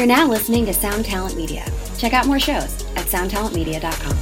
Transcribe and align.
You're 0.00 0.06
now 0.06 0.26
listening 0.26 0.64
to 0.64 0.72
Sound 0.72 1.04
Talent 1.04 1.36
Media. 1.36 1.62
Check 1.98 2.14
out 2.14 2.26
more 2.26 2.40
shows 2.40 2.86
at 2.96 3.04
soundtalentmedia.com. 3.04 4.16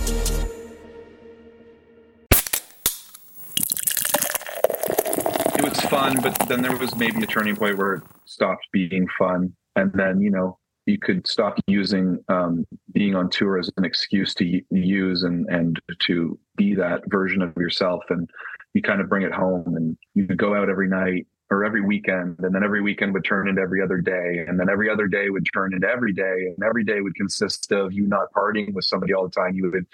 it 5.55 5.63
was 5.63 5.81
fun, 5.83 6.21
but 6.21 6.37
then 6.49 6.63
there 6.63 6.77
was 6.77 6.97
maybe 6.97 7.23
a 7.23 7.27
turning 7.29 7.55
point 7.55 7.79
where 7.79 7.95
it 7.95 8.03
stopped 8.25 8.67
being 8.73 9.07
fun, 9.17 9.55
and 9.77 9.93
then 9.93 10.21
you 10.21 10.33
know 10.33 10.59
you 10.87 10.99
could 10.99 11.25
stop 11.29 11.61
using 11.69 12.19
um, 12.29 12.67
being 12.93 13.15
on 13.15 13.31
tour 13.31 13.57
as 13.57 13.71
an 13.77 13.85
excuse 13.85 14.35
to 14.35 14.61
use 14.73 15.23
and 15.23 15.47
and 15.49 15.81
to 16.09 16.37
be 16.57 16.75
that 16.75 17.03
version 17.07 17.41
of 17.41 17.57
yourself, 17.57 18.03
and 18.09 18.29
you 18.75 18.83
kind 18.83 19.01
of 19.01 19.09
bring 19.09 19.23
it 19.23 19.33
home, 19.33 19.77
and 19.77 19.97
you 20.17 20.27
go 20.27 20.57
out 20.57 20.69
every 20.69 20.89
night 20.89 21.29
or 21.51 21.65
every 21.65 21.81
weekend, 21.81 22.39
and 22.41 22.55
then 22.55 22.63
every 22.63 22.83
weekend 22.83 23.15
would 23.15 23.25
turn 23.25 23.49
into 23.49 23.63
every 23.63 23.83
other 23.83 23.99
day, 23.99 24.45
and 24.47 24.61
then 24.61 24.69
every 24.69 24.91
other 24.91 25.07
day 25.07 25.31
would 25.31 25.47
turn 25.55 25.73
into 25.73 25.89
every 25.89 26.13
day, 26.13 26.53
and 26.55 26.63
every 26.65 26.85
day 26.85 27.01
would 27.01 27.15
consist 27.15 27.73
of 27.73 27.93
you 27.93 28.07
not 28.07 28.33
partying 28.33 28.73
with 28.75 28.85
somebody 28.85 29.15
all 29.15 29.25
the 29.25 29.31
time. 29.31 29.55
You 29.55 29.71
would 29.71 29.87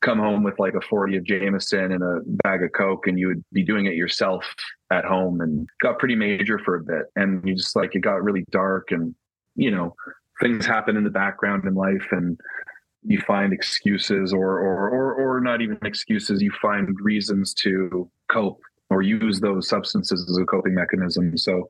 come 0.00 0.18
home 0.18 0.42
with 0.42 0.58
like 0.58 0.74
a 0.74 0.80
40 0.80 1.16
of 1.16 1.24
Jameson 1.24 1.92
and 1.92 2.02
a 2.02 2.20
bag 2.44 2.62
of 2.62 2.72
Coke 2.72 3.06
and 3.06 3.18
you 3.18 3.28
would 3.28 3.44
be 3.52 3.64
doing 3.64 3.86
it 3.86 3.94
yourself 3.94 4.44
at 4.90 5.04
home 5.04 5.40
and 5.40 5.68
got 5.80 5.98
pretty 5.98 6.14
major 6.14 6.58
for 6.58 6.76
a 6.76 6.82
bit. 6.82 7.06
And 7.16 7.46
you 7.46 7.54
just 7.54 7.74
like, 7.76 7.94
it 7.94 8.00
got 8.00 8.22
really 8.22 8.44
dark 8.50 8.90
and, 8.90 9.14
you 9.54 9.70
know, 9.70 9.94
things 10.40 10.66
happen 10.66 10.96
in 10.96 11.04
the 11.04 11.10
background 11.10 11.64
in 11.64 11.74
life 11.74 12.06
and 12.10 12.38
you 13.04 13.20
find 13.20 13.52
excuses 13.52 14.32
or, 14.32 14.58
or, 14.58 14.90
or, 14.90 15.14
or 15.14 15.40
not 15.40 15.62
even 15.62 15.78
excuses. 15.82 16.42
You 16.42 16.52
find 16.60 16.88
reasons 17.00 17.54
to 17.54 18.10
cope 18.28 18.60
or 18.90 19.02
use 19.02 19.40
those 19.40 19.68
substances 19.68 20.26
as 20.30 20.36
a 20.38 20.44
coping 20.44 20.74
mechanism. 20.74 21.36
So 21.36 21.68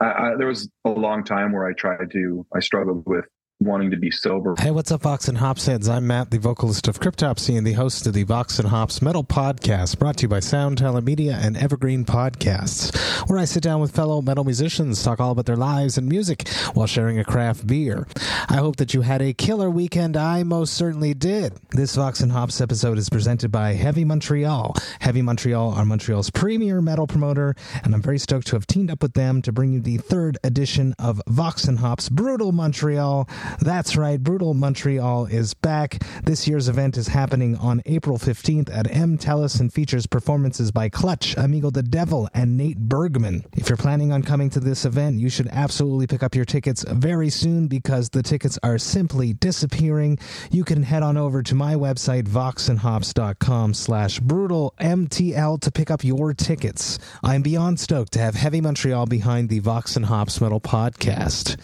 I, 0.00 0.04
I, 0.06 0.34
there 0.36 0.46
was 0.46 0.68
a 0.84 0.90
long 0.90 1.24
time 1.24 1.52
where 1.52 1.66
I 1.66 1.72
tried 1.72 2.10
to, 2.12 2.46
I 2.54 2.60
struggled 2.60 3.04
with 3.06 3.26
wanting 3.60 3.90
to 3.90 3.96
be 3.98 4.10
sober. 4.10 4.54
Hey, 4.58 4.70
what's 4.70 4.90
up, 4.90 5.02
Vox 5.02 5.28
and 5.28 5.36
Hops 5.36 5.66
heads? 5.66 5.86
I'm 5.86 6.06
Matt, 6.06 6.30
the 6.30 6.38
vocalist 6.38 6.88
of 6.88 6.98
Cryptopsy 6.98 7.58
and 7.58 7.66
the 7.66 7.74
host 7.74 8.06
of 8.06 8.14
the 8.14 8.22
Vox 8.22 8.58
and 8.58 8.66
Hops 8.66 9.02
Metal 9.02 9.22
Podcast, 9.22 9.98
brought 9.98 10.16
to 10.18 10.22
you 10.22 10.28
by 10.28 10.40
Sound 10.40 10.78
Talent 10.78 11.04
Media 11.04 11.38
and 11.42 11.58
Evergreen 11.58 12.06
Podcasts, 12.06 12.96
where 13.28 13.38
I 13.38 13.44
sit 13.44 13.62
down 13.62 13.82
with 13.82 13.94
fellow 13.94 14.22
metal 14.22 14.44
musicians, 14.44 15.02
talk 15.02 15.20
all 15.20 15.32
about 15.32 15.44
their 15.44 15.56
lives 15.56 15.98
and 15.98 16.08
music 16.08 16.48
while 16.72 16.86
sharing 16.86 17.18
a 17.18 17.24
craft 17.24 17.66
beer. 17.66 18.06
I 18.48 18.56
hope 18.56 18.76
that 18.76 18.94
you 18.94 19.02
had 19.02 19.20
a 19.20 19.34
killer 19.34 19.68
weekend. 19.68 20.16
I 20.16 20.42
most 20.42 20.72
certainly 20.72 21.12
did. 21.12 21.52
This 21.70 21.96
Vox 21.96 22.20
and 22.20 22.32
Hops 22.32 22.62
episode 22.62 22.96
is 22.96 23.10
presented 23.10 23.52
by 23.52 23.74
Heavy 23.74 24.06
Montreal. 24.06 24.74
Heavy 25.00 25.20
Montreal 25.20 25.74
are 25.74 25.84
Montreal's 25.84 26.30
premier 26.30 26.80
metal 26.80 27.06
promoter, 27.06 27.54
and 27.84 27.94
I'm 27.94 28.00
very 28.00 28.18
stoked 28.18 28.46
to 28.48 28.56
have 28.56 28.66
teamed 28.66 28.90
up 28.90 29.02
with 29.02 29.12
them 29.12 29.42
to 29.42 29.52
bring 29.52 29.74
you 29.74 29.80
the 29.82 29.98
third 29.98 30.38
edition 30.42 30.94
of 30.98 31.20
Vox 31.28 31.64
and 31.64 31.78
Hops 31.78 32.08
Brutal 32.08 32.52
Montreal. 32.52 33.28
That's 33.58 33.96
right, 33.96 34.22
Brutal 34.22 34.54
Montreal 34.54 35.26
is 35.26 35.54
back. 35.54 36.02
This 36.22 36.46
year's 36.46 36.68
event 36.68 36.96
is 36.96 37.08
happening 37.08 37.56
on 37.56 37.82
April 37.86 38.18
15th 38.18 38.70
at 38.72 38.94
M. 38.94 39.18
Telus 39.18 39.60
and 39.60 39.72
features 39.72 40.06
performances 40.06 40.70
by 40.70 40.88
Clutch, 40.88 41.36
Amigo 41.36 41.70
the 41.70 41.82
Devil, 41.82 42.28
and 42.34 42.56
Nate 42.56 42.78
Bergman. 42.78 43.44
If 43.56 43.68
you're 43.68 43.76
planning 43.76 44.12
on 44.12 44.22
coming 44.22 44.50
to 44.50 44.60
this 44.60 44.84
event, 44.84 45.18
you 45.18 45.28
should 45.28 45.48
absolutely 45.48 46.06
pick 46.06 46.22
up 46.22 46.34
your 46.34 46.44
tickets 46.44 46.84
very 46.88 47.30
soon 47.30 47.68
because 47.68 48.10
the 48.10 48.22
tickets 48.22 48.58
are 48.62 48.78
simply 48.78 49.32
disappearing. 49.32 50.18
You 50.50 50.64
can 50.64 50.82
head 50.82 51.02
on 51.02 51.16
over 51.16 51.42
to 51.42 51.54
my 51.54 51.74
website, 51.74 52.24
voxandhops.com 52.24 53.74
slash 53.74 54.20
brutal 54.20 54.74
MTL 54.80 55.60
to 55.60 55.70
pick 55.70 55.90
up 55.90 56.04
your 56.04 56.34
tickets. 56.34 56.98
I'm 57.22 57.42
beyond 57.42 57.80
stoked 57.80 58.12
to 58.12 58.18
have 58.20 58.34
Heavy 58.34 58.60
Montreal 58.60 59.06
behind 59.06 59.48
the 59.48 59.58
Vox 59.58 59.96
and 59.96 60.06
Hops 60.06 60.40
Metal 60.40 60.60
podcast. 60.60 61.56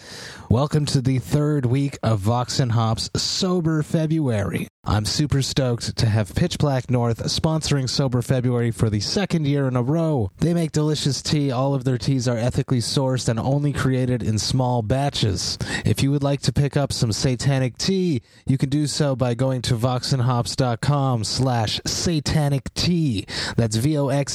Welcome 0.49 0.85
to 0.87 1.01
the 1.01 1.19
third 1.19 1.65
week 1.65 1.99
of 2.03 2.19
Vox 2.19 2.61
and 2.61 2.71
Hops 2.71 3.09
Sober 3.17 3.83
February. 3.83 4.69
I'm 4.89 5.03
super 5.03 5.41
stoked 5.41 5.97
to 5.97 6.05
have 6.05 6.33
Pitch 6.33 6.57
Black 6.57 6.89
North 6.89 7.21
sponsoring 7.23 7.89
Sober 7.89 8.21
February 8.21 8.71
for 8.71 8.89
the 8.89 9.01
second 9.01 9.45
year 9.45 9.67
in 9.67 9.75
a 9.75 9.81
row. 9.81 10.31
They 10.37 10.53
make 10.53 10.71
delicious 10.71 11.21
tea. 11.21 11.51
All 11.51 11.73
of 11.75 11.83
their 11.83 11.97
teas 11.97 12.25
are 12.25 12.37
ethically 12.37 12.77
sourced 12.77 13.27
and 13.27 13.37
only 13.37 13.73
created 13.73 14.23
in 14.23 14.39
small 14.39 14.81
batches. 14.81 15.57
If 15.83 16.01
you 16.01 16.09
would 16.11 16.23
like 16.23 16.39
to 16.43 16.53
pick 16.53 16.77
up 16.77 16.93
some 16.93 17.11
satanic 17.11 17.77
tea, 17.77 18.21
you 18.45 18.57
can 18.57 18.69
do 18.69 18.87
so 18.87 19.13
by 19.13 19.33
going 19.33 19.61
to 19.63 19.73
voxandhops.com 19.73 21.25
slash 21.25 21.81
satanic 21.85 22.73
tea. 22.73 23.25
That's 23.57 23.75
V-O-X-A-N-D-H-O-P-S 23.75 24.29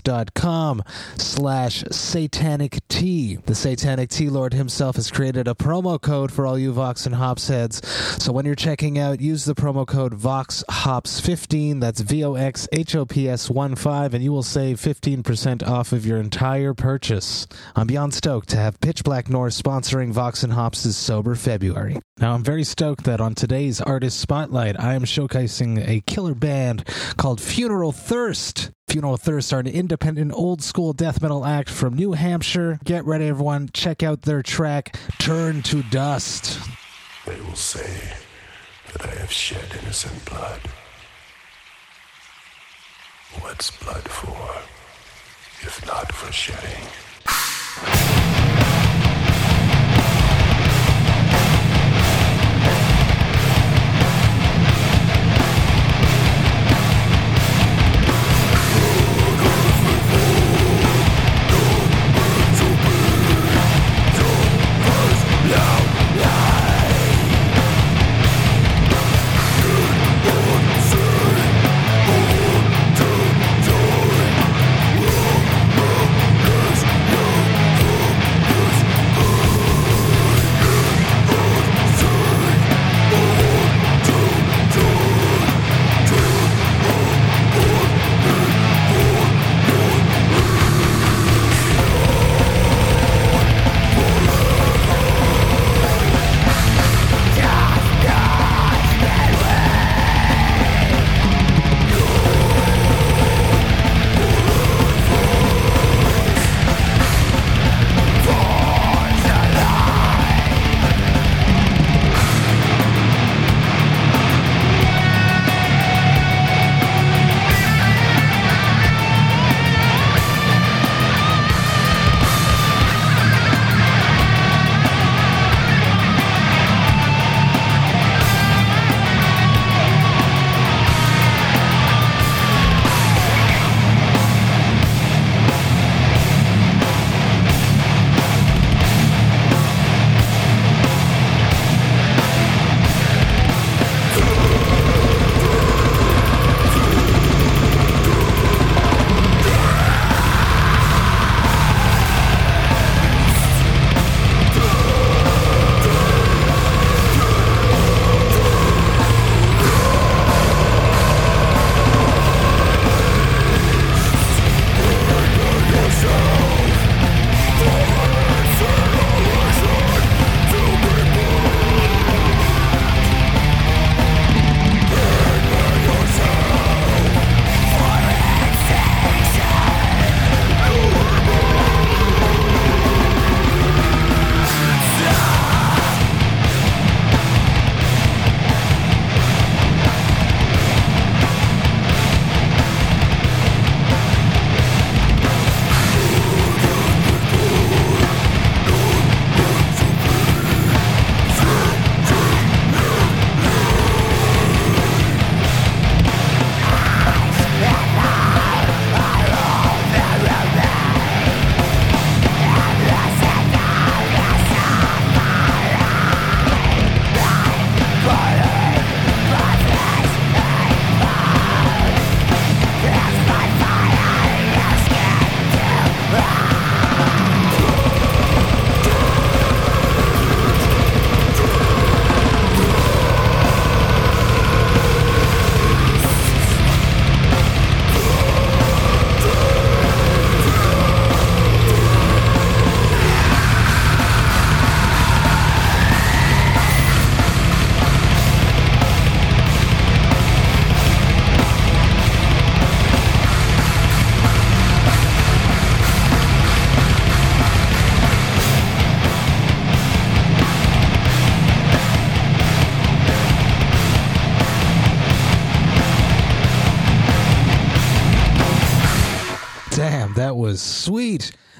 dot 0.00 0.34
com 0.34 0.82
slash 1.16 1.84
satanic 1.92 2.80
tea. 2.88 3.36
The 3.46 3.54
satanic 3.54 4.10
tea 4.10 4.28
lord 4.28 4.54
himself 4.54 4.96
has 4.96 5.08
created 5.08 5.46
a 5.46 5.54
promo 5.54 6.00
code 6.00 6.32
for 6.32 6.48
all 6.48 6.58
you 6.58 6.72
Vox 6.72 7.06
and 7.06 7.14
Hops 7.14 7.46
heads. 7.46 7.86
So 8.20 8.32
when 8.32 8.44
you're 8.44 8.56
checking 8.56 8.87
out, 8.96 9.20
use 9.20 9.44
the 9.44 9.56
promo 9.56 9.84
code 9.84 10.14
VOXHOPS15. 10.14 11.80
That's 11.80 12.00
V 12.00 12.24
O 12.24 12.34
X 12.34 12.68
H 12.70 12.94
O 12.94 13.04
P 13.04 13.28
S 13.28 13.50
1 13.50 13.74
5, 13.74 14.14
and 14.14 14.22
you 14.22 14.30
will 14.30 14.44
save 14.44 14.80
15% 14.80 15.66
off 15.66 15.92
of 15.92 16.06
your 16.06 16.18
entire 16.18 16.74
purchase. 16.74 17.48
I'm 17.74 17.88
beyond 17.88 18.14
stoked 18.14 18.48
to 18.50 18.56
have 18.56 18.80
Pitch 18.80 19.02
Black 19.02 19.28
North 19.28 19.52
sponsoring 19.52 20.12
Vox 20.12 20.44
and 20.44 20.52
Hops' 20.52 20.94
Sober 20.94 21.34
February. 21.34 21.98
Now, 22.18 22.34
I'm 22.34 22.44
very 22.44 22.62
stoked 22.62 23.02
that 23.04 23.20
on 23.20 23.34
today's 23.34 23.80
Artist 23.80 24.20
Spotlight, 24.20 24.78
I 24.78 24.94
am 24.94 25.02
showcasing 25.02 25.86
a 25.86 26.00
killer 26.02 26.34
band 26.34 26.84
called 27.16 27.40
Funeral 27.40 27.90
Thirst. 27.90 28.70
Funeral 28.86 29.16
Thirst 29.16 29.52
are 29.52 29.58
an 29.58 29.66
independent 29.66 30.32
old 30.32 30.62
school 30.62 30.92
death 30.92 31.20
metal 31.20 31.44
act 31.44 31.68
from 31.68 31.94
New 31.94 32.12
Hampshire. 32.12 32.78
Get 32.84 33.04
ready, 33.04 33.26
everyone. 33.26 33.70
Check 33.74 34.04
out 34.04 34.22
their 34.22 34.42
track, 34.42 34.96
Turn 35.18 35.62
to 35.64 35.82
Dust. 35.82 36.58
They 37.26 37.38
will 37.42 37.54
say 37.54 38.14
that 38.92 39.06
I 39.06 39.14
have 39.20 39.32
shed 39.32 39.78
innocent 39.82 40.24
blood. 40.24 40.60
What's 43.40 43.70
blood 43.82 44.08
for, 44.08 44.62
if 45.66 45.84
not 45.86 46.12
for 46.12 46.32
shedding? 46.32 46.86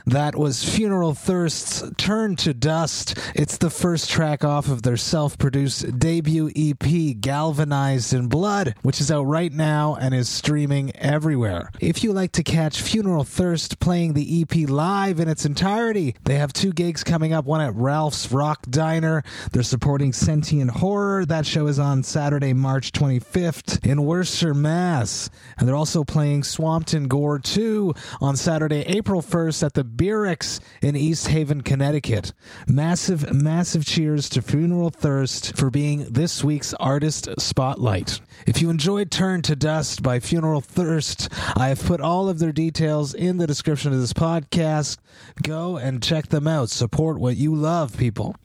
That 0.09 0.37
was 0.37 0.65
Funeral 0.65 1.13
Thirst's 1.13 1.85
Turn 1.99 2.35
to 2.37 2.55
Dust. 2.55 3.19
It's 3.35 3.59
the 3.59 3.69
first 3.69 4.09
track 4.09 4.43
off 4.43 4.71
of 4.71 4.81
their 4.81 4.97
self 4.97 5.37
produced 5.37 5.99
debut 5.99 6.51
EP, 6.57 7.21
Galvanized 7.21 8.15
in 8.15 8.29
Blood, 8.29 8.75
which 8.81 9.03
is 9.03 9.11
out 9.11 9.25
right 9.25 9.53
now 9.53 9.97
and 10.01 10.15
is 10.15 10.31
streaming 10.31 10.97
everywhere. 10.97 11.71
If 11.79 12.03
you 12.03 12.15
like 12.15 12.33
to 12.33 12.43
catch 12.43 12.81
Funeral 12.81 13.23
Thirst 13.23 13.81
playing 13.81 14.15
the 14.15 14.41
EP 14.41 14.71
live 14.71 15.21
in 15.21 15.29
its 15.29 15.45
entirety, 15.45 16.17
they 16.25 16.37
have 16.37 16.55
two 16.55 16.73
gigs 16.73 17.05
coming 17.05 17.35
up 17.35 17.45
one 17.45 17.61
at 17.61 17.75
Ralph's 17.75 18.33
Rock 18.33 18.65
Diner. 18.71 19.23
They're 19.53 19.63
supporting 19.63 20.15
Sentient 20.15 20.71
Horror. 20.71 21.27
That 21.27 21.45
show 21.45 21.67
is 21.67 21.79
on 21.79 22.03
Saturday, 22.03 22.55
March 22.55 22.93
25th 22.93 23.85
in 23.85 24.03
Worcester, 24.03 24.55
Mass. 24.55 25.29
And 25.59 25.69
they're 25.69 25.77
also 25.77 26.03
playing 26.03 26.45
Swampton 26.45 27.09
Gore 27.09 27.39
2 27.41 27.93
on 28.23 28.37
Saturday, 28.37 28.85
April 28.87 29.21
1st 29.21 29.63
at 29.65 29.75
the 29.75 29.98
Beerix 29.99 30.61
in 30.81 30.97
East 30.97 31.27
Haven, 31.27 31.63
Connecticut. 31.63 32.33
Massive, 32.67 33.35
massive 33.35 33.85
cheers 33.85 34.29
to 34.31 34.41
Funeral 34.41 34.91
Thirst 34.91 35.57
for 35.57 35.71
being 35.71 36.07
this 36.09 36.45
week's 36.45 36.73
artist 36.75 37.29
spotlight. 37.39 38.21
If 38.47 38.63
you 38.63 38.71
enjoyed 38.71 39.11
Turn 39.11 39.43
to 39.43 39.57
Dust 39.57 40.03
by 40.03 40.21
Funeral 40.21 40.61
Thirst, 40.61 41.29
I 41.57 41.69
have 41.69 41.83
put 41.85 42.01
all 42.01 42.29
of 42.29 42.39
their 42.39 42.53
details 42.53 43.13
in 43.13 43.37
the 43.37 43.47
description 43.47 43.93
of 43.93 44.01
this 44.01 44.13
podcast. 44.13 44.99
Go 45.43 45.77
and 45.77 46.03
check 46.03 46.29
them 46.29 46.47
out. 46.47 46.71
Support 46.71 47.19
what 47.19 47.37
you 47.37 47.55
love, 47.55 47.97
people. 47.97 48.37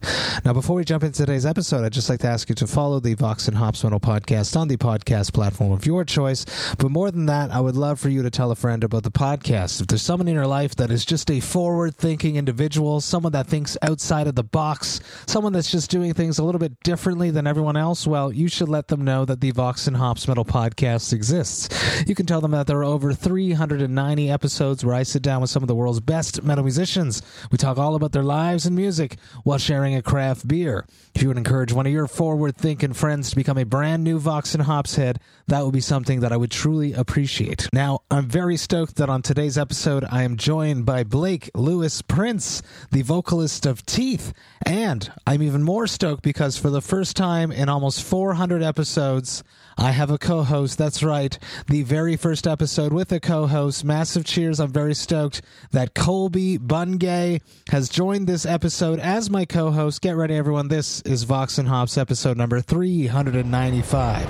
Now, 0.43 0.53
before 0.53 0.75
we 0.75 0.83
jump 0.83 1.03
into 1.03 1.19
today's 1.19 1.45
episode, 1.45 1.85
I'd 1.85 1.93
just 1.93 2.09
like 2.09 2.19
to 2.21 2.27
ask 2.27 2.49
you 2.49 2.55
to 2.55 2.67
follow 2.67 2.99
the 2.99 3.13
Vox 3.13 3.47
and 3.47 3.55
Hops 3.55 3.83
Metal 3.83 3.99
podcast 3.99 4.57
on 4.57 4.67
the 4.67 4.77
podcast 4.77 5.31
platform 5.31 5.71
of 5.71 5.85
your 5.85 6.03
choice. 6.03 6.45
But 6.77 6.89
more 6.89 7.11
than 7.11 7.27
that, 7.27 7.51
I 7.51 7.59
would 7.59 7.75
love 7.75 7.99
for 7.99 8.09
you 8.09 8.23
to 8.23 8.31
tell 8.31 8.51
a 8.51 8.55
friend 8.55 8.83
about 8.83 9.03
the 9.03 9.11
podcast. 9.11 9.79
If 9.79 9.87
there's 9.87 10.01
someone 10.01 10.27
in 10.27 10.33
your 10.33 10.47
life 10.47 10.75
that 10.75 10.91
is 10.91 11.05
just 11.05 11.29
a 11.29 11.39
forward 11.39 11.95
thinking 11.95 12.35
individual, 12.35 12.99
someone 12.99 13.31
that 13.33 13.47
thinks 13.47 13.77
outside 13.81 14.27
of 14.27 14.35
the 14.35 14.43
box, 14.43 14.99
someone 15.27 15.53
that's 15.53 15.71
just 15.71 15.91
doing 15.91 16.13
things 16.13 16.39
a 16.39 16.43
little 16.43 16.59
bit 16.59 16.79
differently 16.83 17.29
than 17.29 17.47
everyone 17.47 17.77
else, 17.77 18.07
well, 18.07 18.33
you 18.33 18.47
should 18.47 18.69
let 18.69 18.87
them 18.87 19.05
know 19.05 19.23
that 19.23 19.39
the 19.39 19.51
Vox 19.51 19.82
and 19.87 19.97
Hops 19.97 20.27
Metal 20.27 20.45
podcast 20.45 21.13
exists. 21.13 21.69
You 22.07 22.15
can 22.15 22.25
tell 22.25 22.41
them 22.41 22.51
that 22.51 22.67
there 22.67 22.79
are 22.79 22.83
over 22.83 23.13
390 23.13 24.29
episodes 24.29 24.83
where 24.83 24.95
I 24.95 25.03
sit 25.03 25.21
down 25.21 25.41
with 25.41 25.49
some 25.49 25.63
of 25.63 25.67
the 25.67 25.75
world's 25.75 25.99
best 25.99 26.43
metal 26.43 26.63
musicians. 26.63 27.21
We 27.51 27.57
talk 27.57 27.77
all 27.77 27.95
about 27.95 28.11
their 28.11 28.23
lives 28.23 28.65
and 28.65 28.75
music 28.75 29.17
while 29.43 29.57
sharing 29.57 29.95
a 29.95 30.01
craft 30.01 30.47
beer. 30.47 30.85
If 31.15 31.21
you 31.21 31.27
would 31.27 31.37
encourage 31.37 31.73
one 31.73 31.85
of 31.85 31.91
your 31.91 32.07
forward 32.07 32.57
thinking 32.57 32.93
friends 32.93 33.29
to 33.29 33.35
become 33.35 33.57
a 33.57 33.65
brand 33.65 34.03
new 34.03 34.19
Vox 34.19 34.53
and 34.53 34.63
Hops 34.63 34.95
head, 34.95 35.19
that 35.47 35.63
would 35.63 35.73
be 35.73 35.81
something 35.81 36.21
that 36.21 36.31
I 36.31 36.37
would 36.37 36.51
truly 36.51 36.93
appreciate. 36.93 37.69
Now, 37.71 37.99
I'm 38.09 38.27
very 38.27 38.57
stoked 38.57 38.95
that 38.95 39.09
on 39.09 39.21
today's 39.21 39.57
episode, 39.57 40.05
I 40.09 40.23
am 40.23 40.37
joined 40.37 40.85
by 40.85 41.03
Blake 41.03 41.51
Lewis 41.53 42.01
Prince, 42.01 42.61
the 42.91 43.01
vocalist 43.01 43.65
of 43.65 43.85
Teeth. 43.85 44.33
And 44.65 45.11
I'm 45.27 45.43
even 45.43 45.63
more 45.63 45.87
stoked 45.87 46.23
because 46.23 46.57
for 46.57 46.69
the 46.69 46.81
first 46.81 47.15
time 47.15 47.51
in 47.51 47.69
almost 47.69 48.03
400 48.03 48.63
episodes, 48.63 49.43
I 49.77 49.91
have 49.91 50.11
a 50.11 50.17
co 50.17 50.43
host. 50.43 50.77
That's 50.77 51.03
right. 51.03 51.37
The 51.67 51.83
very 51.83 52.15
first 52.15 52.47
episode 52.47 52.93
with 52.93 53.11
a 53.11 53.19
co 53.19 53.47
host. 53.47 53.83
Massive 53.83 54.25
cheers. 54.25 54.59
I'm 54.59 54.71
very 54.71 54.93
stoked 54.93 55.41
that 55.71 55.93
Colby 55.93 56.57
Bungay 56.57 57.41
has 57.69 57.89
joined 57.89 58.27
this 58.27 58.45
episode 58.45 58.99
as 58.99 59.29
my 59.29 59.45
co 59.45 59.71
host. 59.71 60.01
Get 60.01 60.15
ready, 60.15 60.35
everyone. 60.35 60.67
This 60.67 61.01
is 61.01 61.23
Vox 61.23 61.57
and 61.57 61.67
Hops 61.67 61.97
episode 61.97 62.37
number 62.37 62.61
395. 62.61 64.27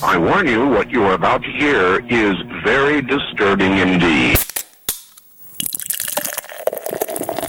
I 0.00 0.16
warn 0.16 0.46
you, 0.46 0.66
what 0.68 0.90
you 0.90 1.04
are 1.04 1.14
about 1.14 1.42
to 1.42 1.50
hear 1.50 1.98
is 2.08 2.36
very 2.64 3.02
disturbing 3.02 3.78
indeed. 3.78 4.38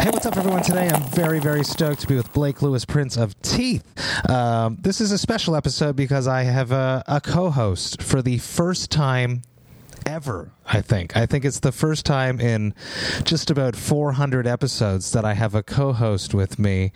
Hey, 0.01 0.11
what's 0.11 0.25
up, 0.25 0.37
everyone? 0.37 0.63
Today 0.63 0.87
I'm 0.87 1.03
very, 1.09 1.39
very 1.39 1.65
stoked 1.65 1.99
to 2.01 2.07
be 2.07 2.15
with 2.15 2.31
Blake 2.31 2.61
Lewis, 2.61 2.85
Prince 2.85 3.17
of 3.17 3.39
Teeth. 3.41 3.83
Um, 4.29 4.77
this 4.79 5.01
is 5.01 5.11
a 5.11 5.17
special 5.17 5.57
episode 5.57 5.97
because 5.97 6.25
I 6.25 6.43
have 6.43 6.71
a, 6.71 7.03
a 7.05 7.19
co 7.19 7.49
host 7.49 8.01
for 8.01 8.21
the 8.21 8.37
first 8.37 8.91
time 8.91 9.41
ever, 10.05 10.53
I 10.65 10.79
think. 10.79 11.17
I 11.17 11.25
think 11.25 11.43
it's 11.43 11.59
the 11.59 11.73
first 11.73 12.05
time 12.05 12.39
in 12.39 12.73
just 13.25 13.51
about 13.51 13.75
400 13.75 14.47
episodes 14.47 15.11
that 15.11 15.25
I 15.25 15.33
have 15.33 15.53
a 15.53 15.63
co 15.63 15.91
host 15.91 16.33
with 16.33 16.57
me 16.59 16.93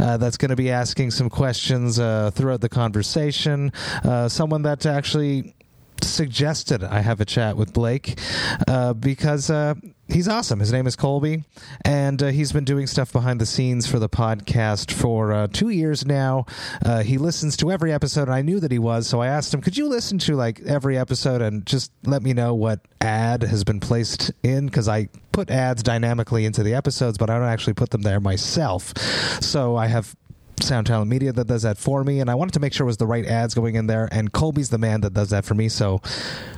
uh, 0.00 0.16
that's 0.16 0.36
going 0.36 0.50
to 0.50 0.56
be 0.56 0.72
asking 0.72 1.12
some 1.12 1.30
questions 1.30 2.00
uh, 2.00 2.32
throughout 2.34 2.62
the 2.62 2.68
conversation. 2.68 3.72
Uh, 4.02 4.28
someone 4.28 4.62
that 4.62 4.86
actually 4.86 5.54
suggested 6.02 6.82
I 6.82 7.00
have 7.00 7.20
a 7.20 7.24
chat 7.24 7.56
with 7.56 7.72
Blake 7.72 8.18
uh, 8.66 8.92
because 8.94 9.50
uh, 9.50 9.74
he's 10.12 10.28
awesome. 10.28 10.60
His 10.60 10.72
name 10.72 10.86
is 10.86 10.96
Colby, 10.96 11.44
and 11.84 12.22
uh, 12.22 12.28
he's 12.28 12.52
been 12.52 12.64
doing 12.64 12.86
stuff 12.86 13.12
behind 13.12 13.40
the 13.40 13.46
scenes 13.46 13.86
for 13.86 13.98
the 13.98 14.08
podcast 14.08 14.92
for 14.92 15.32
uh, 15.32 15.46
two 15.46 15.68
years 15.68 16.04
now. 16.04 16.46
Uh, 16.84 17.02
he 17.02 17.18
listens 17.18 17.56
to 17.58 17.70
every 17.70 17.92
episode, 17.92 18.22
and 18.22 18.34
I 18.34 18.42
knew 18.42 18.60
that 18.60 18.72
he 18.72 18.78
was, 18.78 19.06
so 19.06 19.20
I 19.20 19.28
asked 19.28 19.54
him, 19.54 19.60
"Could 19.60 19.76
you 19.76 19.88
listen 19.88 20.18
to 20.20 20.36
like 20.36 20.60
every 20.60 20.98
episode 20.98 21.42
and 21.42 21.64
just 21.66 21.92
let 22.04 22.22
me 22.22 22.32
know 22.32 22.54
what 22.54 22.80
ad 23.00 23.42
has 23.42 23.64
been 23.64 23.80
placed 23.80 24.32
in?" 24.42 24.66
Because 24.66 24.88
I 24.88 25.08
put 25.32 25.50
ads 25.50 25.82
dynamically 25.82 26.44
into 26.44 26.62
the 26.62 26.74
episodes, 26.74 27.18
but 27.18 27.30
I 27.30 27.38
don't 27.38 27.48
actually 27.48 27.74
put 27.74 27.90
them 27.90 28.02
there 28.02 28.20
myself. 28.20 28.96
So 29.40 29.76
I 29.76 29.86
have 29.86 30.14
Sound 30.60 30.86
Talent 30.86 31.10
Media 31.10 31.32
that 31.32 31.46
does 31.46 31.62
that 31.62 31.78
for 31.78 32.04
me, 32.04 32.20
and 32.20 32.30
I 32.30 32.34
wanted 32.34 32.54
to 32.54 32.60
make 32.60 32.72
sure 32.72 32.84
it 32.84 32.86
was 32.86 32.98
the 32.98 33.06
right 33.06 33.24
ads 33.26 33.54
going 33.54 33.76
in 33.76 33.86
there. 33.86 34.08
And 34.10 34.32
Colby's 34.32 34.70
the 34.70 34.78
man 34.78 35.00
that 35.02 35.14
does 35.14 35.30
that 35.30 35.44
for 35.44 35.54
me. 35.54 35.68
So, 35.68 35.98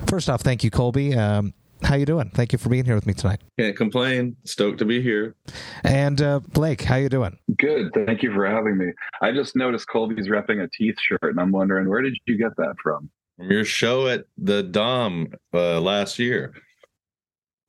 first 0.07 0.29
off, 0.29 0.41
thank 0.41 0.63
you, 0.63 0.71
Colby. 0.71 1.15
Um, 1.15 1.53
how 1.83 1.95
you 1.95 2.05
doing? 2.05 2.29
Thank 2.33 2.53
you 2.53 2.59
for 2.59 2.69
being 2.69 2.85
here 2.85 2.95
with 2.95 3.05
me 3.05 3.13
tonight. 3.13 3.41
Can't 3.59 3.75
complain. 3.75 4.35
Stoked 4.45 4.79
to 4.79 4.85
be 4.85 5.01
here. 5.01 5.35
And 5.83 6.21
uh, 6.21 6.39
Blake, 6.53 6.81
how 6.81 6.95
you 6.95 7.09
doing? 7.09 7.37
Good. 7.57 7.91
Thank 8.05 8.23
you 8.23 8.33
for 8.33 8.45
having 8.45 8.77
me. 8.77 8.93
I 9.21 9.31
just 9.31 9.55
noticed 9.55 9.87
Colby's 9.87 10.27
repping 10.27 10.63
a 10.63 10.67
teeth 10.67 10.95
shirt, 10.99 11.19
and 11.23 11.39
I'm 11.39 11.51
wondering 11.51 11.89
where 11.89 12.01
did 12.01 12.17
you 12.25 12.37
get 12.37 12.55
that 12.57 12.75
from? 12.81 13.09
From 13.37 13.51
your 13.51 13.65
show 13.65 14.07
at 14.07 14.25
the 14.37 14.63
Dom 14.63 15.27
uh, 15.53 15.81
last 15.81 16.19
year. 16.19 16.53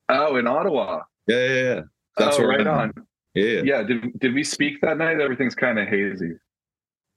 Oh, 0.09 0.35
in 0.35 0.47
Ottawa. 0.47 1.01
Yeah, 1.27 1.37
yeah, 1.37 1.53
yeah. 1.63 1.81
That's 2.17 2.39
oh, 2.39 2.45
right 2.45 2.65
I'm- 2.65 2.91
on. 2.95 3.05
Yeah. 3.33 3.61
Yeah. 3.65 3.83
Did 3.83 4.17
did 4.19 4.33
we 4.33 4.45
speak 4.45 4.79
that 4.81 4.97
night? 4.97 5.19
Everything's 5.19 5.55
kind 5.55 5.77
of 5.77 5.89
hazy. 5.89 6.31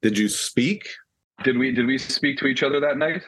Did 0.02 0.18
you 0.18 0.28
speak? 0.28 0.88
Did 1.44 1.56
we 1.56 1.70
did 1.70 1.86
we 1.86 1.96
speak 1.96 2.38
to 2.38 2.46
each 2.46 2.64
other 2.64 2.80
that 2.80 2.98
night? 2.98 3.22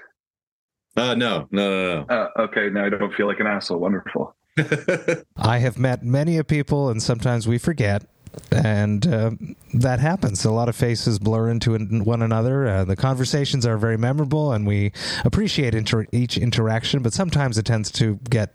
Uh, 0.96 1.14
no, 1.14 1.46
no, 1.50 2.04
no, 2.04 2.06
Uh, 2.08 2.28
okay. 2.42 2.68
Now 2.70 2.84
I 2.84 2.88
don't 2.88 3.14
feel 3.14 3.26
like 3.26 3.40
an 3.40 3.46
asshole. 3.46 3.78
Wonderful. 3.78 4.34
I 5.36 5.58
have 5.58 5.78
met 5.78 6.02
many 6.04 6.36
of 6.38 6.46
people, 6.46 6.90
and 6.90 7.02
sometimes 7.02 7.46
we 7.46 7.58
forget. 7.58 8.04
And 8.52 9.06
uh, 9.06 9.30
that 9.74 9.98
happens. 9.98 10.44
A 10.44 10.52
lot 10.52 10.68
of 10.68 10.76
faces 10.76 11.18
blur 11.18 11.48
into 11.48 11.76
one 11.76 12.22
another. 12.22 12.66
Uh, 12.66 12.84
the 12.84 12.94
conversations 12.96 13.66
are 13.66 13.76
very 13.76 13.96
memorable, 13.96 14.52
and 14.52 14.66
we 14.66 14.92
appreciate 15.24 15.74
inter- 15.74 16.06
each 16.12 16.38
interaction. 16.38 17.02
But 17.02 17.12
sometimes 17.12 17.58
it 17.58 17.64
tends 17.66 17.90
to 17.92 18.20
get 18.28 18.54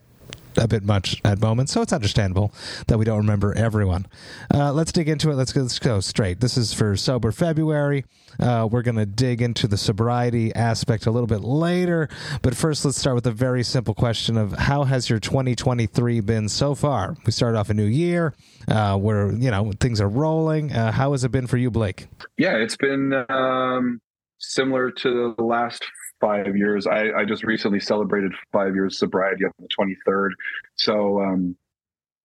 a 0.57 0.67
bit 0.67 0.83
much 0.83 1.21
at 1.24 1.39
moments, 1.39 1.71
so 1.71 1.81
it's 1.81 1.93
understandable 1.93 2.53
that 2.88 2.97
we 2.97 3.05
don't 3.05 3.17
remember 3.17 3.53
everyone. 3.53 4.07
Uh, 4.53 4.71
let's 4.71 4.91
dig 4.91 5.09
into 5.09 5.29
it. 5.31 5.35
Let's 5.35 5.53
go, 5.53 5.62
let's 5.62 5.79
go 5.79 6.00
straight. 6.00 6.39
This 6.39 6.57
is 6.57 6.74
for 6.74 6.95
Sober 6.95 7.31
February. 7.31 8.05
Uh, 8.39 8.67
we're 8.69 8.81
going 8.81 8.97
to 8.97 9.05
dig 9.05 9.41
into 9.41 9.67
the 9.67 9.77
sobriety 9.77 10.53
aspect 10.53 11.05
a 11.05 11.12
little 11.12 11.27
bit 11.27 11.41
later, 11.41 12.09
but 12.41 12.55
first, 12.55 12.83
let's 12.83 12.97
start 12.97 13.15
with 13.15 13.27
a 13.27 13.31
very 13.31 13.63
simple 13.63 13.93
question 13.93 14.38
of 14.38 14.53
how 14.53 14.83
has 14.83 15.09
your 15.09 15.19
2023 15.19 16.19
been 16.21 16.50
so 16.50 16.75
far? 16.75 17.15
We 17.25 17.31
started 17.31 17.57
off 17.57 17.69
a 17.69 17.74
new 17.74 17.85
year 17.85 18.33
uh, 18.67 18.97
where 18.97 19.31
you 19.31 19.51
know 19.51 19.71
things 19.79 20.01
are 20.01 20.09
rolling. 20.09 20.71
Uh, 20.71 20.91
how 20.91 21.12
has 21.12 21.24
it 21.24 21.31
been 21.31 21.47
for 21.47 21.57
you, 21.57 21.71
Blake? 21.71 22.07
Yeah, 22.38 22.55
it's 22.55 22.77
been 22.77 23.13
um, 23.29 24.01
similar 24.39 24.91
to 24.91 25.33
the 25.38 25.43
last 25.43 25.85
five 26.25 26.58
years. 26.58 26.88
I, 26.88 27.12
I 27.12 27.25
just 27.25 27.44
recently 27.44 27.79
celebrated 27.79 28.32
five 28.51 28.74
years 28.74 28.98
sobriety 28.98 29.46
on 29.46 29.51
the 29.60 29.67
23rd. 29.79 30.29
So, 30.75 31.22
um, 31.22 31.55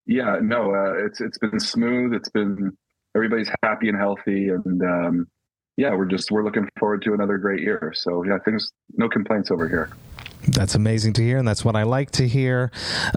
yeah, 0.06 0.38
no, 0.42 0.74
uh, 0.74 1.04
it's 1.06 1.20
it's 1.20 1.38
been 1.38 1.60
smooth. 1.60 2.14
It's 2.14 2.30
been 2.30 2.76
everybody's 3.14 3.50
happy 3.62 3.88
and 3.88 3.98
healthy, 3.98 4.48
and 4.48 4.82
um, 4.82 5.26
yeah, 5.76 5.94
we're 5.94 6.06
just 6.06 6.30
we're 6.30 6.44
looking 6.44 6.68
forward 6.78 7.02
to 7.02 7.12
another 7.12 7.38
great 7.38 7.60
year. 7.60 7.92
So 7.94 8.24
yeah, 8.24 8.38
things 8.44 8.72
no 8.94 9.08
complaints 9.08 9.50
over 9.50 9.68
here. 9.68 9.90
That's 10.48 10.74
amazing 10.74 11.12
to 11.14 11.22
hear, 11.22 11.38
and 11.38 11.46
that's 11.46 11.64
what 11.64 11.76
I 11.76 11.82
like 11.82 12.10
to 12.12 12.26
hear. 12.26 12.70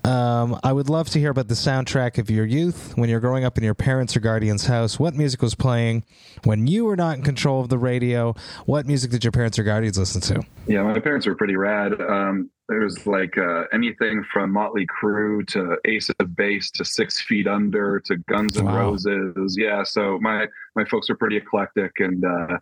Um, 0.04 0.60
I 0.64 0.74
would 0.74 0.90
love 0.90 1.10
to 1.12 1.20
hear 1.20 1.32
about 1.32 1.48
the 1.48 1.54
soundtrack 1.54 2.18
of 2.18 2.30
your 2.30 2.46
youth 2.46 2.98
when 2.98 3.10
you're 3.10 3.20
growing 3.22 3.46
up 3.46 3.58
in 3.58 3.64
your 3.64 3.74
parents' 3.74 4.16
or 4.18 4.20
guardians' 4.20 4.66
house. 4.66 5.00
What 5.00 5.16
music 5.16 5.42
was 5.42 5.56
playing 5.56 6.04
when 6.44 6.68
you 6.68 6.86
were 6.86 6.98
not 6.98 7.18
in 7.18 7.24
control 7.24 7.62
of 7.62 7.70
the 7.70 7.78
radio? 7.78 8.36
What 8.66 8.86
music 8.86 9.12
did 9.12 9.24
your 9.24 9.32
parents 9.32 9.58
or 9.58 9.64
guardians 9.64 9.98
listen 9.98 10.22
to? 10.22 10.44
Yeah, 10.68 10.84
my 10.84 11.00
parents 11.00 11.26
were 11.26 11.36
pretty 11.36 11.56
rad. 11.56 12.00
Um, 12.02 12.50
there 12.70 12.80
was 12.80 13.06
like 13.06 13.38
uh, 13.38 13.64
anything 13.74 14.24
from 14.32 14.52
Motley 14.52 14.86
Crue 14.88 15.46
to 15.48 15.78
Ace 15.86 16.10
of 16.20 16.36
Base 16.36 16.72
to 16.72 16.86
Six 16.86 17.22
Feet 17.22 17.48
Under 17.48 18.00
to 18.02 18.18
Guns 18.18 18.58
N' 18.58 18.66
Wow. 18.66 18.78
Roses. 18.78 19.56
Yeah, 19.58 19.84
so 19.84 20.18
my 20.22 20.48
my 20.76 20.86
folks 20.86 21.10
are 21.10 21.16
pretty 21.16 21.38
eclectic, 21.38 21.92
and 22.00 22.24
uh, 22.24 22.58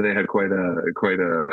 they 0.00 0.14
had 0.14 0.28
quite 0.28 0.50
a 0.50 0.92
quite 0.94 1.20
a, 1.20 1.46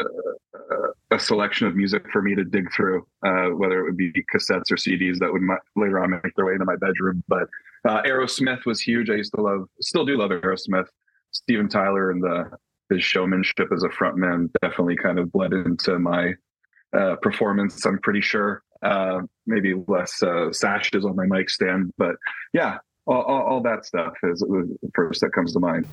a, 1.11 1.19
selection 1.19 1.67
of 1.67 1.75
music 1.75 2.05
for 2.11 2.21
me 2.21 2.35
to 2.35 2.43
dig 2.45 2.71
through, 2.73 3.05
uh, 3.25 3.49
whether 3.49 3.79
it 3.79 3.83
would 3.83 3.97
be 3.97 4.11
cassettes 4.33 4.71
or 4.71 4.75
CDs 4.75 5.17
that 5.19 5.31
would 5.31 5.41
mi- 5.41 5.55
later 5.75 5.99
on 5.99 6.11
make 6.11 6.35
their 6.35 6.45
way 6.45 6.53
into 6.53 6.65
my 6.65 6.77
bedroom. 6.77 7.23
But 7.27 7.49
uh, 7.87 8.01
Aerosmith 8.03 8.65
was 8.65 8.79
huge. 8.79 9.09
I 9.09 9.15
used 9.15 9.33
to 9.35 9.41
love, 9.41 9.67
still 9.81 10.05
do 10.05 10.17
love 10.17 10.31
Aerosmith. 10.31 10.87
Steven 11.31 11.67
Tyler 11.67 12.11
and 12.11 12.23
the 12.23 12.49
his 12.89 13.03
showmanship 13.03 13.69
as 13.73 13.83
a 13.83 13.89
frontman 13.89 14.49
definitely 14.61 14.95
kind 14.95 15.19
of 15.19 15.31
bled 15.31 15.53
into 15.53 15.99
my 15.99 16.33
uh, 16.97 17.15
performance. 17.21 17.85
I'm 17.85 17.99
pretty 17.99 18.21
sure. 18.21 18.63
Uh, 18.81 19.21
maybe 19.45 19.73
less 19.87 20.23
uh, 20.23 20.51
sashes 20.51 21.05
on 21.05 21.15
my 21.15 21.25
mic 21.25 21.49
stand, 21.49 21.91
but 21.97 22.15
yeah, 22.53 22.77
all, 23.05 23.21
all, 23.23 23.41
all 23.41 23.61
that 23.61 23.85
stuff 23.85 24.13
is 24.23 24.39
the 24.39 24.77
first 24.95 25.19
that 25.19 25.33
comes 25.33 25.51
to 25.51 25.59
mind. 25.59 25.85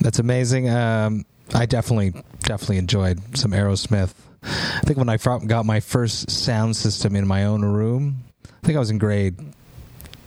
That's 0.00 0.18
amazing. 0.18 0.68
Um, 0.68 1.24
I 1.54 1.66
definitely 1.66 2.12
definitely 2.40 2.78
enjoyed 2.78 3.36
some 3.36 3.52
Aerosmith. 3.52 4.14
I 4.42 4.80
think 4.84 4.98
when 4.98 5.08
I 5.08 5.16
got 5.16 5.66
my 5.66 5.80
first 5.80 6.30
sound 6.30 6.76
system 6.76 7.16
in 7.16 7.26
my 7.26 7.44
own 7.44 7.64
room, 7.64 8.24
I 8.46 8.66
think 8.66 8.76
I 8.76 8.78
was 8.78 8.90
in 8.90 8.98
grade 8.98 9.36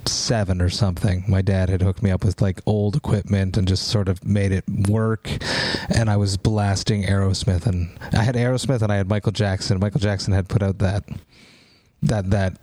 seven 0.06 0.62
or 0.62 0.70
something. 0.70 1.24
My 1.28 1.42
dad 1.42 1.70
had 1.70 1.82
hooked 1.82 2.04
me 2.04 2.12
up 2.12 2.26
with 2.26 2.42
like 2.42 2.60
old 2.66 2.96
equipment 2.96 3.58
and 3.58 3.68
just 3.68 3.88
sort 3.88 4.10
of 4.10 4.26
made 4.26 4.52
it 4.52 4.64
work. 4.90 5.30
And 5.90 6.10
I 6.10 6.18
was 6.18 6.38
blasting 6.38 7.04
Aerosmith, 7.04 7.66
and 7.66 7.98
I 8.14 8.24
had 8.24 8.36
Aerosmith 8.36 8.82
and 8.82 8.92
I 8.92 8.98
had 8.98 9.10
Michael 9.10 9.32
Jackson. 9.32 9.80
Michael 9.80 10.00
Jackson 10.00 10.34
had 10.34 10.50
put 10.50 10.62
out 10.62 10.80
that 10.80 11.04
that 12.04 12.30
that 12.32 12.58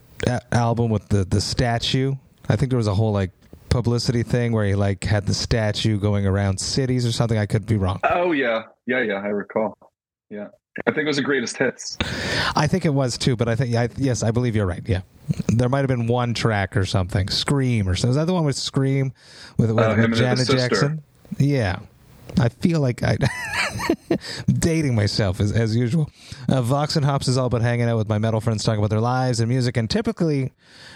album 0.52 0.90
with 0.90 1.08
the 1.08 1.24
the 1.24 1.40
statue. 1.40 2.14
I 2.48 2.56
think 2.56 2.70
there 2.70 2.78
was 2.78 2.86
a 2.86 2.94
whole 2.94 3.12
like 3.12 3.30
publicity 3.70 4.22
thing 4.22 4.52
where 4.52 4.64
he 4.64 4.74
like 4.74 5.04
had 5.04 5.26
the 5.26 5.34
statue 5.34 5.98
going 5.98 6.26
around 6.26 6.58
cities 6.58 7.06
or 7.06 7.12
something. 7.12 7.38
I 7.38 7.46
could 7.46 7.66
be 7.66 7.76
wrong. 7.76 8.00
Oh 8.04 8.32
yeah, 8.32 8.62
yeah, 8.86 9.02
yeah. 9.02 9.14
I 9.14 9.28
recall. 9.28 9.76
Yeah, 10.30 10.48
I 10.86 10.90
think 10.90 11.04
it 11.04 11.06
was 11.06 11.16
the 11.16 11.22
greatest 11.22 11.56
hits. 11.56 11.96
I 12.56 12.66
think 12.66 12.84
it 12.84 12.94
was 12.94 13.16
too, 13.18 13.36
but 13.36 13.48
I 13.48 13.56
think 13.56 13.74
I, 13.74 13.88
yes, 13.96 14.22
I 14.22 14.30
believe 14.30 14.54
you're 14.56 14.66
right. 14.66 14.82
Yeah, 14.86 15.00
there 15.48 15.68
might 15.68 15.78
have 15.80 15.88
been 15.88 16.06
one 16.06 16.34
track 16.34 16.76
or 16.76 16.84
something, 16.84 17.28
Scream 17.28 17.88
or 17.88 17.94
something. 17.94 18.10
Is 18.10 18.16
that 18.16 18.26
the 18.26 18.34
one 18.34 18.44
with 18.44 18.56
Scream 18.56 19.12
with, 19.56 19.70
with, 19.70 19.84
Uh, 19.84 19.94
with 19.98 20.14
Janet. 20.16 20.48
Jackson? 20.48 21.02
Yeah. 21.38 21.80
I 22.38 22.48
feel 22.48 22.80
like 22.80 23.02
I 23.02 23.16
dating 24.46 24.94
myself 24.94 25.40
as, 25.40 25.52
as 25.52 25.76
usual. 25.76 26.10
Uh, 26.48 26.62
Vox 26.62 26.96
and 26.96 27.04
Hops 27.04 27.28
is 27.28 27.36
all 27.36 27.46
about 27.46 27.62
hanging 27.62 27.88
out 27.88 27.96
with 27.96 28.08
my 28.08 28.18
metal 28.18 28.40
friends, 28.40 28.64
talking 28.64 28.78
about 28.78 28.90
their 28.90 29.00
lives 29.00 29.40
and 29.40 29.48
music, 29.48 29.76
and 29.76 29.88
typically 29.88 30.52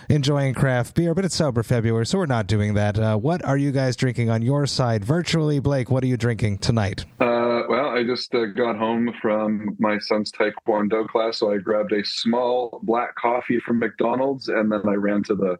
enjoying 0.08 0.54
craft 0.54 0.94
beer. 0.94 1.14
But 1.14 1.24
it's 1.24 1.34
sober 1.34 1.62
February, 1.62 2.06
so 2.06 2.18
we're 2.18 2.26
not 2.26 2.46
doing 2.46 2.74
that. 2.74 2.98
Uh, 2.98 3.16
what 3.16 3.44
are 3.44 3.56
you 3.56 3.72
guys 3.72 3.96
drinking 3.96 4.30
on 4.30 4.42
your 4.42 4.66
side 4.66 5.04
virtually, 5.04 5.58
Blake? 5.58 5.90
What 5.90 6.04
are 6.04 6.08
you 6.08 6.16
drinking 6.16 6.58
tonight? 6.58 7.04
Uh, 7.20 7.62
well, 7.68 7.88
I 7.88 8.02
just 8.04 8.34
uh, 8.34 8.46
got 8.46 8.76
home 8.76 9.12
from 9.20 9.76
my 9.78 9.98
son's 9.98 10.32
taekwondo 10.32 11.08
class, 11.08 11.38
so 11.38 11.52
I 11.52 11.58
grabbed 11.58 11.92
a 11.92 12.04
small 12.04 12.80
black 12.82 13.14
coffee 13.16 13.60
from 13.60 13.78
McDonald's, 13.78 14.48
and 14.48 14.70
then 14.70 14.88
I 14.88 14.94
ran 14.94 15.22
to 15.24 15.34
the 15.34 15.58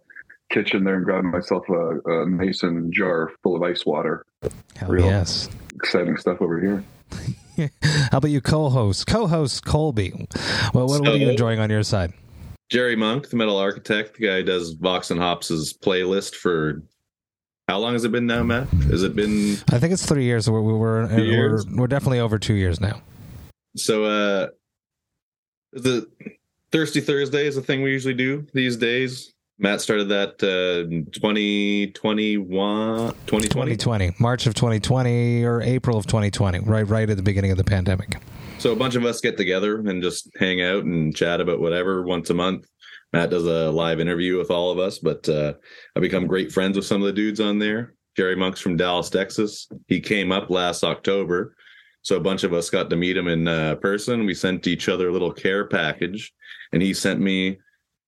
kitchen 0.51 0.85
there 0.85 0.97
and 0.97 1.05
grabbed 1.05 1.27
myself 1.27 1.69
a, 1.69 2.11
a 2.11 2.27
mason 2.27 2.91
jar 2.93 3.31
full 3.43 3.57
of 3.57 3.63
ice 3.63 3.87
water. 3.87 4.27
Hell 4.77 4.89
Real. 4.89 5.07
yes. 5.07 5.49
Exciting 5.75 6.17
stuff 6.17 6.41
over 6.41 6.61
here. 6.61 6.85
How 8.11 8.19
about 8.19 8.31
you, 8.31 8.41
co-host, 8.41 9.07
co-host 9.07 9.65
Colby? 9.65 10.13
Well, 10.73 10.87
what, 10.87 11.01
what 11.01 11.09
are 11.09 11.17
you 11.17 11.31
enjoying 11.31 11.59
on 11.59 11.71
your 11.71 11.83
side? 11.83 12.13
Jerry 12.71 12.97
Monk, 12.97 13.29
the 13.29 13.37
metal 13.37 13.59
architect, 13.59 14.17
the 14.17 14.27
guy 14.27 14.37
who 14.37 14.45
does 14.45 14.73
Vox 14.73 15.11
and 15.11 15.21
Hops' 15.21 15.75
playlist 15.75 16.35
for 16.37 16.83
how 17.69 17.79
long 17.79 17.93
has 17.93 18.05
it 18.05 18.13
been 18.13 18.27
now, 18.27 18.43
Matt? 18.43 18.69
Has 18.69 19.03
it 19.03 19.15
been 19.15 19.57
I 19.71 19.79
think 19.79 19.93
it's 19.93 20.05
three 20.05 20.25
years. 20.25 20.51
We're 20.51 20.61
we're 20.61 21.07
we're, 21.07 21.21
years? 21.21 21.67
we're 21.67 21.87
definitely 21.87 22.21
over 22.21 22.39
two 22.39 22.55
years 22.55 22.81
now. 22.81 23.01
so? 23.77 24.05
Uh, 24.05 24.49
the 25.73 26.07
Thirsty 26.71 27.01
Thursday 27.01 27.47
is 27.47 27.57
a 27.57 27.63
thing 27.63 27.83
we 27.83 27.91
usually 27.91 28.15
do 28.15 28.47
these 28.53 28.77
days. 28.77 29.33
Matt 29.59 29.81
started 29.81 30.09
that 30.09 30.43
uh, 30.43 30.89
2021, 31.13 33.09
2020. 33.27 33.49
2020, 33.49 34.17
March 34.19 34.47
of 34.47 34.55
2020 34.55 35.45
or 35.45 35.63
April 35.63 35.97
of 35.97 36.07
2020, 36.07 36.61
right 36.61 36.89
right 36.89 37.09
at 37.09 37.17
the 37.17 37.23
beginning 37.23 37.51
of 37.53 37.59
the 37.59 37.65
pandemic. 37.65 38.17
So 38.59 38.73
a 38.73 38.77
bunch 38.77 38.95
of 38.95 39.05
us 39.05 39.21
get 39.21 39.37
together 39.37 39.79
and 39.81 40.03
just 40.03 40.31
hang 40.39 40.63
out 40.63 40.85
and 40.85 41.15
chat 41.15 41.41
about 41.41 41.61
whatever 41.61 42.03
once 42.03 42.31
a 42.31 42.35
month. 42.35 42.67
Matt 43.13 43.31
does 43.31 43.45
a 43.45 43.71
live 43.71 44.01
interview 44.01 44.39
with 44.39 44.51
all 44.51 44.71
of 44.71 44.79
us, 44.79 44.99
but 44.99 45.29
uh, 45.29 45.53
I 45.95 46.01
become 46.01 46.27
great 46.27 46.51
friends 46.51 46.77
with 46.77 46.87
some 46.87 47.03
of 47.03 47.07
the 47.07 47.13
dudes 47.13 47.41
on 47.41 47.59
there. 47.59 47.95
Jerry 48.17 48.37
Monk's 48.37 48.61
from 48.61 48.77
Dallas, 48.77 49.11
Texas. 49.11 49.69
He 49.89 50.01
came 50.01 50.33
up 50.33 50.51
last 50.51 50.83
October, 50.83 51.55
so 52.03 52.17
a 52.17 52.21
bunch 52.21 52.43
of 52.45 52.53
us 52.53 52.71
got 52.71 52.89
to 52.91 52.97
meet 52.97 53.17
him 53.17 53.29
in 53.29 53.49
uh, 53.49 53.77
person. 53.77 54.27
We 54.27 54.35
sent 54.35 54.67
each 54.67 54.89
other 54.89 55.09
a 55.09 55.13
little 55.13 55.33
care 55.33 55.67
package, 55.67 56.33
and 56.73 56.83
he 56.83 56.95
sent 56.95 57.21
me 57.21 57.59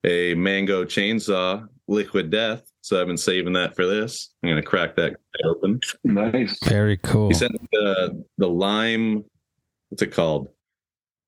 a 0.05 0.35
mango 0.35 0.85
chainsaw, 0.85 1.67
liquid 1.89 2.31
death. 2.31 2.63
So 2.83 3.01
I've 3.01 3.07
been 3.07 3.17
saving 3.17 3.55
that 3.55 3.75
for 3.75 3.87
this. 3.87 4.35
I'm 4.43 4.51
gonna 4.51 4.63
crack 4.63 4.95
that 4.97 5.17
open. 5.45 5.81
Nice. 6.05 6.59
Very 6.65 6.99
cool. 6.99 7.29
He 7.29 7.35
sent 7.35 7.53
the 7.73 8.25
the 8.39 8.49
lime. 8.49 9.25
What's 9.89 10.03
it 10.03 10.13
called? 10.13 10.49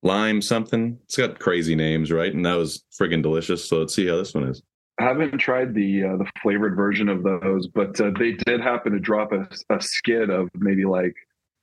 Lime 0.03 0.43
something. 0.43 0.99
It's 1.05 1.17
got 1.17 1.39
crazy 1.39 1.75
names, 1.75 2.13
right? 2.13 2.33
And 2.33 2.45
that 2.45 2.57
was 2.57 2.85
friggin' 2.99 3.23
delicious. 3.23 3.69
So 3.69 3.79
let's 3.79 3.95
see 3.95 4.07
how 4.07 4.17
this 4.17 4.35
one 4.35 4.45
is. 4.45 4.63
I 4.99 5.05
haven't 5.05 5.39
tried 5.39 5.75
the 5.75 6.05
uh, 6.05 6.17
the 6.17 6.27
flavored 6.43 6.77
version 6.77 7.09
of 7.09 7.23
those, 7.23 7.67
but 7.69 7.99
uh, 8.01 8.11
they 8.19 8.33
did 8.33 8.61
happen 8.61 8.93
to 8.93 8.99
drop 8.99 9.33
a, 9.33 9.49
a 9.71 9.81
skid 9.81 10.31
of 10.31 10.49
maybe 10.55 10.85
like 10.85 11.15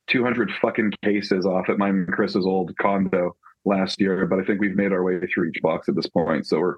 200 0.08 0.50
fucking 0.60 0.92
cases 1.04 1.46
off 1.46 1.68
at 1.68 1.78
my 1.78 1.88
and 1.88 2.08
Chris's 2.08 2.46
old 2.46 2.76
condo 2.78 3.36
last 3.64 4.00
year. 4.00 4.26
But 4.26 4.40
I 4.40 4.44
think 4.44 4.60
we've 4.60 4.76
made 4.76 4.92
our 4.92 5.02
way 5.02 5.18
through 5.26 5.48
each 5.48 5.62
box 5.62 5.88
at 5.88 5.94
this 5.94 6.08
point, 6.08 6.46
so 6.46 6.58
we're 6.58 6.76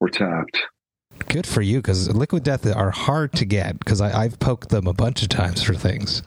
we're 0.00 0.08
tapped. 0.08 0.62
Good 1.28 1.46
for 1.46 1.62
you, 1.62 1.78
because 1.78 2.12
liquid 2.14 2.42
death 2.42 2.66
are 2.66 2.90
hard 2.90 3.32
to 3.34 3.44
get. 3.44 3.78
Because 3.78 4.00
I've 4.00 4.38
poked 4.38 4.70
them 4.70 4.86
a 4.86 4.92
bunch 4.92 5.22
of 5.22 5.28
times 5.28 5.62
for 5.62 5.74
things. 5.74 6.22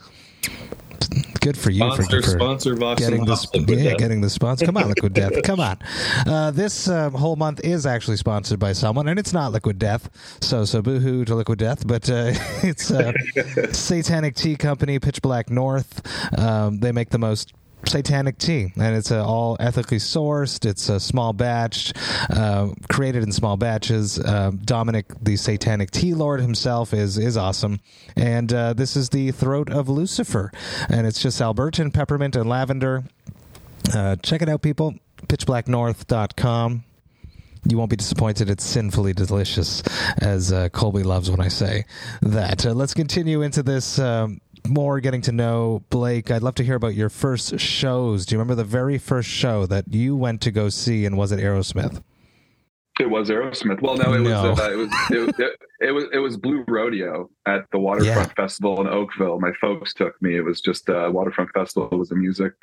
Good 1.41 1.57
for 1.57 1.69
you 1.69 1.83
for, 1.95 2.03
Sponsor, 2.03 2.21
for 2.21 2.29
sponsor, 2.39 2.75
Vox 2.75 2.99
getting 2.99 3.19
and 3.19 3.27
this. 3.27 3.47
Yeah, 3.53 3.91
Death. 3.91 3.97
getting 3.97 4.21
the 4.21 4.29
sponsor. 4.29 4.65
Come 4.65 4.77
on, 4.77 4.89
Liquid 4.89 5.13
Death. 5.13 5.31
Come 5.43 5.59
on. 5.59 5.77
Uh, 6.25 6.51
this 6.51 6.87
uh, 6.87 7.09
whole 7.11 7.35
month 7.35 7.61
is 7.63 7.85
actually 7.85 8.17
sponsored 8.17 8.59
by 8.59 8.73
someone, 8.73 9.07
and 9.07 9.17
it's 9.19 9.31
not 9.33 9.51
Liquid 9.51 9.79
Death. 9.79 10.09
So, 10.41 10.65
so 10.65 10.81
boohoo 10.81 11.23
to 11.25 11.35
Liquid 11.35 11.59
Death, 11.59 11.87
but 11.87 12.09
uh, 12.09 12.31
it's 12.63 12.91
uh, 12.91 13.13
Satanic 13.71 14.35
Tea 14.35 14.55
Company, 14.55 14.99
Pitch 14.99 15.21
Black 15.21 15.49
North. 15.49 16.01
Um, 16.37 16.79
they 16.79 16.91
make 16.91 17.09
the 17.09 17.19
most 17.19 17.53
satanic 17.85 18.37
tea 18.37 18.73
and 18.75 18.95
it's 18.95 19.11
uh, 19.11 19.25
all 19.25 19.55
ethically 19.59 19.97
sourced. 19.97 20.65
It's 20.65 20.89
a 20.89 20.99
small 20.99 21.33
batch 21.33 21.93
uh, 22.29 22.69
created 22.89 23.23
in 23.23 23.31
small 23.31 23.57
batches. 23.57 24.19
Uh, 24.19 24.51
dominic 24.63 25.05
the 25.21 25.37
satanic 25.37 25.91
tea 25.91 26.13
lord 26.13 26.41
himself 26.41 26.93
is 26.93 27.17
is 27.17 27.37
awesome. 27.37 27.79
And 28.15 28.51
uh, 28.53 28.73
this 28.73 28.95
is 28.95 29.09
the 29.09 29.31
throat 29.31 29.69
of 29.69 29.89
lucifer 29.89 30.51
and 30.89 31.07
it's 31.07 31.21
just 31.21 31.39
albertan 31.41 31.93
peppermint 31.93 32.35
and 32.35 32.49
lavender. 32.49 33.03
Uh, 33.93 34.15
check 34.17 34.41
it 34.41 34.49
out 34.49 34.61
people. 34.61 34.95
Pitchblacknorth.com 35.27 36.83
you 37.69 37.77
won't 37.77 37.89
be 37.89 37.95
disappointed. 37.95 38.49
It's 38.49 38.63
sinfully 38.63 39.13
delicious, 39.13 39.83
as 40.19 40.51
uh, 40.51 40.69
Colby 40.69 41.03
loves 41.03 41.29
when 41.29 41.41
I 41.41 41.47
say 41.49 41.85
that. 42.21 42.65
Uh, 42.65 42.73
let's 42.73 42.93
continue 42.93 43.41
into 43.41 43.63
this 43.63 43.99
um, 43.99 44.39
more, 44.69 44.99
getting 44.99 45.21
to 45.21 45.31
know 45.31 45.83
Blake. 45.89 46.29
I'd 46.31 46.43
love 46.43 46.55
to 46.55 46.63
hear 46.63 46.75
about 46.75 46.95
your 46.95 47.09
first 47.09 47.59
shows. 47.59 48.25
Do 48.25 48.35
you 48.35 48.39
remember 48.39 48.55
the 48.55 48.63
very 48.63 48.97
first 48.97 49.29
show 49.29 49.65
that 49.67 49.85
you 49.93 50.15
went 50.15 50.41
to 50.41 50.51
go 50.51 50.69
see, 50.69 51.05
and 51.05 51.17
was 51.17 51.31
it 51.31 51.39
Aerosmith? 51.39 52.01
It 52.99 53.09
was 53.09 53.29
Aerosmith. 53.29 53.81
Well, 53.81 53.95
no, 53.97 54.13
it 54.13 54.19
No. 54.21 54.49
was 54.51 54.59
uh, 54.59 54.71
it 54.71 54.75
was 54.75 54.89
it, 55.11 55.17
was- 55.19 55.39
it, 55.39 55.51
it 55.79 55.91
was 55.91 56.05
it 56.13 56.17
was 56.19 56.35
Blue 56.37 56.63
Rodeo 56.67 57.29
at 57.45 57.65
the 57.71 57.77
Waterfront 57.77 58.35
Festival 58.35 58.81
in 58.81 58.87
Oakville. 58.87 59.39
My 59.39 59.51
folks 59.61 59.93
took 59.93 60.19
me. 60.21 60.35
It 60.35 60.41
was 60.41 60.61
just 60.61 60.89
uh, 60.89 61.09
Waterfront 61.13 61.51
Festival 61.53 61.89
It 61.91 61.95
was 61.97 62.11
a 62.11 62.15
music 62.15 62.53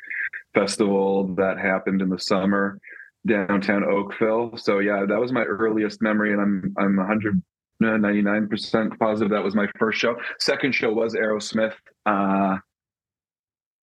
festival 0.54 1.34
that 1.36 1.58
happened 1.58 2.02
in 2.02 2.08
the 2.08 2.18
summer 2.18 2.78
downtown 3.26 3.84
Oakville. 3.84 4.56
So 4.56 4.80
yeah, 4.80 5.04
that 5.08 5.18
was 5.20 5.32
my 5.32 5.42
earliest 5.44 6.02
memory, 6.02 6.32
and 6.32 6.40
I'm 6.40 6.74
I'm 6.78 6.96
199 6.96 8.48
percent 8.48 8.98
positive 8.98 9.30
that 9.30 9.42
was 9.44 9.54
my 9.54 9.66
first 9.78 10.00
show. 10.00 10.16
Second 10.40 10.74
show 10.74 10.92
was 10.92 11.14
Aerosmith. 11.14 11.74
Uh, 12.06 12.58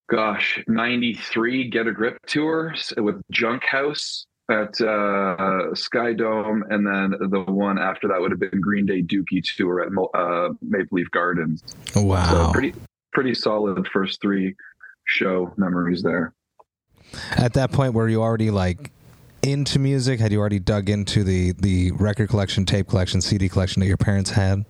gosh, 0.09 0.63
93 0.67 1.69
Get 1.69 1.87
a 1.87 1.91
Grip 1.91 2.17
tour 2.27 2.73
with 2.97 3.21
Junkhouse 3.33 4.25
at 4.49 4.81
uh, 4.81 5.71
SkyDome, 5.73 6.61
and 6.69 6.85
then 6.85 7.29
the 7.29 7.39
one 7.47 7.79
after 7.79 8.07
that 8.09 8.19
would 8.19 8.31
have 8.31 8.39
been 8.39 8.59
Green 8.59 8.85
Day 8.85 9.01
Dookie 9.01 9.41
tour 9.55 9.81
at 9.81 9.89
uh, 10.13 10.49
Maple 10.61 10.97
Leaf 10.97 11.09
Gardens. 11.11 11.63
Wow. 11.95 12.29
So 12.29 12.51
pretty 12.51 12.73
pretty 13.13 13.33
solid 13.33 13.87
first 13.87 14.21
three 14.21 14.55
show 15.05 15.53
memories 15.57 16.03
there. 16.03 16.33
At 17.31 17.53
that 17.53 17.71
point, 17.71 17.93
were 17.93 18.07
you 18.07 18.21
already 18.21 18.51
like 18.51 18.91
into 19.41 19.79
music? 19.79 20.19
Had 20.19 20.31
you 20.31 20.39
already 20.39 20.59
dug 20.59 20.89
into 20.89 21.23
the 21.23 21.53
the 21.53 21.91
record 21.91 22.29
collection, 22.29 22.65
tape 22.65 22.87
collection, 22.87 23.21
CD 23.21 23.49
collection 23.49 23.79
that 23.79 23.87
your 23.87 23.97
parents 23.97 24.31
had? 24.31 24.65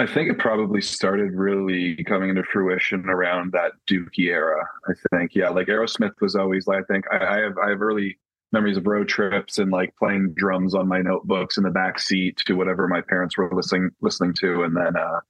I 0.00 0.06
think 0.06 0.30
it 0.30 0.38
probably 0.38 0.80
started 0.80 1.34
really 1.34 2.02
coming 2.04 2.30
into 2.30 2.42
fruition 2.42 3.04
around 3.10 3.52
that 3.52 3.72
Dookie 3.86 4.30
era. 4.30 4.66
I 4.88 4.92
think, 5.10 5.34
yeah, 5.34 5.50
like 5.50 5.66
Aerosmith 5.66 6.18
was 6.22 6.34
always. 6.34 6.66
I 6.68 6.80
think 6.84 7.04
I, 7.12 7.18
I 7.18 7.40
have 7.40 7.58
I 7.58 7.68
have 7.68 7.82
early 7.82 8.18
memories 8.50 8.78
of 8.78 8.86
road 8.86 9.08
trips 9.08 9.58
and 9.58 9.70
like 9.70 9.94
playing 9.96 10.32
drums 10.32 10.74
on 10.74 10.88
my 10.88 11.02
notebooks 11.02 11.58
in 11.58 11.64
the 11.64 11.70
back 11.70 11.98
seat 11.98 12.38
to 12.46 12.54
whatever 12.54 12.88
my 12.88 13.02
parents 13.02 13.36
were 13.36 13.50
listening 13.54 13.90
listening 14.00 14.32
to, 14.40 14.62
and 14.62 14.74
then 14.74 14.96
uh, 14.96 15.20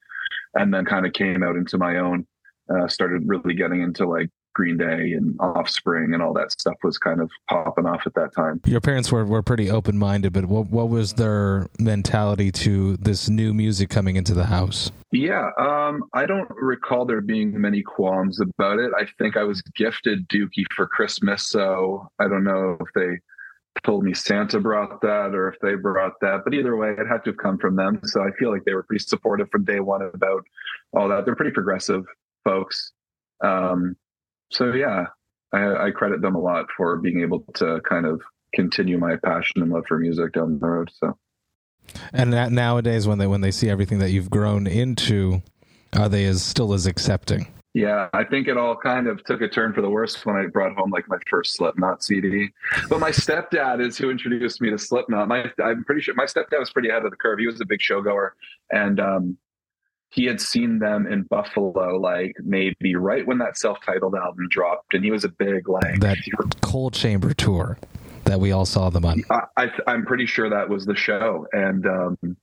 and 0.55 0.73
then 0.73 0.85
kind 0.85 1.05
of 1.05 1.15
came 1.15 1.43
out 1.43 1.57
into 1.57 1.77
my 1.77 1.97
own. 1.97 2.25
Uh, 2.73 2.87
started 2.87 3.23
really 3.27 3.55
getting 3.55 3.83
into 3.83 4.07
like 4.07 4.31
Green 4.55 4.77
Day 4.77 5.13
and 5.13 5.37
Offspring 5.41 6.15
and 6.15 6.23
all 6.23 6.33
that 6.35 6.53
stuff 6.53 6.77
was 6.83 6.99
kind 6.99 7.21
of 7.21 7.31
popping 7.49 7.87
off 7.87 8.03
at 8.07 8.15
that 8.15 8.35
time. 8.35 8.61
Your 8.67 8.81
parents 8.81 9.11
were, 9.13 9.25
were 9.25 9.43
pretty 9.43 9.71
open 9.71 9.99
minded, 9.99 10.33
but 10.33 10.47
what 10.47 10.71
what 10.71 10.89
was 10.89 11.15
their 11.15 11.69
mentality 11.79 12.51
to 12.53 12.97
this 12.97 13.29
new 13.29 13.55
music 13.55 13.91
coming 13.91 14.17
into 14.17 14.35
the 14.35 14.47
house? 14.47 14.91
Yeah, 15.13 15.51
um, 15.59 16.05
I 16.15 16.27
don't 16.27 16.49
recall 16.51 17.05
there 17.05 17.21
being 17.21 17.61
many 17.61 17.83
qualms 17.83 18.41
about 18.41 18.79
it. 18.79 18.93
I 18.97 19.07
think 19.19 19.37
I 19.37 19.43
was 19.43 19.61
gifted 19.75 20.29
Dookie 20.29 20.67
for 20.75 20.87
Christmas, 20.87 21.49
so 21.49 22.09
I 22.21 22.29
don't 22.29 22.45
know 22.45 22.77
if 22.81 22.89
they 22.95 23.19
told 23.85 24.05
me 24.05 24.13
Santa 24.15 24.61
brought 24.61 25.01
that 25.01 25.35
or 25.35 25.49
if 25.49 25.59
they 25.61 25.75
brought 25.75 26.21
that, 26.21 26.43
but 26.45 26.55
either 26.55 26.77
way, 26.77 26.91
it 26.91 27.07
had 27.09 27.25
to 27.25 27.31
have 27.31 27.37
come 27.39 27.59
from 27.59 27.77
them. 27.77 28.01
So 28.05 28.23
I 28.23 28.31
feel 28.39 28.51
like 28.51 28.65
they 28.65 28.75
were 28.75 28.83
pretty 28.83 29.05
supportive 29.05 29.49
from 29.51 29.65
day 29.65 29.81
one 29.81 30.03
about 30.03 30.45
all 30.93 31.09
that. 31.09 31.25
They're 31.25 31.37
pretty 31.37 31.53
progressive 31.53 32.05
folks. 32.45 32.93
Um, 33.43 33.97
so 34.51 34.73
yeah, 34.73 35.07
I, 35.53 35.87
I 35.87 35.91
credit 35.91 36.21
them 36.21 36.35
a 36.35 36.41
lot 36.41 36.67
for 36.77 36.97
being 36.97 37.21
able 37.23 37.45
to 37.55 37.81
kind 37.89 38.07
of 38.07 38.21
continue 38.55 38.99
my 38.99 39.17
passion 39.17 39.63
and 39.63 39.71
love 39.71 39.85
for 39.87 39.99
music 39.99 40.33
down 40.33 40.59
the 40.59 40.67
road. 40.67 40.91
So, 40.99 41.17
and 42.13 42.33
that 42.33 42.53
nowadays, 42.53 43.07
when 43.07 43.19
they 43.19 43.27
when 43.27 43.41
they 43.41 43.51
see 43.51 43.69
everything 43.69 43.99
that 43.99 44.11
you've 44.11 44.31
grown 44.31 44.67
into, 44.67 45.43
are 45.97 46.09
they 46.09 46.25
as 46.25 46.43
still 46.43 46.73
as 46.73 46.87
accepting? 46.87 47.47
Yeah, 47.73 48.09
I 48.13 48.25
think 48.25 48.49
it 48.49 48.57
all 48.57 48.75
kind 48.75 49.07
of 49.07 49.23
took 49.23 49.43
a 49.43 49.49
turn 49.49 49.73
for 49.73 49.81
the 49.81 49.91
worst 49.91 50.27
when 50.27 50.35
I 50.35 50.47
brought 50.47 50.75
home 50.75 50.91
like 50.91 51.09
my 51.09 51.19
first 51.29 51.55
Slipknot 51.55 52.03
CD. 52.03 52.49
But 52.89 52.99
my 52.99 53.11
stepdad 53.11 53.85
is 53.85 53.97
who 53.97 54.11
introduced 54.11 54.61
me 54.61 54.71
to 54.71 54.79
Slipknot. 54.79 55.29
My, 55.29 55.45
I'm 55.63 55.85
pretty 55.85 56.01
sure 56.01 56.15
my 56.15 56.25
stepdad 56.25 56.59
was 56.59 56.73
pretty 56.73 56.89
ahead 56.89 57.05
of 57.05 57.13
the 57.13 57.17
curve. 57.17 57.39
He 57.39 57.47
was 57.47 57.61
a 57.61 57.65
big 57.65 57.79
showgoer, 57.79 58.31
and 58.73 58.99
um, 58.99 59.39
he 60.11 60.25
had 60.25 60.41
seen 60.41 60.81
them 60.81 61.07
in 61.07 61.23
Buffalo, 61.23 61.97
like 61.97 62.35
maybe 62.43 62.97
right 62.97 63.27
when 63.27 63.39
that 63.39 63.57
self-titled 63.57 64.15
album 64.15 64.49
dropped, 64.51 64.95
and 64.95 65.05
he 65.05 65.11
was 65.11 65.25
a 65.25 65.29
big 65.29 65.69
like 65.69 66.01
that 66.01 66.19
Coal 66.61 66.91
Chamber 66.91 67.33
tour 67.33 67.79
that 68.25 68.41
we 68.41 68.53
all 68.53 68.67
saw 68.67 68.91
them 68.91 69.05
on. 69.05 69.23
I, 69.57 69.71
am 69.87 70.05
pretty 70.05 70.27
sure 70.27 70.51
that 70.51 70.69
was 70.69 70.85
the 70.85 70.97
show, 70.97 71.47
and 71.53 71.87
um, 71.87 72.37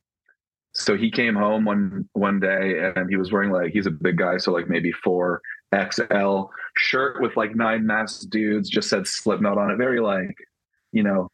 so 0.71 0.95
he 0.95 1.11
came 1.11 1.35
home 1.35 1.65
one 1.65 2.07
one 2.13 2.39
day, 2.39 2.91
and 2.95 3.09
he 3.09 3.17
was 3.17 3.31
wearing 3.31 3.51
like 3.51 3.73
he's 3.73 3.85
a 3.85 3.91
big 3.91 4.17
guy, 4.17 4.37
so 4.37 4.53
like 4.53 4.69
maybe 4.69 4.91
four 4.91 5.41
XL 5.75 6.43
shirt 6.77 7.21
with 7.21 7.35
like 7.35 7.53
nine 7.53 7.85
masked 7.85 8.29
dudes, 8.29 8.69
just 8.69 8.89
said 8.89 9.05
Slipknot 9.07 9.57
on 9.57 9.71
it, 9.71 9.77
very 9.77 9.99
like 9.99 10.37
you 10.93 11.03
know 11.03 11.29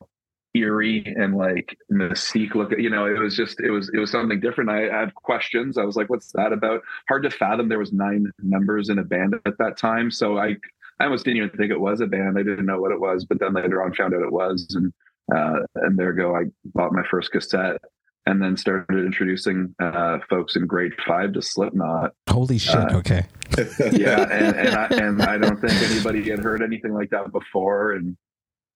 eerie 0.55 1.03
and 1.17 1.35
like 1.35 1.75
mystique 1.91 2.53
look 2.53 2.71
you 2.77 2.89
know 2.89 3.05
it 3.05 3.19
was 3.19 3.35
just 3.35 3.59
it 3.59 3.71
was 3.71 3.89
it 3.93 3.97
was 3.97 4.11
something 4.11 4.39
different 4.39 4.69
i 4.69 4.81
had 4.81 5.13
questions 5.15 5.77
i 5.77 5.83
was 5.83 5.95
like 5.95 6.09
what's 6.09 6.31
that 6.33 6.53
about 6.53 6.81
hard 7.07 7.23
to 7.23 7.29
fathom 7.29 7.69
there 7.69 7.79
was 7.79 7.91
nine 7.91 8.31
members 8.41 8.89
in 8.89 8.99
a 8.99 9.03
band 9.03 9.33
at 9.45 9.57
that 9.57 9.77
time 9.77 10.11
so 10.11 10.37
i 10.37 10.55
i 10.99 11.05
almost 11.05 11.25
didn't 11.25 11.37
even 11.37 11.49
think 11.57 11.71
it 11.71 11.79
was 11.79 12.01
a 12.01 12.07
band 12.07 12.37
i 12.37 12.43
didn't 12.43 12.67
know 12.67 12.79
what 12.79 12.91
it 12.91 12.99
was 12.99 13.25
but 13.25 13.39
then 13.39 13.53
later 13.53 13.83
on 13.83 13.93
found 13.93 14.13
out 14.13 14.21
it 14.21 14.31
was 14.31 14.67
and 14.75 14.93
uh 15.35 15.59
and 15.75 15.97
there 15.97 16.13
go 16.13 16.35
i 16.35 16.43
bought 16.65 16.93
my 16.93 17.03
first 17.09 17.31
cassette 17.31 17.81
and 18.25 18.41
then 18.41 18.55
started 18.55 19.05
introducing 19.05 19.75
uh, 19.81 20.19
folks 20.29 20.55
in 20.55 20.65
grade 20.65 20.93
five 21.05 21.33
to 21.33 21.41
Slipknot. 21.41 22.13
Holy 22.29 22.57
shit! 22.57 22.75
Uh, 22.75 22.97
okay. 22.97 23.25
yeah, 23.91 24.21
and 24.31 24.55
and 24.55 24.75
I, 24.75 24.85
and 24.91 25.21
I 25.23 25.37
don't 25.37 25.59
think 25.59 25.73
anybody 25.73 26.29
had 26.29 26.39
heard 26.39 26.61
anything 26.61 26.93
like 26.93 27.09
that 27.09 27.33
before, 27.33 27.91
and 27.91 28.15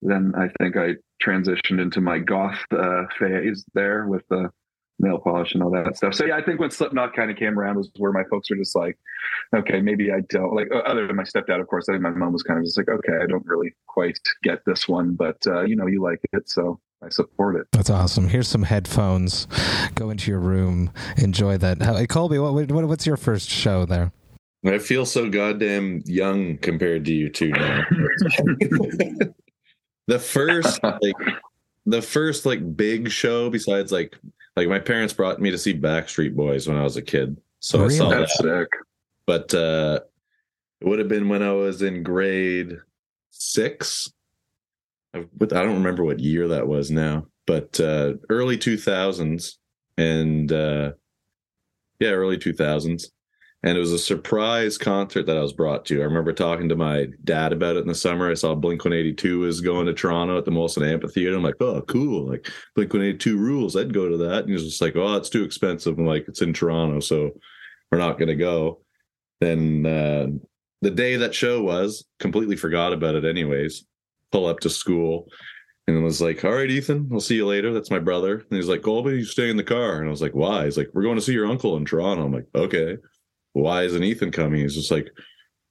then 0.02 0.34
I 0.38 0.50
think 0.62 0.76
I 0.76 0.96
transitioned 1.24 1.82
into 1.82 2.02
my 2.02 2.20
goth 2.20 2.60
uh, 2.72 3.04
phase 3.20 3.66
there 3.74 4.08
with 4.08 4.28
the 4.30 4.50
nail 5.00 5.20
polish 5.20 5.54
and 5.54 5.62
all 5.62 5.70
that 5.72 5.96
stuff. 5.96 6.14
So 6.14 6.26
yeah, 6.26 6.36
I 6.36 6.42
think 6.42 6.60
when 6.60 6.72
Slipknot 6.72 7.16
kind 7.16 7.30
of 7.30 7.38
came 7.38 7.58
around 7.58 7.78
was 7.78 7.92
where 7.98 8.12
my 8.12 8.24
folks 8.30 8.50
were 8.50 8.56
just 8.56 8.76
like, 8.76 8.98
okay, 9.56 9.82
maybe 9.82 10.12
I 10.12 10.22
don't 10.30 10.54
like. 10.54 10.70
Other 10.86 11.08
than 11.08 11.16
my 11.16 11.24
stepdad, 11.24 11.60
of 11.60 11.68
course, 11.68 11.88
I 11.90 11.94
think 11.94 12.02
my 12.02 12.10
mom 12.10 12.34
was 12.34 12.44
kind 12.44 12.60
of 12.60 12.66
just 12.66 12.78
like, 12.78 12.90
okay, 12.90 13.14
I 13.22 13.28
don't 13.28 13.46
really 13.46 13.76
quite 13.88 14.20
get 14.44 14.66
this 14.66 14.88
one, 14.88 15.14
but 15.14 15.38
uh, 15.46 15.62
you 15.62 15.76
know, 15.76 15.88
you 15.88 16.02
like 16.02 16.20
it, 16.34 16.50
so 16.50 16.80
I 17.04 17.10
support 17.10 17.56
it. 17.56 17.68
That's 17.72 17.90
awesome. 17.90 18.28
Here's 18.28 18.48
some 18.48 18.64
headphones. 18.64 19.48
Go 19.96 20.10
into 20.10 20.32
your 20.32 20.40
room, 20.40 20.92
enjoy 21.18 21.58
that. 21.58 21.82
Hey, 21.82 22.08
Colby, 22.08 22.40
what, 22.40 22.54
what 22.54 22.88
what's 22.88 23.06
your 23.06 23.18
first 23.18 23.50
show 23.50 23.86
there? 23.86 24.12
I 24.66 24.80
feel 24.80 25.06
so 25.06 25.30
goddamn 25.30 26.02
young 26.06 26.58
compared 26.58 27.06
to 27.06 27.14
you 27.14 27.30
two 27.30 27.50
now. 27.50 27.84
the 30.08 30.20
first 30.20 30.82
like 31.02 31.16
the 31.86 32.02
first 32.02 32.46
like 32.46 32.76
big 32.76 33.10
show 33.10 33.50
besides 33.50 33.92
like 33.92 34.18
like 34.56 34.68
my 34.68 34.80
parents 34.80 35.14
brought 35.14 35.40
me 35.40 35.52
to 35.52 35.58
see 35.58 35.74
Backstreet 35.74 36.36
Boys 36.36 36.68
when 36.68 36.78
I 36.78 36.84
was 36.84 36.98
a 36.98 37.02
kid. 37.02 37.40
So 37.60 37.80
really? 37.80 37.96
I 37.96 37.98
saw 37.98 38.10
That's 38.10 38.38
that. 38.40 38.68
Sick. 38.72 38.82
But 39.26 39.54
uh 39.54 40.00
it 40.82 40.88
would 40.88 41.00
have 41.00 41.08
been 41.08 41.30
when 41.30 41.44
I 41.44 41.54
was 41.54 41.82
in 41.82 42.04
grade 42.04 42.78
six. 43.32 44.12
I, 45.14 45.20
I 45.20 45.46
don't 45.46 45.76
remember 45.76 46.04
what 46.04 46.20
year 46.20 46.48
that 46.50 46.68
was 46.68 46.92
now, 46.92 47.28
but 47.46 47.80
uh 47.80 48.14
early 48.30 48.58
2000s 48.58 49.56
and 49.98 50.52
uh 50.52 50.92
yeah, 52.00 52.10
early 52.10 52.38
2000s 52.38 53.08
and 53.64 53.76
it 53.76 53.80
was 53.80 53.92
a 53.92 54.00
surprise 54.00 54.78
concert 54.78 55.26
that 55.26 55.38
I 55.38 55.42
was 55.42 55.54
brought 55.54 55.84
to. 55.86 56.02
I 56.02 56.06
remember 56.06 56.32
talking 56.32 56.70
to 56.70 56.76
my 56.76 57.08
dad 57.24 57.52
about 57.52 57.76
it 57.76 57.80
in 57.82 57.88
the 57.88 57.96
summer. 57.96 58.30
I 58.30 58.36
saw 58.36 58.54
Blink 58.54 58.86
182 58.86 59.40
was 59.40 59.62
going 59.62 59.88
to 59.88 59.94
Toronto 59.94 60.38
at 60.38 60.46
the 60.46 60.52
Molson 60.52 60.88
Amphitheater. 60.88 61.36
I'm 61.36 61.44
like, 61.44 61.60
oh, 61.60 61.82
cool. 61.82 62.30
Like 62.30 62.52
Blink 62.76 62.94
182 62.94 63.38
rules. 63.38 63.76
I'd 63.76 63.94
go 63.94 64.10
to 64.10 64.18
that. 64.18 64.42
And 64.42 64.50
he 64.50 64.54
was 64.54 64.66
just 64.66 64.82
like, 64.82 64.96
oh, 64.96 65.16
it's 65.16 65.30
too 65.30 65.44
expensive. 65.44 65.98
I'm 65.98 66.06
like, 66.06 66.26
it's 66.28 66.44
in 66.44 66.54
Toronto, 66.54 67.00
so 67.00 67.32
we're 67.92 67.98
not 67.98 68.20
going 68.20 68.28
to 68.28 68.36
go. 68.36 68.82
Then 69.42 69.86
uh, 69.86 70.28
the 70.84 70.92
day 70.92 71.16
that 71.18 71.34
show 71.34 71.64
was, 71.64 72.06
completely 72.20 72.58
forgot 72.58 72.94
about 72.94 73.16
it 73.16 73.26
anyways. 73.26 73.86
Pull 74.32 74.46
up 74.46 74.60
to 74.62 74.70
school 74.70 75.30
and 75.88 76.04
was 76.04 76.22
like, 76.22 76.46
all 76.46 76.54
right, 76.54 76.70
Ethan, 76.70 77.10
I'll 77.12 77.20
see 77.20 77.38
you 77.38 77.48
later. 77.48 77.74
That's 77.74 77.90
my 77.90 78.00
brother. 78.00 78.36
And 78.36 78.46
he's 78.52 78.68
like, 78.68 78.84
Colby, 78.84 79.12
you 79.12 79.26
stay 79.26 79.50
in 79.50 79.58
the 79.58 79.64
car. 79.64 79.98
And 79.98 80.08
I 80.08 80.12
was 80.12 80.22
like, 80.22 80.36
why? 80.36 80.66
He's 80.66 80.78
like, 80.78 80.90
we're 80.94 81.04
going 81.04 81.16
to 81.16 81.22
see 81.22 81.34
your 81.34 81.48
uncle 81.48 81.76
in 81.76 81.86
Toronto. 81.86 82.24
I'm 82.24 82.34
like, 82.34 82.48
okay 82.54 82.98
why 83.58 83.84
isn't 83.84 84.04
Ethan 84.04 84.32
coming? 84.32 84.62
He's 84.62 84.76
just 84.76 84.92
like, 84.92 85.10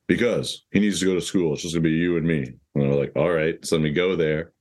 because 0.08 0.64
he 0.72 0.80
needs 0.80 1.00
to 1.00 1.06
go 1.06 1.14
to 1.14 1.20
school. 1.20 1.52
It's 1.52 1.62
just 1.62 1.74
gonna 1.74 1.82
be 1.82 1.90
you 1.90 2.16
and 2.16 2.26
me. 2.26 2.52
And 2.74 2.88
we're 2.88 2.98
like, 2.98 3.12
all 3.16 3.30
right. 3.30 3.64
So 3.64 3.76
then 3.76 3.82
we 3.82 3.92
go 3.92 4.16
there, 4.16 4.52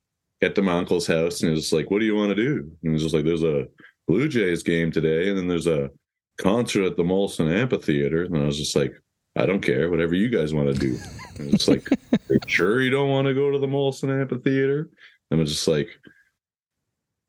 get 0.42 0.56
to 0.56 0.62
my 0.62 0.74
uncle's 0.74 1.08
house, 1.08 1.42
and 1.42 1.54
he's 1.54 1.74
like, 1.74 1.92
what 1.92 2.00
do 2.00 2.06
you 2.06 2.16
want 2.16 2.30
to 2.30 2.36
do? 2.36 2.72
And 2.84 2.94
he's 2.94 3.04
just 3.04 3.14
like, 3.14 3.26
there's 3.26 3.44
a 3.44 3.68
Blue 4.08 4.28
Jays 4.28 4.64
game 4.64 4.92
today, 4.92 5.30
and 5.30 5.38
then 5.38 5.48
there's 5.48 5.68
a 5.68 5.90
concert 6.38 6.86
at 6.86 6.98
the 6.98 7.04
Molson 7.04 7.52
Amphitheater. 7.52 8.24
And 8.24 8.38
I 8.38 8.46
was 8.46 8.58
just 8.58 8.76
like, 8.76 8.94
I 9.38 9.46
don't 9.46 9.62
care, 9.62 9.90
whatever 9.90 10.16
you 10.16 10.30
guys 10.30 10.54
want 10.54 10.74
to 10.74 10.80
do. 10.80 10.98
And 11.40 11.54
it's 11.54 11.68
like, 11.68 11.88
sure 12.48 12.82
you 12.82 12.90
don't 12.90 13.10
want 13.10 13.28
to 13.28 13.34
go 13.34 13.52
to 13.52 13.60
the 13.60 13.68
Molson 13.68 14.10
Amphitheater? 14.22 14.90
And 15.32 15.40
I'm 15.40 15.46
just 15.46 15.68
like, 15.68 15.90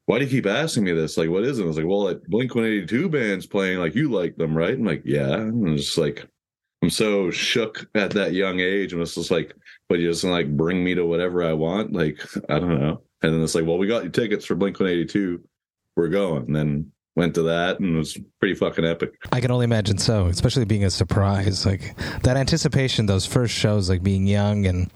why 0.06 0.18
do 0.18 0.24
you 0.24 0.30
keep 0.30 0.46
asking 0.46 0.84
me 0.84 0.92
this? 0.92 1.16
Like, 1.16 1.28
what 1.28 1.44
is 1.44 1.58
it? 1.58 1.64
I 1.64 1.66
was 1.66 1.76
like, 1.76 1.86
well, 1.86 2.04
like 2.04 2.22
Blink 2.24 2.54
182 2.54 3.08
band's 3.08 3.46
playing, 3.46 3.78
like, 3.78 3.94
you 3.94 4.10
like 4.10 4.36
them, 4.36 4.56
right? 4.56 4.74
I'm 4.74 4.84
like, 4.84 5.02
yeah. 5.04 5.34
And 5.34 5.68
it's 5.68 5.86
just 5.86 5.98
like, 5.98 6.26
I'm 6.82 6.90
so 6.90 7.30
shook 7.30 7.88
at 7.94 8.12
that 8.12 8.32
young 8.32 8.60
age. 8.60 8.92
And 8.92 9.02
it's 9.02 9.16
just 9.16 9.30
like, 9.30 9.54
but 9.88 9.98
you 9.98 10.08
just 10.08 10.24
like 10.24 10.56
bring 10.56 10.82
me 10.82 10.94
to 10.94 11.04
whatever 11.04 11.42
I 11.42 11.52
want. 11.52 11.92
Like, 11.92 12.20
I 12.48 12.58
don't 12.58 12.80
know. 12.80 13.02
And 13.22 13.34
then 13.34 13.42
it's 13.42 13.54
like, 13.54 13.66
well, 13.66 13.78
we 13.78 13.86
got 13.86 14.04
you 14.04 14.10
tickets 14.10 14.44
for 14.44 14.54
Blink 14.54 14.78
182. 14.78 15.42
We're 15.96 16.08
going. 16.08 16.46
And 16.46 16.54
then 16.54 16.92
went 17.16 17.34
to 17.34 17.42
that 17.42 17.80
and 17.80 17.96
it 17.96 17.98
was 17.98 18.18
pretty 18.38 18.54
fucking 18.54 18.84
epic. 18.84 19.14
I 19.32 19.40
can 19.40 19.50
only 19.50 19.64
imagine 19.64 19.98
so, 19.98 20.26
especially 20.26 20.66
being 20.66 20.84
a 20.84 20.90
surprise. 20.90 21.64
Like 21.66 21.96
that 22.22 22.36
anticipation, 22.36 23.06
those 23.06 23.26
first 23.26 23.54
shows, 23.54 23.88
like 23.88 24.02
being 24.02 24.26
young 24.26 24.66
and 24.66 24.90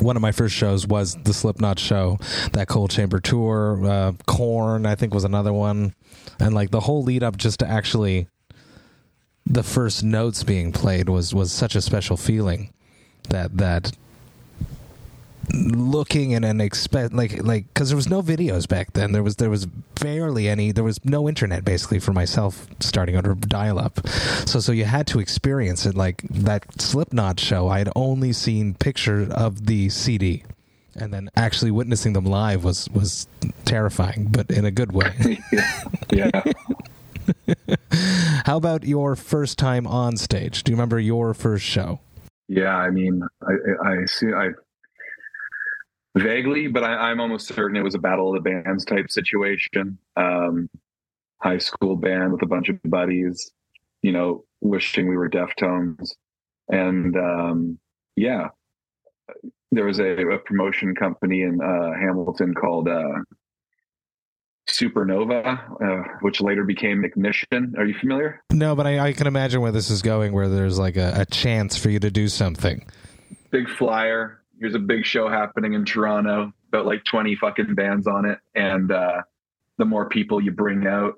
one 0.00 0.16
of 0.16 0.22
my 0.22 0.32
first 0.32 0.54
shows 0.54 0.86
was 0.86 1.16
the 1.16 1.34
Slipknot 1.34 1.78
show, 1.78 2.18
that 2.52 2.68
Coal 2.68 2.88
Chamber 2.88 3.20
tour. 3.20 3.80
Uh, 3.84 4.12
Korn, 4.26 4.86
I 4.86 4.94
think, 4.94 5.12
was 5.12 5.24
another 5.24 5.52
one, 5.52 5.94
and 6.38 6.54
like 6.54 6.70
the 6.70 6.80
whole 6.80 7.02
lead 7.02 7.22
up 7.22 7.36
just 7.36 7.60
to 7.60 7.66
actually 7.66 8.28
the 9.46 9.62
first 9.62 10.04
notes 10.04 10.44
being 10.44 10.72
played 10.72 11.08
was 11.08 11.34
was 11.34 11.52
such 11.52 11.74
a 11.74 11.80
special 11.80 12.16
feeling 12.16 12.72
that 13.30 13.56
that 13.58 13.92
looking 15.52 16.34
and, 16.34 16.44
and 16.44 16.60
expect 16.60 17.12
like 17.12 17.42
like 17.42 17.66
because 17.68 17.88
there 17.90 17.96
was 17.96 18.08
no 18.08 18.22
videos 18.22 18.68
back 18.68 18.92
then. 18.92 19.12
There 19.12 19.22
was 19.22 19.36
there 19.36 19.50
was 19.50 19.66
barely 19.66 20.48
any 20.48 20.72
there 20.72 20.84
was 20.84 21.04
no 21.04 21.28
internet 21.28 21.64
basically 21.64 21.98
for 21.98 22.12
myself 22.12 22.66
starting 22.80 23.16
under 23.16 23.34
dial 23.34 23.78
up 23.78 24.06
so 24.46 24.60
so 24.60 24.72
you 24.72 24.84
had 24.84 25.06
to 25.08 25.20
experience 25.20 25.84
it 25.84 25.94
like 25.94 26.22
that 26.30 26.80
slipknot 26.80 27.40
show. 27.40 27.68
I 27.68 27.78
had 27.78 27.90
only 27.94 28.32
seen 28.32 28.74
picture 28.74 29.28
of 29.30 29.66
the 29.66 29.88
cd 29.90 30.44
and 30.94 31.12
then 31.12 31.30
actually 31.36 31.70
witnessing 31.70 32.12
them 32.14 32.24
live 32.24 32.64
was 32.64 32.88
was 32.90 33.26
terrifying 33.64 34.28
but 34.30 34.50
in 34.50 34.64
a 34.64 34.70
good 34.70 34.92
way. 34.92 35.40
Yeah. 36.12 36.42
How 38.44 38.56
about 38.56 38.82
your 38.82 39.14
first 39.14 39.58
time 39.58 39.86
on 39.86 40.16
stage? 40.16 40.64
Do 40.64 40.72
you 40.72 40.76
remember 40.76 40.98
your 40.98 41.34
first 41.34 41.64
show? 41.64 42.00
Yeah, 42.48 42.74
I 42.74 42.90
mean, 42.90 43.22
I, 43.42 43.88
I 43.88 44.06
see, 44.06 44.32
I 44.34 44.48
vaguely, 46.16 46.68
but 46.68 46.84
I, 46.84 47.10
am 47.10 47.20
almost 47.20 47.48
certain 47.48 47.76
it 47.76 47.84
was 47.84 47.94
a 47.94 47.98
battle 47.98 48.34
of 48.34 48.42
the 48.42 48.50
bands 48.50 48.84
type 48.84 49.10
situation. 49.10 49.98
Um, 50.16 50.68
high 51.40 51.58
school 51.58 51.96
band 51.96 52.32
with 52.32 52.42
a 52.42 52.46
bunch 52.46 52.68
of 52.68 52.78
buddies, 52.84 53.50
you 54.02 54.12
know, 54.12 54.44
wishing 54.60 55.08
we 55.08 55.16
were 55.16 55.30
Deftones, 55.30 56.14
and 56.68 57.16
um, 57.16 57.78
yeah, 58.16 58.48
there 59.72 59.84
was 59.84 60.00
a, 60.00 60.26
a 60.28 60.38
promotion 60.38 60.94
company 60.94 61.42
in 61.42 61.60
uh, 61.60 61.92
Hamilton 61.98 62.54
called 62.54 62.88
uh, 62.88 63.20
Supernova, 64.68 65.82
uh, 65.82 66.08
which 66.20 66.40
later 66.40 66.64
became 66.64 67.04
Ignition. 67.04 67.74
Are 67.78 67.84
you 67.84 67.94
familiar? 67.98 68.42
No, 68.52 68.74
but 68.74 68.86
I, 68.86 69.08
I, 69.08 69.12
can 69.12 69.26
imagine 69.26 69.60
where 69.60 69.72
this 69.72 69.90
is 69.90 70.02
going, 70.02 70.32
where 70.32 70.48
there's 70.48 70.78
like 70.78 70.96
a, 70.96 71.12
a, 71.16 71.26
chance 71.26 71.76
for 71.76 71.90
you 71.90 71.98
to 72.00 72.10
do 72.10 72.28
something. 72.28 72.86
Big 73.50 73.68
flyer. 73.68 74.39
Here's 74.60 74.74
a 74.74 74.78
big 74.78 75.04
show 75.04 75.28
happening 75.28 75.72
in 75.72 75.84
Toronto, 75.84 76.52
about 76.68 76.86
like 76.86 77.02
20 77.04 77.34
fucking 77.36 77.74
bands 77.74 78.06
on 78.06 78.26
it. 78.26 78.38
And 78.54 78.92
uh, 78.92 79.22
the 79.78 79.84
more 79.84 80.08
people 80.08 80.40
you 80.40 80.52
bring 80.52 80.86
out, 80.86 81.14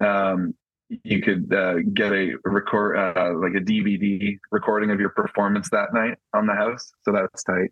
um, 0.00 0.54
you 0.88 1.22
could 1.22 1.52
uh, 1.54 1.76
get 1.94 2.12
a 2.12 2.34
record, 2.44 2.96
uh, 2.96 3.32
like 3.34 3.54
a 3.54 3.64
DVD 3.64 4.36
recording 4.50 4.90
of 4.90 5.00
your 5.00 5.10
performance 5.10 5.70
that 5.70 5.94
night 5.94 6.18
on 6.34 6.46
the 6.46 6.54
house. 6.54 6.92
So 7.04 7.12
that's 7.12 7.42
tight 7.44 7.70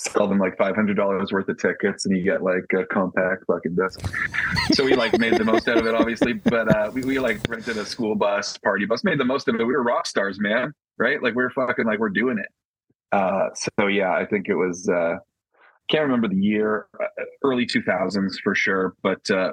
sell 0.00 0.26
them 0.26 0.38
like 0.38 0.56
five 0.56 0.74
hundred 0.74 0.96
dollars 0.96 1.32
worth 1.32 1.48
of 1.48 1.58
tickets, 1.58 2.06
and 2.06 2.16
you 2.16 2.22
get 2.22 2.42
like 2.42 2.64
a 2.74 2.84
compact 2.86 3.44
fucking 3.46 3.74
disc. 3.76 4.00
so 4.72 4.84
we 4.84 4.94
like 4.94 5.18
made 5.18 5.36
the 5.36 5.44
most 5.44 5.68
out 5.68 5.78
of 5.78 5.86
it, 5.86 5.94
obviously. 5.94 6.32
But 6.32 6.74
uh, 6.74 6.90
we, 6.92 7.02
we 7.02 7.18
like 7.18 7.40
rented 7.48 7.76
a 7.76 7.84
school 7.84 8.14
bus, 8.14 8.56
party 8.58 8.86
bus, 8.86 9.04
made 9.04 9.18
the 9.20 9.24
most 9.24 9.48
of 9.48 9.54
it. 9.54 9.64
We 9.64 9.74
were 9.74 9.82
rock 9.82 10.06
stars, 10.06 10.40
man. 10.40 10.72
Right? 10.98 11.22
Like 11.22 11.34
we 11.34 11.42
are 11.42 11.50
fucking 11.50 11.86
like 11.86 11.98
we're 11.98 12.08
doing 12.08 12.38
it. 12.38 12.46
Uh, 13.12 13.48
so 13.54 13.86
yeah, 13.86 14.12
I 14.12 14.26
think 14.26 14.48
it 14.48 14.54
was. 14.54 14.88
Uh, 14.88 15.16
can't 15.90 16.04
remember 16.04 16.28
the 16.28 16.36
year, 16.36 16.86
uh, 17.00 17.24
early 17.42 17.66
two 17.66 17.82
thousands 17.82 18.38
for 18.42 18.54
sure. 18.54 18.94
But 19.02 19.28
uh, 19.30 19.52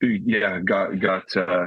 yeah, 0.00 0.60
got 0.60 0.98
got 0.98 1.36
uh, 1.36 1.66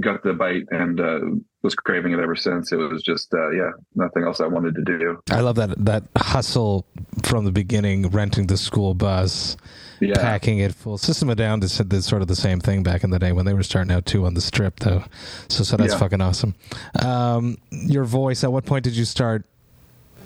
got 0.00 0.22
the 0.22 0.34
bite 0.34 0.64
and 0.70 1.00
uh, 1.00 1.20
was 1.62 1.74
craving 1.74 2.12
it 2.12 2.20
ever 2.20 2.36
since. 2.36 2.72
It 2.72 2.76
was 2.76 3.02
just 3.02 3.32
uh, 3.32 3.50
yeah, 3.50 3.70
nothing 3.94 4.24
else 4.24 4.40
I 4.40 4.46
wanted 4.46 4.74
to 4.74 4.82
do. 4.82 5.18
I 5.30 5.40
love 5.40 5.56
that 5.56 5.84
that 5.84 6.04
hustle 6.16 6.86
from 7.22 7.44
the 7.44 7.52
beginning, 7.52 8.08
renting 8.10 8.46
the 8.46 8.56
school 8.56 8.94
bus, 8.94 9.56
yeah. 10.00 10.14
packing 10.14 10.58
it 10.58 10.74
full. 10.74 10.98
System 10.98 11.30
of 11.30 11.36
Down 11.36 11.60
did, 11.60 11.70
did 11.88 12.04
sort 12.04 12.22
of 12.22 12.28
the 12.28 12.36
same 12.36 12.60
thing 12.60 12.82
back 12.82 13.04
in 13.04 13.10
the 13.10 13.18
day 13.18 13.32
when 13.32 13.46
they 13.46 13.54
were 13.54 13.62
starting 13.62 13.92
out 13.92 14.06
too 14.06 14.26
on 14.26 14.34
the 14.34 14.40
strip, 14.40 14.80
though. 14.80 15.04
So 15.48 15.64
so 15.64 15.76
that's 15.76 15.92
yeah. 15.94 15.98
fucking 15.98 16.20
awesome. 16.20 16.54
Um, 17.02 17.56
your 17.70 18.04
voice. 18.04 18.44
At 18.44 18.52
what 18.52 18.66
point 18.66 18.84
did 18.84 18.96
you 18.96 19.04
start 19.04 19.44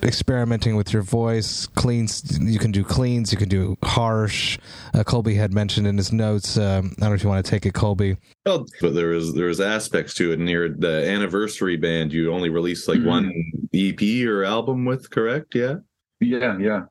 experimenting 0.02 0.76
with 0.76 0.92
your 0.92 1.02
voice. 1.02 1.66
Cleans, 1.66 2.38
you 2.40 2.58
can 2.58 2.72
do 2.72 2.84
cleans, 2.84 3.32
you 3.32 3.38
can 3.38 3.48
do 3.48 3.76
harsh. 3.82 4.58
Uh, 4.94 5.04
Colby 5.04 5.34
had 5.34 5.52
mentioned 5.52 5.87
in 5.87 5.96
his 5.96 6.12
notes. 6.12 6.56
Um, 6.56 6.94
I 6.98 7.00
don't 7.00 7.11
know 7.11 7.14
if 7.14 7.22
you 7.22 7.28
want 7.28 7.44
to 7.44 7.50
take 7.50 7.66
it, 7.66 7.74
Colby. 7.74 8.16
Well, 8.46 8.66
but 8.80 8.94
there 8.94 9.08
was 9.08 9.34
there 9.34 9.46
was 9.46 9.61
aspects 9.61 10.14
to 10.14 10.32
it. 10.32 10.38
Near 10.38 10.68
the 10.68 11.08
anniversary 11.08 11.76
band, 11.76 12.12
you 12.12 12.32
only 12.32 12.48
released 12.48 12.88
like 12.88 12.98
mm-hmm. 12.98 13.08
one 13.08 13.52
EP 13.74 14.26
or 14.26 14.44
album 14.44 14.84
with, 14.84 15.11
correct? 15.11 15.54
Yeah. 15.54 15.76
Yeah, 16.20 16.58
yeah. 16.58 16.82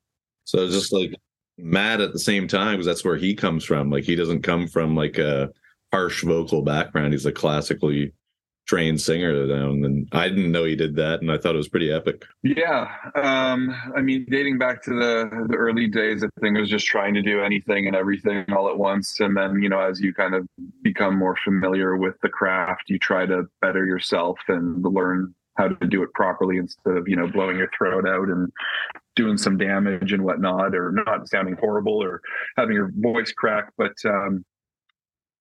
So 0.46 0.70
just 0.70 0.93
like 0.93 1.13
Matt 1.58 2.02
at 2.02 2.13
the 2.13 2.20
same 2.20 2.48
time, 2.48 2.74
because 2.74 2.86
that's 2.86 3.04
where 3.04 3.17
he 3.17 3.36
comes 3.36 3.65
from. 3.65 3.89
Like 3.89 4.04
he 4.04 4.15
doesn't 4.15 4.43
come 4.43 4.67
from 4.67 4.96
like 4.96 5.17
a 5.17 5.50
harsh 5.91 6.24
vocal 6.24 6.62
background. 6.62 7.13
He's 7.13 7.26
a 7.26 7.32
classically 7.32 8.13
trained 8.67 8.99
singer 8.99 9.47
down 9.47 9.84
and 9.86 10.08
i 10.12 10.27
didn't 10.27 10.51
know 10.51 10.65
he 10.65 10.75
did 10.75 10.95
that 10.95 11.21
and 11.21 11.32
i 11.32 11.38
thought 11.38 11.56
it 11.56 11.58
was 11.58 11.69
pretty 11.69 11.91
epic. 11.91 12.25
Yeah 12.43 12.93
um 13.15 13.73
i 13.95 14.01
mean 14.01 14.25
dating 14.30 14.58
back 14.58 14.84
to 14.84 14.91
the 14.91 15.47
the 15.49 15.56
early 15.56 15.88
days 15.88 16.23
i 16.23 16.27
think 16.41 16.58
it 16.58 16.60
was 16.60 16.69
just 16.69 16.86
trying 16.86 17.13
to 17.13 17.21
do 17.21 17.41
anything 17.41 17.88
and 17.88 17.95
everything 17.95 18.45
all 18.53 18.69
at 18.69 18.77
once 18.77 19.19
and 19.21 19.36
then 19.36 19.62
you 19.62 19.69
know 19.69 19.80
as 19.80 20.01
you 20.01 20.13
kind 20.13 20.36
of 20.36 20.47
become 20.84 21.17
more 21.17 21.38
familiar 21.43 21.95
with 21.95 22.15
the 22.21 22.30
craft 22.30 22.84
you 22.89 22.99
try 22.99 23.25
to 23.25 23.43
better 23.62 23.86
yourself 23.86 24.38
and 24.49 24.84
learn 24.84 25.34
how 25.56 25.67
to 25.67 25.88
do 25.88 26.03
it 26.03 26.13
properly 26.13 26.58
instead 26.58 26.97
of 26.97 27.08
you 27.08 27.15
know 27.15 27.27
blowing 27.27 27.58
your 27.58 27.69
throat 27.77 28.08
out 28.08 28.27
and 28.27 28.51
doing 29.15 29.38
some 29.38 29.58
damage 29.58 30.13
and 30.13 30.23
whatnot 30.23 30.75
or 30.75 30.91
not 30.91 31.27
sounding 31.27 31.56
horrible 31.60 32.03
or 32.03 32.21
having 32.56 32.75
your 32.75 32.91
voice 32.97 33.32
crack 33.32 33.71
but 33.77 33.93
um 34.06 34.45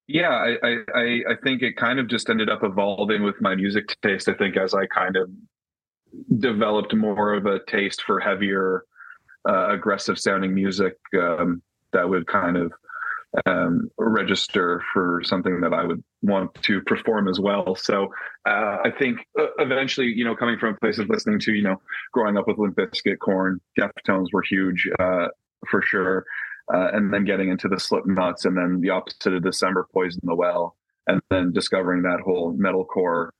yeah 0.08 0.30
I, 0.62 0.78
I 0.94 1.02
i 1.30 1.34
think 1.42 1.62
it 1.62 1.76
kind 1.76 1.98
of 1.98 2.08
just 2.08 2.30
ended 2.30 2.48
up 2.48 2.62
evolving 2.62 3.22
with 3.22 3.40
my 3.40 3.54
music 3.54 3.96
taste 4.02 4.28
i 4.28 4.34
think 4.34 4.56
as 4.56 4.74
i 4.74 4.86
kind 4.86 5.16
of 5.16 5.30
developed 6.38 6.94
more 6.94 7.34
of 7.34 7.46
a 7.46 7.60
taste 7.66 8.02
for 8.02 8.20
heavier 8.20 8.84
uh, 9.48 9.68
aggressive 9.70 10.18
sounding 10.18 10.54
music 10.54 10.96
um, 11.20 11.62
that 11.92 12.08
would 12.08 12.26
kind 12.26 12.56
of 12.56 12.72
um, 13.44 13.90
register 13.98 14.82
for 14.92 15.20
something 15.24 15.60
that 15.60 15.74
I 15.74 15.84
would 15.84 16.02
want 16.22 16.54
to 16.62 16.80
perform 16.82 17.28
as 17.28 17.38
well. 17.38 17.74
So 17.74 18.08
uh, 18.48 18.78
I 18.84 18.92
think 18.98 19.20
uh, 19.38 19.48
eventually, 19.58 20.06
you 20.06 20.24
know, 20.24 20.34
coming 20.34 20.58
from 20.58 20.74
a 20.74 20.78
place 20.78 20.98
of 20.98 21.08
listening 21.08 21.38
to, 21.40 21.52
you 21.52 21.62
know, 21.62 21.80
growing 22.12 22.38
up 22.38 22.48
with 22.48 22.58
Limp 22.58 22.76
Bizkit, 22.76 23.18
Korn, 23.18 23.60
Deftones 23.78 24.28
were 24.32 24.42
huge 24.42 24.88
uh, 24.98 25.28
for 25.68 25.82
sure 25.82 26.24
uh, 26.72 26.88
and 26.92 27.12
then 27.12 27.24
getting 27.24 27.48
into 27.48 27.68
the 27.68 27.76
Slipknots, 27.76 28.44
and 28.44 28.56
then 28.56 28.80
the 28.80 28.90
opposite 28.90 29.34
of 29.34 29.42
December, 29.42 29.86
Poison 29.92 30.20
the 30.24 30.34
Well, 30.34 30.76
and 31.06 31.20
then 31.30 31.52
discovering 31.52 32.02
that 32.02 32.20
whole 32.24 32.54
metalcore 32.54 33.30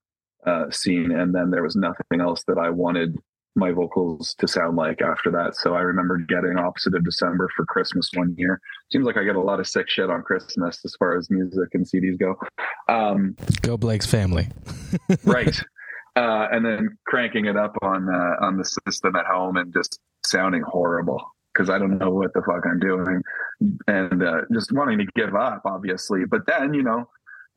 uh, 0.47 0.71
scene. 0.71 1.11
And 1.11 1.35
then 1.35 1.51
there 1.51 1.63
was 1.63 1.77
nothing 1.77 2.21
else 2.21 2.45
that 2.47 2.59
I 2.59 2.71
wanted 2.71 3.19
my 3.57 3.73
vocals 3.73 4.35
to 4.39 4.47
sound 4.47 4.77
like 4.77 5.01
after 5.01 5.31
that. 5.31 5.57
So 5.57 5.75
I 5.75 5.81
remember 5.81 6.19
getting 6.19 6.59
opposite 6.59 6.95
of 6.95 7.05
December 7.05 7.49
for 7.57 7.65
Christmas 7.65 8.11
one 8.15 8.35
year. 8.37 8.61
Seems 8.93 9.07
like 9.07 9.17
I 9.17 9.25
get 9.25 9.35
a 9.35 9.41
lot 9.41 9.61
of 9.61 9.67
sick 9.67 9.89
shit 9.89 10.11
on 10.11 10.23
Christmas 10.23 10.79
as 10.85 10.95
far 10.99 11.17
as 11.17 11.31
music 11.31 11.71
and 11.73 11.87
CDs 11.87 12.19
go. 12.19 12.37
Um, 12.89 13.35
go 13.63 13.77
Blake's 13.77 14.07
family. 14.07 14.49
right. 15.25 15.59
Uh, 16.15 16.49
and 16.53 16.65
then 16.65 16.97
cranking 17.07 17.47
it 17.47 17.57
up 17.57 17.77
on 17.83 18.09
uh, 18.09 18.45
on 18.45 18.57
the 18.57 18.65
system 18.65 19.17
at 19.17 19.27
home 19.27 19.57
and 19.57 19.73
just 19.73 19.99
sounding 20.25 20.63
horrible 20.63 21.21
because 21.57 21.71
I 21.71 21.79
don't 21.79 21.99
know 21.99 22.11
what 22.11 22.33
the 22.35 22.43
fuck 22.43 22.65
I'm 22.67 22.81
doing, 22.81 23.23
and 23.87 24.23
uh, 24.23 24.43
just 24.53 24.73
wanting 24.73 24.99
to 24.99 25.07
give 25.15 25.35
up, 25.35 25.63
obviously. 25.65 26.25
But 26.29 26.47
then, 26.47 26.75
you 26.75 26.83
know, 26.83 27.09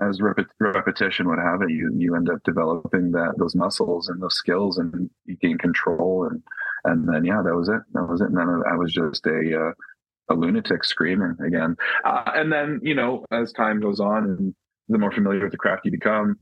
as 0.02 0.22
rep- 0.22 0.48
repetition 0.60 1.28
would 1.28 1.40
have 1.40 1.62
it, 1.62 1.72
you 1.72 1.92
you 1.98 2.16
end 2.16 2.30
up 2.30 2.40
developing 2.46 3.12
that 3.12 3.34
those 3.38 3.56
muscles 3.56 4.08
and 4.08 4.22
those 4.22 4.36
skills, 4.36 4.78
and 4.78 5.10
you 5.26 5.36
gain 5.42 5.58
control, 5.58 6.28
and 6.30 6.42
and 6.86 7.08
then 7.08 7.26
yeah, 7.26 7.42
that 7.44 7.56
was 7.56 7.68
it. 7.68 7.82
That 7.94 8.08
was 8.08 8.22
it. 8.22 8.30
And 8.30 8.38
then 8.38 8.64
I 8.72 8.76
was 8.76 8.94
just 8.94 9.26
a 9.26 9.68
uh, 9.68 10.34
a 10.34 10.36
lunatic 10.36 10.84
screaming 10.86 11.36
again. 11.46 11.76
Uh, 12.06 12.32
and 12.34 12.52
then 12.52 12.80
you 12.82 12.96
know, 12.96 13.26
as 13.32 13.52
time 13.52 13.82
goes 13.82 14.00
on, 14.00 14.24
and 14.26 14.56
the 14.88 14.98
more 14.98 15.12
familiar 15.12 15.44
with 15.44 15.52
the 15.52 15.58
craft 15.58 15.86
you 15.86 15.92
become, 15.92 16.40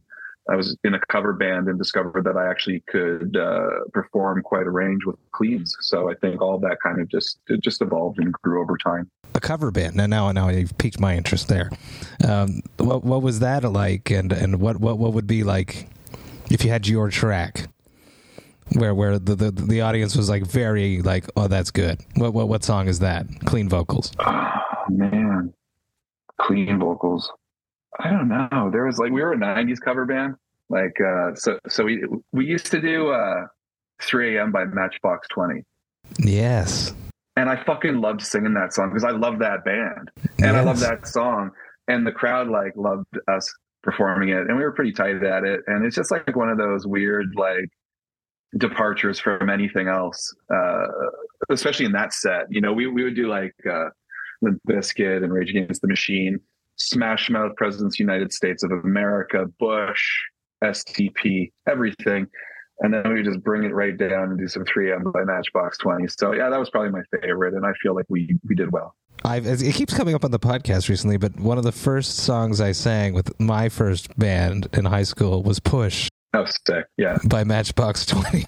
I 0.50 0.56
was 0.56 0.78
in 0.84 0.94
a 0.94 1.00
cover 1.10 1.34
band 1.34 1.68
and 1.68 1.78
discovered 1.78 2.24
that 2.24 2.38
I 2.38 2.50
actually 2.50 2.84
could 2.88 3.36
uh, 3.36 3.86
perform 3.94 4.42
quite 4.42 4.66
a 4.66 4.70
range 4.70 5.06
with 5.06 5.18
cleans. 5.32 5.76
So 5.82 6.10
I 6.10 6.16
think 6.16 6.42
all 6.42 6.58
that 6.60 6.78
kind 6.82 7.02
of 7.02 7.10
just 7.10 7.40
it 7.48 7.62
just 7.62 7.82
evolved 7.82 8.20
and 8.20 8.32
grew 8.32 8.62
over 8.62 8.78
time. 8.78 9.10
A 9.36 9.40
cover 9.40 9.72
band. 9.72 9.96
Now, 9.96 10.08
now, 10.08 10.32
now 10.32 10.50
you've 10.50 10.78
piqued 10.78 11.00
my 11.00 11.16
interest 11.16 11.48
there. 11.48 11.70
Um, 12.28 12.62
what 12.78 13.04
what 13.04 13.22
was 13.22 13.40
that 13.40 13.64
like, 13.64 14.10
and 14.10 14.32
and 14.32 14.60
what 14.60 14.78
what 14.78 14.98
what 14.98 15.14
would 15.14 15.28
be 15.28 15.44
like 15.44 15.90
if 16.50 16.64
you 16.64 16.72
had 16.72 16.88
your 16.88 17.10
track? 17.10 17.68
Where 18.74 18.94
where 18.94 19.20
the, 19.20 19.36
the 19.36 19.52
the 19.52 19.82
audience 19.82 20.16
was 20.16 20.30
like 20.30 20.46
very 20.46 21.02
like 21.02 21.26
oh 21.38 21.48
that's 21.48 21.72
good 21.72 22.02
what 22.16 22.34
what 22.34 22.50
what 22.50 22.66
song 22.66 22.90
is 22.90 23.00
that 23.00 23.26
clean 23.46 23.70
vocals 23.70 24.12
oh 24.20 24.52
man 24.90 25.54
clean 26.38 26.78
vocals 26.78 27.32
I 28.00 28.10
don't 28.10 28.28
know. 28.28 28.70
There 28.72 28.86
was 28.86 28.98
like 28.98 29.12
we 29.12 29.22
were 29.22 29.34
a 29.34 29.38
'90s 29.38 29.80
cover 29.84 30.06
band. 30.06 30.36
Like 30.70 30.96
uh, 31.02 31.36
so, 31.36 31.60
so 31.68 31.84
we 31.84 32.04
we 32.32 32.46
used 32.46 32.68
to 32.68 32.82
do 32.82 33.10
uh, 33.10 33.46
3 34.02 34.38
a.m. 34.38 34.52
by 34.52 34.66
Matchbox 34.66 35.28
Twenty. 35.30 35.64
Yes. 36.20 36.94
And 37.36 37.50
I 37.50 37.64
fucking 37.64 38.02
loved 38.02 38.22
singing 38.22 38.54
that 38.56 38.74
song 38.74 38.90
because 38.90 39.04
I 39.04 39.12
love 39.12 39.40
that 39.40 39.64
band 39.64 40.10
and 40.40 40.40
yes. 40.40 40.56
I 40.56 40.62
love 40.62 40.80
that 40.80 41.08
song. 41.08 41.52
And 41.88 42.06
the 42.06 42.12
crowd 42.12 42.48
like 42.48 42.74
loved 42.76 43.06
us 43.28 43.54
performing 43.84 44.30
it, 44.30 44.48
and 44.48 44.58
we 44.58 44.64
were 44.64 44.74
pretty 44.74 44.92
tight 44.92 45.24
at 45.24 45.44
it. 45.44 45.62
And 45.68 45.86
it's 45.86 45.96
just 45.96 46.12
like 46.12 46.36
one 46.36 46.50
of 46.50 46.58
those 46.58 46.86
weird 46.86 47.28
like 47.36 47.70
departures 48.58 49.20
from 49.20 49.50
anything 49.50 49.88
else, 49.88 50.34
uh, 50.54 50.88
especially 51.50 51.86
in 51.86 51.92
that 51.94 52.14
set. 52.14 52.46
You 52.50 52.60
know, 52.60 52.74
we 52.74 52.88
we 52.88 53.04
would 53.04 53.16
do 53.16 53.28
like 53.28 53.56
uh, 53.70 53.90
Limp 54.42 54.60
Bizkit 54.68 55.24
and 55.24 55.32
Rage 55.32 55.52
Against 55.52 55.82
the 55.82 55.88
Machine 55.88 56.40
Smash 56.78 57.30
Mouth, 57.30 57.56
Presidents 57.56 58.00
United 58.00 58.32
States 58.32 58.64
of 58.64 58.72
America, 58.72 59.46
Bush, 59.60 60.04
STP, 60.64 61.52
everything. 61.68 62.28
And 62.80 62.94
then 62.94 63.12
we 63.12 63.24
just 63.24 63.44
bring 63.44 63.64
it 63.64 63.74
right 63.74 63.98
down 63.98 64.30
and 64.30 64.38
do 64.38 64.48
some 64.48 64.64
3M 64.64 65.12
by 65.12 65.24
Matchbox 65.24 65.80
20. 65.80 66.08
So 66.08 66.34
yeah, 66.34 66.50
that 66.50 66.60
was 66.60 66.70
probably 66.70 66.92
my 66.92 67.02
favorite. 67.22 67.56
And 67.56 67.66
I 67.66 67.72
feel 67.82 67.96
like 67.96 68.06
we, 68.08 68.38
we 68.48 68.56
did 68.56 68.72
well. 68.72 68.96
I've 69.26 69.48
it 69.48 69.74
keeps 69.74 69.96
coming 69.96 70.14
up 70.14 70.24
on 70.24 70.30
the 70.30 70.40
podcast 70.40 70.90
recently, 70.90 71.18
but 71.18 71.40
one 71.40 71.58
of 71.58 71.64
the 71.64 71.72
first 71.72 72.18
songs 72.18 72.62
I 72.62 72.72
sang 72.72 73.14
with 73.14 73.38
my 73.40 73.68
first 73.68 74.18
band 74.18 74.68
in 74.74 74.86
high 74.86 75.04
school 75.04 75.42
was 75.42 75.60
"Push." 75.60 76.10
Oh, 76.34 76.46
sick! 76.46 76.86
Yeah, 76.98 77.18
by 77.26 77.44
Matchbox 77.44 78.06
Twenty, 78.06 78.46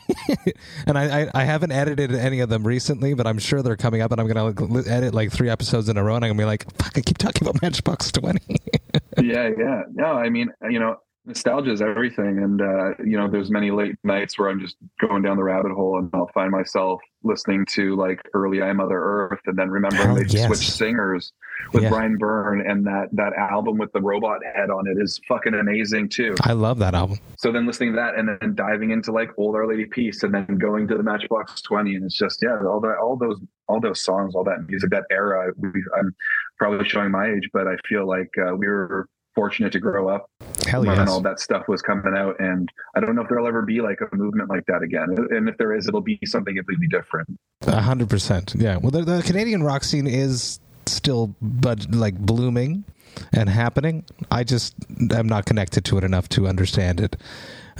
and 0.86 0.98
I, 0.98 1.22
I, 1.22 1.30
I 1.34 1.44
haven't 1.46 1.72
edited 1.72 2.13
any 2.13 2.42
of 2.42 2.50
them 2.50 2.68
recently, 2.68 3.13
but 3.13 3.26
I'm 3.26 3.39
sure 3.39 3.63
they're 3.63 3.78
coming 3.78 4.02
up, 4.02 4.12
and 4.12 4.20
I'm 4.20 4.28
gonna 4.28 4.84
edit 4.88 5.13
like 5.13 5.32
three 5.32 5.50
episodes 5.50 5.88
in 5.89 5.98
a 5.98 6.04
row, 6.04 6.15
and 6.15 6.26
I'm 6.26 6.30
gonna 6.30 6.42
be 6.42 6.46
like, 6.46 6.72
"Fuck!" 6.76 6.98
I 6.98 7.02
keep 7.02 7.18
talking 7.18 7.48
about 7.48 7.62
Matchbox 7.62 8.12
Twenty. 8.12 8.58
yeah, 9.22 9.50
yeah, 9.58 9.84
no, 9.94 10.06
I 10.06 10.30
mean, 10.30 10.52
you 10.70 10.80
know, 10.80 10.98
nostalgia 11.30 11.72
is 11.72 11.82
everything 11.82 12.39
and 12.39 12.62
uh, 12.62 12.89
you 13.06 13.15
know 13.18 13.30
there's 13.30 13.52
many 13.52 13.70
late 13.72 13.96
nights 14.04 14.38
where 14.38 14.50
i'm 14.50 14.60
just 14.60 14.76
going 15.00 15.22
down 15.22 15.38
the 15.38 15.44
rabbit 15.44 15.72
hole 15.72 15.98
and 16.00 16.10
i'll 16.13 16.30
find 16.34 16.50
myself 16.52 17.00
listening 17.24 17.65
to 17.68 17.96
like 17.96 18.20
early 18.34 18.62
i 18.62 18.74
mother 18.74 19.00
earth 19.00 19.39
and 19.46 19.58
then 19.58 19.70
remembering 19.70 20.15
they 20.15 20.26
yes. 20.28 20.48
switched 20.48 20.72
singers 20.72 21.32
with 21.74 21.84
Yeah. 21.84 21.89
brian 21.89 22.18
byrne 22.18 22.68
and 22.68 22.86
that 22.88 23.10
that 23.13 23.34
album 23.34 23.78
with 23.78 23.92
the 23.94 24.02
robot 24.02 24.39
head 24.56 24.70
on 24.72 24.88
it 24.88 24.98
is 25.02 25.22
fucking 25.28 25.54
amazing 25.54 26.10
too 26.10 26.34
I 26.42 26.54
love 26.54 26.80
that 26.80 26.96
album. 26.96 27.20
so 27.38 27.52
then 27.52 27.68
listening 27.68 27.92
to 27.92 27.96
that 27.98 28.15
and 28.15 28.30
then 28.42 28.56
diving 28.56 28.89
into 28.92 29.12
like 29.12 29.30
old 29.38 29.56
our 29.56 29.68
lady 29.68 29.86
peace 29.86 30.24
and 30.24 30.34
then 30.34 30.58
going 30.58 30.88
to 30.88 30.98
the 30.98 31.04
matchbox 31.04 31.62
20 31.62 31.96
and 31.96 32.06
it's 32.06 32.18
just 32.18 32.39
yeah 32.42 32.58
all 32.68 32.80
that 32.82 32.98
all 33.02 33.18
those 33.18 33.39
all 33.68 33.80
those 33.80 34.04
songs 34.04 34.34
all 34.36 34.44
that 34.44 34.65
music 34.68 34.89
that 34.89 35.04
era 35.12 35.52
we, 35.58 35.70
i'm 36.00 36.15
probably 36.58 36.88
showing 36.89 37.12
my 37.12 37.28
age 37.28 37.48
but 37.54 37.68
i 37.68 37.76
feel 37.88 38.08
like 38.08 38.30
uh, 38.48 38.56
we 38.56 38.68
were 38.68 39.08
fortunate 39.39 39.71
to 39.71 39.80
grow 39.80 40.10
up 40.10 40.30
Hell 40.67 40.84
when 40.86 40.97
yes. 40.97 41.10
all 41.10 41.21
that 41.21 41.39
stuff 41.39 41.67
was 41.67 41.82
coming 41.82 42.13
out 42.17 42.36
and 42.39 42.69
i 42.95 42.99
don't 42.99 43.15
know 43.15 43.21
if 43.21 43.30
there'll 43.30 43.47
ever 43.47 43.62
be 43.62 43.80
like 43.82 43.99
a 44.02 44.15
movement 44.15 44.49
like 44.49 44.65
that 44.65 44.82
again 44.84 45.08
and 45.36 45.47
if 45.47 45.58
there 45.58 45.73
is 45.73 45.88
it'll 45.88 46.02
be 46.02 46.19
something 46.25 46.56
completely 46.56 46.88
different 46.88 47.30
A 47.67 47.82
hundred 47.82 48.10
percent. 48.10 48.54
Yeah. 48.58 48.78
Well, 48.78 48.91
the, 48.91 49.04
the 49.04 49.21
Canadian 49.21 49.63
rock 49.63 49.84
scene 49.84 50.08
is 50.08 50.60
still, 50.86 51.36
but 51.41 51.93
like 51.93 52.17
blooming 52.17 52.86
and 53.34 53.49
happening. 53.49 54.06
I 54.32 54.43
just 54.43 54.75
am 55.12 55.28
not 55.28 55.45
connected 55.45 55.84
to 55.86 55.97
it 55.97 56.04
enough 56.04 56.30
to 56.30 56.47
understand 56.47 56.99
it. 57.02 57.17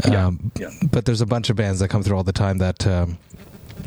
Yeah, 0.06 0.28
Um, 0.28 0.52
yeah. 0.60 0.70
But 0.92 1.06
there's 1.06 1.22
a 1.22 1.26
bunch 1.26 1.50
of 1.50 1.56
bands 1.56 1.80
that 1.80 1.90
come 1.90 2.04
through 2.04 2.18
all 2.18 2.24
the 2.24 2.34
time 2.34 2.58
that. 2.60 2.86
Um, 2.86 3.18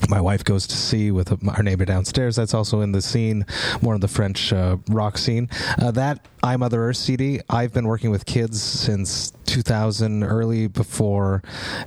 my 0.09 0.20
wife 0.20 0.44
goes 0.44 0.66
to 0.66 0.76
see 0.76 1.11
with 1.11 1.33
our 1.48 1.62
neighbor 1.62 1.85
downstairs. 1.85 2.37
That's 2.37 2.55
also 2.55 2.81
in 2.81 2.92
the 2.92 3.02
scene, 3.02 3.46
more 3.81 3.94
of 3.94 4.00
the 4.00 4.09
French 4.09 4.52
uh, 4.52 4.76
rock 4.88 5.18
scene. 5.18 5.48
Uh, 5.81 5.90
that 5.92 6.26
I 6.42 6.57
Mother 6.57 6.83
Earth 6.88 6.96
CD. 6.96 7.40
I've 7.48 7.72
been 7.72 7.87
working 7.87 8.11
with 8.11 8.26
kids 8.26 8.62
since 8.62 9.33
2000, 9.46 10.24
early 10.24 10.66
before, 10.66 11.42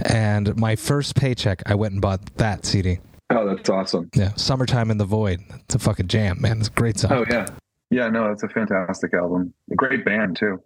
and 0.05 0.55
my 0.57 0.75
first 0.75 1.15
paycheck, 1.15 1.61
I 1.65 1.75
went 1.75 1.93
and 1.93 2.01
bought 2.01 2.25
that 2.37 2.65
CD. 2.65 2.99
oh 3.31 3.47
that's 3.55 3.69
awesome 3.69 4.09
Yeah, 4.15 4.31
"Summertime 4.35 4.91
in 4.91 4.97
the 4.97 5.05
Void." 5.05 5.39
It's 5.61 5.75
a 5.75 5.79
fucking 5.79 6.07
jam, 6.07 6.39
man. 6.41 6.59
It's 6.59 6.67
a 6.67 6.71
great 6.71 6.97
song. 6.99 7.11
oh 7.11 7.25
yeah 7.29 7.45
yeah 7.91 8.09
no 8.09 8.31
it's 8.31 8.41
a 8.43 8.49
fantastic 8.49 9.13
album 9.13 9.53
a 9.71 9.75
great 9.75 10.03
band 10.03 10.35
too 10.35 10.61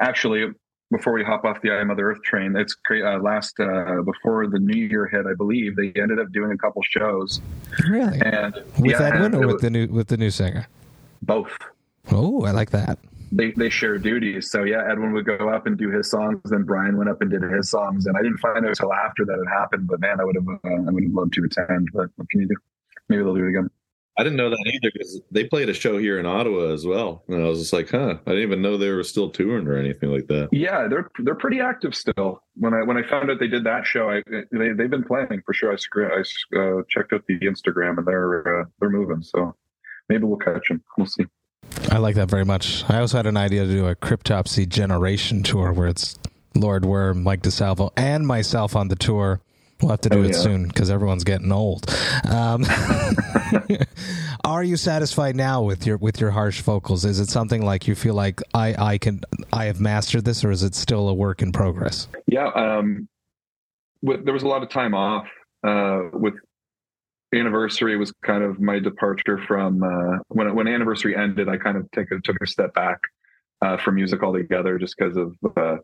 actually 0.00 0.46
before 0.90 1.12
we 1.12 1.24
hop 1.24 1.44
off 1.44 1.60
the 1.62 1.70
i 1.70 1.82
mother 1.84 2.10
earth 2.10 2.22
train 2.22 2.54
it's 2.56 2.74
great 2.74 3.02
uh, 3.04 3.18
last 3.18 3.58
uh, 3.60 4.02
before 4.02 4.46
the 4.46 4.58
new 4.58 4.86
year 4.86 5.06
hit 5.06 5.26
i 5.26 5.34
believe 5.34 5.74
they 5.76 5.92
ended 6.00 6.18
up 6.18 6.30
doing 6.32 6.52
a 6.52 6.56
couple 6.58 6.80
shows 6.82 7.40
really? 7.88 8.20
and 8.20 8.54
With 8.78 8.92
yeah, 8.92 9.02
Edwin 9.02 9.34
it 9.34 9.36
or 9.36 9.46
with 9.46 9.54
was 9.54 9.62
the 9.62 9.70
new 9.70 9.86
with 9.88 10.08
the 10.08 10.16
new 10.16 10.30
singer? 10.30 10.68
both 11.22 11.52
Oh, 12.12 12.44
I 12.44 12.52
like 12.52 12.70
that. 12.70 13.00
they 13.32 13.50
they 13.50 13.68
share 13.68 13.98
duties. 13.98 14.48
So 14.52 14.62
yeah, 14.62 14.88
Edwin 14.88 15.12
would 15.12 15.24
go 15.24 15.48
up 15.48 15.66
and 15.66 15.76
do 15.76 15.90
his 15.90 16.08
songs, 16.08 16.40
then 16.44 16.62
Brian 16.62 16.96
went 16.96 17.10
up 17.10 17.20
and 17.20 17.28
did 17.28 17.42
his 17.42 17.68
songs, 17.68 18.06
and 18.06 18.16
I 18.16 18.22
didn't 18.22 18.38
find 18.38 18.58
out 18.64 18.68
until 18.68 18.92
after 18.92 19.24
that 19.24 19.40
it 19.40 19.48
happened. 19.48 19.88
But 19.88 19.98
man, 19.98 20.20
I 20.20 20.24
would 20.24 20.36
have 20.36 20.48
uh, 20.48 20.88
I 20.88 20.90
would 20.92 21.02
have 21.02 21.12
loved 21.12 21.32
to 21.32 21.42
attend. 21.42 21.88
But 21.92 22.10
what 22.14 22.30
can 22.30 22.42
you 22.42 22.46
do? 22.46 22.54
Maybe 23.08 23.24
they'll 23.24 23.34
do 23.34 23.44
it 23.44 23.48
again. 23.48 23.70
I 24.18 24.22
didn't 24.22 24.36
know 24.36 24.48
that 24.48 24.72
either 24.72 24.90
because 24.92 25.20
they 25.30 25.44
played 25.44 25.68
a 25.68 25.74
show 25.74 25.98
here 25.98 26.18
in 26.18 26.24
Ottawa 26.24 26.72
as 26.72 26.86
well, 26.86 27.22
and 27.28 27.42
I 27.42 27.48
was 27.48 27.60
just 27.60 27.72
like, 27.72 27.90
"Huh!" 27.90 28.16
I 28.26 28.30
didn't 28.30 28.44
even 28.44 28.62
know 28.62 28.78
they 28.78 28.90
were 28.90 29.02
still 29.02 29.28
touring 29.28 29.66
or 29.66 29.76
anything 29.76 30.10
like 30.10 30.26
that. 30.28 30.48
Yeah, 30.52 30.88
they're 30.88 31.10
they're 31.18 31.34
pretty 31.34 31.60
active 31.60 31.94
still. 31.94 32.42
When 32.54 32.72
I 32.72 32.82
when 32.82 32.96
I 32.96 33.06
found 33.08 33.30
out 33.30 33.38
they 33.38 33.48
did 33.48 33.64
that 33.64 33.84
show, 33.86 34.08
I 34.08 34.22
they 34.52 34.72
they've 34.72 34.90
been 34.90 35.04
playing 35.04 35.42
for 35.44 35.52
sure. 35.52 35.72
I 35.72 35.76
I 35.76 36.58
uh, 36.58 36.82
checked 36.88 37.12
out 37.12 37.24
the 37.28 37.38
Instagram 37.40 37.98
and 37.98 38.06
they're 38.06 38.60
uh, 38.62 38.64
they're 38.80 38.90
moving. 38.90 39.22
So 39.22 39.54
maybe 40.08 40.24
we'll 40.24 40.38
catch 40.38 40.68
them. 40.68 40.82
We'll 40.96 41.06
see. 41.06 41.26
I 41.90 41.98
like 41.98 42.14
that 42.14 42.30
very 42.30 42.44
much. 42.44 42.88
I 42.88 43.00
also 43.00 43.18
had 43.18 43.26
an 43.26 43.36
idea 43.36 43.66
to 43.66 43.70
do 43.70 43.86
a 43.86 43.94
Cryptopsy 43.94 44.68
Generation 44.68 45.42
tour 45.42 45.72
where 45.72 45.88
it's 45.88 46.18
Lord 46.54 46.84
Worm, 46.84 47.22
Mike 47.22 47.42
DiSalvo, 47.42 47.90
and 47.96 48.26
myself 48.26 48.76
on 48.76 48.88
the 48.88 48.96
tour. 48.96 49.40
We'll 49.80 49.90
have 49.90 50.00
to 50.02 50.08
do 50.08 50.20
Oh, 50.20 50.22
it 50.22 50.32
yeah. 50.32 50.38
soon 50.38 50.68
because 50.68 50.90
everyone's 50.90 51.24
getting 51.24 51.52
old. 51.52 51.86
Um, 52.30 52.64
are 54.44 54.64
you 54.64 54.76
satisfied 54.76 55.36
now 55.36 55.62
with 55.62 55.86
your 55.86 55.96
with 55.98 56.20
your 56.20 56.30
harsh 56.30 56.62
vocals? 56.62 57.04
Is 57.04 57.20
it 57.20 57.28
something 57.28 57.62
like 57.64 57.86
you 57.86 57.94
feel 57.94 58.14
like 58.14 58.40
I 58.54 58.92
I 58.92 58.98
can 58.98 59.20
I 59.52 59.66
have 59.66 59.80
mastered 59.80 60.24
this, 60.24 60.44
or 60.44 60.50
is 60.50 60.62
it 60.62 60.74
still 60.74 61.08
a 61.08 61.14
work 61.14 61.42
in 61.42 61.52
progress? 61.52 62.08
Yeah, 62.26 62.48
um, 62.54 63.06
with, 64.02 64.24
there 64.24 64.34
was 64.34 64.42
a 64.44 64.48
lot 64.48 64.62
of 64.62 64.70
time 64.70 64.94
off 64.94 65.26
uh, 65.66 66.04
with 66.12 66.34
anniversary 67.34 67.96
was 67.96 68.12
kind 68.24 68.42
of 68.42 68.60
my 68.60 68.78
departure 68.78 69.38
from 69.46 69.82
uh, 69.82 70.18
when 70.28 70.54
when 70.54 70.68
anniversary 70.68 71.14
ended. 71.16 71.48
I 71.48 71.58
kind 71.58 71.76
of 71.76 71.90
take 71.90 72.10
a, 72.12 72.20
took 72.20 72.36
a 72.42 72.46
step 72.46 72.72
back 72.72 72.98
uh, 73.62 73.76
from 73.76 73.96
music 73.96 74.22
altogether, 74.22 74.78
just 74.78 74.94
because 74.96 75.16
of 75.16 75.34
uh, 75.56 75.76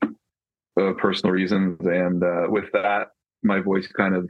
uh, 0.81 0.93
personal 0.95 1.33
reasons. 1.33 1.79
And 1.85 2.23
uh, 2.23 2.47
with 2.49 2.73
that, 2.73 3.09
my 3.43 3.61
voice 3.61 3.87
kind 3.87 4.15
of 4.15 4.29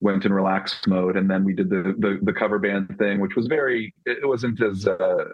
went 0.00 0.24
in 0.24 0.32
relaxed 0.32 0.86
mode. 0.86 1.16
And 1.16 1.30
then 1.30 1.44
we 1.44 1.54
did 1.54 1.70
the 1.70 1.94
the, 1.98 2.18
the 2.22 2.32
cover 2.32 2.58
band 2.58 2.96
thing, 2.98 3.20
which 3.20 3.36
was 3.36 3.46
very. 3.46 3.94
It 4.06 4.26
wasn't 4.26 4.62
as 4.62 4.86
uh, 4.86 5.24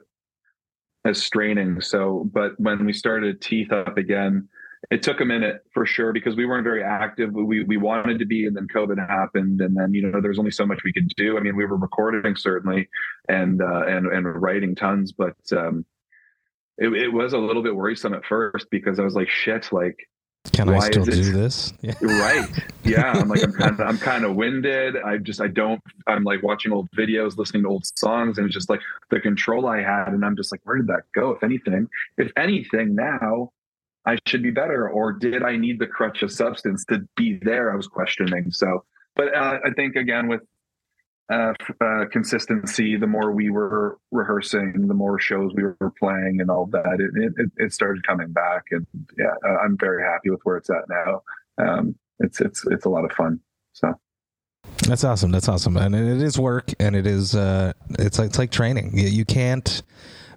as 1.05 1.23
straining. 1.23 1.81
So, 1.81 2.29
but 2.33 2.59
when 2.59 2.85
we 2.85 2.93
started 2.93 3.41
Teeth 3.41 3.73
up 3.73 3.97
again 3.97 4.49
it 4.91 5.03
took 5.03 5.21
a 5.21 5.25
minute 5.25 5.65
for 5.73 5.85
sure 5.85 6.13
because 6.13 6.37
we 6.37 6.47
weren't 6.47 6.65
very 6.65 6.83
active. 6.83 7.33
We 7.33 7.65
we 7.65 7.77
wanted 7.77 8.19
to 8.21 8.27
be, 8.27 8.47
and 8.47 8.57
then 8.57 8.69
COVID 8.75 8.99
happened, 8.99 9.61
and 9.61 9.77
then 9.77 9.93
you 9.93 10.03
know 10.03 10.21
there 10.21 10.31
was 10.31 10.39
only 10.39 10.51
so 10.51 10.67
much 10.67 10.85
we 10.85 10.93
could 10.93 11.09
do. 11.17 11.37
I 11.37 11.41
mean, 11.41 11.57
we 11.57 11.67
were 11.67 11.77
recording 11.77 12.37
certainly, 12.37 12.89
and 13.29 13.61
uh, 13.61 13.85
and 13.87 14.07
and 14.07 14.41
writing 14.41 14.75
tons, 14.75 15.13
but 15.13 15.37
um, 15.53 15.85
it, 16.79 16.89
it 16.89 17.09
was 17.09 17.33
a 17.33 17.39
little 17.39 17.63
bit 17.63 17.75
worrisome 17.75 18.15
at 18.15 18.25
first 18.25 18.69
because 18.71 18.99
I 18.99 19.05
was 19.05 19.15
like, 19.15 19.29
shit, 19.29 19.73
like 19.73 19.97
Can 20.53 20.69
I 20.69 20.79
still 20.81 21.05
do 21.05 21.33
this? 21.33 21.73
Yeah. 21.83 21.95
right, 22.03 22.49
yeah. 22.85 23.13
I'm 23.13 23.29
like 23.29 23.43
I'm 23.43 23.53
kind 23.53 23.73
of 23.73 23.81
I'm 23.81 23.99
kind 23.99 24.25
of 24.25 24.35
winded. 24.35 24.97
I 24.97 25.19
just 25.19 25.41
I 25.41 25.49
don't. 25.49 25.81
I'm 26.07 26.25
like 26.25 26.43
watching 26.43 26.73
old 26.73 26.91
videos, 26.93 27.37
listening 27.37 27.63
to 27.65 27.69
old 27.69 27.87
songs, 27.97 28.39
and 28.39 28.47
it's 28.47 28.55
just 28.55 28.71
like 28.71 28.81
the 29.11 29.21
control 29.21 29.67
I 29.67 29.83
had, 29.83 30.09
and 30.09 30.25
I'm 30.25 30.37
just 30.37 30.53
like, 30.53 30.61
where 30.65 30.77
did 30.77 30.87
that 30.89 31.03
go? 31.15 31.31
If 31.31 31.43
anything, 31.43 31.89
if 32.17 32.33
anything, 32.37 32.95
now. 32.95 33.53
I 34.07 34.17
should 34.27 34.43
be 34.43 34.51
better, 34.51 34.89
or 34.89 35.13
did 35.13 35.43
I 35.43 35.57
need 35.57 35.79
the 35.79 35.87
crutch 35.87 36.23
of 36.23 36.33
substance 36.33 36.83
to 36.87 37.07
be 37.15 37.39
there? 37.43 37.71
I 37.71 37.77
was 37.77 37.89
questioning. 37.89 38.51
So, 38.51 38.85
but 39.15 39.35
uh, 39.35 39.59
I 39.63 39.71
think 39.73 39.97
again 39.97 40.29
with 40.29 40.41
uh, 41.31 41.53
uh, 41.81 42.05
consistency, 42.11 42.97
the 42.97 43.07
more 43.07 43.33
we 43.33 43.51
were 43.51 43.99
rehearsing, 44.11 44.89
the 44.89 44.95
more 44.95 45.19
shows 45.19 45.53
we 45.55 45.63
were 45.63 45.93
playing, 45.99 46.41
and 46.41 46.51
all 46.51 46.67
that, 46.67 46.99
it 47.01 47.33
it, 47.37 47.51
it 47.57 47.73
started 47.73 48.07
coming 48.07 48.33
back. 48.33 48.65
And 48.71 48.87
yeah, 49.19 49.35
uh, 49.47 49.59
I'm 49.59 49.77
very 49.77 50.03
happy 50.03 50.31
with 50.31 50.41
where 50.45 50.57
it's 50.57 50.71
at 50.71 50.89
now. 50.89 51.23
Um, 51.59 51.97
it's 52.21 52.41
it's 52.41 52.67
it's 52.69 52.87
a 52.87 52.89
lot 52.89 53.05
of 53.05 53.13
fun. 53.13 53.41
So 53.75 53.93
That's 54.87 55.05
awesome. 55.05 55.31
That's 55.31 55.49
awesome, 55.49 55.77
and 55.77 55.95
it 55.95 56.23
is 56.23 56.39
work, 56.39 56.73
and 56.81 56.97
it 56.97 57.07
is 57.07 57.35
uh, 57.35 57.75
it's 57.99 58.19
like 58.19 58.29
it's 58.29 58.39
like 58.39 58.51
training. 58.51 58.97
You, 58.97 59.09
you 59.09 59.25
can't 59.27 59.83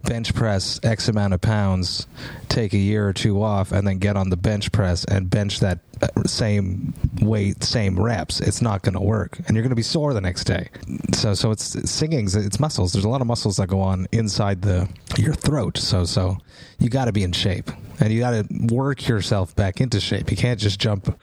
bench 0.04 0.34
press 0.34 0.80
X 0.84 1.08
amount 1.08 1.34
of 1.34 1.42
pounds, 1.42 2.08
take 2.50 2.74
a 2.74 2.78
year 2.78 3.08
or 3.08 3.14
two 3.14 3.42
off, 3.42 3.72
and 3.72 3.88
then 3.88 3.98
get 3.98 4.16
on 4.16 4.30
the 4.30 4.38
bench 4.38 4.72
press 4.72 5.06
and 5.06 5.30
bench 5.30 5.60
that 5.60 5.80
uh, 6.02 6.08
same 6.26 6.94
weight, 7.22 7.64
same 7.64 8.00
reps. 8.00 8.40
It's 8.40 8.62
not 8.62 8.82
going 8.82 8.96
to 8.96 9.02
work, 9.02 9.40
and 9.48 9.56
you're 9.56 9.64
going 9.64 9.70
to 9.70 9.76
be 9.76 9.82
sore 9.82 10.14
the 10.14 10.22
next 10.22 10.46
day. 10.46 10.70
So, 11.14 11.34
so 11.34 11.52
it's 11.52 11.90
singing's 11.90 12.36
it's 12.36 12.60
muscles. 12.60 12.94
There's 12.94 13.06
a 13.06 13.10
lot 13.10 13.22
of 13.22 13.28
muscles 13.28 13.58
that 13.58 13.68
go 13.68 13.82
on 13.82 14.08
inside 14.12 14.62
the 14.62 14.90
your 15.18 15.34
throat. 15.34 15.78
So, 15.78 16.06
so 16.06 16.38
you 16.80 16.90
got 16.90 17.06
to 17.06 17.12
be 17.12 17.24
in 17.24 17.32
shape, 17.32 17.72
and 18.00 18.12
you 18.12 18.20
got 18.20 18.32
to 18.32 18.46
work 18.74 19.08
yourself 19.08 19.56
back 19.56 19.82
into 19.82 20.00
shape. 20.00 20.32
You 20.32 20.38
can't 20.38 20.60
just 20.60 20.80
jump 20.80 21.20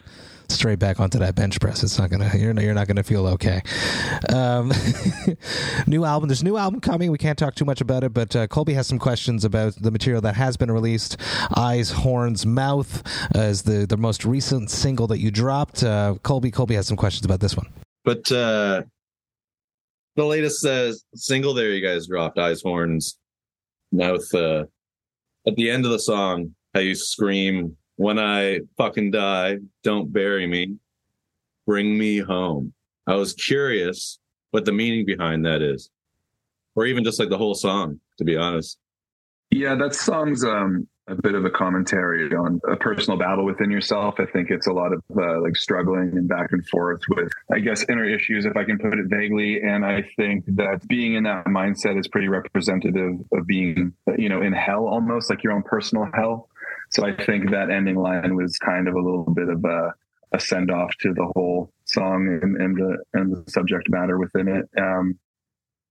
straight 0.50 0.78
back 0.78 1.00
onto 1.00 1.18
that 1.18 1.34
bench 1.34 1.60
press. 1.60 1.82
It's 1.82 1.98
not 1.98 2.10
gonna. 2.10 2.30
You're 2.34 2.58
you're 2.60 2.74
not 2.74 2.88
gonna 2.88 3.02
feel 3.02 3.26
okay. 3.28 3.62
Um, 4.32 4.72
new 5.86 6.04
album. 6.04 6.28
There's 6.28 6.42
new 6.42 6.56
album 6.56 6.80
coming. 6.80 7.10
We 7.10 7.18
can't 7.18 7.38
talk 7.38 7.54
too 7.54 7.64
much 7.64 7.80
about 7.80 8.04
it, 8.04 8.12
but 8.12 8.34
uh, 8.34 8.46
Colby 8.46 8.74
has 8.74 8.86
some 8.86 8.98
questions 8.98 9.44
about 9.44 9.74
the 9.80 9.90
material 9.90 10.20
that 10.22 10.34
has 10.34 10.56
been 10.56 10.70
released. 10.70 11.16
Eyes, 11.56 11.90
horns, 11.90 12.46
mouth 12.46 13.02
uh, 13.34 13.40
is 13.40 13.62
the 13.62 13.86
the 13.86 13.96
most 13.96 14.24
recent 14.24 14.70
single 14.70 15.06
that 15.08 15.18
you 15.18 15.30
dropped. 15.30 15.82
Uh, 15.82 16.16
Colby 16.22 16.50
Colby 16.50 16.74
has 16.74 16.86
some 16.86 16.96
questions 16.96 17.24
about 17.24 17.40
this 17.40 17.56
one. 17.56 17.68
But 18.04 18.30
uh 18.32 18.82
the 20.18 20.24
latest 20.24 20.66
uh, 20.66 20.92
single 21.14 21.54
there 21.54 21.70
you 21.70 21.86
guys 21.86 22.08
dropped, 22.08 22.38
Eyes 22.38 22.60
Horns 22.60 23.18
Mouth. 23.92 24.34
Uh, 24.34 24.64
at 25.46 25.54
the 25.54 25.70
end 25.70 25.84
of 25.84 25.92
the 25.92 25.98
song, 26.00 26.56
how 26.74 26.80
you 26.80 26.96
scream, 26.96 27.76
"When 27.98 28.18
I 28.18 28.60
fucking 28.78 29.10
die, 29.10 29.58
don't 29.82 30.10
bury 30.12 30.46
me, 30.46 30.76
bring 31.66 31.98
me 31.98 32.18
home." 32.18 32.72
I 33.06 33.14
was 33.16 33.34
curious 33.34 34.18
what 34.50 34.64
the 34.64 34.72
meaning 34.72 35.04
behind 35.04 35.44
that 35.44 35.60
is. 35.62 35.90
or 36.74 36.86
even 36.86 37.04
just 37.04 37.18
like 37.18 37.28
the 37.28 37.38
whole 37.38 37.54
song. 37.54 38.00
To 38.18 38.24
be 38.24 38.36
honest, 38.36 38.78
yeah, 39.50 39.74
that 39.76 39.94
song's 39.94 40.44
um, 40.44 40.86
a 41.08 41.14
bit 41.14 41.34
of 41.34 41.44
a 41.44 41.50
commentary 41.50 42.32
on 42.34 42.60
a 42.70 42.76
personal 42.76 43.18
battle 43.18 43.44
within 43.44 43.70
yourself. 43.70 44.16
I 44.18 44.26
think 44.26 44.50
it's 44.50 44.66
a 44.66 44.72
lot 44.72 44.92
of 44.92 45.02
uh, 45.16 45.40
like 45.40 45.56
struggling 45.56 46.16
and 46.16 46.28
back 46.28 46.52
and 46.52 46.66
forth 46.68 47.00
with, 47.08 47.32
I 47.52 47.60
guess, 47.60 47.84
inner 47.88 48.04
issues, 48.04 48.44
if 48.44 48.56
I 48.56 48.64
can 48.64 48.78
put 48.78 48.98
it 48.98 49.06
vaguely. 49.08 49.60
And 49.62 49.84
I 49.86 50.02
think 50.16 50.44
that 50.56 50.86
being 50.88 51.14
in 51.14 51.24
that 51.24 51.46
mindset 51.46 51.98
is 51.98 52.06
pretty 52.08 52.28
representative 52.28 53.14
of 53.32 53.46
being, 53.46 53.92
you 54.16 54.28
know, 54.28 54.42
in 54.42 54.52
hell 54.52 54.86
almost 54.86 55.30
like 55.30 55.42
your 55.42 55.52
own 55.54 55.62
personal 55.62 56.08
hell. 56.14 56.48
So 56.90 57.06
I 57.06 57.14
think 57.24 57.50
that 57.50 57.70
ending 57.70 57.96
line 57.96 58.34
was 58.34 58.58
kind 58.58 58.88
of 58.88 58.94
a 58.94 59.00
little 59.00 59.24
bit 59.24 59.48
of 59.48 59.64
a, 59.64 59.94
a 60.32 60.40
send 60.40 60.70
off 60.70 60.94
to 61.00 61.12
the 61.12 61.30
whole 61.34 61.70
song 61.84 62.38
and, 62.42 62.56
and 62.56 62.76
the 62.76 62.98
and 63.14 63.32
the 63.34 63.50
subject 63.50 63.88
matter 63.88 64.18
within 64.18 64.48
it. 64.48 64.68
Um, 64.78 65.18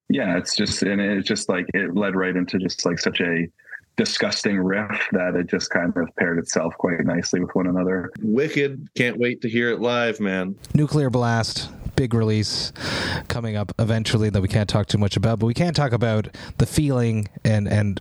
yeah, 0.09 0.37
it's 0.37 0.55
just 0.55 0.83
and 0.83 1.01
it's 1.01 1.27
just 1.27 1.49
like 1.49 1.65
it 1.73 1.95
led 1.95 2.15
right 2.15 2.35
into 2.35 2.57
just 2.57 2.85
like 2.85 2.99
such 2.99 3.19
a 3.21 3.47
disgusting 3.97 4.59
riff 4.59 5.07
that 5.11 5.35
it 5.35 5.47
just 5.47 5.71
kind 5.71 5.91
of 5.97 6.07
paired 6.17 6.37
itself 6.37 6.73
quite 6.77 7.03
nicely 7.03 7.39
with 7.39 7.53
one 7.53 7.67
another. 7.67 8.11
Wicked. 8.21 8.87
Can't 8.95 9.17
wait 9.17 9.41
to 9.41 9.49
hear 9.49 9.71
it 9.71 9.81
live, 9.81 10.19
man. 10.19 10.55
Nuclear 10.75 11.09
Blast, 11.09 11.69
big 11.95 12.13
release 12.13 12.71
coming 13.27 13.57
up 13.57 13.73
eventually 13.79 14.29
that 14.29 14.41
we 14.41 14.47
can't 14.47 14.69
talk 14.69 14.85
too 14.85 14.99
much 14.99 15.17
about, 15.17 15.39
but 15.39 15.47
we 15.47 15.53
can 15.53 15.73
talk 15.73 15.91
about 15.91 16.29
the 16.57 16.65
feeling 16.65 17.27
and 17.43 17.67
and 17.67 17.99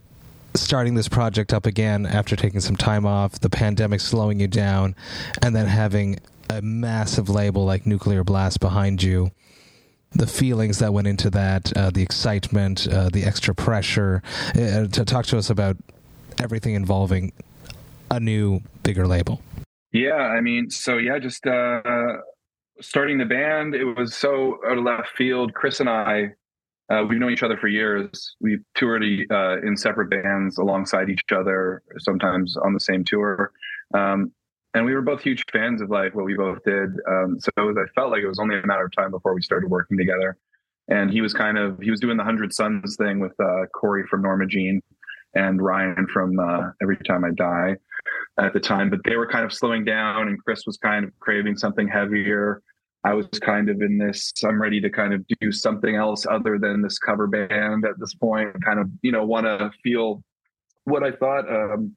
starting 0.60 0.94
this 0.94 1.08
project 1.08 1.52
up 1.52 1.66
again 1.66 2.06
after 2.06 2.36
taking 2.36 2.60
some 2.60 2.76
time 2.76 3.06
off, 3.06 3.40
the 3.40 3.50
pandemic 3.50 4.00
slowing 4.00 4.40
you 4.40 4.48
down, 4.48 4.94
and 5.42 5.54
then 5.54 5.66
having 5.66 6.18
a 6.50 6.62
massive 6.62 7.28
label 7.28 7.64
like 7.64 7.86
Nuclear 7.86 8.24
Blast 8.24 8.60
behind 8.60 9.02
you 9.02 9.30
the 10.12 10.26
feelings 10.26 10.78
that 10.78 10.92
went 10.92 11.06
into 11.06 11.30
that, 11.30 11.76
uh, 11.76 11.90
the 11.90 12.02
excitement, 12.02 12.88
uh, 12.88 13.08
the 13.12 13.24
extra 13.24 13.54
pressure. 13.54 14.22
Uh, 14.50 14.86
to 14.86 15.04
talk 15.04 15.26
to 15.26 15.38
us 15.38 15.50
about 15.50 15.76
everything 16.40 16.74
involving 16.74 17.32
a 18.10 18.20
new, 18.20 18.60
bigger 18.82 19.06
label. 19.06 19.40
Yeah, 19.92 20.14
I 20.14 20.40
mean, 20.40 20.70
so 20.70 20.98
yeah, 20.98 21.18
just 21.18 21.46
uh, 21.46 21.82
starting 22.80 23.18
the 23.18 23.24
band, 23.24 23.74
it 23.74 23.84
was 23.84 24.14
so 24.14 24.58
out 24.66 24.78
of 24.78 24.84
left 24.84 25.08
field. 25.16 25.54
Chris 25.54 25.80
and 25.80 25.88
I, 25.88 26.32
uh, 26.88 27.04
we've 27.08 27.18
known 27.18 27.32
each 27.32 27.42
other 27.42 27.56
for 27.56 27.68
years. 27.68 28.36
We've 28.40 28.62
toured 28.74 29.02
uh, 29.02 29.60
in 29.62 29.76
separate 29.76 30.10
bands 30.10 30.58
alongside 30.58 31.10
each 31.10 31.22
other, 31.34 31.82
sometimes 31.98 32.56
on 32.56 32.74
the 32.74 32.80
same 32.80 33.04
tour. 33.04 33.52
Um, 33.94 34.32
and 34.74 34.84
we 34.84 34.94
were 34.94 35.02
both 35.02 35.22
huge 35.22 35.42
fans 35.50 35.80
of 35.80 35.90
like 35.90 36.14
what 36.14 36.26
we 36.26 36.34
both 36.34 36.62
did. 36.64 36.90
Um, 37.08 37.38
so 37.40 37.50
was, 37.56 37.76
I 37.78 37.90
felt 37.94 38.10
like 38.10 38.22
it 38.22 38.28
was 38.28 38.38
only 38.38 38.58
a 38.58 38.66
matter 38.66 38.84
of 38.84 38.92
time 38.94 39.10
before 39.10 39.34
we 39.34 39.42
started 39.42 39.70
working 39.70 39.96
together. 39.96 40.36
And 40.88 41.10
he 41.10 41.20
was 41.20 41.32
kind 41.32 41.58
of 41.58 41.80
he 41.80 41.90
was 41.90 41.98
doing 41.98 42.16
the 42.16 42.22
Hundred 42.22 42.52
Suns 42.52 42.94
thing 42.96 43.18
with 43.18 43.32
uh, 43.40 43.66
Corey 43.74 44.04
from 44.08 44.22
Norma 44.22 44.46
Jean 44.46 44.80
and 45.34 45.60
Ryan 45.60 46.06
from 46.12 46.38
uh, 46.38 46.70
Every 46.80 46.96
Time 46.98 47.24
I 47.24 47.30
Die 47.30 47.76
at 48.38 48.52
the 48.52 48.60
time. 48.60 48.90
But 48.90 49.00
they 49.04 49.16
were 49.16 49.26
kind 49.26 49.44
of 49.44 49.52
slowing 49.52 49.84
down, 49.84 50.28
and 50.28 50.38
Chris 50.44 50.64
was 50.66 50.76
kind 50.76 51.04
of 51.04 51.18
craving 51.18 51.56
something 51.56 51.88
heavier. 51.88 52.62
I 53.06 53.14
was 53.14 53.28
kind 53.40 53.70
of 53.70 53.80
in 53.82 53.98
this. 53.98 54.32
I'm 54.44 54.60
ready 54.60 54.80
to 54.80 54.90
kind 54.90 55.14
of 55.14 55.24
do 55.40 55.52
something 55.52 55.94
else 55.94 56.26
other 56.28 56.58
than 56.58 56.82
this 56.82 56.98
cover 56.98 57.28
band 57.28 57.84
at 57.84 57.98
this 57.98 58.14
point. 58.14 58.48
Kind 58.64 58.80
of 58.80 58.88
you 59.02 59.12
know 59.12 59.24
want 59.24 59.46
to 59.46 59.70
feel 59.84 60.24
what 60.84 61.04
I 61.04 61.12
thought. 61.12 61.48
Um, 61.48 61.96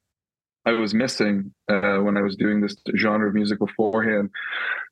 I 0.66 0.74
was 0.74 0.94
missing 0.94 1.52
uh, 1.68 1.98
when 1.98 2.16
I 2.16 2.22
was 2.22 2.36
doing 2.36 2.62
this 2.62 2.76
genre 2.96 3.28
of 3.28 3.34
music 3.34 3.58
beforehand. 3.58 4.30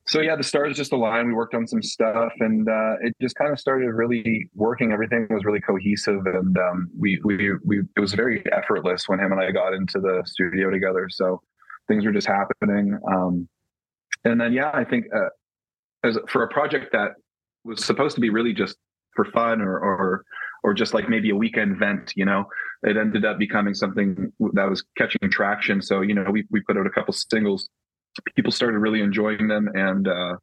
So 0.08 0.22
yeah, 0.22 0.36
the 0.36 0.44
stars 0.44 0.76
just 0.76 0.92
aligned. 0.92 1.28
We 1.28 1.34
worked 1.36 1.54
on 1.54 1.68
some 1.68 1.84
stuff, 1.84 2.32
and 2.40 2.68
uh, 2.68 2.94
it 3.02 3.14
just 3.22 3.36
kind 3.36 3.52
of 3.52 3.60
started 3.60 3.92
really 3.92 4.50
working. 4.56 4.92
Everything 4.92 5.28
was 5.30 5.46
really 5.46 5.60
cohesive, 5.60 6.26
and 6.26 6.58
um, 6.58 6.90
we 6.98 7.22
we 7.24 7.52
we 7.64 7.82
it 7.96 8.00
was 8.00 8.16
very 8.16 8.44
effortless 8.52 9.08
when 9.08 9.20
him 9.20 9.34
and 9.34 9.42
I 9.42 9.52
got 9.52 9.74
into 9.74 10.00
the 10.00 10.24
studio 10.26 10.72
together. 10.72 11.10
So 11.12 11.42
things 11.88 12.06
were 12.06 12.12
just 12.12 12.28
happening. 12.28 12.98
Um, 13.08 13.48
and 14.24 14.42
then 14.42 14.52
yeah, 14.52 14.72
I 14.74 14.84
think 14.84 15.06
uh, 15.16 15.30
as 16.04 16.18
for 16.30 16.44
a 16.44 16.48
project 16.48 16.92
that 16.92 17.12
was 17.64 17.84
supposed 17.84 18.16
to 18.16 18.22
be 18.22 18.30
really 18.30 18.54
just 18.54 18.78
for 19.16 19.26
fun 19.26 19.62
or 19.62 19.80
or 19.80 20.24
or 20.64 20.74
just 20.74 20.94
like 20.94 21.08
maybe 21.08 21.30
a 21.30 21.36
weekend 21.36 21.78
vent, 21.78 22.14
you 22.16 22.26
know, 22.26 22.46
it 22.84 22.98
ended 22.98 23.26
up 23.26 23.38
becoming 23.38 23.74
something 23.74 24.32
that 24.54 24.70
was 24.70 24.84
catching 24.98 25.30
traction. 25.30 25.82
So, 25.82 26.02
you 26.02 26.14
know, 26.14 26.30
we, 26.30 26.46
we 26.50 26.62
put 26.62 26.78
out 26.78 26.86
a 26.86 26.90
couple 26.90 27.14
singles. 27.14 27.70
People 28.36 28.52
started 28.52 28.80
really 28.80 29.02
enjoying 29.02 29.48
them. 29.48 29.70
And, 29.74 30.08
uh, 30.08 30.38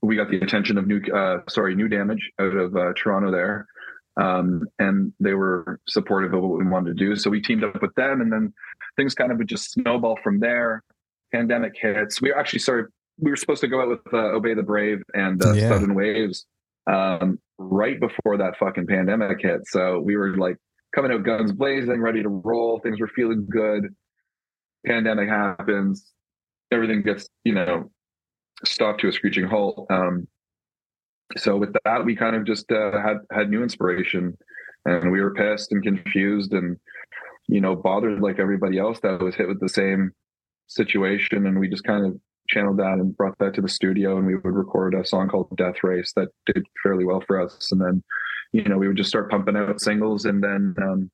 we 0.00 0.16
got 0.16 0.30
the 0.30 0.38
attention 0.38 0.78
of 0.78 0.86
new, 0.86 1.00
uh, 1.12 1.38
sorry, 1.48 1.74
new 1.74 1.88
damage 1.88 2.30
out 2.38 2.54
of 2.54 2.76
uh, 2.76 2.92
Toronto 2.94 3.32
there. 3.32 3.66
Um, 4.16 4.66
and 4.78 5.12
they 5.18 5.34
were 5.34 5.80
supportive 5.88 6.34
of 6.34 6.42
what 6.42 6.58
we 6.58 6.66
wanted 6.66 6.96
to 6.96 7.04
do. 7.04 7.16
So 7.16 7.30
we 7.30 7.40
teamed 7.40 7.64
up 7.64 7.80
with 7.82 7.94
them 7.94 8.20
and 8.20 8.32
then 8.32 8.52
things 8.96 9.14
kind 9.14 9.32
of 9.32 9.38
would 9.38 9.48
just 9.48 9.72
snowball 9.72 10.18
from 10.22 10.40
there. 10.40 10.84
Pandemic 11.32 11.74
hits. 11.76 12.22
We 12.22 12.32
actually 12.32 12.60
started, 12.60 12.90
we 13.18 13.30
were 13.30 13.36
supposed 13.36 13.60
to 13.60 13.68
go 13.68 13.80
out 13.80 13.88
with 13.88 14.00
uh, 14.12 14.16
Obey 14.16 14.54
the 14.54 14.62
Brave 14.62 15.02
and 15.14 15.44
uh, 15.44 15.52
yeah. 15.52 15.68
Sudden 15.68 15.94
Waves 15.94 16.46
um, 16.90 17.38
right 17.58 17.98
before 18.00 18.36
that 18.38 18.56
fucking 18.58 18.86
pandemic 18.86 19.40
hit. 19.40 19.60
So 19.66 20.00
we 20.00 20.16
were 20.16 20.36
like 20.36 20.56
coming 20.94 21.12
out 21.12 21.24
guns 21.24 21.52
blazing, 21.52 22.00
ready 22.00 22.22
to 22.22 22.28
roll. 22.28 22.80
Things 22.80 23.00
were 23.00 23.08
feeling 23.08 23.46
good. 23.50 23.94
Pandemic 24.86 25.28
happens. 25.28 26.12
Everything 26.70 27.02
gets, 27.02 27.28
you 27.44 27.54
know, 27.54 27.90
stopped 28.64 29.00
to 29.00 29.08
a 29.08 29.12
screeching 29.12 29.46
halt. 29.46 29.86
Um, 29.90 30.28
so 31.36 31.56
with 31.56 31.74
that, 31.84 32.04
we 32.04 32.16
kind 32.16 32.36
of 32.36 32.44
just 32.44 32.70
uh, 32.72 32.92
had 32.92 33.18
had 33.30 33.50
new 33.50 33.62
inspiration, 33.62 34.36
and 34.86 35.12
we 35.12 35.20
were 35.20 35.34
pissed 35.34 35.72
and 35.72 35.82
confused 35.82 36.52
and 36.52 36.76
you 37.48 37.60
know 37.60 37.76
bothered 37.76 38.20
like 38.20 38.38
everybody 38.38 38.78
else 38.78 38.98
that 39.00 39.20
was 39.20 39.34
hit 39.34 39.48
with 39.48 39.60
the 39.60 39.68
same 39.68 40.12
situation, 40.68 41.46
and 41.46 41.58
we 41.58 41.68
just 41.68 41.84
kind 41.84 42.06
of 42.06 42.18
channeled 42.48 42.78
that 42.78 42.94
and 42.94 43.16
brought 43.16 43.38
that 43.38 43.54
to 43.54 43.60
the 43.60 43.68
studio 43.68 44.16
and 44.16 44.26
we 44.26 44.36
would 44.36 44.54
record 44.54 44.94
a 44.94 45.04
song 45.04 45.28
called 45.28 45.54
Death 45.56 45.82
Race 45.82 46.12
that 46.16 46.28
did 46.46 46.64
fairly 46.82 47.04
well 47.04 47.22
for 47.26 47.40
us. 47.40 47.70
And 47.72 47.80
then, 47.80 48.02
you 48.52 48.64
know, 48.64 48.78
we 48.78 48.88
would 48.88 48.96
just 48.96 49.10
start 49.10 49.30
pumping 49.30 49.56
out 49.56 49.80
singles 49.80 50.24
and 50.24 50.42
then 50.42 50.74
um, 50.82 51.10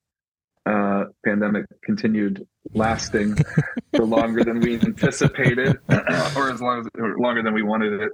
uh, 0.66 1.04
pandemic 1.24 1.66
continued 1.82 2.46
lasting 2.72 3.36
for 3.96 4.04
longer 4.04 4.44
than 4.44 4.60
we 4.60 4.74
anticipated 4.80 5.76
or 6.36 6.50
as 6.50 6.60
long 6.60 6.80
as 6.80 6.86
or 6.98 7.18
longer 7.18 7.42
than 7.42 7.54
we 7.54 7.62
wanted 7.62 8.00
it 8.00 8.12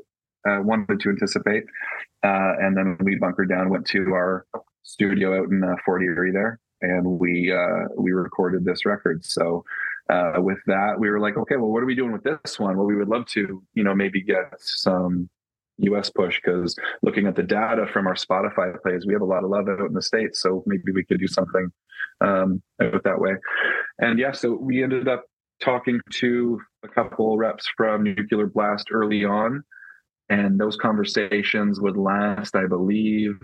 uh, 0.49 0.61
wanted 0.62 1.01
to 1.01 1.11
anticipate. 1.11 1.64
Uh, 2.23 2.55
and 2.61 2.77
then 2.77 2.97
we 3.03 3.16
bunkered 3.16 3.49
down, 3.49 3.71
went 3.71 3.87
to 3.87 4.12
our 4.12 4.47
studio 4.83 5.39
out 5.39 5.51
in 5.51 5.62
uh, 5.62 5.75
Fort 5.85 6.03
Erie 6.03 6.33
there, 6.33 6.59
and 6.83 7.07
we 7.07 7.53
uh, 7.53 7.89
we 7.97 8.12
recorded 8.12 8.64
this 8.64 8.85
record. 8.85 9.25
So 9.25 9.64
uh, 10.11 10.41
with 10.41 10.59
that, 10.67 10.99
we 10.99 11.09
were 11.09 11.21
like, 11.21 11.37
okay, 11.37 11.57
well, 11.57 11.71
what 11.71 11.83
are 11.83 11.87
we 11.87 11.95
doing 11.95 12.13
with 12.13 12.25
this 12.25 12.59
one? 12.59 12.77
Well, 12.77 12.87
we 12.87 12.97
would 12.97 13.09
love 13.09 13.27
to, 13.27 13.63
you 13.75 13.85
know, 13.85 13.95
maybe 13.95 14.23
get 14.23 14.53
some 14.59 15.29
US 15.79 16.11
push 16.11 16.41
because 16.43 16.77
looking 17.03 17.27
at 17.27 17.37
the 17.37 17.43
data 17.43 17.87
from 17.93 18.07
our 18.07 18.15
Spotify 18.15 18.81
plays, 18.83 19.07
we 19.07 19.13
have 19.13 19.23
a 19.23 19.27
lot 19.27 19.45
of 19.45 19.51
love 19.51 19.69
out 19.69 19.87
in 19.87 19.95
the 19.95 20.03
States. 20.03 20.41
So 20.41 20.63
maybe 20.67 20.93
we 20.93 21.05
could 21.05 21.21
do 21.21 21.29
something 21.29 21.71
um, 22.21 22.63
out 22.83 23.03
that 23.05 23.21
way. 23.21 23.37
And 23.99 24.19
yeah, 24.19 24.33
so 24.33 24.53
we 24.53 24.83
ended 24.83 25.09
up 25.09 25.25
talking 25.63 26.01
to 26.15 26.61
a 26.83 26.89
couple 26.89 27.37
reps 27.37 27.71
from 27.77 28.03
Nuclear 28.03 28.47
Blast 28.47 28.89
early 28.91 29.25
on. 29.25 29.63
And 30.29 30.61
those 30.61 30.77
conversations 30.77 31.81
would 31.81 31.97
last, 31.97 32.55
I 32.55 32.67
believe, 32.67 33.39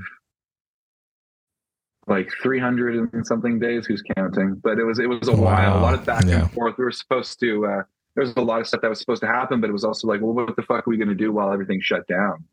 like 2.06 2.30
300 2.42 3.12
and 3.12 3.26
something 3.26 3.58
days. 3.58 3.86
Who's 3.86 4.02
counting? 4.16 4.60
But 4.62 4.78
it 4.78 4.84
was 4.84 4.98
it 4.98 5.08
was 5.08 5.28
a 5.28 5.32
wow. 5.32 5.42
while, 5.42 5.78
a 5.78 5.80
lot 5.80 5.94
of 5.94 6.04
back 6.04 6.24
yeah. 6.24 6.42
and 6.42 6.52
forth. 6.52 6.76
We 6.78 6.84
were 6.84 6.92
supposed 6.92 7.40
to. 7.40 7.66
Uh, 7.66 7.82
there 8.14 8.24
was 8.24 8.34
a 8.36 8.40
lot 8.40 8.60
of 8.60 8.66
stuff 8.66 8.80
that 8.80 8.88
was 8.88 8.98
supposed 8.98 9.20
to 9.20 9.28
happen, 9.28 9.60
but 9.60 9.68
it 9.68 9.74
was 9.74 9.84
also 9.84 10.08
like, 10.08 10.22
well, 10.22 10.32
what 10.32 10.56
the 10.56 10.62
fuck 10.62 10.86
are 10.86 10.90
we 10.90 10.96
going 10.96 11.08
to 11.08 11.14
do 11.14 11.32
while 11.32 11.52
everything 11.52 11.80
shut 11.82 12.06
down? 12.06 12.44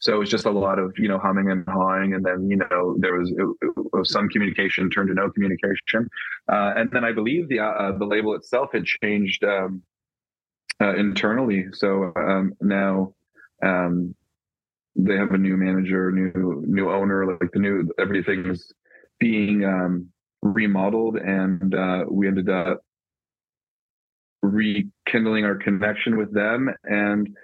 So 0.00 0.14
it 0.14 0.18
was 0.18 0.30
just 0.30 0.46
a 0.46 0.50
lot 0.50 0.78
of 0.78 0.94
you 0.96 1.08
know 1.08 1.18
humming 1.18 1.50
and 1.50 1.64
hawing, 1.68 2.14
and 2.14 2.24
then 2.24 2.48
you 2.48 2.56
know 2.56 2.96
there 2.98 3.14
was, 3.14 3.30
it, 3.30 3.46
it 3.62 3.72
was 3.92 4.10
some 4.10 4.28
communication 4.28 4.90
turned 4.90 5.08
to 5.08 5.14
no 5.14 5.30
communication, 5.30 6.08
uh, 6.50 6.74
and 6.76 6.90
then 6.92 7.04
I 7.04 7.12
believe 7.12 7.48
the 7.48 7.60
uh, 7.60 7.98
the 7.98 8.04
label 8.04 8.34
itself 8.34 8.70
had 8.72 8.84
changed 8.84 9.42
um, 9.42 9.82
uh, 10.80 10.94
internally. 10.94 11.66
So 11.72 12.12
um, 12.14 12.52
now 12.60 13.14
um, 13.62 14.14
they 14.94 15.16
have 15.16 15.32
a 15.32 15.38
new 15.38 15.56
manager, 15.56 16.12
new 16.12 16.62
new 16.66 16.90
owner, 16.90 17.26
like 17.26 17.50
the 17.52 17.58
new 17.58 17.90
everything's 17.98 18.72
being 19.18 19.64
um, 19.64 20.08
remodeled, 20.42 21.16
and 21.16 21.74
uh, 21.74 22.04
we 22.10 22.28
ended 22.28 22.48
up 22.48 22.80
rekindling 24.42 25.44
our 25.44 25.56
connection 25.56 26.16
with 26.16 26.32
them. 26.32 26.70
And 26.84 27.36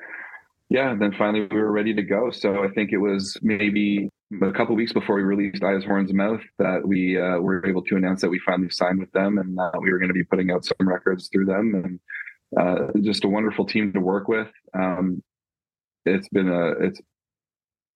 yeah, 0.71 0.95
then 0.99 1.13
finally 1.17 1.47
we 1.51 1.59
were 1.59 1.73
ready 1.73 1.95
to 1.95 2.03
go. 2.03 2.31
So 2.31 2.65
I 2.65 2.69
think 2.69 2.93
it 2.93 2.99
was 2.99 3.37
maybe 3.43 4.09
a 4.43 4.53
couple 4.53 4.75
weeks 4.75 4.93
before 4.93 5.17
we 5.17 5.23
released 5.23 5.63
Eyes, 5.63 5.85
Horns, 5.85 6.13
Mouth 6.13 6.41
that 6.59 6.87
we 6.87 7.21
uh, 7.21 7.39
were 7.39 7.67
able 7.67 7.83
to 7.83 7.97
announce 7.97 8.21
that 8.23 8.31
we 8.31 8.41
finally 8.41 8.71
signed 8.71 8.99
with 8.99 9.13
them 9.13 9.39
and 9.39 9.57
that 9.57 9.79
we 9.81 9.93
were 9.93 9.99
going 9.99 10.09
to 10.09 10.15
be 10.15 10.25
putting 10.25 10.51
out 10.51 10.65
some 10.65 10.89
records 10.89 11.29
through 11.29 11.47
them. 11.47 11.75
And 11.85 12.01
uh, 12.59 12.93
just 13.03 13.25
a 13.25 13.29
wonderful 13.29 13.67
team 13.67 13.93
to 13.93 14.01
work 14.01 14.29
with. 14.29 14.49
Um, 14.79 15.23
it's 16.07 16.29
been 16.29 16.49
a 16.49 16.71
it's 16.85 17.01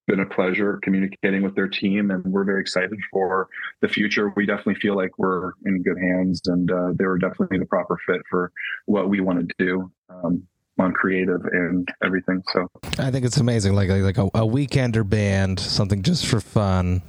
been 0.08 0.20
a 0.20 0.26
pleasure 0.26 0.80
communicating 0.82 1.42
with 1.42 1.54
their 1.54 1.68
team, 1.68 2.10
and 2.10 2.24
we're 2.24 2.44
very 2.44 2.60
excited 2.60 2.98
for 3.12 3.48
the 3.80 3.88
future. 3.88 4.32
We 4.34 4.46
definitely 4.46 4.76
feel 4.76 4.96
like 4.96 5.10
we're 5.18 5.52
in 5.64 5.82
good 5.82 5.98
hands, 5.98 6.40
and 6.46 6.68
uh, 6.70 6.92
they 6.94 7.04
were 7.04 7.18
definitely 7.18 7.58
the 7.58 7.66
proper 7.66 7.96
fit 8.06 8.22
for 8.28 8.50
what 8.86 9.08
we 9.08 9.20
want 9.20 9.48
to 9.48 9.64
do. 9.64 9.92
Um, 10.10 10.48
on 10.80 10.92
creative 10.92 11.44
and 11.44 11.88
everything. 12.04 12.40
So 12.52 12.68
I 13.00 13.10
think 13.10 13.24
it's 13.24 13.38
amazing, 13.38 13.74
like 13.74 13.88
like 13.88 14.16
a, 14.16 14.26
a 14.26 14.46
weekender 14.46 15.08
band, 15.08 15.58
something 15.58 16.02
just 16.02 16.24
for 16.26 16.40
fun, 16.40 17.02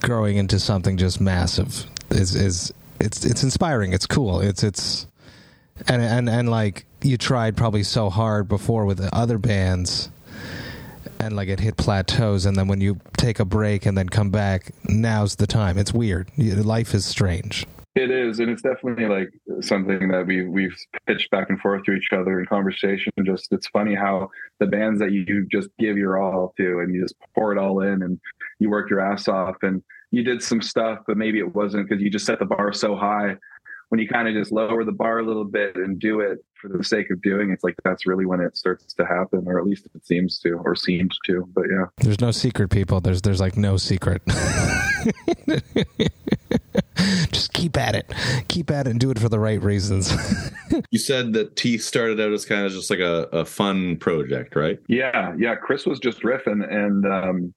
growing 0.00 0.36
into 0.36 0.58
something 0.58 0.96
just 0.96 1.20
massive 1.20 1.86
is 2.10 2.34
is 2.34 2.74
it's 3.00 3.24
it's 3.24 3.44
inspiring. 3.44 3.92
It's 3.92 4.06
cool. 4.06 4.40
It's 4.40 4.64
it's 4.64 5.06
and 5.86 6.02
and 6.02 6.28
and 6.28 6.50
like 6.50 6.84
you 7.00 7.16
tried 7.16 7.56
probably 7.56 7.84
so 7.84 8.10
hard 8.10 8.48
before 8.48 8.84
with 8.86 9.08
other 9.12 9.38
bands 9.38 10.10
and 11.20 11.36
like 11.36 11.48
it 11.48 11.60
hit 11.60 11.76
plateaus 11.76 12.46
and 12.46 12.56
then 12.56 12.68
when 12.68 12.80
you 12.80 12.98
take 13.16 13.38
a 13.38 13.44
break 13.44 13.86
and 13.86 13.96
then 13.96 14.08
come 14.08 14.30
back 14.30 14.72
now's 14.88 15.36
the 15.36 15.46
time 15.46 15.78
it's 15.78 15.92
weird 15.92 16.30
life 16.38 16.94
is 16.94 17.04
strange 17.04 17.66
it 17.96 18.10
is, 18.12 18.38
and 18.38 18.48
it's 18.48 18.62
definitely 18.62 19.06
like 19.06 19.30
something 19.62 20.08
that 20.08 20.24
we 20.24 20.46
we've 20.46 20.76
pitched 21.08 21.28
back 21.32 21.50
and 21.50 21.60
forth 21.60 21.82
to 21.84 21.92
each 21.92 22.10
other 22.12 22.38
in 22.38 22.46
conversation. 22.46 23.12
Just 23.24 23.48
it's 23.50 23.66
funny 23.66 23.96
how 23.96 24.30
the 24.60 24.66
bands 24.66 25.00
that 25.00 25.10
you 25.10 25.44
just 25.50 25.70
give 25.76 25.98
your 25.98 26.16
all 26.16 26.54
to, 26.56 26.78
and 26.78 26.94
you 26.94 27.02
just 27.02 27.16
pour 27.34 27.50
it 27.50 27.58
all 27.58 27.80
in, 27.80 28.02
and 28.02 28.20
you 28.60 28.70
work 28.70 28.90
your 28.90 29.00
ass 29.00 29.26
off, 29.26 29.56
and 29.62 29.82
you 30.12 30.22
did 30.22 30.40
some 30.40 30.62
stuff, 30.62 31.00
but 31.06 31.16
maybe 31.16 31.40
it 31.40 31.54
wasn't 31.54 31.88
because 31.88 32.00
you 32.00 32.10
just 32.10 32.26
set 32.26 32.38
the 32.38 32.44
bar 32.44 32.72
so 32.72 32.94
high. 32.94 33.36
When 33.88 33.98
you 33.98 34.06
kind 34.06 34.28
of 34.28 34.34
just 34.34 34.52
lower 34.52 34.84
the 34.84 34.92
bar 34.92 35.18
a 35.18 35.26
little 35.26 35.44
bit 35.44 35.74
and 35.74 35.98
do 35.98 36.20
it 36.20 36.38
for 36.60 36.68
the 36.68 36.84
sake 36.84 37.10
of 37.10 37.20
doing, 37.22 37.50
it's 37.50 37.64
like 37.64 37.74
that's 37.84 38.06
really 38.06 38.26
when 38.26 38.40
it 38.40 38.56
starts 38.56 38.92
to 38.94 39.04
happen, 39.06 39.44
or 39.46 39.58
at 39.58 39.66
least 39.66 39.86
it 39.94 40.06
seems 40.06 40.38
to, 40.40 40.54
or 40.64 40.74
seems 40.74 41.18
to. 41.26 41.48
But 41.54 41.64
yeah, 41.70 41.86
there's 41.98 42.20
no 42.20 42.30
secret, 42.30 42.68
people. 42.68 43.00
There's 43.00 43.22
there's 43.22 43.40
like 43.40 43.56
no 43.56 43.76
secret. 43.76 44.22
just 47.32 47.52
keep 47.54 47.76
at 47.78 47.94
it 47.94 48.12
keep 48.48 48.70
at 48.70 48.86
it 48.86 48.90
and 48.90 49.00
do 49.00 49.10
it 49.10 49.18
for 49.18 49.30
the 49.30 49.38
right 49.38 49.62
reasons 49.62 50.12
you 50.90 50.98
said 50.98 51.32
that 51.32 51.56
teeth 51.56 51.82
started 51.82 52.20
out 52.20 52.32
as 52.32 52.44
kind 52.44 52.66
of 52.66 52.72
just 52.72 52.90
like 52.90 52.98
a, 52.98 53.22
a 53.32 53.44
fun 53.44 53.96
project 53.96 54.54
right 54.54 54.78
yeah 54.88 55.34
yeah 55.38 55.54
chris 55.54 55.86
was 55.86 55.98
just 55.98 56.20
riffing 56.22 56.62
and 56.70 57.06
um 57.06 57.54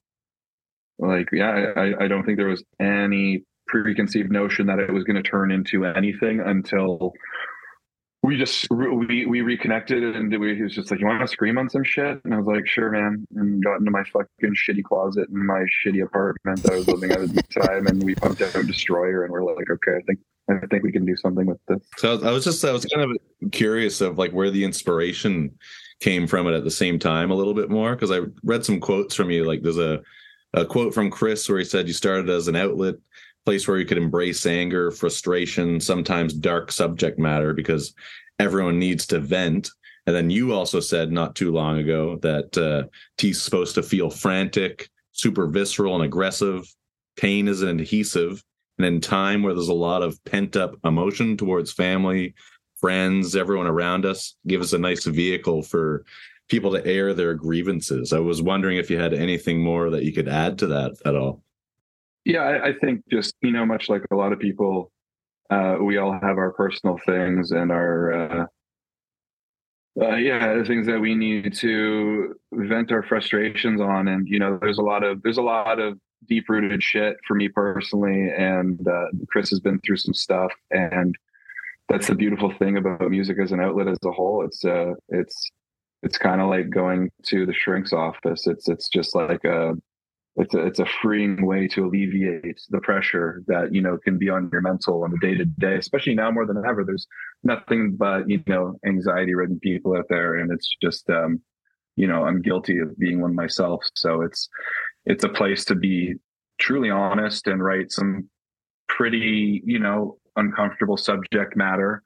like 0.99 1.28
yeah 1.34 1.74
I, 1.76 2.06
I 2.06 2.08
don't 2.08 2.24
think 2.26 2.38
there 2.38 2.47
was 2.47 2.64
any 2.80 3.43
preconceived 3.68 4.32
notion 4.32 4.68
that 4.68 4.80
it 4.80 4.91
was 4.91 5.04
going 5.04 5.22
to 5.22 5.28
turn 5.28 5.51
into 5.51 5.86
anything 5.86 6.39
until 6.39 7.14
we 8.24 8.38
just 8.38 8.69
we 8.71 9.26
we 9.26 9.41
reconnected 9.41 10.01
and 10.01 10.32
we, 10.39 10.55
he 10.55 10.63
was 10.63 10.74
just 10.74 10.89
like, 10.89 11.01
"You 11.01 11.07
want 11.07 11.21
to 11.21 11.28
scream 11.28 11.57
on 11.57 11.69
some 11.69 11.84
shit?" 11.84 12.21
And 12.24 12.34
I 12.34 12.38
was 12.38 12.47
like, 12.47 12.65
"Sure, 12.65 12.89
man." 12.89 13.28
And 13.36 13.61
got 13.61 13.80
into 13.80 13.91
my 13.91 14.03
fucking 14.05 14.55
shitty 14.55 14.84
closet 14.84 15.28
in 15.30 15.45
my 15.45 15.65
shitty 15.86 16.01
apartment 16.03 16.69
I 16.71 16.76
was 16.76 16.88
living 16.88 17.11
at 17.11 17.19
at 17.19 17.36
the 17.36 17.43
time, 17.61 17.88
and 17.88 18.01
we 18.01 18.15
pumped 18.15 18.41
out 18.41 18.53
Destroyer, 18.65 19.24
and 19.24 19.32
we're 19.32 19.43
like, 19.43 19.69
"Okay, 19.69 19.97
I 19.97 20.01
think 20.07 20.19
I 20.49 20.65
think 20.67 20.84
we 20.84 20.91
can 20.93 21.05
do 21.05 21.17
something 21.17 21.45
with 21.45 21.59
this." 21.67 21.82
So 21.97 22.21
I 22.24 22.32
was 22.32 22.45
just 22.45 22.63
I 22.63 22.71
was 22.71 22.86
kind 22.86 23.11
of 23.11 23.51
curious 23.51 23.99
of 23.99 24.17
like 24.17 24.32
where 24.32 24.49
the 24.49 24.63
inspiration 24.63 25.51
came 25.99 26.26
from 26.26 26.47
it 26.47 26.55
at 26.55 26.63
the 26.63 26.71
same 26.71 26.99
time 26.99 27.30
a 27.30 27.36
little 27.36 27.53
bit 27.53 27.69
more 27.69 27.93
because 27.93 28.11
I 28.11 28.21
read 28.43 28.63
some 28.63 28.80
quotes 28.80 29.15
from 29.15 29.32
you. 29.32 29.43
Like 29.43 29.63
there's 29.63 29.78
a 29.78 30.01
a 30.53 30.65
quote 30.65 30.93
from 30.93 31.11
Chris 31.11 31.49
where 31.49 31.59
he 31.59 31.65
said 31.65 31.88
you 31.88 31.93
started 31.93 32.30
as 32.30 32.47
an 32.47 32.55
outlet 32.55 32.95
place 33.46 33.68
where 33.68 33.78
you 33.78 33.86
could 33.86 33.98
embrace 33.98 34.46
anger, 34.46 34.91
frustration, 34.91 35.80
sometimes 35.80 36.34
dark 36.34 36.72
subject 36.72 37.20
matter 37.20 37.54
because 37.54 37.94
everyone 38.39 38.80
needs 38.80 39.06
to 39.08 39.20
vent. 39.20 39.70
And 40.06 40.16
then 40.16 40.30
you 40.30 40.54
also 40.54 40.80
said 40.80 41.12
not 41.12 41.36
too 41.36 41.52
long 41.52 41.80
ago 41.80 42.18
that 42.22 42.58
uh, 42.58 42.88
T's 43.18 43.41
supposed 43.41 43.76
to 43.76 43.84
feel 43.84 44.10
frantic, 44.10 44.89
super 45.12 45.48
visceral 45.48 45.96
and 45.96 46.04
aggressive. 46.04 46.68
Pain 47.16 47.48
is 47.48 47.62
an 47.62 47.80
adhesive. 47.80 48.44
And 48.78 48.88
in 48.88 49.02
time 49.02 49.44
where 49.44 49.54
there's 49.54 49.68
a 49.68 49.74
lot 49.74 50.02
of 50.02 50.24
pent 50.26 50.56
up 50.56 50.76
emotion 50.84 51.38
towards 51.38 51.72
family, 51.72 52.34
friends, 52.76 53.36
everyone 53.36 53.68
around 53.68 54.06
us, 54.06 54.36
give 54.48 54.62
us 54.62 54.74
a 54.74 54.78
nice 54.78 55.06
vehicle 55.06 55.62
for 55.62 56.06
people 56.50 56.72
to 56.72 56.86
air 56.86 57.14
their 57.14 57.34
grievances. 57.34 58.14
I 58.14 58.20
was 58.20 58.41
wondering 58.41 58.78
if 58.78 58.89
you 58.89 59.00
had 59.00 59.14
anything 59.14 59.62
more 59.62 59.89
that 59.91 60.04
you 60.04 60.12
could 60.12 60.28
add 60.28 60.58
to 60.60 60.68
that 60.68 60.96
at 61.06 61.16
all. 61.16 61.43
Yeah, 62.26 62.41
I, 62.41 62.69
I 62.69 62.74
think 62.74 63.03
just 63.09 63.36
you 63.41 63.51
know, 63.51 63.65
much 63.65 63.89
like 63.89 64.03
a 64.11 64.15
lot 64.15 64.34
of 64.34 64.39
people, 64.39 64.91
uh, 65.49 65.78
we 65.82 65.97
all 65.97 66.13
have 66.13 66.38
our 66.38 66.51
personal 66.51 66.97
things 67.05 67.51
and 67.51 67.71
our 67.71 68.13
uh, 68.13 68.45
uh, 70.01 70.15
yeah 70.15 70.55
the 70.55 70.65
things 70.65 70.88
that 70.88 70.99
we 70.99 71.13
need 71.15 71.53
to 71.55 72.36
vent 72.53 72.91
our 72.91 73.03
frustrations 73.03 73.82
on. 73.82 74.07
And 74.07 74.28
you 74.28 74.39
know 74.39 74.57
there's 74.61 74.78
a 74.78 74.84
lot 74.84 75.03
of 75.03 75.21
there's 75.24 75.38
a 75.38 75.43
lot 75.43 75.80
of 75.80 75.99
deep 76.28 76.49
rooted 76.49 76.82
shit 76.82 77.17
for 77.28 77.36
me 77.36 77.49
personally. 77.49 78.30
And 78.36 78.86
uh, 78.88 79.05
chris 79.30 79.49
has 79.49 79.59
been 79.59 79.80
through 79.82 79.97
some 79.97 80.13
stuff. 80.13 80.51
And 80.71 81.15
that's 81.89 82.07
the 82.07 82.15
beautiful 82.15 82.51
thing 82.57 82.78
about 82.78 83.09
music 83.09 83.38
as 83.39 83.51
an 83.51 83.59
outlet 83.59 83.88
as 83.88 83.99
a 84.05 84.11
whole. 84.11 84.45
It's 84.45 84.63
uh 84.65 84.93
it's 85.09 85.51
it's 86.01 86.17
kind 86.17 86.41
of 86.41 86.49
like 86.49 86.69
going 86.69 87.11
to 87.24 87.45
the 87.45 87.53
shrink's 87.53 87.93
office. 87.93 88.47
It's 88.47 88.67
it's 88.67 88.89
just 88.89 89.15
like 89.15 89.43
a 89.43 89.74
it's 90.36 90.54
a, 90.56 90.66
it's 90.66 90.80
a 90.80 90.86
freeing 91.02 91.46
way 91.46 91.68
to 91.68 91.86
alleviate 91.86 92.60
the 92.70 92.80
pressure 92.82 93.44
that 93.48 93.74
you 93.74 93.82
know 93.82 93.98
can 94.04 94.18
be 94.18 94.30
on 94.30 94.50
your 94.52 94.62
mental 94.62 95.04
on 95.04 95.12
the 95.12 95.20
day 95.20 95.36
to 95.36 95.46
day 95.46 95.76
especially 95.78 96.16
now 96.16 96.32
more 96.32 96.46
than 96.46 96.64
ever. 96.66 96.84
There's 96.84 97.08
nothing 97.44 97.96
but 97.96 98.28
you 98.28 98.44
know 98.48 98.80
anxiety 98.86 99.36
ridden 99.36 99.60
people 99.60 99.96
out 99.96 100.06
there 100.10 100.36
and 100.36 100.52
it's 100.52 100.70
just 100.82 101.10
um 101.10 101.42
you 101.96 102.08
know 102.08 102.26
i'm 102.26 102.42
guilty 102.42 102.80
of 102.80 102.98
being 102.98 103.22
one 103.22 103.36
myself. 103.36 103.84
So 103.96 104.22
it's 104.22 104.50
it's 105.06 105.24
a 105.24 105.30
place 105.30 105.66
to 105.66 105.76
be 105.76 106.16
truly 106.60 106.90
honest 106.90 107.48
and 107.48 107.64
write 107.64 107.92
some 107.92 108.30
pretty 108.88 109.62
you 109.66 109.80
know 109.80 110.18
uncomfortable 110.36 110.98
subject 110.98 111.56
matter 111.56 112.02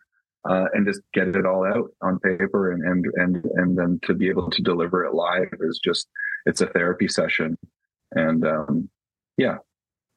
uh, 0.50 0.66
and 0.74 0.86
just 0.86 1.02
get 1.14 1.28
it 1.28 1.46
all 1.46 1.66
out 1.66 1.90
on 2.02 2.20
paper 2.20 2.72
and 2.72 2.84
and 2.84 3.06
and 3.16 3.46
and 3.56 3.78
then 3.78 4.00
to 4.04 4.14
be 4.14 4.28
able 4.28 4.50
to 4.50 4.62
deliver 4.62 5.06
it 5.06 5.14
live 5.14 5.48
is 5.62 5.80
just 5.82 6.10
it's 6.46 6.60
a 6.60 6.68
therapy 6.68 7.08
session 7.08 7.58
and 8.12 8.46
um, 8.46 8.90
yeah, 9.38 9.58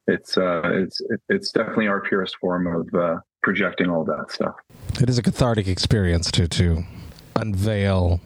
it's 0.07 0.37
uh, 0.37 0.61
it's 0.65 1.01
it's 1.29 1.51
definitely 1.51 1.87
our 1.87 2.01
purest 2.01 2.37
form 2.37 2.67
of 2.67 2.99
uh, 2.99 3.19
projecting 3.43 3.89
all 3.89 4.03
that 4.05 4.31
stuff. 4.31 4.55
It 5.01 5.09
is 5.09 5.17
a 5.17 5.21
cathartic 5.23 5.67
experience 5.67 6.31
to 6.31 6.47
to 6.47 6.83
unveil 7.35 8.19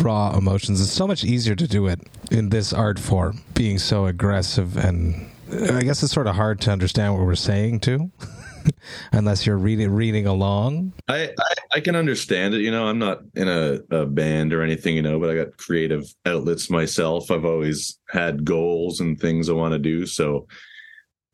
raw 0.00 0.36
emotions. 0.36 0.80
It's 0.80 0.92
so 0.92 1.06
much 1.06 1.24
easier 1.24 1.56
to 1.56 1.66
do 1.66 1.86
it 1.88 2.00
in 2.30 2.50
this 2.50 2.72
art 2.72 2.98
form, 2.98 3.40
being 3.54 3.78
so 3.78 4.06
aggressive 4.06 4.76
and 4.76 5.28
I 5.52 5.82
guess 5.82 6.02
it's 6.02 6.12
sort 6.12 6.26
of 6.26 6.36
hard 6.36 6.60
to 6.62 6.70
understand 6.70 7.14
what 7.14 7.26
we're 7.26 7.34
saying 7.34 7.80
too. 7.80 8.10
unless 9.12 9.46
you're 9.46 9.58
reading 9.58 9.90
reading 9.90 10.26
along. 10.26 10.92
I, 11.08 11.24
I, 11.38 11.54
I 11.74 11.80
can 11.80 11.96
understand 11.96 12.54
it. 12.54 12.60
You 12.60 12.70
know, 12.70 12.86
I'm 12.86 12.98
not 12.98 13.20
in 13.34 13.48
a, 13.48 13.80
a 13.90 14.06
band 14.06 14.52
or 14.52 14.62
anything. 14.62 14.96
You 14.96 15.02
know, 15.02 15.18
but 15.18 15.30
I 15.30 15.34
got 15.34 15.56
creative 15.56 16.04
outlets 16.26 16.70
myself. 16.70 17.30
I've 17.30 17.44
always 17.44 17.98
had 18.10 18.44
goals 18.44 19.00
and 19.00 19.18
things 19.18 19.48
I 19.48 19.52
want 19.52 19.72
to 19.72 19.78
do. 19.78 20.06
So 20.06 20.46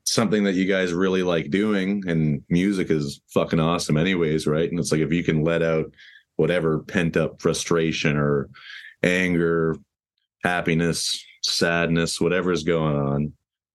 something 0.05 0.45
that 0.45 0.55
you 0.55 0.65
guys 0.65 0.93
really 0.93 1.23
like 1.23 1.51
doing, 1.51 2.03
and 2.07 2.43
music 2.49 2.91
is 2.91 3.21
fucking 3.29 3.61
awesome, 3.61 3.97
anyways, 3.97 4.47
right? 4.47 4.71
And 4.71 4.79
it's 4.79 4.93
like 4.93 5.01
if 5.01 5.13
you 5.13 5.23
can 5.23 5.45
let 5.45 5.63
out 5.63 5.93
whatever 6.37 6.81
pent 6.81 7.17
up 7.17 7.41
frustration 7.43 8.17
or 8.17 8.49
anger, 9.03 9.77
happiness, 10.45 11.23
sadness, 11.43 12.21
whatever's 12.21 12.63
going 12.63 12.97
on 12.97 13.33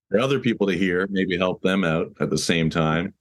for 0.10 0.20
other 0.20 0.39
people 0.39 0.68
to 0.68 0.78
hear, 0.78 1.08
maybe 1.10 1.38
help 1.38 1.62
them 1.62 1.84
out 1.84 2.08
at 2.20 2.30
the 2.30 2.38
same 2.38 2.70
time 2.70 3.14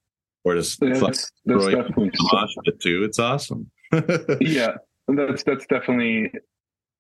or 0.45 0.55
just 0.55 0.79
yeah, 0.83 0.99
that's, 0.99 1.31
that's 1.45 1.67
definitely 1.67 2.11
it 2.65 2.81
too. 2.81 3.05
It's 3.05 3.19
awesome. 3.19 3.71
yeah, 4.41 4.77
that's 5.09 5.43
that's 5.43 5.67
definitely 5.67 6.33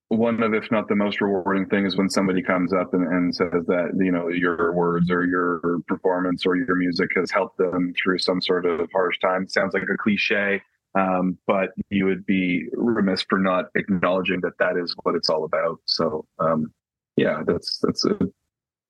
one 0.09 0.43
of, 0.43 0.53
if 0.53 0.70
not 0.70 0.88
the 0.88 0.95
most 0.95 1.20
rewarding 1.22 1.66
things 1.66 1.97
when 1.97 2.11
somebody 2.11 2.43
comes 2.43 2.72
up 2.72 2.93
and, 2.93 3.07
and 3.07 3.34
says 3.34 3.64
that 3.66 3.93
you 3.99 4.12
know 4.12 4.28
your 4.28 4.72
words 4.72 5.11
or 5.11 5.24
your 5.26 5.80
performance 5.88 6.45
or 6.45 6.57
your 6.57 6.76
music 6.76 7.11
has 7.16 7.30
helped 7.30 7.59
them 7.59 7.95
through 8.03 8.18
some 8.18 8.40
sort 8.40 8.66
of 8.66 8.88
harsh 8.93 9.18
time. 9.20 9.45
It 9.45 9.53
sounds 9.53 9.74
like 9.74 9.84
a 9.84 9.97
cliche, 9.97 10.62
um, 10.95 11.38
but 11.47 11.70
you 11.90 12.05
would 12.05 12.26
be 12.26 12.66
remiss 12.74 13.22
for 13.22 13.38
not 13.38 13.66
acknowledging 13.74 14.40
that 14.43 14.59
that 14.59 14.76
is 14.76 14.95
what 15.03 15.14
it's 15.14 15.30
all 15.30 15.45
about. 15.45 15.80
So, 15.86 16.26
um, 16.38 16.72
yeah, 17.16 17.43
that's 17.47 17.78
that's 17.82 18.05
a 18.05 18.18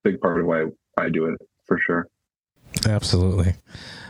big 0.03 0.20
part 0.20 0.40
of 0.40 0.46
why 0.46 0.66
I 0.98 1.09
do 1.09 1.26
it 1.26 1.40
for 1.64 1.78
sure. 1.78 2.09
Absolutely. 2.86 3.55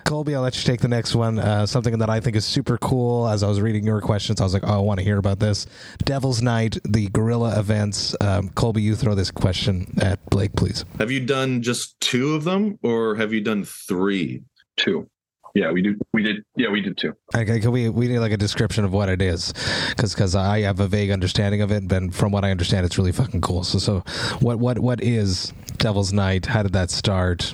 Colby, 0.04 0.34
I'll 0.34 0.42
let 0.42 0.56
you 0.56 0.62
take 0.62 0.80
the 0.80 0.88
next 0.88 1.14
one. 1.14 1.38
Uh, 1.38 1.66
something 1.66 1.98
that 1.98 2.10
I 2.10 2.20
think 2.20 2.36
is 2.36 2.44
super 2.44 2.78
cool. 2.78 3.28
As 3.28 3.42
I 3.42 3.48
was 3.48 3.60
reading 3.60 3.84
your 3.84 4.00
questions, 4.00 4.40
I 4.40 4.44
was 4.44 4.54
like, 4.54 4.64
oh, 4.66 4.74
I 4.74 4.78
want 4.78 4.98
to 4.98 5.04
hear 5.04 5.18
about 5.18 5.38
this. 5.38 5.66
Devil's 6.04 6.42
Night, 6.42 6.78
the 6.84 7.08
guerrilla 7.08 7.58
events. 7.58 8.16
Um, 8.20 8.50
Colby, 8.50 8.82
you 8.82 8.96
throw 8.96 9.14
this 9.14 9.30
question 9.30 9.94
at 10.00 10.24
Blake, 10.30 10.54
please. 10.54 10.84
Have 10.98 11.10
you 11.10 11.20
done 11.20 11.62
just 11.62 11.98
two 12.00 12.34
of 12.34 12.44
them 12.44 12.78
or 12.82 13.14
have 13.16 13.32
you 13.32 13.40
done 13.40 13.64
three? 13.64 14.42
Two. 14.76 15.08
Yeah, 15.54 15.70
we 15.70 15.82
do. 15.82 15.98
We 16.14 16.22
did. 16.22 16.36
Yeah, 16.56 16.70
we 16.70 16.80
did 16.80 16.96
too. 16.96 17.14
Okay, 17.34 17.60
can 17.60 17.72
we 17.72 17.90
we 17.90 18.08
need 18.08 18.20
like 18.20 18.32
a 18.32 18.38
description 18.38 18.86
of 18.86 18.92
what 18.94 19.10
it 19.10 19.20
is, 19.20 19.52
because 19.90 20.14
because 20.14 20.34
I 20.34 20.60
have 20.62 20.80
a 20.80 20.88
vague 20.88 21.10
understanding 21.10 21.60
of 21.60 21.70
it, 21.70 21.86
but 21.86 22.14
from 22.14 22.32
what 22.32 22.42
I 22.42 22.50
understand, 22.50 22.86
it's 22.86 22.96
really 22.96 23.12
fucking 23.12 23.42
cool. 23.42 23.62
So 23.62 23.78
so 23.78 24.02
what 24.40 24.58
what 24.58 24.78
what 24.78 25.02
is 25.02 25.52
Devil's 25.76 26.10
Night? 26.10 26.46
How 26.46 26.62
did 26.62 26.72
that 26.72 26.90
start? 26.90 27.52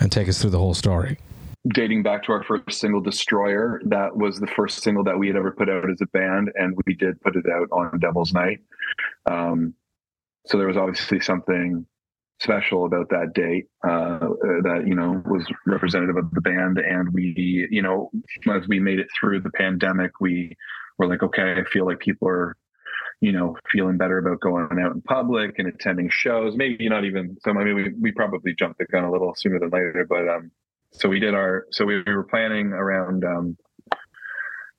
And 0.00 0.10
take 0.10 0.28
us 0.28 0.40
through 0.40 0.50
the 0.50 0.58
whole 0.58 0.72
story. 0.72 1.18
Dating 1.72 2.02
back 2.02 2.24
to 2.24 2.32
our 2.32 2.42
first 2.42 2.78
single, 2.78 3.00
Destroyer, 3.00 3.80
that 3.86 4.16
was 4.16 4.38
the 4.38 4.46
first 4.46 4.82
single 4.82 5.02
that 5.04 5.18
we 5.18 5.28
had 5.28 5.36
ever 5.36 5.50
put 5.50 5.70
out 5.70 5.88
as 5.88 6.00
a 6.02 6.06
band, 6.06 6.50
and 6.56 6.76
we 6.86 6.94
did 6.94 7.20
put 7.22 7.36
it 7.36 7.44
out 7.50 7.68
on 7.72 7.98
Devil's 8.00 8.34
Night. 8.34 8.58
Um, 9.24 9.74
so 10.46 10.58
there 10.58 10.66
was 10.66 10.76
obviously 10.76 11.20
something 11.20 11.86
special 12.40 12.84
about 12.84 13.08
that 13.10 13.32
date 13.34 13.66
uh, 13.84 14.18
that 14.62 14.84
you 14.86 14.94
know 14.94 15.22
was 15.26 15.46
representative 15.66 16.16
of 16.16 16.30
the 16.32 16.40
band 16.40 16.78
and 16.78 17.12
we 17.12 17.66
you 17.70 17.80
know 17.80 18.10
as 18.52 18.66
we 18.68 18.80
made 18.80 18.98
it 18.98 19.06
through 19.18 19.40
the 19.40 19.50
pandemic 19.50 20.10
we 20.20 20.54
were 20.98 21.06
like 21.06 21.22
okay 21.22 21.54
i 21.54 21.64
feel 21.70 21.86
like 21.86 21.98
people 22.00 22.28
are 22.28 22.56
you 23.20 23.30
know 23.30 23.56
feeling 23.70 23.96
better 23.96 24.18
about 24.18 24.40
going 24.40 24.78
out 24.80 24.92
in 24.92 25.00
public 25.02 25.58
and 25.58 25.68
attending 25.68 26.10
shows 26.10 26.56
maybe 26.56 26.88
not 26.88 27.04
even 27.04 27.36
so 27.40 27.50
i 27.52 27.64
mean 27.64 27.74
we, 27.76 27.92
we 28.00 28.12
probably 28.12 28.52
jumped 28.54 28.78
the 28.78 28.84
gun 28.86 29.04
a 29.04 29.10
little 29.10 29.32
sooner 29.36 29.58
than 29.60 29.70
later 29.70 30.04
but 30.08 30.28
um 30.28 30.50
so 30.94 31.08
we 31.08 31.20
did 31.20 31.34
our 31.34 31.66
so 31.70 31.84
we, 31.84 32.02
we 32.06 32.14
were 32.14 32.24
planning 32.24 32.72
around 32.72 33.24
um 33.24 33.56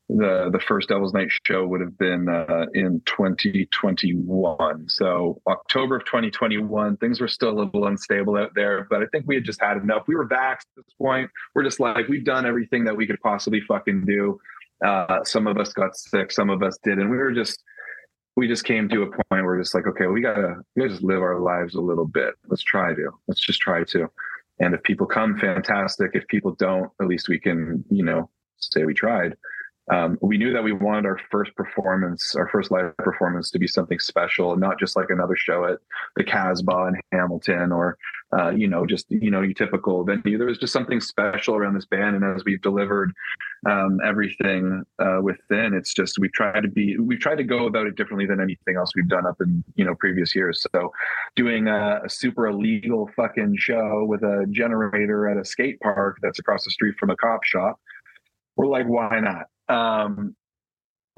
the 0.10 0.50
the 0.52 0.60
first 0.60 0.90
Devil's 0.90 1.14
Night 1.14 1.30
show 1.46 1.66
would 1.66 1.82
have 1.82 1.98
been 1.98 2.30
uh, 2.30 2.68
in 2.74 3.02
2021. 3.06 4.88
So 4.88 5.42
October 5.48 5.96
of 5.96 6.06
2021, 6.06 6.98
things 6.98 7.20
were 7.20 7.28
still 7.28 7.50
a 7.50 7.58
little 7.64 7.88
unstable 7.88 8.38
out 8.38 8.52
there, 8.54 8.86
but 8.90 9.02
I 9.02 9.08
think 9.12 9.26
we 9.28 9.36
had 9.36 9.44
just 9.44 9.60
had 9.60 9.78
enough. 9.78 10.04
We 10.08 10.16
were 10.16 10.26
back 10.26 10.60
at 10.60 10.84
this 10.84 10.94
point. 11.00 11.32
We're 11.56 11.64
just 11.64 11.80
like 11.80 12.08
we've 12.08 12.24
done 12.24 12.46
everything 12.46 12.84
that 12.84 12.96
we 12.96 13.08
could 13.08 13.20
possibly 13.22 13.62
fucking 13.62 14.06
do. 14.06 14.40
Uh, 14.86 15.24
some 15.24 15.48
of 15.48 15.58
us 15.58 15.74
got 15.74 15.98
sick, 15.98 16.32
some 16.32 16.50
of 16.50 16.62
us 16.62 16.78
did, 16.84 17.00
and 17.00 17.10
we 17.10 17.18
were 17.18 17.32
just 17.32 17.64
we 18.36 18.48
just 18.48 18.66
came 18.66 18.88
to 18.90 19.04
a 19.04 19.06
point 19.08 19.26
where 19.30 19.46
we're 19.46 19.60
just 19.60 19.74
like, 19.74 19.88
okay, 19.88 20.08
we 20.08 20.22
gotta 20.22 20.56
we 20.76 20.82
gotta 20.82 20.92
just 20.92 21.04
live 21.04 21.22
our 21.22 21.40
lives 21.40 21.74
a 21.76 21.82
little 21.82 22.06
bit. 22.06 22.36
Let's 22.48 22.64
try 22.64 22.94
to. 22.94 23.12
Let's 23.28 23.42
just 23.42 23.60
try 23.60 23.84
to. 23.86 24.08
And 24.60 24.74
if 24.74 24.84
people 24.84 25.06
come, 25.06 25.38
fantastic. 25.38 26.12
If 26.14 26.28
people 26.28 26.56
don't, 26.58 26.90
at 27.02 27.08
least 27.08 27.28
we 27.28 27.40
can, 27.40 27.84
you 27.90 28.04
know, 28.04 28.30
say 28.58 28.86
we 28.86 28.94
tried 28.94 29.36
um, 29.92 30.18
we 30.22 30.38
knew 30.38 30.52
that 30.52 30.64
we 30.64 30.72
wanted 30.72 31.06
our 31.06 31.20
first 31.30 31.56
performance, 31.56 32.36
our 32.36 32.50
first 32.50 32.72
live 32.72 32.98
performance, 32.98 33.52
to 33.52 33.60
be 33.60 33.68
something 33.68 34.00
special, 34.00 34.56
not 34.56 34.80
just 34.80 34.96
like 34.96 35.10
another 35.10 35.36
show 35.36 35.66
at 35.66 35.78
the 36.16 36.24
Casbah 36.24 36.88
in 36.88 36.96
Hamilton 37.12 37.72
or, 37.72 37.98
uh, 38.38 38.50
you 38.50 38.68
know, 38.68 38.86
just 38.86 39.06
you 39.10 39.32
know, 39.32 39.42
your 39.42 39.54
typical 39.54 40.04
venue. 40.04 40.38
There 40.38 40.48
was 40.48 40.58
just 40.58 40.74
something 40.74 41.00
special 41.00 41.56
around 41.56 41.76
this 41.76 41.86
band, 41.86 42.16
and 42.16 42.24
as 42.24 42.44
we've 42.46 42.62
delivered 42.62 43.14
um, 43.70 44.00
everything 44.06 44.84
uh, 45.00 45.20
within, 45.22 45.74
it's 45.74 45.94
just 45.94 46.20
we 46.20 46.30
try 46.30 46.60
to 46.60 46.68
be, 46.68 46.98
we 46.98 47.18
try 47.18 47.36
to 47.36 47.44
go 47.44 47.66
about 47.68 47.88
it 47.88 47.96
differently 47.96 48.26
than 48.26 48.42
anything 48.42 48.76
else 48.78 48.92
we've 48.96 49.08
done 49.08 49.26
up 49.26 49.40
in 49.42 49.64
you 49.76 49.86
know 49.86 49.96
previous 49.96 50.36
years. 50.36 50.66
So, 50.74 50.92
doing 51.36 51.68
a, 51.68 52.02
a 52.06 52.10
super 52.10 52.48
illegal 52.48 53.10
fucking 53.16 53.58
show 53.58 54.06
with 54.06 54.24
a 54.24 54.46
generator 54.52 55.30
at 55.30 55.38
a 55.38 55.46
skate 55.46 55.80
park 55.80 56.18
that's 56.22 56.40
across 56.40 56.66
the 56.66 56.72
street 56.72 56.96
from 57.00 57.10
a 57.10 57.16
cop 57.16 57.44
shop 57.44 57.80
we're 58.56 58.68
like, 58.68 58.88
why 58.88 59.20
not? 59.20 59.48
Um, 59.68 60.36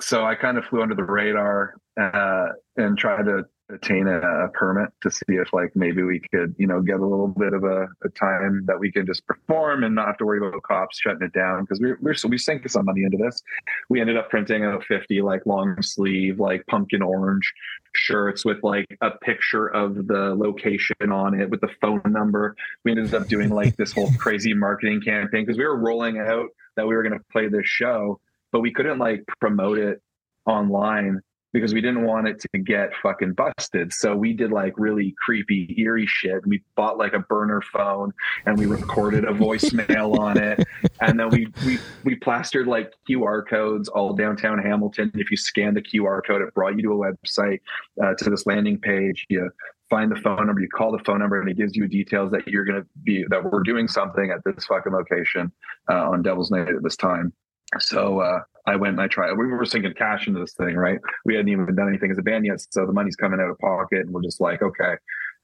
so 0.01 0.26
I 0.26 0.36
kind 0.36 0.57
of 0.57 0.65
flew 0.65 0.82
under 0.82 0.95
the 0.95 1.03
radar 1.03 1.76
uh, 1.99 2.49
and 2.76 2.97
tried 2.97 3.24
to 3.24 3.45
attain 3.70 4.07
a, 4.07 4.20
a, 4.20 4.49
permit 4.49 4.89
to 5.01 5.11
see 5.11 5.24
if 5.30 5.51
like 5.51 5.76
maybe 5.76 6.01
we 6.01 6.22
could 6.32 6.55
you 6.57 6.65
know 6.65 6.82
get 6.82 6.99
a 6.99 7.05
little 7.05 7.28
bit 7.28 7.53
of 7.53 7.63
a, 7.63 7.88
a 8.03 8.09
time 8.09 8.63
that 8.65 8.80
we 8.80 8.91
can 8.91 9.05
just 9.05 9.26
perform 9.28 9.84
and 9.84 9.95
not 9.95 10.07
have 10.07 10.18
to 10.18 10.26
worry 10.26 10.38
about 10.38 10.61
cops 10.63 10.99
shutting 10.99 11.22
it 11.22 11.34
down. 11.34 11.61
Because 11.61 11.80
we're, 11.80 11.97
we're 12.01 12.13
so 12.13 12.28
we 12.28 12.38
sank 12.38 12.68
some 12.70 12.86
money 12.86 13.03
into 13.03 13.18
this. 13.18 13.41
We 13.89 13.99
ended 13.99 14.18
up 14.18 14.30
printing 14.30 14.63
out 14.63 14.84
50 14.86 15.22
like 15.22 15.45
long 15.45 15.82
sleeve 15.82 16.39
like 16.39 16.65
pumpkin 16.68 17.01
orange 17.01 17.51
shirts 17.93 18.45
with 18.45 18.57
like 18.63 18.97
a 19.01 19.11
picture 19.11 19.68
of 19.68 20.07
the 20.07 20.36
location 20.36 21.11
on 21.11 21.39
it 21.39 21.49
with 21.49 21.61
the 21.61 21.70
phone 21.82 22.01
number. 22.05 22.55
We 22.84 22.91
ended 22.91 23.13
up 23.13 23.28
doing 23.28 23.49
like 23.49 23.76
this 23.76 23.91
whole 23.91 24.11
crazy 24.18 24.53
marketing 24.53 25.01
campaign 25.01 25.45
because 25.45 25.57
we 25.57 25.65
were 25.65 25.78
rolling 25.78 26.20
out 26.20 26.49
that 26.76 26.88
we 26.88 26.95
were 26.95 27.03
going 27.03 27.18
to 27.18 27.26
play 27.32 27.47
this 27.47 27.65
show 27.65 28.20
but 28.51 28.61
we 28.61 28.72
couldn't 28.72 28.99
like 28.99 29.24
promote 29.39 29.78
it 29.78 30.01
online 30.45 31.22
because 31.58 31.74
we 31.74 31.82
didn't 31.82 32.03
want 32.03 32.28
it 32.28 32.39
to 32.39 32.60
get 32.60 32.91
fucking 33.01 33.34
busted. 33.34 33.91
So 33.91 34.16
we 34.16 34.32
did 34.32 34.51
like 34.51 34.76
really 34.78 35.16
creepy, 35.18 35.74
eerie 35.76 36.05
shit. 36.05 36.45
We 36.45 36.62
bought 36.76 36.99
like 36.99 37.14
a 37.14 37.20
burner 37.20 37.62
phone 37.62 38.14
and 38.45 38.60
we 38.60 38.68
recorded 38.68 39.24
a 39.24 39.32
voicemail 39.32 40.20
on 40.20 40.38
it. 40.38 40.64
And 40.99 41.20
then 41.20 41.30
we, 41.30 41.47
we, 41.66 41.78
we 42.03 42.16
plastered 42.16 42.66
like 42.66 42.91
QR 43.08 43.47
codes 43.47 43.88
all 43.88 44.14
downtown 44.14 44.58
Hamilton. 44.58 45.12
If 45.14 45.30
you 45.30 45.38
scan 45.38 45.76
the 45.76 45.82
QR 45.82 46.26
code, 46.26 46.41
it 46.41 46.53
brought 46.55 46.76
you 46.76 46.82
to 46.84 46.91
a 46.91 47.14
website, 47.14 47.60
uh, 48.03 48.16
to 48.16 48.30
this 48.30 48.47
landing 48.47 48.80
page. 48.80 49.26
You 49.30 49.49
find 49.91 50.12
the 50.12 50.16
phone 50.16 50.47
number, 50.47 50.60
you 50.60 50.70
call 50.70 50.91
the 50.91 51.03
phone 51.03 51.20
number 51.20 51.39
and 51.39 51.49
it 51.49 51.55
gives 51.55 51.76
you 51.76 51.88
details 51.88 52.32
that 52.32 52.47
you're 52.47 52.66
going 52.66 52.82
to 52.82 52.88
be, 53.03 53.26
that 53.30 53.43
we're 53.43 53.64
doing 53.64 53.88
something 53.88 54.32
at 54.32 54.43
this 54.43 54.66
fucking 54.66 54.91
location, 54.91 55.51
uh, 55.89 56.10
on 56.10 56.24
Devil's 56.24 56.51
Night 56.51 56.68
at 56.68 56.84
this 56.84 56.95
time. 56.95 57.32
So 57.80 58.22
uh, 58.22 58.39
I 58.65 58.76
went 58.76 58.93
and 58.93 59.01
I 59.01 59.07
tried. 59.07 59.34
We 59.34 59.47
were 59.47 59.65
sinking 59.65 59.93
cash 59.93 60.28
into 60.28 60.39
this 60.39 60.53
thing, 60.53 60.76
right? 60.76 60.99
We 61.26 61.36
hadn't 61.36 61.49
even 61.49 61.76
done 61.76 61.89
anything 61.89 62.11
as 62.11 62.18
a 62.18 62.22
band 62.22 62.45
yet, 62.45 62.59
so 62.70 62.86
the 62.86 62.93
money's 62.93 63.15
coming 63.15 63.39
out 63.39 63.49
of 63.49 63.57
pocket, 63.59 63.99
and 63.99 64.11
we're 64.11 64.24
just 64.24 64.41
like, 64.41 64.61
okay. 64.61 64.95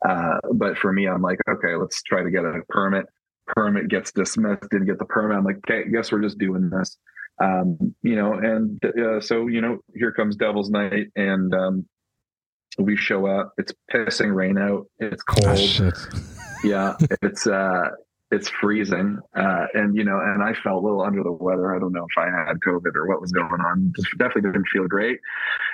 Uh, 0.07 0.37
but 0.53 0.77
for 0.77 0.91
me, 0.91 1.07
I'm 1.07 1.21
like, 1.21 1.39
okay, 1.49 1.75
let's 1.75 2.01
try 2.03 2.23
to 2.23 2.31
get 2.31 2.45
a 2.45 2.61
permit. 2.69 3.05
Permit 3.47 3.89
gets 3.89 4.11
dismissed. 4.11 4.69
Didn't 4.71 4.87
get 4.87 4.99
the 4.99 5.05
permit. 5.05 5.37
I'm 5.37 5.43
like, 5.43 5.57
okay, 5.69 5.89
guess 5.89 6.11
we're 6.11 6.21
just 6.21 6.37
doing 6.37 6.69
this. 6.69 6.97
Um, 7.41 7.95
you 8.03 8.15
know, 8.15 8.33
and 8.33 8.83
uh, 8.85 9.19
so 9.19 9.47
you 9.47 9.61
know, 9.61 9.79
here 9.95 10.11
comes 10.11 10.35
Devil's 10.35 10.69
Night, 10.69 11.07
and 11.15 11.53
um, 11.53 11.85
we 12.77 12.95
show 12.95 13.25
up. 13.25 13.53
It's 13.57 13.73
pissing 13.91 14.33
rain 14.33 14.57
out. 14.57 14.85
It's 14.99 15.23
cold. 15.23 15.45
Oh, 15.47 15.91
yeah, 16.63 16.95
it's 17.21 17.47
uh, 17.47 17.89
it's 18.31 18.49
freezing 18.49 19.19
uh, 19.35 19.65
and 19.73 19.95
you 19.95 20.03
know 20.03 20.19
and 20.19 20.41
i 20.43 20.53
felt 20.63 20.81
a 20.81 20.85
little 20.85 21.01
under 21.01 21.23
the 21.23 21.31
weather. 21.31 21.75
I 21.75 21.79
don't 21.79 21.93
know 21.93 22.05
if 22.09 22.17
i 22.17 22.25
had 22.25 22.57
covid 22.65 22.95
or 22.95 23.07
what 23.07 23.21
was 23.21 23.31
going 23.31 23.61
on. 23.61 23.93
Just 23.95 24.09
definitely 24.17 24.51
didn't 24.51 24.67
feel 24.71 24.87
great. 24.87 25.19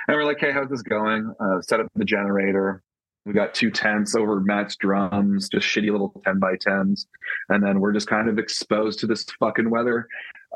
And 0.08 0.16
we're 0.16 0.24
like 0.24 0.40
hey 0.40 0.52
how's 0.52 0.68
this 0.68 0.82
going? 0.82 1.32
Uh, 1.40 1.60
set 1.62 1.80
up 1.80 1.86
the 1.94 2.04
generator 2.04 2.82
we 3.26 3.34
got 3.34 3.52
two 3.52 3.70
tents 3.70 4.14
over 4.14 4.40
Matt's 4.40 4.76
drums, 4.76 5.48
just 5.48 5.66
shitty 5.66 5.90
little 5.90 6.20
10 6.24 6.38
by 6.38 6.54
10s. 6.56 7.06
And 7.50 7.62
then 7.62 7.78
we're 7.78 7.92
just 7.92 8.08
kind 8.08 8.28
of 8.28 8.38
exposed 8.38 8.98
to 9.00 9.06
this 9.06 9.24
fucking 9.38 9.68
weather. 9.68 10.08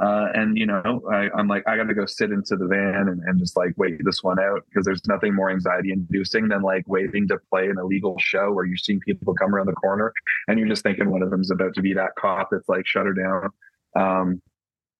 Uh, 0.02 0.28
and, 0.34 0.56
you 0.56 0.66
know, 0.66 1.02
I, 1.12 1.28
am 1.38 1.46
like, 1.46 1.62
I 1.68 1.76
got 1.76 1.88
to 1.88 1.94
go 1.94 2.06
sit 2.06 2.32
into 2.32 2.56
the 2.56 2.66
van 2.66 3.08
and, 3.08 3.22
and 3.26 3.38
just 3.38 3.56
like 3.56 3.74
wait 3.76 4.00
this 4.02 4.22
one 4.22 4.40
out 4.40 4.64
because 4.68 4.84
there's 4.84 5.06
nothing 5.06 5.34
more 5.34 5.50
anxiety 5.50 5.92
inducing 5.92 6.48
than 6.48 6.62
like 6.62 6.88
waiting 6.88 7.28
to 7.28 7.38
play 7.50 7.68
an 7.68 7.78
illegal 7.78 8.16
show 8.18 8.50
where 8.50 8.64
you're 8.64 8.76
seeing 8.76 8.98
people 9.00 9.34
come 9.34 9.54
around 9.54 9.66
the 9.66 9.72
corner 9.74 10.12
and 10.48 10.58
you're 10.58 10.68
just 10.68 10.82
thinking 10.82 11.10
one 11.10 11.22
of 11.22 11.30
them's 11.30 11.50
about 11.50 11.74
to 11.74 11.82
be 11.82 11.92
that 11.94 12.14
cop 12.18 12.48
that's 12.50 12.68
like 12.68 12.86
shut 12.86 13.06
her 13.06 13.12
down. 13.12 13.50
Um, 13.94 14.42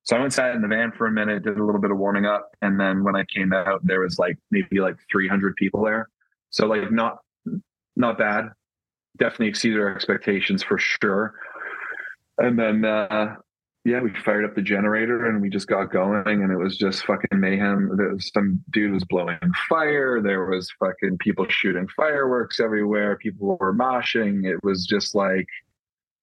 so 0.04 0.16
I 0.16 0.20
went 0.20 0.34
sat 0.34 0.54
in 0.54 0.60
the 0.60 0.68
van 0.68 0.92
for 0.92 1.06
a 1.06 1.10
minute, 1.10 1.44
did 1.44 1.56
a 1.56 1.64
little 1.64 1.80
bit 1.80 1.90
of 1.90 1.96
warming 1.96 2.26
up. 2.26 2.54
And 2.60 2.78
then 2.78 3.02
when 3.02 3.16
I 3.16 3.24
came 3.24 3.54
out, 3.54 3.80
there 3.84 4.00
was 4.00 4.18
like 4.18 4.36
maybe 4.50 4.80
like 4.80 4.96
300 5.10 5.56
people 5.56 5.82
there. 5.82 6.10
So 6.50 6.66
like 6.66 6.92
not, 6.92 7.23
not 7.96 8.18
bad. 8.18 8.50
Definitely 9.18 9.48
exceeded 9.48 9.80
our 9.80 9.94
expectations 9.94 10.62
for 10.62 10.78
sure. 10.78 11.34
And 12.38 12.58
then, 12.58 12.84
uh, 12.84 13.36
yeah, 13.84 14.00
we 14.00 14.12
fired 14.24 14.44
up 14.44 14.54
the 14.54 14.62
generator 14.62 15.26
and 15.26 15.42
we 15.42 15.50
just 15.50 15.68
got 15.68 15.92
going 15.92 16.42
and 16.42 16.50
it 16.50 16.56
was 16.56 16.76
just 16.76 17.04
fucking 17.04 17.38
mayhem. 17.38 17.90
There 17.96 18.14
was 18.14 18.30
some 18.32 18.64
dude 18.70 18.92
was 18.92 19.04
blowing 19.04 19.38
fire. 19.68 20.22
There 20.22 20.46
was 20.46 20.72
fucking 20.80 21.18
people 21.18 21.46
shooting 21.48 21.86
fireworks 21.94 22.60
everywhere. 22.60 23.16
People 23.16 23.58
were 23.60 23.74
moshing. 23.74 24.50
It 24.50 24.64
was 24.64 24.86
just 24.86 25.14
like, 25.14 25.46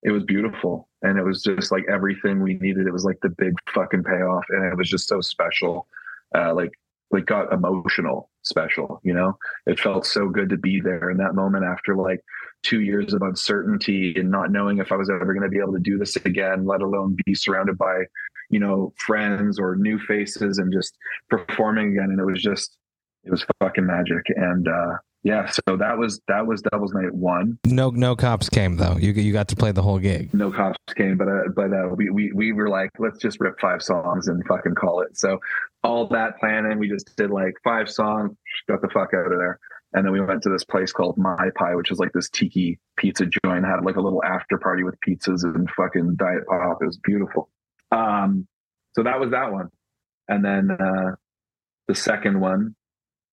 it 0.04 0.12
was 0.12 0.24
beautiful. 0.24 0.90
And 1.04 1.20
it 1.20 1.24
was 1.24 1.44
just 1.44 1.72
like 1.72 1.86
everything 1.88 2.42
we 2.42 2.56
needed. 2.56 2.88
It 2.88 2.94
was 2.94 3.06
like 3.06 3.20
the 3.22 3.30
big 3.30 3.54
fucking 3.74 4.04
payoff. 4.04 4.46
And 4.50 4.66
it 4.66 4.76
was 4.76 4.90
just 4.90 5.08
so 5.08 5.22
special. 5.22 5.88
Uh, 6.34 6.56
like, 6.56 6.72
like 7.12 7.26
got 7.28 7.54
emotional 7.54 8.31
special, 8.44 9.00
you 9.04 9.14
know, 9.14 9.38
it 9.66 9.80
felt 9.80 10.06
so 10.06 10.30
good 10.30 10.50
to 10.50 10.58
be 10.58 10.82
there 10.82 11.10
in 11.10 11.18
that 11.18 11.36
moment 11.36 11.66
after 11.66 11.96
like 11.96 12.20
two 12.64 12.82
years 12.82 13.14
of 13.14 13.22
uncertainty 13.22 14.14
and 14.16 14.30
not 14.30 14.52
knowing 14.52 14.78
if 14.78 14.92
I 14.92 14.96
was 14.96 15.10
ever 15.10 15.34
going 15.34 15.44
to 15.44 15.50
be 15.50 15.60
able 15.60 15.74
to 15.74 15.80
do 15.80 15.98
this 15.98 16.16
again, 16.18 16.66
let 16.66 16.82
alone 16.82 17.18
be 17.26 17.34
surrounded 17.34 17.78
by, 17.78 18.04
you 18.50 18.60
know, 18.60 18.94
friends 18.98 19.60
or 19.60 19.76
new 19.76 20.00
faces 20.00 20.58
and 20.58 20.72
just 20.72 20.98
performing 21.30 21.92
again. 21.92 22.10
And 22.12 22.20
it 22.20 22.26
was 22.26 22.42
just, 22.42 22.78
it 23.24 23.32
was 23.32 23.46
fucking 23.60 23.86
magic. 23.86 24.24
And, 24.36 24.68
uh, 24.68 24.98
yeah, 25.24 25.50
so 25.50 25.78
that 25.78 25.98
was 25.98 26.20
that 26.28 26.48
was 26.48 26.62
Devil's 26.64 26.94
Night 26.94 27.14
one. 27.14 27.60
No, 27.66 27.92
no 27.92 28.16
cops 28.16 28.50
came 28.50 28.78
though. 28.78 28.98
You 28.98 29.12
you 29.12 29.32
got 29.32 29.48
to 29.50 29.56
play 29.56 29.72
the 29.72 29.84
whole 29.84 30.00
gig. 30.00 30.34
No 30.34 30.52
cops 30.52 30.80
came, 30.96 31.18
but 31.18 31.28
uh, 31.28 31.50
but 31.56 31.72
uh, 31.72 31.90
we 31.96 32.10
we 32.10 32.32
we 32.32 32.52
were 32.54 32.70
like, 32.70 32.90
let's 32.98 33.20
just 33.20 33.40
rip 33.40 33.60
five 33.60 33.84
songs 33.84 34.28
and 34.28 34.44
fucking 34.48 34.74
call 34.76 35.02
it. 35.02 35.18
So 35.18 35.40
all 35.84 36.08
that 36.08 36.40
planning, 36.40 36.80
we 36.80 36.90
just 36.90 37.16
did 37.16 37.30
like 37.30 37.54
five 37.64 37.90
songs, 37.90 38.36
got 38.68 38.82
the 38.82 38.90
fuck 38.90 39.10
out 39.14 39.32
of 39.32 39.38
there. 39.38 39.60
And 39.94 40.06
then 40.06 40.14
we 40.14 40.22
went 40.22 40.42
to 40.44 40.50
this 40.50 40.64
place 40.64 40.92
called 40.92 41.18
My 41.18 41.50
Pie, 41.56 41.76
which 41.76 41.92
is 41.92 42.00
like 42.00 42.14
this 42.14 42.30
tiki 42.30 42.80
pizza 42.98 43.26
joint. 43.26 43.66
Had 43.66 43.84
like 43.84 43.98
a 43.98 44.02
little 44.02 44.24
after 44.24 44.58
party 44.58 44.84
with 44.84 44.96
pizzas 45.06 45.44
and 45.44 45.70
fucking 45.78 46.16
diet 46.16 46.48
pop. 46.48 46.78
It 46.82 46.86
was 46.86 46.98
beautiful. 47.04 47.50
Um, 47.92 48.48
so 48.94 49.04
that 49.04 49.20
was 49.20 49.32
that 49.32 49.52
one. 49.52 49.70
And 50.28 50.44
then 50.44 50.72
uh, 50.72 51.16
the 51.88 51.96
second 51.96 52.40
one, 52.40 52.76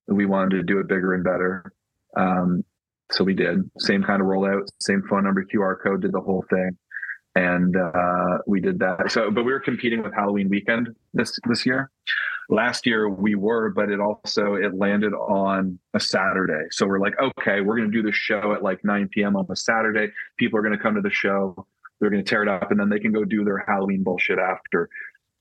we 0.09 0.27
wanted 0.27 0.57
to 0.57 0.63
do 0.65 0.81
it 0.81 0.89
bigger 0.89 1.15
and 1.15 1.23
better. 1.23 1.73
Um, 2.17 2.65
so 3.11 3.25
we 3.25 3.35
did 3.35 3.71
same 3.79 4.03
kind 4.03 4.21
of 4.21 4.29
rollout, 4.29 4.69
same 4.81 5.03
phone 5.09 5.25
number, 5.25 5.45
QR 5.45 5.77
code, 5.83 6.03
did 6.03 6.13
the 6.13 6.21
whole 6.21 6.45
thing, 6.51 6.77
and 7.35 7.75
uh, 7.77 8.39
we 8.47 8.61
did 8.61 8.79
that. 8.81 9.11
So, 9.11 9.31
but 9.31 9.45
we 9.45 9.53
were 9.53 9.61
competing 9.61 10.03
with 10.03 10.15
Halloween 10.15 10.49
weekend 10.49 10.89
this 11.15 11.39
this 11.49 11.65
year. 11.65 11.91
Last 12.51 12.87
year 12.87 13.09
we 13.09 13.35
were, 13.35 13.71
but 13.71 13.91
it 13.91 14.01
also 14.01 14.55
it 14.55 14.75
landed 14.75 15.13
on 15.13 15.79
a 15.95 16.01
Saturday. 16.01 16.67
So 16.71 16.87
we're 16.87 17.01
like, 17.01 17.15
okay, 17.21 17.61
we're 17.61 17.77
going 17.77 17.91
to 17.91 17.97
do 17.97 18.03
the 18.03 18.13
show 18.13 18.53
at 18.55 18.63
like 18.63 18.83
9 18.85 19.09
p.m. 19.13 19.37
on 19.37 19.47
a 19.51 19.57
Saturday. 19.57 20.13
People 20.39 20.59
are 20.59 20.63
going 20.63 20.77
to 20.77 20.83
come 20.83 20.95
to 20.95 21.03
the 21.03 21.11
show. 21.11 21.67
They're 22.01 22.11
going 22.11 22.25
to 22.25 22.29
tear 22.29 22.43
it 22.43 22.49
up, 22.49 22.71
and 22.71 22.79
then 22.79 22.89
they 22.89 23.01
can 23.01 23.13
go 23.13 23.25
do 23.25 23.45
their 23.45 23.65
Halloween 23.67 24.03
bullshit 24.03 24.39
after. 24.39 24.89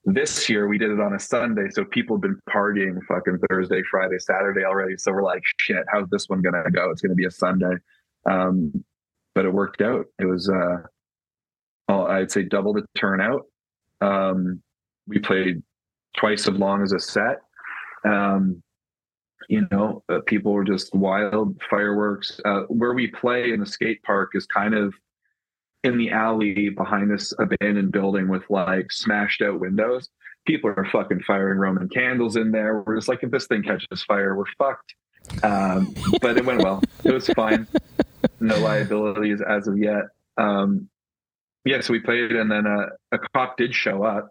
This 0.09 0.47
year 0.47 0.69
we 0.69 0.77
did 0.77 0.89
it 0.89 1.01
on 1.01 1.15
a 1.15 1.19
Sunday, 1.19 1.67
so 1.69 1.83
people 1.83 2.15
have 2.15 2.21
been 2.21 2.39
partying 2.49 2.97
fucking 3.09 3.39
Thursday, 3.49 3.83
Friday, 3.91 4.17
Saturday 4.19 4.63
already. 4.63 4.95
So 4.97 5.11
we're 5.11 5.21
like, 5.21 5.43
shit, 5.59 5.83
how's 5.91 6.07
this 6.09 6.29
one 6.29 6.41
gonna 6.41 6.63
go? 6.71 6.89
It's 6.91 7.01
gonna 7.01 7.13
be 7.13 7.25
a 7.25 7.31
Sunday, 7.31 7.75
um, 8.25 8.85
but 9.35 9.43
it 9.43 9.51
worked 9.51 9.81
out. 9.81 10.05
It 10.17 10.23
was, 10.23 10.49
uh, 10.49 10.77
I'd 11.89 12.31
say, 12.31 12.43
double 12.43 12.71
the 12.71 12.85
turnout. 12.95 13.47
Um, 13.99 14.61
we 15.07 15.19
played 15.19 15.61
twice 16.15 16.47
as 16.47 16.55
long 16.55 16.83
as 16.83 16.93
a 16.93 16.99
set. 16.99 17.41
Um, 18.05 18.63
you 19.49 19.67
know, 19.71 20.03
uh, 20.07 20.19
people 20.25 20.53
were 20.53 20.63
just 20.63 20.95
wild 20.95 21.61
fireworks. 21.69 22.39
Uh, 22.45 22.61
where 22.69 22.93
we 22.93 23.07
play 23.07 23.51
in 23.51 23.59
the 23.59 23.65
skate 23.65 24.01
park 24.03 24.31
is 24.35 24.45
kind 24.45 24.73
of 24.73 24.93
in 25.87 25.97
the 25.97 26.11
alley 26.11 26.69
behind 26.69 27.09
this 27.09 27.33
abandoned 27.39 27.91
building 27.91 28.27
with 28.27 28.43
like 28.49 28.91
smashed 28.91 29.41
out 29.41 29.59
windows. 29.59 30.09
People 30.45 30.69
are 30.75 30.87
fucking 30.91 31.21
firing 31.25 31.57
Roman 31.57 31.89
candles 31.89 32.35
in 32.35 32.51
there. 32.51 32.83
We're 32.85 32.95
just 32.95 33.07
like, 33.07 33.23
if 33.23 33.31
this 33.31 33.47
thing 33.47 33.63
catches 33.63 34.03
fire, 34.03 34.35
we're 34.35 34.45
fucked. 34.57 34.93
Um, 35.43 35.93
but 36.21 36.37
it 36.37 36.45
went 36.45 36.61
well. 36.61 36.81
It 37.03 37.13
was 37.13 37.27
fine. 37.29 37.67
No 38.39 38.57
liabilities 38.59 39.41
as 39.41 39.67
of 39.67 39.77
yet. 39.77 40.03
Um, 40.37 40.89
yeah, 41.65 41.81
so 41.81 41.91
we 41.91 41.99
played, 41.99 42.31
and 42.31 42.49
then 42.49 42.65
uh, 42.65 42.87
a 43.11 43.17
cop 43.33 43.57
did 43.57 43.75
show 43.75 44.03
up, 44.03 44.29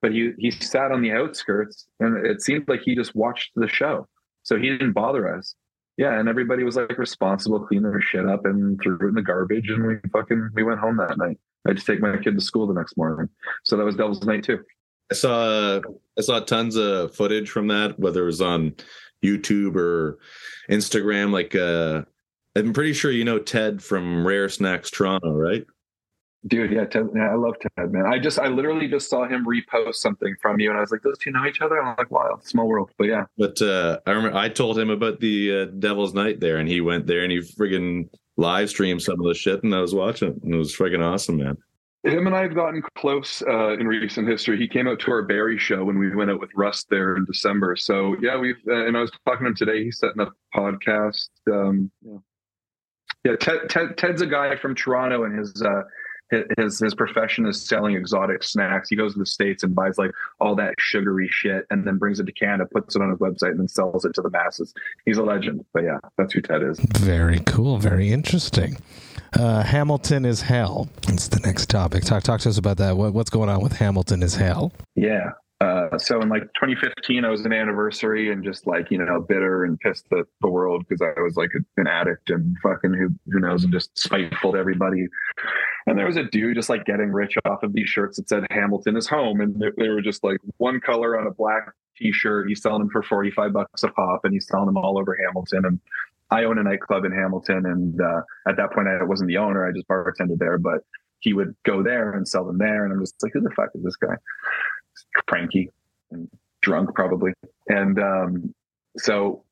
but 0.00 0.10
he 0.10 0.32
he 0.38 0.50
sat 0.50 0.90
on 0.90 1.00
the 1.00 1.12
outskirts, 1.12 1.86
and 2.00 2.26
it 2.26 2.42
seemed 2.42 2.68
like 2.68 2.80
he 2.82 2.96
just 2.96 3.14
watched 3.14 3.52
the 3.54 3.68
show, 3.68 4.08
so 4.42 4.58
he 4.58 4.68
didn't 4.68 4.92
bother 4.92 5.32
us 5.32 5.54
yeah, 6.02 6.18
and 6.18 6.28
everybody 6.28 6.64
was 6.64 6.74
like 6.74 6.98
responsible, 6.98 7.60
cleaned 7.60 7.84
their 7.84 8.00
shit 8.00 8.26
up 8.26 8.44
and 8.44 8.80
threw 8.82 8.98
it 9.00 9.10
in 9.10 9.14
the 9.14 9.22
garbage, 9.22 9.70
and 9.70 9.86
we 9.86 9.94
fucking 10.12 10.50
we 10.52 10.64
went 10.64 10.80
home 10.80 10.96
that 10.96 11.16
night. 11.16 11.38
I 11.64 11.70
had 11.70 11.78
to 11.78 11.84
take 11.84 12.00
my 12.00 12.16
kid 12.16 12.34
to 12.34 12.40
school 12.40 12.66
the 12.66 12.74
next 12.74 12.96
morning, 12.96 13.28
so 13.62 13.76
that 13.76 13.84
was 13.84 13.94
Devil's 13.94 14.24
Night 14.24 14.42
too. 14.42 14.64
I 15.12 15.14
saw 15.14 15.80
I 16.18 16.20
saw 16.20 16.40
tons 16.40 16.74
of 16.74 17.14
footage 17.14 17.50
from 17.50 17.68
that, 17.68 18.00
whether 18.00 18.24
it 18.24 18.26
was 18.26 18.40
on 18.40 18.74
YouTube 19.24 19.76
or 19.76 20.18
Instagram. 20.68 21.30
Like, 21.30 21.54
uh, 21.54 22.02
I'm 22.56 22.72
pretty 22.72 22.94
sure 22.94 23.12
you 23.12 23.24
know 23.24 23.38
Ted 23.38 23.80
from 23.80 24.26
Rare 24.26 24.48
Snacks 24.48 24.90
Toronto, 24.90 25.32
right? 25.32 25.64
Dude, 26.46 26.72
yeah, 26.72 26.84
Ted, 26.84 27.08
yeah, 27.14 27.30
I 27.30 27.34
love 27.36 27.54
Ted, 27.60 27.92
man. 27.92 28.04
I 28.06 28.18
just, 28.18 28.38
I 28.38 28.48
literally 28.48 28.88
just 28.88 29.08
saw 29.08 29.28
him 29.28 29.46
repost 29.46 29.96
something 29.96 30.34
from 30.42 30.58
you, 30.58 30.70
and 30.70 30.76
I 30.76 30.80
was 30.80 30.90
like, 30.90 31.02
"Those 31.02 31.18
two 31.18 31.30
know 31.30 31.46
each 31.46 31.60
other." 31.60 31.80
I'm 31.80 31.94
like, 31.96 32.10
"Wow, 32.10 32.40
small 32.42 32.66
world." 32.66 32.90
But 32.98 33.04
yeah, 33.04 33.26
but 33.38 33.62
uh, 33.62 34.00
I 34.06 34.10
remember 34.10 34.36
I 34.36 34.48
told 34.48 34.76
him 34.76 34.90
about 34.90 35.20
the 35.20 35.60
uh, 35.62 35.64
Devil's 35.78 36.14
Night 36.14 36.40
there, 36.40 36.56
and 36.56 36.68
he 36.68 36.80
went 36.80 37.06
there 37.06 37.22
and 37.22 37.30
he 37.30 37.38
friggin' 37.38 38.08
live 38.36 38.70
streamed 38.70 39.02
some 39.02 39.20
of 39.20 39.26
the 39.26 39.34
shit, 39.34 39.62
and 39.62 39.72
I 39.72 39.80
was 39.80 39.94
watching, 39.94 40.40
and 40.42 40.54
it 40.54 40.58
was 40.58 40.74
friggin' 40.74 41.00
awesome, 41.00 41.36
man. 41.36 41.56
Him 42.04 42.26
and 42.26 42.34
I 42.34 42.42
have 42.42 42.56
gotten 42.56 42.82
close 42.96 43.42
uh, 43.46 43.74
in 43.74 43.86
recent 43.86 44.26
history. 44.26 44.58
He 44.58 44.66
came 44.66 44.88
out 44.88 44.98
to 45.00 45.12
our 45.12 45.22
Barrie 45.22 45.58
show 45.58 45.84
when 45.84 45.96
we 45.96 46.12
went 46.12 46.32
out 46.32 46.40
with 46.40 46.50
Rust 46.56 46.88
there 46.90 47.14
in 47.16 47.24
December. 47.24 47.76
So 47.76 48.16
yeah, 48.20 48.36
we've 48.36 48.58
uh, 48.66 48.86
and 48.86 48.96
I 48.96 49.00
was 49.00 49.12
talking 49.24 49.44
to 49.44 49.50
him 49.50 49.54
today. 49.54 49.84
He's 49.84 49.98
setting 49.98 50.20
up 50.20 50.32
a 50.52 50.58
podcast. 50.58 51.28
Um, 51.48 51.92
yeah, 52.02 52.18
yeah 53.24 53.36
Ted, 53.36 53.68
Ted, 53.68 53.96
Ted's 53.96 54.22
a 54.22 54.26
guy 54.26 54.56
from 54.56 54.74
Toronto, 54.74 55.22
and 55.22 55.38
his 55.38 55.62
uh, 55.62 55.82
his 56.56 56.78
his 56.78 56.94
profession 56.94 57.46
is 57.46 57.66
selling 57.66 57.94
exotic 57.94 58.42
snacks. 58.42 58.88
He 58.88 58.96
goes 58.96 59.12
to 59.14 59.18
the 59.18 59.26
states 59.26 59.62
and 59.62 59.74
buys 59.74 59.98
like 59.98 60.10
all 60.40 60.54
that 60.56 60.74
sugary 60.78 61.28
shit, 61.30 61.66
and 61.70 61.86
then 61.86 61.98
brings 61.98 62.20
it 62.20 62.26
to 62.26 62.32
Canada, 62.32 62.68
puts 62.70 62.96
it 62.96 63.02
on 63.02 63.10
his 63.10 63.18
website, 63.18 63.50
and 63.50 63.60
then 63.60 63.68
sells 63.68 64.04
it 64.04 64.14
to 64.14 64.22
the 64.22 64.30
masses. 64.30 64.74
He's 65.04 65.18
a 65.18 65.22
legend. 65.22 65.64
But 65.72 65.84
yeah, 65.84 65.98
that's 66.18 66.32
who 66.32 66.40
Ted 66.40 66.62
is. 66.62 66.78
Very 66.80 67.40
cool. 67.40 67.78
Very 67.78 68.12
interesting. 68.12 68.76
Uh, 69.38 69.62
Hamilton 69.62 70.24
is 70.24 70.42
hell. 70.42 70.88
It's 71.08 71.28
the 71.28 71.40
next 71.40 71.70
topic. 71.70 72.04
Talk 72.04 72.22
talk 72.22 72.40
to 72.40 72.48
us 72.48 72.58
about 72.58 72.76
that. 72.78 72.96
What, 72.96 73.14
what's 73.14 73.30
going 73.30 73.48
on 73.48 73.62
with 73.62 73.72
Hamilton 73.72 74.22
is 74.22 74.34
hell? 74.34 74.72
Yeah. 74.94 75.30
Uh, 75.62 75.96
so 75.96 76.20
in 76.20 76.28
like 76.28 76.42
2015, 76.54 77.24
I 77.24 77.30
was 77.30 77.42
an 77.42 77.52
anniversary 77.52 78.32
and 78.32 78.42
just 78.42 78.66
like 78.66 78.90
you 78.90 78.98
know 78.98 79.20
bitter 79.20 79.64
and 79.64 79.78
pissed 79.78 80.06
at 80.10 80.26
the 80.40 80.48
world 80.48 80.84
because 80.88 81.00
I 81.00 81.20
was 81.20 81.36
like 81.36 81.50
an 81.76 81.86
addict 81.86 82.30
and 82.30 82.56
fucking 82.64 82.92
who 82.92 83.10
who 83.30 83.38
knows 83.38 83.62
and 83.62 83.72
just 83.72 83.96
spiteful 83.96 84.52
to 84.52 84.58
everybody. 84.58 85.06
And 85.86 85.96
there 85.96 86.06
was 86.06 86.16
a 86.16 86.24
dude 86.24 86.56
just 86.56 86.68
like 86.68 86.84
getting 86.84 87.12
rich 87.12 87.36
off 87.44 87.62
of 87.62 87.74
these 87.74 87.88
shirts 87.88 88.16
that 88.16 88.28
said 88.28 88.44
Hamilton 88.50 88.96
is 88.96 89.06
home, 89.06 89.40
and 89.40 89.54
they, 89.60 89.68
they 89.78 89.88
were 89.88 90.02
just 90.02 90.24
like 90.24 90.38
one 90.56 90.80
color 90.80 91.18
on 91.18 91.28
a 91.28 91.30
black 91.30 91.70
T-shirt. 91.96 92.48
He's 92.48 92.60
selling 92.60 92.80
them 92.80 92.90
for 92.90 93.02
45 93.04 93.52
bucks 93.52 93.84
a 93.84 93.88
pop, 93.88 94.24
and 94.24 94.34
he's 94.34 94.48
selling 94.48 94.66
them 94.66 94.76
all 94.76 94.98
over 94.98 95.16
Hamilton. 95.26 95.64
And 95.64 95.80
I 96.32 96.42
own 96.42 96.58
a 96.58 96.64
nightclub 96.64 97.04
in 97.04 97.12
Hamilton, 97.12 97.66
and 97.66 98.00
uh, 98.00 98.22
at 98.48 98.56
that 98.56 98.72
point, 98.72 98.88
I 98.88 99.04
wasn't 99.04 99.28
the 99.28 99.36
owner; 99.36 99.64
I 99.64 99.70
just 99.70 99.86
bartended 99.86 100.38
there, 100.38 100.58
but 100.58 100.80
he 101.20 101.34
would 101.34 101.54
go 101.64 101.84
there 101.84 102.14
and 102.14 102.26
sell 102.26 102.44
them 102.44 102.58
there, 102.58 102.84
and 102.84 102.92
I'm 102.92 103.00
just 103.00 103.22
like, 103.22 103.32
who 103.32 103.40
the 103.40 103.50
fuck 103.50 103.68
is 103.76 103.84
this 103.84 103.94
guy? 103.94 104.16
Cranky 105.28 105.70
and 106.10 106.28
drunk 106.62 106.94
probably. 106.94 107.32
And 107.68 107.98
um, 107.98 108.54
so 108.98 109.44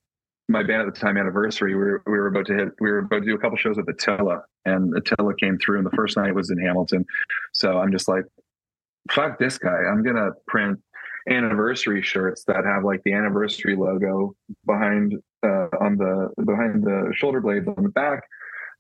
my 0.48 0.62
band 0.62 0.88
at 0.88 0.94
the 0.94 1.00
time 1.00 1.16
anniversary, 1.16 1.74
we 1.74 1.80
were, 1.80 2.02
we 2.06 2.12
were 2.12 2.26
about 2.26 2.46
to 2.46 2.54
hit, 2.54 2.68
we 2.80 2.90
were 2.90 2.98
about 2.98 3.20
to 3.20 3.26
do 3.26 3.34
a 3.34 3.38
couple 3.38 3.56
shows 3.56 3.78
at 3.78 3.86
the 3.86 3.92
Tilla 3.92 4.42
and 4.64 4.92
the 4.92 5.00
Tilla 5.00 5.34
came 5.38 5.58
through 5.58 5.78
and 5.78 5.86
the 5.86 5.96
first 5.96 6.16
night 6.16 6.34
was 6.34 6.50
in 6.50 6.58
Hamilton. 6.58 7.04
So 7.52 7.78
I'm 7.78 7.92
just 7.92 8.08
like, 8.08 8.24
fuck 9.10 9.38
this 9.38 9.58
guy. 9.58 9.68
I'm 9.90 10.02
going 10.02 10.16
to 10.16 10.32
print 10.46 10.80
anniversary 11.28 12.02
shirts 12.02 12.44
that 12.44 12.64
have 12.64 12.84
like 12.84 13.02
the 13.04 13.12
anniversary 13.12 13.76
logo 13.76 14.34
behind, 14.66 15.14
uh, 15.44 15.68
on 15.80 15.96
the, 15.96 16.30
behind 16.44 16.82
the 16.82 17.12
shoulder 17.14 17.40
blades 17.40 17.68
on 17.68 17.82
the 17.82 17.90
back. 17.90 18.22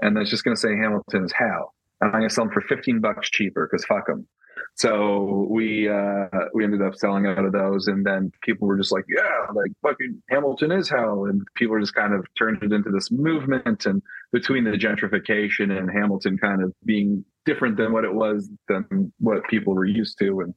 And 0.00 0.16
that's 0.16 0.30
just 0.30 0.44
going 0.44 0.56
to 0.56 0.60
say 0.60 0.70
Hamilton 0.76 1.24
is 1.24 1.32
hell. 1.32 1.74
And 2.00 2.08
I'm 2.08 2.20
going 2.20 2.28
to 2.28 2.34
sell 2.34 2.44
them 2.46 2.54
for 2.54 2.62
15 2.62 3.00
bucks 3.00 3.30
cheaper 3.30 3.68
because 3.70 3.84
fuck 3.84 4.06
them. 4.06 4.26
So 4.74 5.46
we 5.50 5.88
uh, 5.88 6.26
we 6.54 6.64
ended 6.64 6.82
up 6.82 6.94
selling 6.94 7.26
out 7.26 7.44
of 7.44 7.52
those, 7.52 7.86
and 7.86 8.04
then 8.04 8.32
people 8.42 8.66
were 8.66 8.76
just 8.76 8.92
like, 8.92 9.04
"Yeah, 9.08 9.46
like 9.54 9.72
fucking 9.82 10.22
Hamilton 10.30 10.72
is 10.72 10.88
hell," 10.88 11.26
and 11.26 11.42
people 11.54 11.78
just 11.78 11.94
kind 11.94 12.14
of 12.14 12.26
turned 12.38 12.62
it 12.62 12.72
into 12.72 12.90
this 12.90 13.10
movement. 13.10 13.86
And 13.86 14.02
between 14.32 14.64
the 14.64 14.72
gentrification 14.72 15.76
and 15.76 15.90
Hamilton 15.90 16.38
kind 16.38 16.62
of 16.62 16.72
being 16.84 17.24
different 17.44 17.76
than 17.76 17.92
what 17.92 18.04
it 18.04 18.14
was 18.14 18.48
than 18.68 19.12
what 19.18 19.44
people 19.48 19.74
were 19.74 19.84
used 19.84 20.18
to, 20.20 20.40
and 20.40 20.54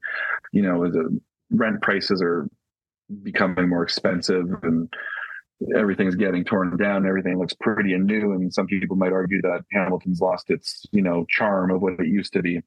you 0.51 0.62
know, 0.62 0.89
the 0.89 1.20
rent 1.51 1.82
prices 1.82 2.22
are 2.22 2.49
becoming 3.22 3.70
more 3.70 3.84
expensive 3.84 4.45
and 4.64 4.91
everything's 5.76 6.16
getting 6.16 6.43
torn 6.43 6.76
down 6.78 7.06
everything 7.06 7.38
looks 7.38 7.54
pretty 7.54 7.93
and 7.93 8.06
new 8.06 8.32
and 8.34 8.54
some 8.54 8.66
people 8.66 8.95
might 8.95 9.14
argue 9.14 9.41
that 9.41 9.62
hamilton's 9.72 10.20
lost 10.20 10.49
its 10.49 10.86
you 10.91 11.01
know 11.01 11.26
charm 11.30 11.70
of 11.72 11.82
what 11.82 11.93
it 11.99 12.08
used 12.08 12.34
to 12.34 12.41
be 12.41 12.62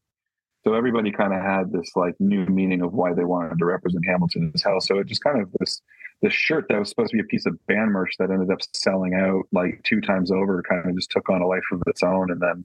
so 0.67 0.75
everybody 0.75 1.12
kind 1.12 1.33
of 1.33 1.41
had 1.41 1.71
this 1.71 1.93
like 1.95 2.17
new 2.19 2.45
meaning 2.47 2.83
of 2.83 2.93
why 2.93 3.14
they 3.14 3.23
wanted 3.23 3.57
to 3.57 3.64
represent 3.64 4.05
Hamilton 4.05 4.51
as 4.53 4.64
hell. 4.64 4.81
So 4.81 4.99
it 4.99 5.07
just 5.07 5.23
kind 5.23 5.41
of 5.41 5.49
this 5.61 5.81
this 6.23 6.33
shirt 6.33 6.67
that 6.69 6.81
was 6.81 6.89
supposed 6.89 7.11
to 7.11 7.17
be 7.17 7.23
a 7.23 7.27
piece 7.27 7.47
of 7.47 7.64
band 7.69 7.93
merch 7.93 8.14
that 8.19 8.33
ended 8.33 8.51
up 8.51 8.59
selling 8.73 9.14
out 9.14 9.45
like 9.53 9.81
two 9.85 10.01
times 10.01 10.33
over, 10.33 10.64
kind 10.69 10.91
of 10.91 10.97
just 10.97 11.12
took 11.12 11.31
on 11.31 11.41
a 11.41 11.47
life 11.47 11.62
of 11.71 11.83
its 11.87 12.03
own, 12.03 12.33
and 12.33 12.41
then 12.41 12.64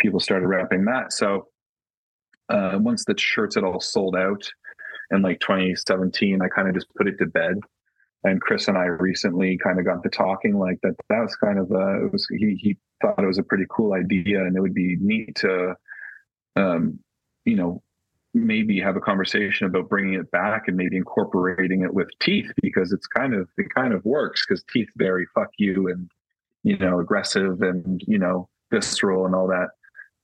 people 0.00 0.20
started 0.20 0.46
wrapping 0.46 0.86
that. 0.86 1.12
So 1.12 1.48
uh, 2.48 2.78
once 2.80 3.04
the 3.04 3.18
shirts 3.18 3.56
had 3.56 3.64
all 3.64 3.80
sold 3.80 4.16
out 4.16 4.50
in 5.10 5.20
like 5.20 5.40
2017, 5.40 6.40
I 6.40 6.48
kind 6.48 6.68
of 6.68 6.74
just 6.74 6.88
put 6.96 7.08
it 7.08 7.18
to 7.18 7.26
bed. 7.26 7.58
And 8.24 8.40
Chris 8.40 8.68
and 8.68 8.78
I 8.78 8.84
recently 8.84 9.58
kind 9.58 9.78
of 9.78 9.84
got 9.84 10.02
to 10.02 10.08
talking 10.08 10.58
like 10.58 10.78
that. 10.82 10.94
That 11.10 11.20
was 11.20 11.36
kind 11.36 11.58
of 11.58 11.70
a, 11.72 12.06
it 12.06 12.12
was 12.12 12.26
he 12.30 12.58
he 12.58 12.78
thought 13.02 13.22
it 13.22 13.26
was 13.26 13.36
a 13.36 13.42
pretty 13.42 13.66
cool 13.68 13.92
idea, 13.92 14.46
and 14.46 14.56
it 14.56 14.60
would 14.62 14.72
be 14.72 14.96
neat 14.98 15.34
to 15.36 15.74
um, 16.56 16.98
you 17.44 17.56
know, 17.56 17.82
maybe 18.34 18.80
have 18.80 18.96
a 18.96 19.00
conversation 19.00 19.66
about 19.66 19.88
bringing 19.88 20.14
it 20.14 20.30
back 20.30 20.68
and 20.68 20.76
maybe 20.76 20.96
incorporating 20.96 21.82
it 21.82 21.94
with 21.94 22.08
teeth 22.20 22.50
because 22.62 22.92
it's 22.92 23.06
kind 23.06 23.34
of 23.34 23.48
it 23.56 23.72
kind 23.74 23.94
of 23.94 24.04
works 24.04 24.44
because 24.46 24.62
teeth 24.72 24.88
very 24.96 25.26
fuck 25.34 25.48
you 25.58 25.88
and 25.88 26.10
you 26.62 26.76
know 26.76 27.00
aggressive 27.00 27.62
and 27.62 28.02
you 28.06 28.18
know 28.18 28.48
visceral 28.70 29.26
and 29.26 29.34
all 29.34 29.48
that. 29.48 29.68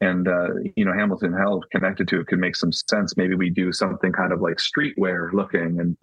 And 0.00 0.28
uh, 0.28 0.48
you 0.76 0.84
know 0.84 0.92
hamilton 0.92 1.32
hell 1.32 1.62
connected 1.72 2.08
to 2.08 2.20
it 2.20 2.26
could 2.26 2.38
make 2.38 2.56
some 2.56 2.72
sense. 2.72 3.16
Maybe 3.16 3.34
we 3.34 3.50
do 3.50 3.72
something 3.72 4.12
kind 4.12 4.32
of 4.32 4.40
like 4.40 4.56
streetwear 4.56 5.32
looking 5.32 5.80
and 5.80 5.96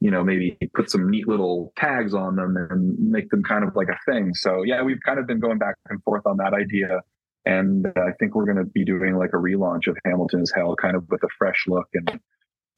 you 0.00 0.10
know 0.10 0.22
maybe 0.22 0.56
put 0.74 0.90
some 0.90 1.10
neat 1.10 1.26
little 1.26 1.72
tags 1.76 2.14
on 2.14 2.36
them 2.36 2.56
and 2.56 2.98
make 2.98 3.30
them 3.30 3.42
kind 3.42 3.64
of 3.64 3.74
like 3.74 3.88
a 3.88 3.98
thing. 4.10 4.32
So 4.34 4.62
yeah 4.62 4.82
we've 4.82 5.02
kind 5.04 5.18
of 5.18 5.26
been 5.26 5.40
going 5.40 5.58
back 5.58 5.74
and 5.90 6.02
forth 6.04 6.24
on 6.24 6.36
that 6.36 6.54
idea 6.54 7.02
and 7.48 7.86
I 7.96 8.12
think 8.18 8.34
we're 8.34 8.44
going 8.44 8.58
to 8.58 8.64
be 8.64 8.84
doing 8.84 9.16
like 9.16 9.30
a 9.32 9.36
relaunch 9.36 9.88
of 9.88 9.96
Hamilton's 10.04 10.52
Hell, 10.54 10.76
kind 10.76 10.94
of 10.94 11.08
with 11.08 11.22
a 11.22 11.28
fresh 11.38 11.64
look 11.66 11.88
and 11.94 12.20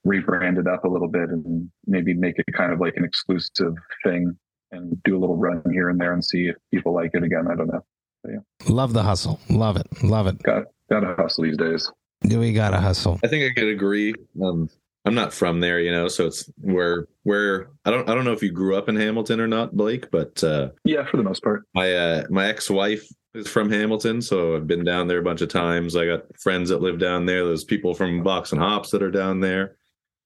rebrand 0.07 0.59
it 0.59 0.69
up 0.69 0.85
a 0.85 0.89
little 0.89 1.09
bit 1.09 1.29
and 1.29 1.69
maybe 1.87 2.15
make 2.15 2.39
it 2.39 2.47
kind 2.57 2.73
of 2.73 2.81
like 2.81 2.97
an 2.97 3.05
exclusive 3.05 3.75
thing 4.05 4.39
and 4.71 5.03
do 5.03 5.17
a 5.17 5.19
little 5.19 5.37
run 5.37 5.63
here 5.73 5.89
and 5.89 6.01
there 6.01 6.13
and 6.13 6.25
see 6.25 6.47
if 6.47 6.57
people 6.73 6.95
like 6.95 7.11
it 7.15 7.25
again. 7.25 7.49
I 7.51 7.57
don't 7.57 7.67
know. 7.67 7.85
But 8.23 8.33
yeah, 8.33 8.69
Love 8.73 8.93
the 8.93 9.03
hustle. 9.03 9.41
Love 9.49 9.77
it. 9.77 9.87
Love 10.05 10.29
it. 10.29 10.41
got 10.43 10.65
got 10.89 11.01
to 11.01 11.15
hustle 11.17 11.45
these 11.45 11.57
days. 11.57 11.91
Do 12.23 12.39
We 12.39 12.53
got 12.53 12.71
to 12.71 12.81
hustle. 12.81 13.19
I 13.25 13.29
think 13.29 13.51
I 13.51 13.59
could 13.59 13.71
agree. 13.71 14.15
Um, 14.43 14.69
I'm 15.05 15.15
not 15.15 15.33
from 15.33 15.61
there, 15.61 15.81
you 15.81 15.91
know, 15.91 16.09
so 16.09 16.27
it's 16.27 16.49
where 16.61 17.09
where 17.25 17.71
I 17.85 17.91
don't 17.91 18.09
I 18.09 18.15
don't 18.15 18.25
know 18.25 18.33
if 18.33 18.43
you 18.43 18.53
grew 18.53 18.77
up 18.77 18.89
in 18.89 18.97
Hamilton 18.97 19.41
or 19.41 19.49
not, 19.49 19.75
Blake, 19.75 20.11
but 20.13 20.45
uh, 20.45 20.69
Yeah, 20.85 21.07
for 21.11 21.17
the 21.17 21.23
most 21.23 21.43
part. 21.43 21.65
my 21.75 21.93
uh, 21.93 22.25
my 22.31 22.49
ex 22.49 22.71
wife 22.71 23.09
is 23.35 23.49
from 23.49 23.71
Hamilton, 23.71 24.21
so 24.23 24.57
I've 24.57 24.67
been 24.67 24.85
down 24.85 25.09
there 25.09 25.19
a 25.19 25.23
bunch 25.23 25.41
of 25.41 25.49
times. 25.49 25.97
I 25.97 26.07
got 26.07 26.25
friends 26.39 26.71
that 26.71 26.83
live 26.83 26.99
down 26.99 27.27
there. 27.27 27.45
There's 27.45 27.65
people 27.65 27.95
from 27.95 28.23
Box 28.23 28.53
and 28.53 28.61
Hops 28.61 28.91
that 28.91 29.03
are 29.03 29.11
down 29.11 29.41
there, 29.41 29.77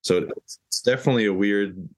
so 0.02 0.18
it's, 0.18 0.58
it's 0.68 0.80
definitely 0.80 1.26
a 1.26 1.32
weird 1.32 1.88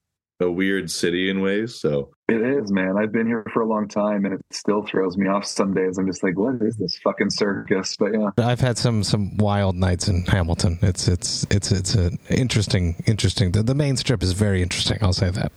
a 0.40 0.50
weird 0.50 0.90
city 0.90 1.30
in 1.30 1.40
ways. 1.40 1.80
So 1.80 2.10
It 2.28 2.42
is, 2.42 2.70
man. 2.70 2.96
I've 2.98 3.12
been 3.12 3.26
here 3.26 3.44
for 3.52 3.62
a 3.62 3.66
long 3.66 3.88
time, 3.88 4.24
and 4.24 4.34
it 4.34 4.40
still 4.50 4.82
throws 4.82 5.16
me 5.16 5.28
off 5.28 5.46
some 5.46 5.72
days. 5.72 5.96
I'm 5.98 6.06
just 6.06 6.22
like, 6.22 6.36
what 6.36 6.60
is 6.60 6.76
this 6.76 6.98
fucking 6.98 7.30
circus? 7.30 7.96
But 7.96 8.12
yeah, 8.12 8.30
I've 8.38 8.60
had 8.60 8.76
some 8.76 9.02
some 9.02 9.36
wild 9.38 9.76
nights 9.76 10.08
in 10.08 10.24
Hamilton. 10.26 10.78
It's 10.82 11.08
it's 11.08 11.46
it's 11.50 11.72
it's 11.72 11.94
an 11.94 12.18
interesting 12.28 12.96
interesting. 13.06 13.52
The, 13.52 13.62
the 13.62 13.74
main 13.74 13.96
strip 13.96 14.22
is 14.22 14.32
very 14.32 14.62
interesting. 14.62 14.98
I'll 15.00 15.12
say 15.12 15.30
that. 15.30 15.52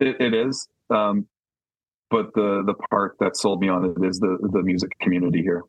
it, 0.00 0.20
it 0.20 0.34
is. 0.34 0.68
Um, 0.90 1.26
but 2.12 2.32
the 2.34 2.62
the 2.66 2.74
part 2.90 3.16
that 3.20 3.36
sold 3.36 3.60
me 3.60 3.68
on 3.68 3.86
it 3.86 4.04
is 4.04 4.20
the 4.20 4.36
the 4.52 4.62
music 4.62 4.90
community 5.00 5.40
here, 5.40 5.62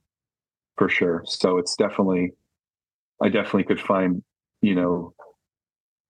for 0.77 0.89
sure. 0.89 1.23
So 1.25 1.57
it's 1.57 1.75
definitely, 1.77 2.33
I 3.21 3.29
definitely 3.29 3.63
could 3.63 3.79
find, 3.79 4.21
you 4.61 4.75
know, 4.75 5.13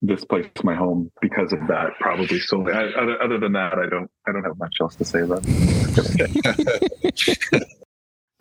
this 0.02 0.26
place 0.26 0.48
my 0.64 0.74
home 0.74 1.12
because 1.22 1.54
of 1.54 1.60
that. 1.68 1.92
Probably. 2.00 2.40
So 2.40 2.68
I, 2.68 2.92
other 3.02 3.22
other 3.22 3.40
than 3.40 3.54
that, 3.54 3.74
I 3.74 3.88
don't 3.88 4.10
I 4.28 4.32
don't 4.32 4.44
have 4.44 4.58
much 4.58 4.76
else 4.82 4.96
to 4.96 5.06
say 5.06 5.22
about 5.22 5.44
it. 5.46 7.64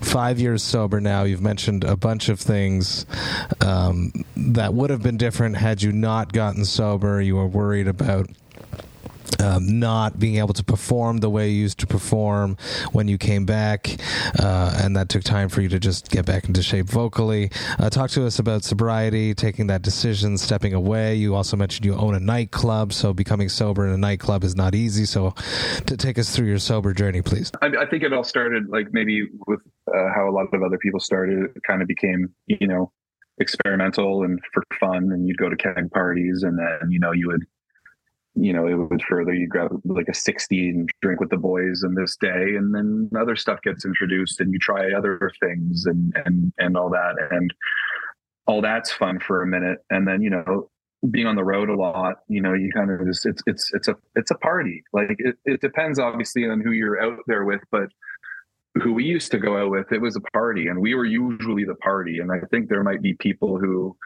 Five 0.00 0.38
years 0.38 0.62
sober 0.62 1.00
now. 1.00 1.24
You've 1.24 1.42
mentioned 1.42 1.84
a 1.84 1.96
bunch 1.96 2.28
of 2.28 2.40
things 2.40 3.06
um, 3.60 4.12
that 4.36 4.74
would 4.74 4.90
have 4.90 5.02
been 5.02 5.16
different 5.16 5.56
had 5.56 5.82
you 5.82 5.92
not 5.92 6.32
gotten 6.32 6.64
sober. 6.64 7.20
You 7.20 7.36
were 7.36 7.46
worried 7.46 7.88
about 7.88 8.30
um, 9.40 9.78
not 9.78 10.18
being 10.18 10.36
able 10.36 10.54
to 10.54 10.64
perform 10.64 11.18
the 11.18 11.30
way 11.30 11.48
you 11.50 11.60
used 11.62 11.78
to 11.78 11.86
perform 11.86 12.56
when 12.92 13.08
you 13.08 13.18
came 13.18 13.44
back, 13.44 13.88
uh, 14.38 14.78
and 14.82 14.96
that 14.96 15.08
took 15.08 15.22
time 15.22 15.48
for 15.48 15.60
you 15.60 15.68
to 15.68 15.78
just 15.78 16.10
get 16.10 16.26
back 16.26 16.44
into 16.46 16.62
shape 16.62 16.86
vocally. 16.86 17.50
Uh, 17.78 17.90
talk 17.90 18.10
to 18.10 18.26
us 18.26 18.38
about 18.38 18.64
sobriety, 18.64 19.34
taking 19.34 19.66
that 19.68 19.82
decision, 19.82 20.38
stepping 20.38 20.74
away. 20.74 21.14
You 21.14 21.34
also 21.34 21.56
mentioned 21.56 21.84
you 21.84 21.94
own 21.94 22.14
a 22.14 22.20
nightclub, 22.20 22.92
so 22.92 23.12
becoming 23.12 23.48
sober 23.48 23.86
in 23.86 23.92
a 23.92 23.98
nightclub 23.98 24.44
is 24.44 24.56
not 24.56 24.74
easy. 24.74 25.04
So, 25.04 25.34
to 25.86 25.96
take 25.96 26.18
us 26.18 26.34
through 26.34 26.46
your 26.46 26.58
sober 26.58 26.92
journey, 26.92 27.22
please. 27.22 27.52
I, 27.62 27.68
I 27.80 27.86
think 27.86 28.02
it 28.02 28.12
all 28.12 28.24
started 28.24 28.68
like 28.68 28.88
maybe 28.92 29.28
with 29.46 29.60
uh, 29.88 30.08
how 30.14 30.28
a 30.28 30.32
lot 30.32 30.46
of 30.52 30.62
other 30.62 30.78
people 30.78 31.00
started. 31.00 31.44
It 31.56 31.62
kind 31.66 31.82
of 31.82 31.88
became, 31.88 32.28
you 32.46 32.66
know, 32.66 32.92
experimental 33.40 34.24
and 34.24 34.40
for 34.52 34.62
fun. 34.78 35.10
And 35.12 35.26
you'd 35.26 35.38
go 35.38 35.48
to 35.48 35.56
keg 35.56 35.90
parties, 35.92 36.42
and 36.42 36.58
then 36.58 36.90
you 36.90 37.00
know 37.00 37.12
you 37.12 37.28
would, 37.28 37.44
you 38.40 38.52
know, 38.52 38.66
it 38.66 38.74
would 38.74 39.02
further. 39.02 39.34
You 39.34 39.48
grab 39.48 39.70
like 39.84 40.08
a 40.08 40.14
sixty 40.14 40.70
and 40.70 40.88
drink 41.02 41.20
with 41.20 41.30
the 41.30 41.36
boys 41.36 41.82
and 41.82 41.96
this 41.96 42.16
day, 42.16 42.54
and 42.56 42.74
then 42.74 43.10
other 43.18 43.36
stuff 43.36 43.60
gets 43.62 43.84
introduced, 43.84 44.40
and 44.40 44.52
you 44.52 44.58
try 44.58 44.92
other 44.92 45.30
things 45.40 45.84
and 45.86 46.14
and 46.24 46.52
and 46.58 46.76
all 46.76 46.90
that, 46.90 47.14
and 47.30 47.52
all 48.46 48.60
that's 48.60 48.92
fun 48.92 49.18
for 49.20 49.42
a 49.42 49.46
minute, 49.46 49.78
and 49.90 50.06
then 50.06 50.22
you 50.22 50.30
know 50.30 50.70
being 51.10 51.26
on 51.26 51.36
the 51.36 51.44
road 51.44 51.68
a 51.68 51.76
lot, 51.76 52.16
you 52.28 52.40
know, 52.40 52.54
you 52.54 52.72
kind 52.72 52.90
of 52.90 53.06
just 53.06 53.24
it's 53.24 53.42
it's 53.46 53.70
it's 53.72 53.88
a 53.88 53.96
it's 54.16 54.30
a 54.30 54.36
party. 54.36 54.82
Like 54.92 55.16
it, 55.18 55.36
it 55.44 55.60
depends 55.60 55.98
obviously 55.98 56.48
on 56.48 56.60
who 56.60 56.72
you're 56.72 57.00
out 57.00 57.18
there 57.26 57.44
with, 57.44 57.60
but 57.70 57.88
who 58.82 58.92
we 58.92 59.04
used 59.04 59.30
to 59.32 59.38
go 59.38 59.56
out 59.56 59.70
with, 59.70 59.92
it 59.92 60.00
was 60.00 60.16
a 60.16 60.20
party, 60.32 60.68
and 60.68 60.80
we 60.80 60.94
were 60.94 61.04
usually 61.04 61.64
the 61.64 61.76
party. 61.76 62.18
And 62.18 62.32
I 62.32 62.40
think 62.50 62.68
there 62.68 62.82
might 62.82 63.02
be 63.02 63.14
people 63.14 63.58
who 63.58 63.96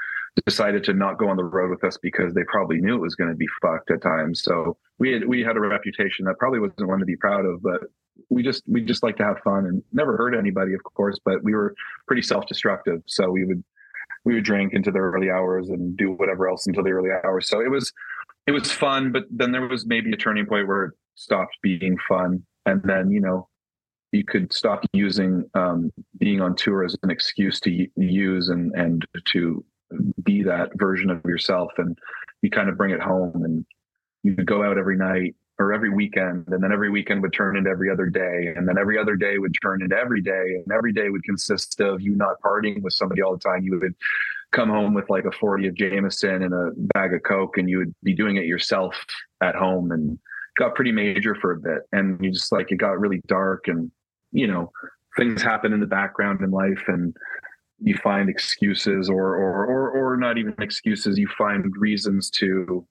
decided 0.46 0.82
to 0.84 0.94
not 0.94 1.18
go 1.18 1.28
on 1.28 1.36
the 1.36 1.44
road 1.44 1.70
with 1.70 1.84
us 1.84 1.98
because 2.00 2.32
they 2.34 2.44
probably 2.44 2.80
knew 2.80 2.96
it 2.96 3.00
was 3.00 3.14
going 3.14 3.30
to 3.30 3.36
be 3.36 3.46
fucked 3.60 3.90
at 3.90 4.02
times. 4.02 4.42
So 4.42 4.76
we 4.98 5.12
had 5.12 5.26
we 5.26 5.42
had 5.42 5.56
a 5.56 5.60
reputation 5.60 6.24
that 6.24 6.38
probably 6.38 6.60
wasn't 6.60 6.88
one 6.88 7.00
to 7.00 7.04
be 7.04 7.16
proud 7.16 7.44
of, 7.44 7.62
but 7.62 7.82
we 8.30 8.42
just 8.42 8.62
we 8.66 8.82
just 8.82 9.02
like 9.02 9.16
to 9.16 9.24
have 9.24 9.38
fun 9.44 9.66
and 9.66 9.82
never 9.92 10.16
hurt 10.16 10.34
anybody, 10.34 10.74
of 10.74 10.82
course. 10.82 11.18
But 11.24 11.42
we 11.42 11.54
were 11.54 11.74
pretty 12.06 12.22
self 12.22 12.46
destructive, 12.46 13.02
so 13.06 13.30
we 13.30 13.44
would 13.44 13.62
we 14.24 14.34
would 14.34 14.44
drink 14.44 14.72
into 14.72 14.90
the 14.90 14.98
early 14.98 15.30
hours 15.30 15.68
and 15.68 15.96
do 15.96 16.12
whatever 16.12 16.48
else 16.48 16.66
until 16.66 16.84
the 16.84 16.90
early 16.90 17.10
hours. 17.24 17.48
So 17.48 17.60
it 17.60 17.70
was 17.70 17.92
it 18.46 18.52
was 18.52 18.70
fun, 18.70 19.12
but 19.12 19.24
then 19.30 19.52
there 19.52 19.66
was 19.66 19.86
maybe 19.86 20.12
a 20.12 20.16
turning 20.16 20.46
point 20.46 20.66
where 20.66 20.84
it 20.84 20.94
stopped 21.14 21.56
being 21.62 21.96
fun, 22.08 22.44
and 22.66 22.82
then 22.84 23.10
you 23.10 23.20
know 23.20 23.48
you 24.12 24.24
could 24.24 24.52
stop 24.52 24.84
using 24.92 25.48
um, 25.54 25.90
being 26.18 26.40
on 26.40 26.54
tour 26.54 26.84
as 26.84 26.96
an 27.02 27.10
excuse 27.10 27.60
to 27.60 27.86
use 27.96 28.48
and 28.48 28.72
and 28.74 29.06
to 29.32 29.64
be 30.22 30.42
that 30.42 30.70
version 30.76 31.10
of 31.10 31.24
yourself, 31.24 31.72
and 31.78 31.98
you 32.42 32.50
kind 32.50 32.68
of 32.68 32.76
bring 32.76 32.92
it 32.92 33.00
home, 33.00 33.44
and 33.44 33.64
you 34.22 34.34
go 34.34 34.62
out 34.62 34.78
every 34.78 34.96
night 34.96 35.34
or 35.58 35.72
every 35.72 35.90
weekend, 35.90 36.48
and 36.48 36.62
then 36.62 36.72
every 36.72 36.90
weekend 36.90 37.22
would 37.22 37.32
turn 37.32 37.56
into 37.56 37.70
every 37.70 37.90
other 37.90 38.06
day, 38.06 38.52
and 38.56 38.66
then 38.66 38.78
every 38.78 38.98
other 38.98 39.16
day 39.16 39.38
would 39.38 39.54
turn 39.62 39.82
into 39.82 39.96
every 39.96 40.20
day, 40.20 40.62
and 40.64 40.72
every 40.72 40.92
day 40.92 41.08
would 41.08 41.24
consist 41.24 41.80
of 41.80 42.00
you 42.00 42.14
not 42.14 42.40
partying 42.44 42.82
with 42.82 42.94
somebody 42.94 43.22
all 43.22 43.32
the 43.32 43.38
time. 43.38 43.62
You 43.62 43.78
would 43.78 43.94
come 44.50 44.68
home 44.68 44.94
with 44.94 45.08
like 45.10 45.24
a 45.24 45.32
40 45.32 45.68
of 45.68 45.74
Jameson 45.74 46.42
and 46.42 46.54
a 46.54 46.70
bag 46.94 47.14
of 47.14 47.22
Coke, 47.22 47.58
and 47.58 47.68
you 47.68 47.78
would 47.78 47.94
be 48.02 48.14
doing 48.14 48.36
it 48.36 48.44
yourself 48.44 49.04
at 49.40 49.54
home, 49.54 49.92
and 49.92 50.18
got 50.58 50.74
pretty 50.74 50.92
major 50.92 51.34
for 51.34 51.52
a 51.52 51.58
bit, 51.58 51.82
and 51.92 52.22
you 52.22 52.30
just 52.30 52.52
like 52.52 52.72
it 52.72 52.76
got 52.76 53.00
really 53.00 53.22
dark, 53.26 53.68
and 53.68 53.90
you 54.32 54.46
know 54.46 54.70
things 55.16 55.42
happen 55.42 55.72
in 55.72 55.80
the 55.80 55.86
background 55.86 56.40
in 56.40 56.50
life, 56.50 56.82
and 56.88 57.14
you 57.82 57.96
find 57.96 58.28
excuses 58.28 59.08
or 59.08 59.34
or 59.36 59.66
or, 59.66 59.90
or 59.90 60.16
not 60.16 60.38
even 60.38 60.54
excuses. 60.60 61.18
You 61.18 61.28
find 61.36 61.64
reasons 61.76 62.30
to 62.30 62.86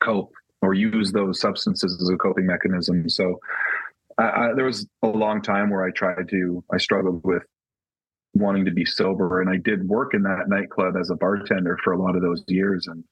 cope 0.00 0.32
or 0.62 0.74
use 0.74 1.12
those 1.12 1.40
substances 1.40 2.00
as 2.00 2.08
a 2.08 2.16
coping 2.16 2.46
mechanism. 2.46 3.08
So 3.08 3.38
I, 4.18 4.22
I, 4.22 4.52
there 4.54 4.64
was 4.64 4.86
a 5.02 5.08
long 5.08 5.42
time 5.42 5.70
where 5.70 5.84
I 5.84 5.90
tried 5.90 6.28
to, 6.30 6.64
I 6.72 6.78
struggled 6.78 7.22
with 7.24 7.42
wanting 8.34 8.64
to 8.64 8.70
be 8.70 8.84
sober, 8.84 9.40
and 9.40 9.50
I 9.50 9.56
did 9.56 9.86
work 9.86 10.14
in 10.14 10.22
that 10.22 10.48
nightclub 10.48 10.96
as 10.96 11.10
a 11.10 11.14
bartender 11.14 11.78
for 11.82 11.92
a 11.92 11.98
lot 11.98 12.16
of 12.16 12.22
those 12.22 12.42
years, 12.48 12.86
and 12.86 13.04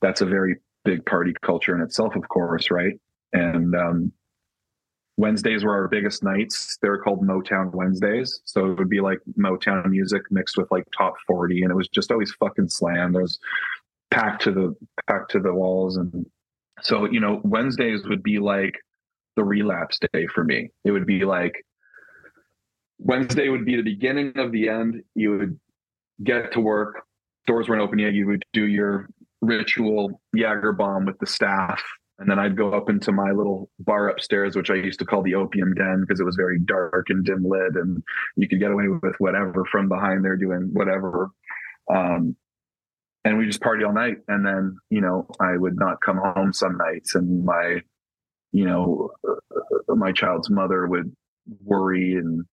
that's 0.00 0.20
a 0.20 0.26
very 0.26 0.56
big 0.84 1.04
party 1.06 1.34
culture 1.42 1.74
in 1.74 1.82
itself, 1.82 2.16
of 2.16 2.28
course, 2.28 2.70
right? 2.70 2.98
And 3.32 3.74
um, 3.74 4.12
Wednesdays 5.20 5.64
were 5.64 5.74
our 5.74 5.86
biggest 5.86 6.22
nights. 6.22 6.78
They 6.80 6.88
were 6.88 7.02
called 7.02 7.22
Motown 7.22 7.74
Wednesdays. 7.74 8.40
So 8.46 8.70
it 8.70 8.78
would 8.78 8.88
be 8.88 9.02
like 9.02 9.18
Motown 9.38 9.90
music 9.90 10.22
mixed 10.30 10.56
with 10.56 10.70
like 10.70 10.84
top 10.96 11.14
40. 11.26 11.60
And 11.62 11.70
it 11.70 11.74
was 11.74 11.88
just 11.88 12.10
always 12.10 12.32
fucking 12.32 12.70
slammed. 12.70 13.14
There 13.14 13.20
was 13.20 13.38
packed 14.10 14.42
to 14.44 14.50
the 14.50 14.74
packed 15.06 15.32
to 15.32 15.40
the 15.40 15.52
walls. 15.52 15.98
And 15.98 16.24
so, 16.80 17.04
you 17.04 17.20
know, 17.20 17.42
Wednesdays 17.44 18.08
would 18.08 18.22
be 18.22 18.38
like 18.38 18.78
the 19.36 19.44
relapse 19.44 19.98
day 20.14 20.26
for 20.26 20.42
me. 20.42 20.70
It 20.84 20.90
would 20.92 21.06
be 21.06 21.26
like 21.26 21.66
Wednesday 22.98 23.50
would 23.50 23.66
be 23.66 23.76
the 23.76 23.82
beginning 23.82 24.32
of 24.38 24.52
the 24.52 24.70
end. 24.70 25.02
You 25.14 25.36
would 25.36 25.60
get 26.24 26.50
to 26.52 26.60
work. 26.60 27.02
Doors 27.46 27.68
weren't 27.68 27.82
open 27.82 27.98
yet. 27.98 28.14
You 28.14 28.26
would 28.28 28.42
do 28.54 28.66
your 28.66 29.10
ritual 29.42 30.22
Jager 30.34 30.72
bomb 30.72 31.04
with 31.04 31.18
the 31.18 31.26
staff. 31.26 31.82
And 32.20 32.30
then 32.30 32.38
I'd 32.38 32.56
go 32.56 32.74
up 32.74 32.90
into 32.90 33.12
my 33.12 33.30
little 33.30 33.70
bar 33.78 34.10
upstairs, 34.10 34.54
which 34.54 34.70
I 34.70 34.74
used 34.74 34.98
to 34.98 35.06
call 35.06 35.22
the 35.22 35.34
opium 35.34 35.72
den 35.74 36.02
because 36.02 36.20
it 36.20 36.26
was 36.26 36.36
very 36.36 36.58
dark 36.60 37.06
and 37.08 37.24
dim 37.24 37.42
lit, 37.42 37.74
and 37.76 38.02
you 38.36 38.46
could 38.46 38.60
get 38.60 38.70
away 38.70 38.88
with 38.88 39.14
whatever 39.18 39.64
from 39.72 39.88
behind 39.88 40.22
there 40.22 40.36
doing 40.36 40.68
whatever. 40.74 41.30
Um, 41.92 42.36
and 43.24 43.38
we 43.38 43.46
just 43.46 43.62
party 43.62 43.84
all 43.84 43.94
night. 43.94 44.18
And 44.28 44.44
then, 44.44 44.76
you 44.90 45.00
know, 45.00 45.26
I 45.40 45.56
would 45.56 45.76
not 45.76 46.02
come 46.04 46.18
home 46.18 46.52
some 46.52 46.76
nights, 46.76 47.14
and 47.14 47.42
my, 47.42 47.80
you 48.52 48.66
know, 48.66 49.12
uh, 49.26 49.94
my 49.94 50.12
child's 50.12 50.50
mother 50.50 50.86
would 50.86 51.10
worry 51.64 52.14
and 52.14 52.44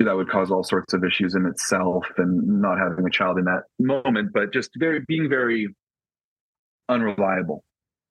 that 0.00 0.16
would 0.16 0.28
cause 0.28 0.50
all 0.50 0.64
sorts 0.64 0.92
of 0.92 1.04
issues 1.04 1.34
in 1.34 1.46
itself 1.46 2.04
and 2.18 2.60
not 2.60 2.78
having 2.78 3.06
a 3.06 3.10
child 3.10 3.38
in 3.38 3.44
that 3.44 3.62
moment 3.78 4.30
but 4.34 4.52
just 4.52 4.70
very 4.76 5.00
being 5.06 5.30
very 5.30 5.68
unreliable 6.88 7.64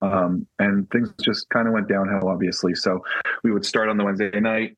um, 0.04 0.46
and 0.60 0.90
things 0.92 1.12
just 1.24 1.50
kind 1.50 1.68
of 1.68 1.74
went 1.74 1.88
downhill 1.88 2.30
obviously. 2.30 2.76
So 2.76 3.00
we 3.44 3.52
would 3.52 3.66
start 3.66 3.90
on 3.90 3.98
the 3.98 4.04
wednesday 4.04 4.40
night 4.40 4.78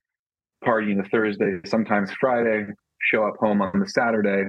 partying 0.63 1.01
the 1.01 1.07
thursday 1.09 1.59
sometimes 1.65 2.09
friday 2.19 2.65
show 3.01 3.27
up 3.27 3.35
home 3.37 3.61
on 3.61 3.77
the 3.79 3.87
saturday 3.87 4.47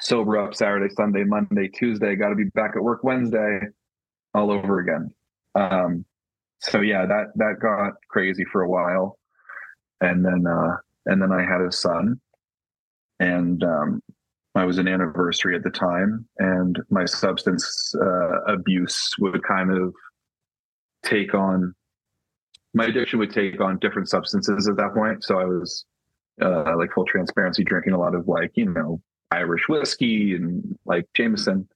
sober 0.00 0.38
up 0.38 0.54
saturday 0.54 0.88
sunday 0.94 1.24
monday 1.24 1.68
tuesday 1.68 2.14
got 2.14 2.28
to 2.28 2.34
be 2.34 2.44
back 2.54 2.70
at 2.76 2.82
work 2.82 3.02
wednesday 3.02 3.60
all 4.34 4.50
over 4.50 4.78
again. 4.80 5.10
Um, 5.54 6.04
so 6.60 6.80
yeah 6.80 7.06
that 7.06 7.26
that 7.36 7.56
got 7.60 7.94
crazy 8.08 8.44
for 8.44 8.62
a 8.62 8.68
while. 8.68 9.18
And 10.00 10.24
then 10.24 10.44
uh 10.46 10.76
and 11.06 11.22
then 11.22 11.32
I 11.32 11.42
had 11.42 11.60
a 11.60 11.72
son, 11.72 12.20
and 13.18 13.62
um, 13.64 14.02
I 14.54 14.64
was 14.64 14.78
an 14.78 14.88
anniversary 14.88 15.54
at 15.54 15.62
the 15.62 15.70
time, 15.70 16.26
and 16.38 16.78
my 16.90 17.04
substance 17.04 17.94
uh, 18.00 18.42
abuse 18.52 19.14
would 19.18 19.42
kind 19.44 19.70
of 19.70 19.94
take 21.04 21.34
on 21.34 21.74
my 22.74 22.84
addiction 22.84 23.18
would 23.18 23.32
take 23.32 23.60
on 23.60 23.78
different 23.78 24.08
substances 24.08 24.68
at 24.68 24.76
that 24.76 24.94
point. 24.94 25.24
So 25.24 25.38
I 25.38 25.44
was 25.44 25.84
uh, 26.40 26.76
like 26.76 26.92
full 26.92 27.06
transparency, 27.06 27.64
drinking 27.64 27.92
a 27.92 27.98
lot 27.98 28.14
of 28.14 28.28
like 28.28 28.52
you 28.54 28.66
know 28.66 29.00
Irish 29.30 29.68
whiskey 29.68 30.34
and 30.34 30.78
like 30.84 31.06
Jameson 31.14 31.68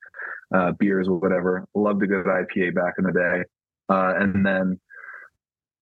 uh, 0.55 0.73
beers 0.73 1.09
or 1.09 1.19
whatever. 1.19 1.67
Loved 1.75 2.03
a 2.03 2.07
good 2.07 2.27
IPA 2.27 2.75
back 2.75 2.95
in 2.99 3.05
the 3.05 3.13
day, 3.13 3.45
uh, 3.89 4.15
and 4.17 4.45
then 4.45 4.81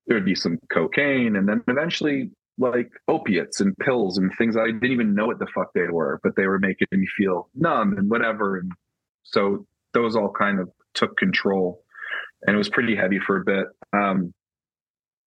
there 0.06 0.16
would 0.16 0.24
be 0.24 0.34
some 0.34 0.58
cocaine, 0.70 1.36
and 1.36 1.48
then 1.48 1.62
eventually 1.68 2.30
like 2.58 2.90
opiates 3.08 3.60
and 3.60 3.76
pills 3.78 4.18
and 4.18 4.30
things 4.36 4.56
I 4.56 4.66
didn't 4.66 4.92
even 4.92 5.14
know 5.14 5.26
what 5.26 5.38
the 5.38 5.46
fuck 5.54 5.72
they 5.74 5.88
were, 5.90 6.20
but 6.22 6.36
they 6.36 6.46
were 6.46 6.58
making 6.58 6.88
me 6.92 7.06
feel 7.16 7.48
numb 7.54 7.96
and 7.96 8.10
whatever. 8.10 8.58
And 8.58 8.72
so 9.22 9.66
those 9.94 10.16
all 10.16 10.30
kind 10.30 10.60
of 10.60 10.68
took 10.94 11.16
control 11.16 11.82
and 12.42 12.54
it 12.54 12.58
was 12.58 12.68
pretty 12.68 12.96
heavy 12.96 13.18
for 13.18 13.38
a 13.38 13.44
bit. 13.44 13.66
Um, 13.92 14.32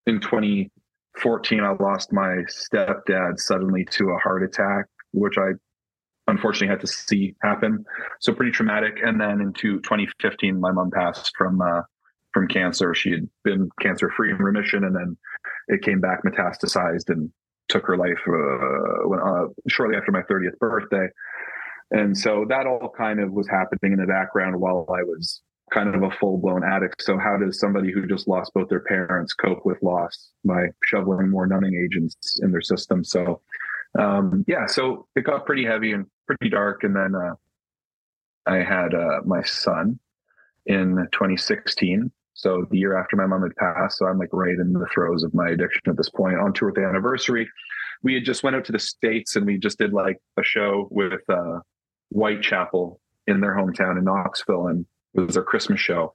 in 0.05 0.19
2014, 0.19 1.59
I 1.61 1.76
lost 1.82 2.11
my 2.11 2.43
stepdad 2.49 3.39
suddenly 3.39 3.86
to 3.91 4.09
a 4.09 4.17
heart 4.17 4.43
attack, 4.43 4.86
which 5.11 5.36
I 5.38 5.51
unfortunately 6.28 6.67
had 6.67 6.82
to 6.82 6.88
see 6.88 7.36
happen. 7.41 7.86
So 8.19 8.34
pretty 8.34 8.51
traumatic. 8.51 8.99
And 9.03 9.19
then 9.19 9.41
into 9.41 9.80
2015, 9.82 10.59
my 10.59 10.71
mom 10.71 10.91
passed 10.91 11.32
from, 11.38 11.61
uh, 11.61 11.82
from 12.34 12.47
cancer. 12.47 12.93
She 12.93 13.11
had 13.11 13.29
been 13.43 13.69
cancer 13.81 14.09
free 14.09 14.31
in 14.31 14.38
remission 14.38 14.84
and 14.84 14.95
then 14.95 15.17
it 15.67 15.81
came 15.81 16.01
back 16.01 16.23
metastasized 16.23 17.09
and 17.09 17.31
took 17.69 17.86
her 17.86 17.97
life 17.97 18.19
uh, 18.27 19.07
when, 19.07 19.19
uh, 19.19 19.45
shortly 19.67 19.95
after 19.95 20.11
my 20.11 20.21
30th 20.21 20.57
birthday. 20.59 21.07
And 21.91 22.17
so 22.17 22.45
that 22.49 22.65
all 22.65 22.93
kind 22.97 23.19
of 23.19 23.31
was 23.31 23.47
happening 23.47 23.93
in 23.93 23.99
the 23.99 24.07
background 24.07 24.59
while 24.59 24.86
I 24.89 25.03
was 25.03 25.41
kind 25.71 25.93
of 25.93 26.03
a 26.03 26.11
full 26.11 26.38
blown 26.38 26.63
addict. 26.63 27.01
So 27.01 27.17
how 27.17 27.38
does 27.38 27.59
somebody 27.59 27.91
who 27.91 28.07
just 28.07 28.27
lost 28.27 28.53
both 28.53 28.69
their 28.69 28.81
parents 28.81 29.34
cope 29.34 29.65
with 29.65 29.81
loss 29.81 30.31
by 30.43 30.67
shoveling 30.84 31.29
more 31.29 31.47
numbing 31.47 31.75
agents 31.75 32.39
in 32.41 32.51
their 32.51 32.61
system? 32.61 33.03
So 33.03 33.41
um, 33.97 34.43
yeah, 34.47 34.65
so 34.65 35.07
it 35.15 35.23
got 35.23 35.45
pretty 35.45 35.65
heavy 35.65 35.91
and 35.91 36.05
pretty 36.25 36.49
dark. 36.49 36.84
And 36.84 36.95
then 36.95 37.13
uh, 37.15 37.36
I 38.45 38.57
had 38.57 38.93
uh, 38.93 39.21
my 39.25 39.43
son 39.43 39.99
in 40.65 41.07
2016 41.11 42.11
so 42.34 42.65
the 42.71 42.77
year 42.77 42.97
after 42.97 43.15
my 43.15 43.25
mom 43.25 43.43
had 43.43 43.55
passed, 43.55 43.99
so 43.99 44.07
I'm 44.07 44.17
like 44.17 44.34
right 44.34 44.57
in 44.57 44.73
the 44.73 44.88
throes 44.93 45.23
of 45.23 45.34
my 45.34 45.49
addiction 45.49 45.81
at 45.88 45.97
this 45.97 46.09
point. 46.09 46.39
On 46.39 46.51
tour 46.51 46.69
with 46.69 46.75
the 46.75 46.86
anniversary, 46.86 47.47
we 48.01 48.15
had 48.15 48.25
just 48.25 48.43
went 48.43 48.55
out 48.55 48.65
to 48.65 48.71
the 48.71 48.79
states 48.79 49.36
and 49.36 49.45
we 49.45 49.57
just 49.57 49.77
did 49.77 49.93
like 49.93 50.17
a 50.38 50.43
show 50.43 50.88
with 50.91 51.21
uh, 51.29 51.59
Whitechapel 52.09 52.99
in 53.27 53.39
their 53.39 53.55
hometown 53.55 53.97
in 53.97 54.03
Knoxville, 54.03 54.67
and 54.67 54.86
it 55.13 55.21
was 55.21 55.36
their 55.36 55.43
Christmas 55.43 55.79
show. 55.79 56.13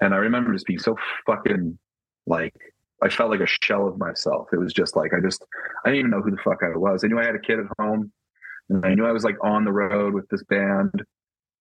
And 0.00 0.14
I 0.14 0.18
remember 0.18 0.52
just 0.52 0.66
being 0.66 0.78
so 0.78 0.96
fucking 1.26 1.78
like 2.26 2.54
I 3.02 3.08
felt 3.08 3.30
like 3.30 3.40
a 3.40 3.46
shell 3.46 3.88
of 3.88 3.98
myself. 3.98 4.48
It 4.52 4.58
was 4.58 4.72
just 4.72 4.94
like 4.94 5.12
I 5.14 5.20
just 5.20 5.44
I 5.84 5.88
didn't 5.88 6.00
even 6.00 6.10
know 6.10 6.20
who 6.20 6.30
the 6.30 6.42
fuck 6.42 6.58
I 6.62 6.76
was. 6.76 7.02
I 7.02 7.08
knew 7.08 7.18
I 7.18 7.24
had 7.24 7.34
a 7.34 7.40
kid 7.40 7.58
at 7.58 7.66
home, 7.78 8.12
and 8.68 8.84
I 8.84 8.94
knew 8.94 9.06
I 9.06 9.12
was 9.12 9.24
like 9.24 9.36
on 9.42 9.64
the 9.64 9.72
road 9.72 10.12
with 10.12 10.28
this 10.28 10.44
band 10.44 11.02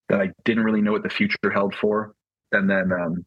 that 0.09 0.19
I 0.19 0.31
didn't 0.43 0.63
really 0.63 0.81
know 0.81 0.91
what 0.91 1.03
the 1.03 1.09
future 1.09 1.49
held 1.53 1.73
for. 1.75 2.13
And 2.51 2.69
then 2.69 2.91
um, 2.91 3.25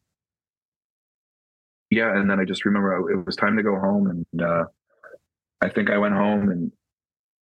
yeah, 1.93 2.17
and 2.17 2.29
then 2.29 2.39
I 2.39 2.45
just 2.45 2.65
remember 2.65 3.11
it 3.11 3.25
was 3.25 3.35
time 3.35 3.57
to 3.57 3.63
go 3.63 3.79
home, 3.79 4.07
and 4.07 4.41
uh, 4.41 4.65
I 5.61 5.69
think 5.69 5.89
I 5.89 5.97
went 5.97 6.13
home 6.13 6.49
and 6.49 6.71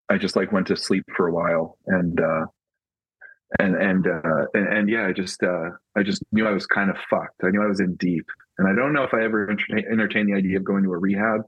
I 0.09 0.17
just 0.17 0.35
like 0.35 0.51
went 0.51 0.67
to 0.67 0.75
sleep 0.75 1.05
for 1.15 1.27
a 1.27 1.33
while, 1.33 1.77
and 1.87 2.19
uh, 2.19 2.45
and 3.59 3.75
and, 3.75 4.07
uh, 4.07 4.45
and 4.53 4.67
and 4.67 4.89
yeah, 4.89 5.05
I 5.07 5.13
just 5.13 5.41
uh, 5.43 5.69
I 5.95 6.03
just 6.03 6.23
knew 6.31 6.47
I 6.47 6.51
was 6.51 6.65
kind 6.65 6.89
of 6.89 6.97
fucked. 7.09 7.41
I 7.43 7.49
knew 7.49 7.63
I 7.63 7.67
was 7.67 7.79
in 7.79 7.95
deep, 7.95 8.25
and 8.57 8.67
I 8.67 8.75
don't 8.75 8.93
know 8.93 9.03
if 9.03 9.13
I 9.13 9.23
ever 9.23 9.49
entertain, 9.49 9.85
entertained 9.91 10.29
the 10.29 10.37
idea 10.37 10.57
of 10.57 10.63
going 10.63 10.83
to 10.83 10.93
a 10.93 10.97
rehab. 10.97 11.41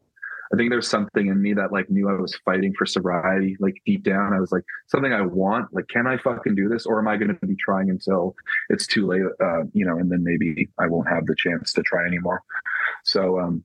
I 0.54 0.58
think 0.58 0.70
there's 0.70 0.90
something 0.90 1.28
in 1.28 1.42
me 1.42 1.54
that 1.54 1.72
like 1.72 1.90
knew 1.90 2.10
I 2.10 2.20
was 2.20 2.38
fighting 2.44 2.74
for 2.78 2.86
sobriety, 2.86 3.56
like 3.60 3.82
deep 3.86 4.04
down. 4.04 4.34
I 4.34 4.40
was 4.40 4.52
like, 4.52 4.64
something 4.88 5.14
I 5.14 5.22
want, 5.22 5.74
like, 5.74 5.88
can 5.88 6.08
I 6.08 6.18
fucking 6.18 6.56
do 6.56 6.68
this? 6.68 6.86
Or 6.86 7.00
am 7.00 7.08
I 7.08 7.16
going 7.16 7.36
to 7.36 7.48
be 7.48 7.56
trying 7.56 7.90
until 7.90 8.36
it's 8.70 8.86
too 8.86 9.08
late? 9.08 9.22
Uh, 9.42 9.64
you 9.74 9.86
know, 9.86 9.98
and 9.98 10.12
then 10.12 10.24
maybe 10.24 10.70
I 10.78 10.88
won't 10.88 11.08
have 11.08 11.26
the 11.26 11.36
chance 11.38 11.72
to 11.74 11.84
try 11.84 12.06
anymore. 12.06 12.42
So, 13.04 13.40
um, 13.40 13.64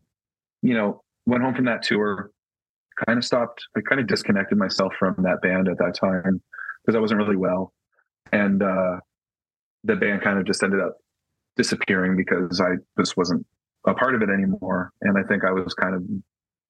you 0.62 0.74
know, 0.74 1.02
went 1.26 1.42
home 1.42 1.54
from 1.54 1.64
that 1.64 1.82
tour, 1.82 2.30
kind 3.04 3.18
of 3.18 3.24
stopped, 3.24 3.64
I 3.76 3.80
kind 3.80 4.00
of 4.00 4.06
disconnected 4.06 4.56
myself 4.56 4.92
from 4.98 5.16
that 5.24 5.42
band 5.42 5.68
at 5.68 5.78
that 5.78 5.94
time 5.94 6.40
because 6.84 6.96
I 6.96 7.00
wasn't 7.00 7.18
really 7.18 7.36
well. 7.36 7.72
And, 8.32 8.62
uh, 8.62 9.00
the 9.82 9.96
band 9.96 10.22
kind 10.22 10.38
of 10.38 10.44
just 10.44 10.62
ended 10.62 10.80
up 10.80 10.96
disappearing 11.56 12.16
because 12.16 12.60
I 12.60 12.76
just 12.98 13.16
wasn't 13.16 13.44
a 13.86 13.94
part 13.94 14.14
of 14.14 14.22
it 14.22 14.30
anymore. 14.30 14.92
And 15.02 15.16
I 15.18 15.22
think 15.22 15.44
I 15.44 15.52
was 15.52 15.74
kind 15.74 15.94
of 15.94 16.02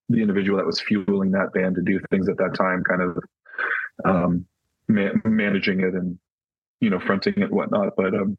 the 0.08 0.20
individual 0.20 0.58
that 0.58 0.66
was 0.66 0.80
fueling 0.80 1.32
that 1.32 1.52
band 1.52 1.76
to 1.76 1.82
do 1.82 2.00
things 2.10 2.28
at 2.28 2.36
that 2.38 2.54
time, 2.54 2.82
kind 2.84 3.02
of 3.02 3.18
um, 4.04 4.46
ma- 4.88 5.12
managing 5.24 5.80
it 5.80 5.94
and 5.94 6.18
you 6.80 6.90
know 6.90 7.00
fronting 7.00 7.34
it 7.36 7.44
and 7.44 7.52
whatnot. 7.52 7.94
But 7.96 8.14
um, 8.14 8.36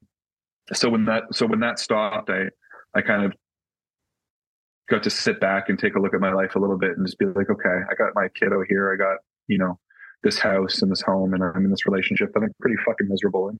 so 0.73 0.89
when 0.89 1.05
that 1.05 1.23
so 1.33 1.45
when 1.45 1.59
that 1.61 1.79
stopped, 1.79 2.29
I 2.29 2.45
I 2.93 3.01
kind 3.01 3.25
of 3.25 3.33
got 4.89 5.03
to 5.03 5.09
sit 5.09 5.39
back 5.39 5.69
and 5.69 5.77
take 5.77 5.95
a 5.95 5.99
look 5.99 6.13
at 6.13 6.21
my 6.21 6.31
life 6.31 6.55
a 6.55 6.59
little 6.59 6.77
bit 6.77 6.91
and 6.97 7.05
just 7.05 7.19
be 7.19 7.25
like, 7.25 7.49
okay, 7.49 7.83
I 7.89 7.95
got 7.95 8.15
my 8.15 8.29
kiddo 8.35 8.63
here. 8.67 8.93
I 8.93 8.97
got 8.97 9.17
you 9.47 9.57
know 9.57 9.79
this 10.23 10.39
house 10.39 10.81
and 10.81 10.91
this 10.91 11.01
home, 11.01 11.33
and 11.33 11.43
I'm 11.43 11.65
in 11.65 11.71
this 11.71 11.85
relationship 11.85 12.33
that 12.33 12.43
I'm 12.43 12.53
pretty 12.59 12.77
fucking 12.85 13.07
miserable 13.07 13.49
in. 13.49 13.59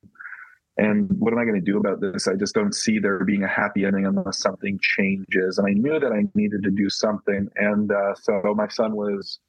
And 0.78 1.10
what 1.20 1.34
am 1.34 1.40
I 1.40 1.44
going 1.46 1.56
to 1.56 1.72
do 1.72 1.78
about 1.78 2.02
this? 2.02 2.28
I 2.28 2.36
just 2.36 2.54
don't 2.54 2.76
see 2.76 3.00
there 3.00 3.24
being 3.26 3.44
a 3.44 3.48
happy 3.48 3.86
ending 3.86 4.06
unless 4.06 4.40
something 4.40 4.80
changes. 4.82 5.58
And 5.58 5.68
I 5.68 5.72
knew 5.72 6.00
that 6.00 6.12
I 6.12 6.24
needed 6.36 6.64
to 6.64 6.72
do 6.72 6.90
something. 6.90 7.50
And 7.56 7.92
uh, 7.92 8.14
so 8.16 8.54
my 8.56 8.68
son 8.68 8.96
was 8.96 9.40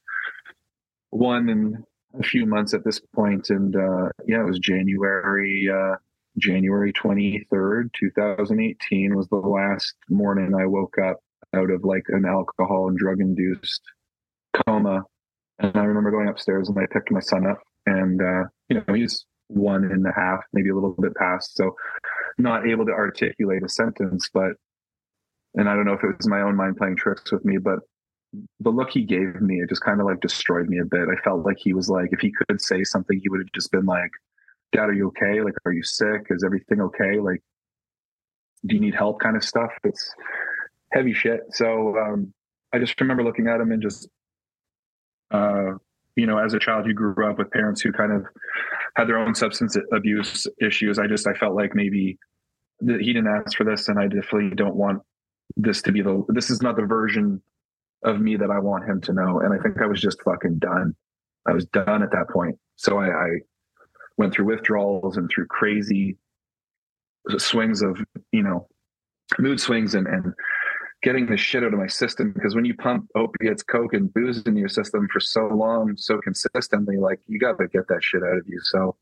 one 1.11 1.49
in 1.49 1.85
a 2.19 2.23
few 2.23 2.47
months 2.47 2.75
at 2.75 2.85
this 2.85 3.01
point, 3.15 3.51
and 3.51 3.77
uh, 3.77 4.09
yeah, 4.27 4.41
it 4.41 4.47
was 4.47 4.59
January 4.59 5.69
uh, 5.71 5.97
January 6.39 6.93
twenty 6.93 7.47
third, 7.51 7.91
two 7.99 8.11
thousand 8.11 8.61
eighteen, 8.61 9.15
was 9.15 9.29
the 9.29 9.37
last 9.37 9.95
morning 10.09 10.55
I 10.55 10.67
woke 10.67 10.97
up 10.99 11.19
out 11.55 11.71
of 11.71 11.85
like 11.85 12.05
an 12.09 12.25
alcohol 12.25 12.89
and 12.89 12.99
drug 12.99 13.21
induced 13.21 13.83
coma. 14.67 15.03
And 15.59 15.77
I 15.77 15.85
remember 15.85 16.11
going 16.11 16.29
upstairs 16.29 16.69
and 16.69 16.79
I 16.79 16.87
picked 16.91 17.11
my 17.11 17.21
son 17.21 17.47
up, 17.47 17.59
and 17.87 18.23
uh, 18.23 18.45
you 18.69 18.77
know 18.77 18.95
he's 18.95 19.27
one 19.49 19.85
and 19.85 20.07
a 20.07 20.13
half, 20.15 20.41
maybe 20.53 20.71
a 20.71 20.75
little 20.75 20.95
bit 20.99 21.15
past. 21.15 21.57
So 21.57 21.75
not 22.39 22.67
able 22.67 22.87
to 22.87 22.93
articulate 22.93 23.65
a 23.65 23.69
sentence, 23.69 24.31
but 24.33 24.53
and 25.55 25.69
I 25.69 25.75
don't 25.75 25.87
know 25.87 25.95
if 25.95 26.05
it 26.05 26.17
was 26.17 26.29
my 26.29 26.43
own 26.43 26.57
mind 26.57 26.77
playing 26.77 26.97
tricks 26.97 27.33
with 27.33 27.45
me, 27.45 27.59
but 27.59 27.81
the 28.61 28.71
look 28.71 28.91
he 28.91 29.03
gave 29.03 29.41
me, 29.41 29.61
it 29.61 29.69
just 29.69 29.83
kind 29.83 30.01
of 30.01 30.07
like 30.07 30.21
destroyed 30.21 30.69
me 30.69 30.79
a 30.79 30.85
bit. 30.85 31.09
I 31.09 31.21
felt 31.23 31.45
like 31.45 31.57
he 31.59 31.73
was 31.73 31.89
like, 31.89 32.11
if 32.13 32.21
he 32.21 32.33
could 32.33 32.61
say 32.61 32.85
something, 32.85 33.19
he 33.19 33.29
would 33.29 33.41
have 33.41 33.53
just 33.55 33.73
been 33.73 33.87
like, 33.87 34.11
Dad, 34.73 34.91
are 34.91 34.93
you 34.93 35.09
okay? 35.09 35.41
Like, 35.41 35.55
are 35.65 35.73
you 35.73 35.83
sick? 35.83 36.27
Is 36.31 36.45
everything 36.45 36.81
okay? 36.81 37.19
Like, 37.19 37.43
do 38.67 38.75
you 38.75 38.81
need 38.81 38.95
help 38.95 39.21
kind 39.21 39.37
of 39.37 39.45
stuff? 39.45 39.71
It's 39.85 40.15
heavy 40.93 41.15
shit. 41.15 41.41
So 41.53 41.97
um, 41.99 42.33
I 42.73 42.79
just 42.79 43.01
remember 43.01 43.25
looking 43.25 43.49
at 43.49 43.61
him 43.61 43.73
and 43.73 43.83
just 43.83 44.09
uh, 45.31 45.73
you 46.19 46.27
know, 46.27 46.39
as 46.39 46.53
a 46.53 46.59
child, 46.59 46.87
you 46.87 46.95
grew 46.95 47.31
up 47.31 47.39
with 47.39 47.51
parents 47.53 47.81
who 47.81 47.93
kind 47.93 48.13
of 48.13 48.27
had 48.97 49.09
their 49.09 49.19
own 49.19 49.37
substance 49.37 49.77
abuse 49.93 50.49
issues. 50.61 50.99
I 50.99 51.07
just 51.07 51.29
I 51.29 51.33
felt 51.35 51.55
like 51.55 51.77
maybe 51.77 52.19
that 52.81 53.01
he 53.01 53.13
didn't 53.13 53.29
ask 53.29 53.57
for 53.57 53.63
this, 53.63 53.87
and 53.87 54.01
I 54.01 54.09
definitely 54.09 54.51
don't 54.57 54.75
want 54.75 55.01
this 55.57 55.81
to 55.83 55.93
be 55.93 56.03
the. 56.03 56.25
This 56.29 56.51
is 56.51 56.61
not 56.61 56.75
the 56.75 56.83
version 56.83 57.41
of 58.05 58.21
me 58.21 58.35
that 58.37 58.51
I 58.51 58.59
want 58.59 58.85
him 58.85 59.01
to 59.03 59.13
know. 59.13 59.41
And 59.41 59.55
I 59.55 59.63
think 59.63 59.81
I 59.81 59.87
was 59.87 60.01
just 60.01 60.21
fucking 60.23 60.59
done. 60.59 60.97
I 61.47 61.53
was 61.53 61.67
done 61.67 62.03
at 62.03 62.11
that 62.11 62.29
point. 62.33 62.59
So 62.77 62.99
I, 62.99 63.07
I 63.07 63.29
went 64.17 64.35
through 64.35 64.47
withdrawals 64.47 65.17
and 65.17 65.31
through 65.31 65.47
crazy 65.47 66.17
swings 67.37 67.81
of 67.81 67.99
you 68.33 68.43
know 68.43 68.67
mood 69.39 69.61
swings 69.61 69.95
and 69.95 70.09
and 70.09 70.35
getting 71.03 71.27
the 71.27 71.37
shit 71.37 71.63
out 71.63 71.73
of 71.73 71.79
my 71.79 71.87
system 71.87 72.33
because 72.33 72.55
when 72.55 72.65
you 72.65 72.75
pump 72.75 73.09
opiates, 73.15 73.63
coke, 73.63 73.95
and 73.95 74.13
booze 74.13 74.43
into 74.43 74.59
your 74.59 74.69
system 74.69 75.09
for 75.13 75.21
so 75.21 75.47
long, 75.47 75.97
so 75.97 76.21
consistently, 76.21 76.97
like 76.97 77.21
you 77.27 77.39
got 77.39 77.59
to 77.59 77.69
get 77.69 77.87
that 77.89 78.03
shit 78.03 78.23
out 78.23 78.39
of 78.39 78.49
you. 78.49 78.59
So 78.63 78.97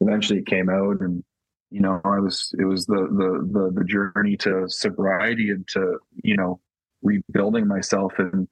eventually 0.00 0.40
it 0.40 0.46
came 0.46 0.68
out, 0.68 1.00
and 1.00 1.24
you 1.70 1.80
know, 1.80 2.00
I 2.04 2.18
was 2.18 2.54
it 2.58 2.64
was 2.64 2.86
the 2.86 3.08
the 3.10 3.48
the, 3.52 3.80
the 3.80 3.84
journey 3.84 4.36
to 4.38 4.68
sobriety 4.68 5.50
and 5.50 5.66
to 5.68 5.98
you 6.22 6.36
know 6.36 6.60
rebuilding 7.02 7.66
myself 7.66 8.12
and 8.18 8.48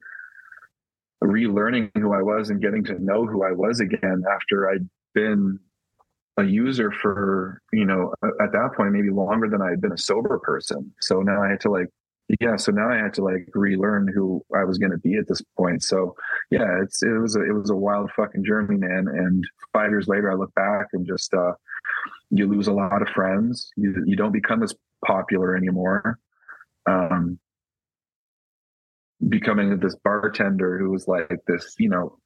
relearning 1.23 1.89
who 1.95 2.13
I 2.13 2.21
was 2.21 2.49
and 2.49 2.61
getting 2.61 2.83
to 2.85 2.99
know 3.03 3.25
who 3.25 3.43
I 3.43 3.51
was 3.51 3.79
again 3.79 4.23
after 4.29 4.69
I'd 4.69 4.87
been 5.13 5.59
a 6.37 6.43
user 6.43 6.91
for 6.91 7.61
you 7.71 7.85
know 7.85 8.13
at 8.41 8.51
that 8.51 8.71
point 8.75 8.91
maybe 8.91 9.11
longer 9.11 9.47
than 9.47 9.61
I 9.61 9.69
had 9.69 9.81
been 9.81 9.91
a 9.91 9.97
sober 9.97 10.39
person. 10.39 10.91
So 11.01 11.21
now 11.21 11.43
I 11.43 11.49
had 11.49 11.61
to 11.61 11.69
like 11.69 11.89
yeah 12.39 12.55
so 12.55 12.71
now 12.71 12.89
i 12.89 12.95
had 12.95 13.13
to 13.13 13.23
like 13.23 13.47
relearn 13.53 14.07
who 14.13 14.43
i 14.55 14.63
was 14.63 14.77
going 14.77 14.91
to 14.91 14.97
be 14.97 15.15
at 15.15 15.27
this 15.27 15.41
point. 15.57 15.83
So 15.83 16.15
yeah 16.51 16.81
it's 16.81 17.03
it 17.03 17.19
was 17.19 17.35
a 17.35 17.41
it 17.41 17.53
was 17.53 17.69
a 17.69 17.75
wild 17.75 18.11
fucking 18.15 18.45
journey 18.45 18.77
man. 18.77 19.07
And 19.07 19.43
five 19.73 19.89
years 19.89 20.07
later 20.07 20.31
i 20.31 20.35
look 20.35 20.53
back 20.55 20.87
and 20.93 21.05
just 21.05 21.33
uh 21.33 21.53
you 22.29 22.47
lose 22.47 22.67
a 22.67 22.73
lot 22.73 23.01
of 23.01 23.09
friends. 23.09 23.71
You, 23.75 24.03
you 24.05 24.15
don't 24.15 24.31
become 24.31 24.63
as 24.63 24.73
popular 25.05 25.55
anymore. 25.55 26.19
Um 26.87 27.39
becoming 29.29 29.79
this 29.79 29.95
bartender 30.03 30.77
who 30.77 30.89
was 30.89 31.07
like 31.07 31.39
this 31.47 31.75
you 31.77 31.89
know 31.89 32.17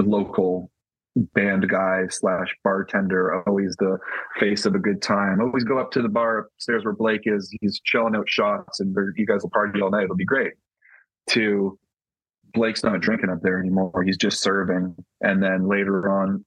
local 0.00 0.70
band 1.16 1.68
guy 1.68 2.02
slash 2.08 2.54
bartender, 2.64 3.42
always 3.46 3.76
the 3.78 3.98
face 4.38 4.66
of 4.66 4.74
a 4.74 4.78
good 4.78 5.00
time. 5.00 5.40
Always 5.40 5.64
go 5.64 5.78
up 5.78 5.90
to 5.92 6.02
the 6.02 6.08
bar 6.08 6.38
upstairs 6.38 6.84
where 6.84 6.94
Blake 6.94 7.22
is. 7.24 7.54
He's 7.60 7.80
chilling 7.84 8.16
out 8.16 8.28
shots, 8.28 8.80
and 8.80 8.94
you 9.16 9.26
guys 9.26 9.42
will 9.42 9.50
party 9.50 9.80
all 9.80 9.90
night. 9.90 10.04
It'll 10.04 10.16
be 10.16 10.24
great. 10.24 10.52
To 11.30 11.78
Blake's 12.52 12.84
not 12.84 13.00
drinking 13.00 13.30
up 13.30 13.40
there 13.42 13.60
anymore. 13.60 14.02
He's 14.04 14.16
just 14.16 14.42
serving, 14.42 14.94
and 15.20 15.42
then 15.42 15.68
later 15.68 16.10
on 16.10 16.44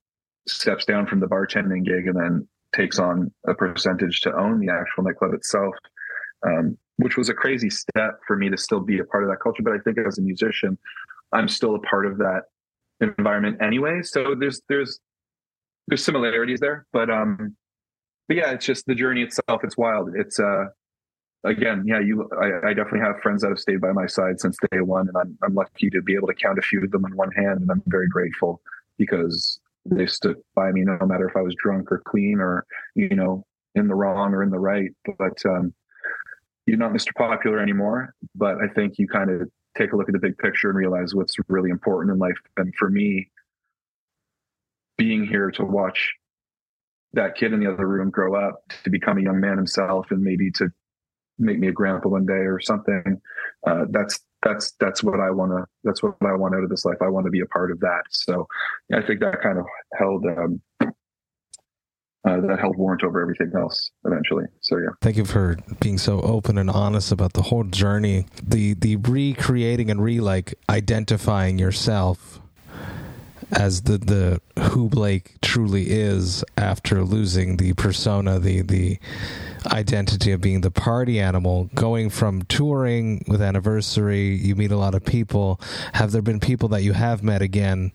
steps 0.47 0.85
down 0.85 1.07
from 1.07 1.19
the 1.19 1.27
bartending 1.27 1.85
gig, 1.85 2.07
and 2.07 2.15
then 2.15 2.47
takes 2.75 2.99
on 2.99 3.31
a 3.47 3.53
percentage 3.53 4.21
to 4.21 4.35
own 4.35 4.59
the 4.59 4.71
actual 4.71 5.03
nightclub 5.03 5.33
itself. 5.33 5.73
Um, 6.45 6.77
which 6.97 7.17
was 7.17 7.29
a 7.29 7.33
crazy 7.33 7.69
step 7.69 8.19
for 8.25 8.35
me 8.35 8.49
to 8.49 8.57
still 8.57 8.79
be 8.79 8.99
a 8.99 9.03
part 9.05 9.23
of 9.23 9.29
that 9.29 9.39
culture. 9.41 9.63
But 9.63 9.73
I 9.73 9.79
think 9.79 9.97
as 9.99 10.17
a 10.17 10.21
musician, 10.21 10.77
I'm 11.31 11.47
still 11.47 11.75
a 11.75 11.79
part 11.79 12.05
of 12.05 12.17
that 12.17 12.43
environment 13.01 13.57
anyway. 13.61 14.01
So 14.03 14.35
there's 14.37 14.61
there's 14.69 14.99
there's 15.87 16.03
similarities 16.03 16.59
there, 16.59 16.85
but 16.91 17.09
um, 17.09 17.55
but 18.27 18.37
yeah, 18.37 18.51
it's 18.51 18.65
just 18.65 18.85
the 18.85 18.95
journey 18.95 19.21
itself. 19.21 19.63
It's 19.63 19.77
wild. 19.77 20.11
It's 20.15 20.39
uh, 20.39 20.65
again, 21.43 21.83
yeah, 21.85 21.99
you. 21.99 22.29
I, 22.39 22.69
I 22.69 22.73
definitely 22.73 23.01
have 23.01 23.21
friends 23.21 23.41
that 23.41 23.49
have 23.49 23.59
stayed 23.59 23.81
by 23.81 23.91
my 23.91 24.05
side 24.05 24.39
since 24.39 24.57
day 24.71 24.81
one, 24.81 25.07
and 25.07 25.17
I'm 25.17 25.37
I'm 25.43 25.53
lucky 25.53 25.89
to 25.89 26.01
be 26.01 26.15
able 26.15 26.27
to 26.27 26.33
count 26.33 26.59
a 26.59 26.61
few 26.61 26.83
of 26.83 26.91
them 26.91 27.05
in 27.05 27.15
one 27.15 27.31
hand, 27.31 27.61
and 27.61 27.71
I'm 27.71 27.83
very 27.87 28.07
grateful 28.07 28.61
because 28.97 29.59
they 29.85 30.05
stood 30.05 30.35
by 30.55 30.71
me 30.71 30.81
no 30.81 30.97
matter 31.05 31.29
if 31.29 31.37
I 31.37 31.41
was 31.41 31.55
drunk 31.55 31.91
or 31.91 32.01
clean 32.05 32.39
or 32.39 32.65
you 32.95 33.15
know 33.15 33.45
in 33.75 33.87
the 33.87 33.95
wrong 33.95 34.33
or 34.33 34.43
in 34.43 34.49
the 34.49 34.59
right. 34.59 34.91
But 35.17 35.45
um, 35.45 35.73
you're 36.65 36.77
not 36.77 36.91
Mr. 36.91 37.13
Popular 37.15 37.59
anymore. 37.59 38.13
But 38.35 38.57
I 38.57 38.67
think 38.67 38.99
you 38.99 39.07
kind 39.07 39.29
of 39.29 39.49
take 39.77 39.93
a 39.93 39.95
look 39.95 40.09
at 40.09 40.13
the 40.13 40.19
big 40.19 40.37
picture 40.37 40.69
and 40.69 40.77
realize 40.77 41.13
what's 41.13 41.35
really 41.47 41.69
important 41.69 42.13
in 42.13 42.19
life. 42.19 42.37
And 42.57 42.73
for 42.75 42.89
me, 42.89 43.29
being 44.97 45.25
here 45.25 45.51
to 45.51 45.63
watch 45.63 46.13
that 47.13 47.35
kid 47.35 47.53
in 47.53 47.59
the 47.59 47.71
other 47.71 47.87
room 47.87 48.09
grow 48.09 48.35
up 48.35 48.61
to 48.83 48.89
become 48.89 49.17
a 49.17 49.21
young 49.21 49.39
man 49.39 49.57
himself 49.57 50.07
and 50.11 50.21
maybe 50.21 50.51
to 50.51 50.69
make 51.39 51.59
me 51.59 51.67
a 51.67 51.71
grandpa 51.71 52.09
one 52.09 52.25
day 52.25 52.33
or 52.33 52.59
something 52.59 53.21
uh, 53.65 53.85
that's 53.91 54.19
that's 54.43 54.73
that's 54.79 55.03
what 55.03 55.19
i 55.19 55.29
want 55.29 55.51
to 55.51 55.63
that's 55.83 56.01
what 56.01 56.15
i 56.21 56.33
want 56.33 56.55
out 56.55 56.63
of 56.63 56.69
this 56.69 56.83
life 56.83 56.97
i 57.01 57.07
want 57.07 57.25
to 57.25 57.31
be 57.31 57.41
a 57.41 57.45
part 57.47 57.71
of 57.71 57.79
that 57.79 58.01
so 58.09 58.47
i 58.93 59.01
think 59.01 59.19
that 59.19 59.41
kind 59.41 59.57
of 59.57 59.65
held 59.97 60.25
um, 60.25 60.61
uh, 62.27 62.41
that 62.41 62.59
held 62.59 62.77
warrant 62.77 63.03
over 63.03 63.21
everything 63.21 63.51
else 63.55 63.91
eventually. 64.05 64.45
So 64.61 64.77
yeah. 64.77 64.89
Thank 65.01 65.17
you 65.17 65.25
for 65.25 65.57
being 65.79 65.97
so 65.97 66.21
open 66.21 66.57
and 66.57 66.69
honest 66.69 67.11
about 67.11 67.33
the 67.33 67.43
whole 67.43 67.63
journey, 67.63 68.25
the 68.43 68.73
the 68.73 68.97
recreating 68.97 69.89
and 69.89 70.03
re 70.03 70.19
like 70.19 70.55
identifying 70.69 71.57
yourself 71.59 72.41
as 73.51 73.83
the 73.83 73.97
the 73.97 74.41
who 74.61 74.89
Blake 74.89 75.35
truly 75.41 75.89
is 75.89 76.43
after 76.57 77.03
losing 77.03 77.57
the 77.57 77.73
persona, 77.73 78.39
the 78.39 78.61
the 78.61 78.99
identity 79.67 80.31
of 80.31 80.41
being 80.41 80.61
the 80.61 80.71
party 80.71 81.19
animal, 81.19 81.69
going 81.75 82.09
from 82.09 82.41
touring 82.43 83.23
with 83.27 83.41
anniversary, 83.41 84.35
you 84.35 84.55
meet 84.55 84.71
a 84.71 84.77
lot 84.77 84.95
of 84.95 85.03
people. 85.03 85.59
Have 85.93 86.11
there 86.11 86.21
been 86.21 86.39
people 86.39 86.69
that 86.69 86.83
you 86.83 86.93
have 86.93 87.23
met 87.23 87.41
again 87.41 87.91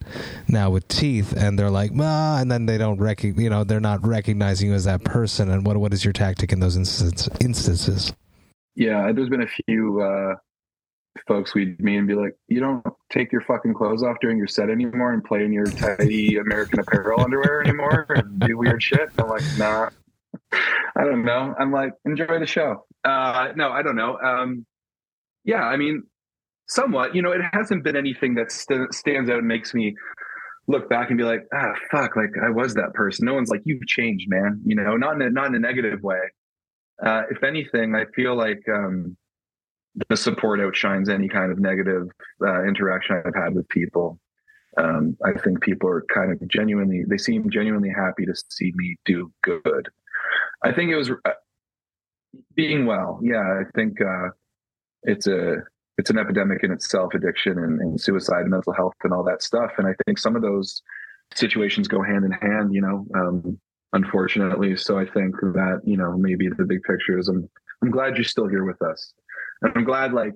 now 0.48 0.70
with 0.70 0.88
teeth 0.88 1.34
and 1.36 1.58
they're 1.58 1.70
like, 1.70 1.90
ah, 1.98 2.38
and 2.38 2.50
then 2.50 2.66
they 2.66 2.78
don't 2.78 2.98
recognize, 2.98 3.42
you 3.42 3.50
know, 3.50 3.64
they're 3.64 3.80
not 3.80 4.06
recognizing 4.06 4.70
you 4.70 4.74
as 4.74 4.84
that 4.84 5.04
person. 5.04 5.50
And 5.50 5.66
what 5.66 5.76
what 5.76 5.92
is 5.92 6.04
your 6.04 6.12
tactic 6.12 6.52
in 6.52 6.60
those 6.60 6.76
instance, 6.76 7.28
instances? 7.40 8.12
Yeah, 8.74 9.12
there's 9.12 9.28
been 9.28 9.42
a 9.42 9.64
few 9.66 10.00
uh, 10.00 10.34
folks 11.26 11.54
we'd 11.54 11.80
meet 11.80 11.96
and 11.96 12.08
be 12.08 12.14
like, 12.14 12.34
you 12.48 12.60
don't 12.60 12.84
take 13.10 13.32
your 13.32 13.42
fucking 13.42 13.74
clothes 13.74 14.02
off 14.02 14.16
during 14.20 14.38
your 14.38 14.46
set 14.46 14.70
anymore 14.70 15.12
and 15.12 15.22
play 15.22 15.44
in 15.44 15.52
your 15.52 15.66
tidy 15.66 16.36
American 16.36 16.80
Apparel 16.80 17.20
underwear 17.20 17.62
anymore 17.62 18.06
and 18.10 18.40
do 18.40 18.56
weird 18.56 18.82
shit. 18.82 19.10
I'm 19.18 19.28
like, 19.28 19.42
nah, 19.58 19.90
I 20.52 21.04
don't 21.04 21.24
know. 21.24 21.54
I'm 21.58 21.70
like, 21.72 21.92
enjoy 22.04 22.38
the 22.38 22.46
show. 22.46 22.86
Uh, 23.04 23.52
no, 23.56 23.70
I 23.70 23.82
don't 23.82 23.96
know. 23.96 24.18
Um, 24.18 24.66
yeah, 25.44 25.62
I 25.62 25.76
mean, 25.76 26.04
somewhat. 26.68 27.14
You 27.14 27.22
know, 27.22 27.32
it 27.32 27.40
hasn't 27.52 27.84
been 27.84 27.96
anything 27.96 28.34
that 28.36 28.50
st- 28.50 28.92
stands 28.94 29.28
out 29.28 29.38
and 29.38 29.48
makes 29.48 29.74
me 29.74 29.94
look 30.68 30.88
back 30.88 31.08
and 31.08 31.18
be 31.18 31.24
like, 31.24 31.40
ah, 31.52 31.74
fuck, 31.90 32.16
like 32.16 32.30
I 32.42 32.50
was 32.50 32.74
that 32.74 32.94
person. 32.94 33.26
No 33.26 33.34
one's 33.34 33.50
like, 33.50 33.62
you've 33.64 33.86
changed, 33.86 34.28
man. 34.28 34.62
You 34.64 34.76
know, 34.76 34.96
not 34.96 35.16
in 35.16 35.22
a, 35.22 35.30
not 35.30 35.46
in 35.46 35.54
a 35.54 35.58
negative 35.58 36.02
way. 36.02 36.20
Uh, 37.04 37.22
if 37.30 37.42
anything, 37.42 37.94
I 37.94 38.04
feel 38.14 38.36
like 38.36 38.62
um, 38.72 39.16
the 40.08 40.16
support 40.16 40.60
outshines 40.60 41.08
any 41.08 41.28
kind 41.28 41.52
of 41.52 41.58
negative 41.58 42.08
uh, 42.44 42.64
interaction 42.64 43.22
I've 43.24 43.34
had 43.34 43.54
with 43.54 43.68
people. 43.68 44.18
Um, 44.78 45.16
I 45.24 45.38
think 45.38 45.60
people 45.60 45.88
are 45.90 46.04
kind 46.12 46.32
of 46.32 46.48
genuinely, 46.48 47.04
they 47.06 47.18
seem 47.18 47.50
genuinely 47.50 47.90
happy 47.90 48.24
to 48.24 48.34
see 48.48 48.72
me 48.74 48.96
do 49.04 49.30
good. 49.42 49.90
I 50.64 50.72
think 50.72 50.90
it 50.90 50.96
was 50.96 51.10
uh, 51.10 51.30
being 52.54 52.86
well. 52.86 53.20
Yeah, 53.22 53.42
I 53.42 53.64
think 53.74 54.00
uh, 54.00 54.28
it's 55.02 55.26
a 55.26 55.56
it's 55.98 56.08
an 56.08 56.18
epidemic 56.18 56.64
in 56.64 56.72
itself, 56.72 57.12
addiction 57.14 57.58
and, 57.58 57.78
and, 57.78 58.00
suicide, 58.00 58.42
and 58.42 58.50
mental 58.50 58.72
health, 58.72 58.94
and 59.04 59.12
all 59.12 59.22
that 59.24 59.42
stuff. 59.42 59.72
And 59.76 59.86
I 59.86 59.92
think 60.06 60.18
some 60.18 60.36
of 60.36 60.42
those 60.42 60.80
situations 61.34 61.86
go 61.86 62.02
hand 62.02 62.24
in 62.24 62.32
hand. 62.32 62.72
You 62.72 62.80
know, 62.80 63.06
um, 63.14 63.58
unfortunately. 63.92 64.76
So 64.76 64.98
I 64.98 65.04
think 65.04 65.34
that 65.40 65.80
you 65.84 65.96
know 65.96 66.16
maybe 66.16 66.48
the 66.48 66.64
big 66.64 66.82
picture 66.82 67.18
is 67.18 67.28
I'm 67.28 67.48
I'm 67.82 67.90
glad 67.90 68.16
you're 68.16 68.24
still 68.24 68.48
here 68.48 68.64
with 68.64 68.80
us, 68.82 69.12
and 69.62 69.72
I'm 69.74 69.84
glad 69.84 70.12
like 70.12 70.32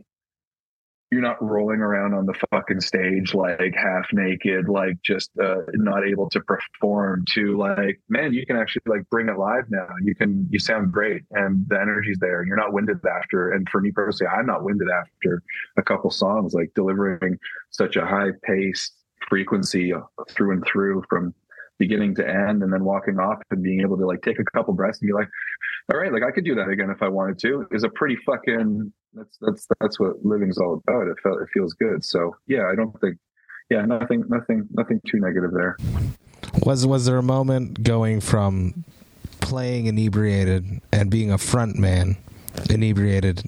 you're 1.12 1.20
not 1.20 1.40
rolling 1.40 1.80
around 1.80 2.14
on 2.14 2.26
the 2.26 2.34
fucking 2.50 2.80
stage 2.80 3.32
like 3.32 3.74
half 3.76 4.06
naked, 4.12 4.68
like 4.68 5.00
just 5.02 5.30
uh, 5.40 5.62
not 5.74 6.04
able 6.04 6.28
to 6.30 6.40
perform. 6.40 7.24
To 7.34 7.56
like, 7.56 8.00
man, 8.08 8.32
you 8.32 8.44
can 8.44 8.56
actually 8.56 8.82
like 8.86 9.08
bring 9.08 9.28
it 9.28 9.38
live 9.38 9.64
now. 9.70 9.88
You 10.02 10.16
can, 10.16 10.48
you 10.50 10.58
sound 10.58 10.92
great, 10.92 11.22
and 11.30 11.64
the 11.68 11.80
energy's 11.80 12.18
there. 12.20 12.44
You're 12.44 12.56
not 12.56 12.72
winded 12.72 12.98
after. 13.06 13.52
And 13.52 13.68
for 13.68 13.80
me 13.80 13.92
personally, 13.92 14.32
I'm 14.36 14.46
not 14.46 14.64
winded 14.64 14.88
after 14.90 15.42
a 15.76 15.82
couple 15.82 16.10
songs. 16.10 16.54
Like 16.54 16.72
delivering 16.74 17.38
such 17.70 17.94
a 17.94 18.04
high 18.04 18.30
paced 18.42 18.92
frequency 19.28 19.92
through 20.30 20.52
and 20.52 20.64
through 20.66 21.04
from 21.08 21.34
beginning 21.78 22.14
to 22.14 22.26
end 22.26 22.62
and 22.62 22.72
then 22.72 22.84
walking 22.84 23.18
off 23.18 23.38
and 23.50 23.62
being 23.62 23.80
able 23.80 23.96
to 23.98 24.06
like 24.06 24.22
take 24.22 24.38
a 24.38 24.44
couple 24.56 24.72
breaths 24.72 24.98
and 25.00 25.08
be 25.08 25.12
like 25.12 25.28
all 25.92 26.00
right 26.00 26.10
like 26.10 26.22
i 26.22 26.30
could 26.30 26.44
do 26.44 26.54
that 26.54 26.68
again 26.68 26.88
if 26.88 27.02
i 27.02 27.08
wanted 27.08 27.38
to 27.38 27.66
is 27.70 27.84
a 27.84 27.88
pretty 27.90 28.16
fucking 28.24 28.90
that's 29.16 29.38
that's 29.40 29.66
that's 29.80 29.98
what 29.98 30.24
living's 30.24 30.58
all 30.58 30.82
about. 30.86 31.08
It 31.08 31.16
felt 31.22 31.40
it 31.40 31.48
feels 31.52 31.72
good. 31.74 32.04
So 32.04 32.36
yeah 32.46 32.68
i 32.70 32.74
don't 32.74 32.98
think 33.00 33.16
yeah 33.70 33.84
nothing 33.84 34.24
nothing 34.28 34.68
nothing 34.72 35.00
too 35.06 35.18
negative 35.18 35.50
there. 35.52 35.76
Was 36.64 36.86
was 36.86 37.06
there 37.06 37.18
a 37.18 37.22
moment 37.22 37.82
going 37.82 38.20
from 38.20 38.84
playing 39.40 39.86
inebriated 39.86 40.80
and 40.92 41.10
being 41.10 41.30
a 41.30 41.38
front 41.38 41.78
man 41.78 42.16
inebriated 42.70 43.44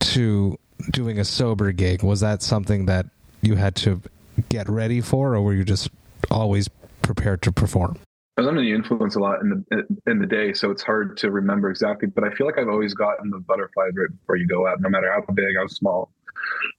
to 0.00 0.58
doing 0.90 1.18
a 1.18 1.24
sober 1.24 1.72
gig? 1.72 2.02
Was 2.02 2.20
that 2.20 2.42
something 2.42 2.86
that 2.86 3.06
you 3.42 3.56
had 3.56 3.76
to 3.76 4.00
get 4.48 4.68
ready 4.68 5.00
for, 5.00 5.34
or 5.34 5.42
were 5.42 5.54
you 5.54 5.64
just 5.64 5.90
always 6.30 6.68
prepared 7.02 7.42
to 7.42 7.52
perform? 7.52 7.98
I 8.36 8.42
was 8.42 8.48
under 8.48 8.60
the 8.60 8.72
influence 8.72 9.16
a 9.16 9.20
lot 9.20 9.40
in 9.40 9.64
the 9.70 9.86
in 10.06 10.18
the 10.18 10.26
day, 10.26 10.52
so 10.52 10.70
it's 10.70 10.82
hard 10.82 11.16
to 11.18 11.30
remember 11.30 11.70
exactly. 11.70 12.08
But 12.08 12.24
I 12.24 12.30
feel 12.30 12.46
like 12.46 12.58
I've 12.58 12.68
always 12.68 12.92
gotten 12.92 13.30
the 13.30 13.38
butterflies 13.38 13.92
right 13.96 14.10
before 14.10 14.36
you 14.36 14.46
go 14.46 14.66
up, 14.66 14.78
no 14.80 14.90
matter 14.90 15.10
how 15.10 15.22
big, 15.32 15.56
how 15.56 15.66
small 15.68 16.10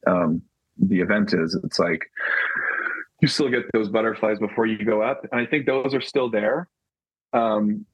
um, 0.05 0.43
the 0.78 0.99
event 0.99 1.34
is. 1.34 1.60
It's 1.64 1.80
like 1.80 2.05
you 3.22 3.28
still 3.28 3.49
get 3.49 3.64
those 3.74 3.89
butterflies 3.89 4.38
before 4.38 4.68
you 4.68 4.84
go 4.86 5.01
up, 5.01 5.26
and 5.32 5.41
I 5.41 5.47
think 5.47 5.66
those 5.66 5.95
are 5.95 6.01
still 6.01 6.30
there. 6.30 6.70
Um, 7.34 7.88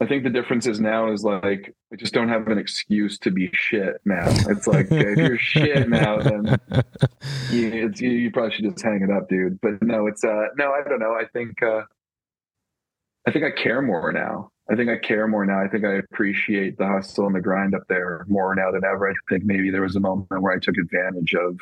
I 0.00 0.06
think 0.06 0.24
the 0.24 0.30
difference 0.30 0.66
is 0.66 0.78
now 0.78 1.10
is 1.12 1.24
like 1.24 1.74
I 1.92 1.96
just 1.96 2.12
don't 2.12 2.28
have 2.28 2.48
an 2.48 2.58
excuse 2.58 3.18
to 3.20 3.30
be 3.30 3.50
shit 3.52 4.00
now. 4.04 4.26
It's 4.48 4.66
like 4.66 4.88
if 4.90 5.18
you're 5.18 5.38
shit 5.38 5.88
now, 5.88 6.18
then 6.18 6.58
you, 7.50 7.90
you, 7.96 8.10
you 8.10 8.30
probably 8.30 8.52
should 8.52 8.64
just 8.64 8.84
hang 8.84 9.02
it 9.02 9.10
up, 9.10 9.28
dude. 9.28 9.58
But 9.60 9.82
no, 9.82 10.06
it's 10.06 10.22
uh 10.22 10.48
no, 10.58 10.72
I 10.72 10.86
don't 10.86 11.00
know. 11.00 11.12
I 11.12 11.24
think 11.32 11.62
uh 11.62 11.82
I 13.26 13.32
think 13.32 13.44
I 13.44 13.50
care 13.50 13.82
more 13.82 14.12
now. 14.12 14.50
I 14.70 14.76
think 14.76 14.88
I 14.88 14.98
care 14.98 15.26
more 15.26 15.44
now. 15.44 15.62
I 15.62 15.68
think 15.68 15.84
I 15.84 15.94
appreciate 15.94 16.78
the 16.78 16.86
hustle 16.86 17.26
and 17.26 17.34
the 17.34 17.40
grind 17.40 17.74
up 17.74 17.82
there 17.88 18.24
more 18.28 18.54
now 18.54 18.70
than 18.70 18.84
ever. 18.84 19.08
I 19.08 19.14
think 19.28 19.44
maybe 19.44 19.70
there 19.70 19.82
was 19.82 19.96
a 19.96 20.00
moment 20.00 20.28
where 20.42 20.52
I 20.52 20.58
took 20.58 20.76
advantage 20.76 21.34
of 21.34 21.58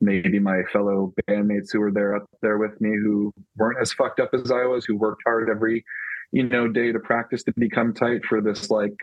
maybe 0.00 0.38
my 0.38 0.62
fellow 0.72 1.12
bandmates 1.28 1.72
who 1.72 1.80
were 1.80 1.92
there 1.92 2.14
up 2.14 2.26
there 2.42 2.58
with 2.58 2.80
me 2.80 2.90
who 2.90 3.32
weren't 3.56 3.80
as 3.80 3.92
fucked 3.92 4.18
up 4.18 4.30
as 4.32 4.50
I 4.50 4.64
was, 4.64 4.84
who 4.84 4.96
worked 4.96 5.22
hard 5.24 5.48
every, 5.50 5.84
you 6.32 6.44
know, 6.44 6.68
day 6.68 6.92
to 6.92 6.98
practice 6.98 7.42
to 7.44 7.52
become 7.56 7.92
tight 7.92 8.24
for 8.24 8.40
this 8.40 8.70
like 8.70 8.94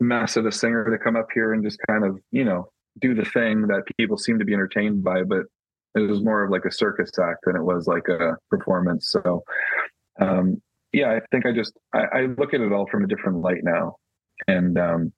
mess 0.00 0.36
of 0.36 0.46
a 0.46 0.52
singer 0.52 0.90
to 0.90 1.02
come 1.02 1.16
up 1.16 1.28
here 1.32 1.52
and 1.52 1.64
just 1.64 1.78
kind 1.88 2.04
of, 2.04 2.18
you 2.30 2.44
know, 2.44 2.68
do 3.00 3.14
the 3.14 3.24
thing 3.24 3.68
that 3.68 3.84
people 3.96 4.18
seem 4.18 4.38
to 4.38 4.44
be 4.44 4.54
entertained 4.54 5.02
by, 5.02 5.22
but 5.22 5.44
it 5.94 6.00
was 6.00 6.20
more 6.20 6.44
of 6.44 6.50
like 6.50 6.64
a 6.64 6.72
circus 6.72 7.10
act 7.18 7.40
than 7.44 7.56
it 7.56 7.62
was 7.62 7.86
like 7.86 8.08
a 8.08 8.36
performance. 8.50 9.08
So 9.08 9.42
um 10.20 10.60
yeah, 10.92 11.10
I 11.10 11.20
think 11.30 11.46
I 11.46 11.52
just 11.52 11.72
I, 11.94 12.04
I, 12.12 12.20
look 12.38 12.54
at 12.54 12.60
it 12.60 12.72
all 12.72 12.86
from 12.90 13.04
a 13.04 13.06
different 13.06 13.40
light 13.40 13.62
now, 13.62 13.96
and 14.46 14.78
um, 14.78 15.12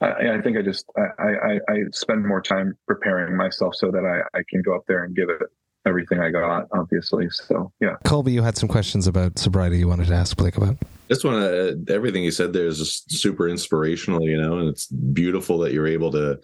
I, 0.00 0.36
I, 0.36 0.40
think 0.42 0.56
I 0.56 0.62
just 0.62 0.86
I, 0.96 1.22
I, 1.22 1.60
I 1.68 1.76
spend 1.92 2.26
more 2.26 2.40
time 2.40 2.74
preparing 2.86 3.36
myself 3.36 3.74
so 3.74 3.90
that 3.90 4.04
I, 4.04 4.38
I 4.38 4.42
can 4.48 4.62
go 4.62 4.74
up 4.74 4.84
there 4.88 5.04
and 5.04 5.14
give 5.14 5.28
it 5.28 5.42
everything 5.86 6.20
I 6.20 6.30
got. 6.30 6.66
Obviously, 6.72 7.28
so 7.30 7.72
yeah. 7.80 7.96
Colby, 8.04 8.32
you 8.32 8.42
had 8.42 8.56
some 8.56 8.68
questions 8.68 9.06
about 9.06 9.38
sobriety 9.38 9.78
you 9.78 9.88
wanted 9.88 10.06
to 10.08 10.14
ask 10.14 10.36
Blake 10.36 10.56
about. 10.56 10.76
Just 11.08 11.24
want 11.24 11.42
to 11.42 11.84
everything 11.92 12.24
you 12.24 12.30
said 12.30 12.52
there 12.52 12.66
is 12.66 12.78
just 12.78 13.10
super 13.12 13.48
inspirational, 13.48 14.22
you 14.22 14.40
know, 14.40 14.58
and 14.58 14.68
it's 14.68 14.86
beautiful 14.86 15.58
that 15.58 15.72
you're 15.72 15.86
able 15.86 16.10
to 16.12 16.38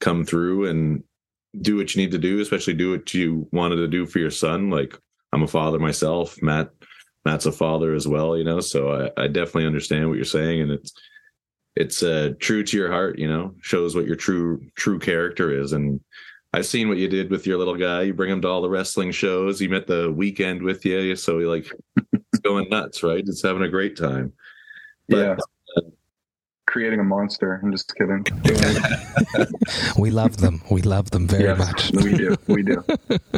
come 0.00 0.24
through 0.24 0.66
and 0.66 1.02
do 1.60 1.76
what 1.76 1.94
you 1.94 2.00
need 2.00 2.12
to 2.12 2.18
do, 2.18 2.40
especially 2.40 2.74
do 2.74 2.92
what 2.92 3.12
you 3.12 3.48
wanted 3.52 3.76
to 3.76 3.88
do 3.88 4.06
for 4.06 4.18
your 4.18 4.30
son. 4.30 4.70
Like 4.70 4.96
I'm 5.32 5.42
a 5.42 5.48
father 5.48 5.78
myself, 5.78 6.40
Matt 6.42 6.70
Matt's 7.24 7.46
a 7.46 7.52
father 7.52 7.94
as 7.94 8.08
well, 8.08 8.36
you 8.36 8.44
know. 8.44 8.60
So 8.60 9.10
I, 9.16 9.24
I 9.24 9.26
definitely 9.26 9.66
understand 9.66 10.08
what 10.08 10.16
you're 10.16 10.24
saying, 10.24 10.62
and 10.62 10.70
it's 10.70 10.92
it's 11.76 12.02
uh, 12.02 12.32
true 12.40 12.62
to 12.64 12.76
your 12.76 12.90
heart, 12.90 13.18
you 13.18 13.28
know. 13.28 13.54
Shows 13.60 13.94
what 13.94 14.06
your 14.06 14.16
true 14.16 14.62
true 14.74 14.98
character 14.98 15.50
is, 15.52 15.72
and 15.72 16.00
I've 16.52 16.66
seen 16.66 16.88
what 16.88 16.98
you 16.98 17.08
did 17.08 17.30
with 17.30 17.46
your 17.46 17.58
little 17.58 17.76
guy. 17.76 18.02
You 18.02 18.14
bring 18.14 18.30
him 18.30 18.42
to 18.42 18.48
all 18.48 18.62
the 18.62 18.70
wrestling 18.70 19.12
shows. 19.12 19.60
He 19.60 19.68
met 19.68 19.86
the 19.86 20.10
weekend 20.10 20.62
with 20.62 20.84
you, 20.84 21.14
so 21.14 21.38
he 21.38 21.46
like 21.46 21.70
going 22.42 22.68
nuts, 22.70 23.02
right? 23.02 23.22
It's 23.24 23.42
having 23.42 23.62
a 23.62 23.68
great 23.68 23.96
time. 23.96 24.32
But, 25.08 25.18
yeah. 25.18 25.36
Uh, 25.76 25.90
Creating 26.66 27.00
a 27.00 27.04
monster. 27.04 27.60
I'm 27.62 27.72
just 27.72 27.92
kidding. 27.96 28.24
we 29.98 30.10
love 30.10 30.36
them. 30.36 30.62
We 30.70 30.82
love 30.82 31.10
them 31.10 31.26
very 31.26 31.44
yes, 31.44 31.58
much. 31.58 31.92
we 32.04 32.16
do. 32.16 32.36
We 32.46 32.62
do. 32.62 32.84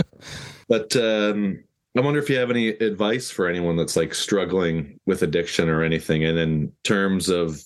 but 0.69 0.94
um, 0.97 1.65
I 1.97 2.01
wonder 2.01 2.19
if 2.19 2.31
you 2.31 2.39
have 2.39 2.51
any 2.51 2.69
advice 2.69 3.31
for 3.31 3.47
anyone 3.47 3.77
that's 3.77 3.97
like 3.97 4.14
struggling 4.14 4.98
with 5.05 5.23
addiction 5.23 5.69
or 5.69 5.82
anything. 5.82 6.24
And 6.24 6.39
in 6.39 6.73
terms 6.85 7.28
of 7.28 7.62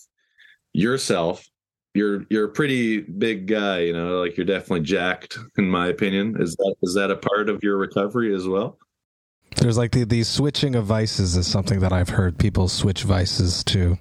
yourself, 0.73 1.49
you're 1.95 2.27
you're 2.29 2.47
a 2.47 2.53
pretty 2.53 3.01
big 3.01 3.47
guy, 3.47 3.81
you 3.81 3.93
know, 3.93 4.21
like 4.21 4.37
you're 4.37 4.47
definitely 4.47 4.83
jacked, 4.83 5.39
in 5.57 5.71
my 5.71 5.87
opinion. 5.87 6.37
Is 6.41 6.57
that 6.57 6.75
is 6.83 6.95
that 6.95 7.11
a 7.11 7.17
part 7.17 7.49
of 7.49 7.63
your 7.63 7.77
recovery 7.77 8.35
as 8.35 8.47
well? 8.47 8.79
There's 9.57 9.79
like 9.79 9.93
the 9.93 10.05
the 10.05 10.25
switching 10.25 10.75
of 10.75 10.85
vices 10.85 11.37
is 11.37 11.47
something 11.47 11.81
that 11.81 11.93
I've 11.93 12.11
heard 12.11 12.37
people 12.37 12.69
switch 12.69 13.05
vices 13.05 13.63
to 13.65 13.99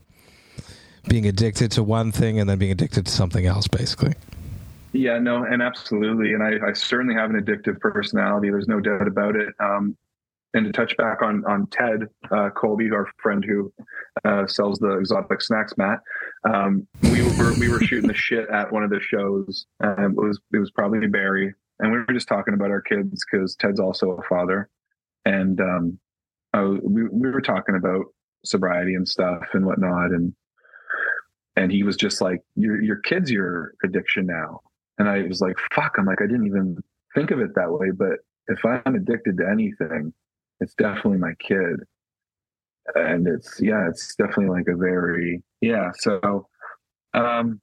being 1.07 1.27
addicted 1.27 1.71
to 1.73 1.83
one 1.83 2.11
thing 2.11 2.39
and 2.39 2.49
then 2.49 2.57
being 2.57 2.71
addicted 2.71 3.05
to 3.05 3.11
something 3.11 3.45
else, 3.45 3.67
basically. 3.67 4.13
Yeah, 4.91 5.19
no, 5.19 5.43
and 5.43 5.61
absolutely. 5.61 6.33
And 6.33 6.41
I, 6.41 6.69
I, 6.69 6.73
certainly 6.73 7.15
have 7.15 7.29
an 7.29 7.39
addictive 7.39 7.79
personality. 7.79 8.49
There's 8.49 8.67
no 8.67 8.79
doubt 8.79 9.07
about 9.07 9.35
it. 9.35 9.53
Um, 9.59 9.97
and 10.55 10.65
to 10.65 10.71
touch 10.71 10.95
back 10.97 11.21
on 11.21 11.43
on 11.45 11.67
Ted 11.67 12.07
uh, 12.31 12.49
Colby, 12.49 12.89
our 12.91 13.07
friend 13.21 13.43
who 13.45 13.71
uh, 14.23 14.47
sells 14.47 14.79
the 14.79 14.97
exotic 14.97 15.41
snacks, 15.41 15.73
Matt. 15.77 15.99
Um, 16.49 16.87
we 17.03 17.21
were 17.37 17.53
we 17.59 17.69
were 17.69 17.81
shooting 17.81 18.07
the 18.07 18.15
shit 18.15 18.49
at 18.49 18.71
one 18.71 18.83
of 18.83 18.89
the 18.89 19.01
shows. 19.01 19.67
It 19.81 20.15
was 20.15 20.39
it 20.53 20.57
was 20.57 20.71
probably 20.71 21.05
Barrie, 21.07 21.53
and 21.79 21.91
we 21.91 21.97
were 21.99 22.13
just 22.13 22.29
talking 22.29 22.53
about 22.53 22.71
our 22.71 22.81
kids 22.81 23.23
because 23.29 23.55
Ted's 23.55 23.81
also 23.81 24.11
a 24.11 24.23
father, 24.23 24.69
and 25.25 25.59
um, 25.59 25.99
was, 26.53 26.79
we 26.81 27.03
we 27.03 27.29
were 27.29 27.41
talking 27.41 27.75
about 27.75 28.05
sobriety 28.45 28.95
and 28.95 29.07
stuff 29.07 29.43
and 29.53 29.65
whatnot, 29.65 30.11
and 30.11 30.33
and 31.57 31.69
he 31.69 31.83
was 31.83 31.97
just 31.97 32.21
like, 32.21 32.39
"Your 32.55 32.81
your 32.81 32.97
kids, 32.97 33.29
your 33.29 33.73
addiction 33.83 34.25
now," 34.25 34.61
and 34.97 35.09
I 35.09 35.23
was 35.23 35.41
like, 35.41 35.57
"Fuck!" 35.73 35.95
I'm 35.97 36.05
like, 36.05 36.21
I 36.21 36.27
didn't 36.27 36.47
even 36.47 36.77
think 37.13 37.31
of 37.31 37.41
it 37.41 37.55
that 37.55 37.71
way, 37.71 37.91
but 37.91 38.19
if 38.47 38.63
I'm 38.63 38.95
addicted 38.95 39.37
to 39.37 39.49
anything, 39.49 40.13
it's 40.59 40.73
definitely 40.75 41.17
my 41.17 41.33
kid. 41.39 41.81
And 42.93 43.27
it's 43.27 43.59
yeah 43.59 43.87
it's 43.89 44.15
definitely 44.15 44.49
like 44.49 44.67
a 44.67 44.75
very 44.75 45.41
yeah 45.59 45.89
so 45.95 46.47
um 47.15 47.59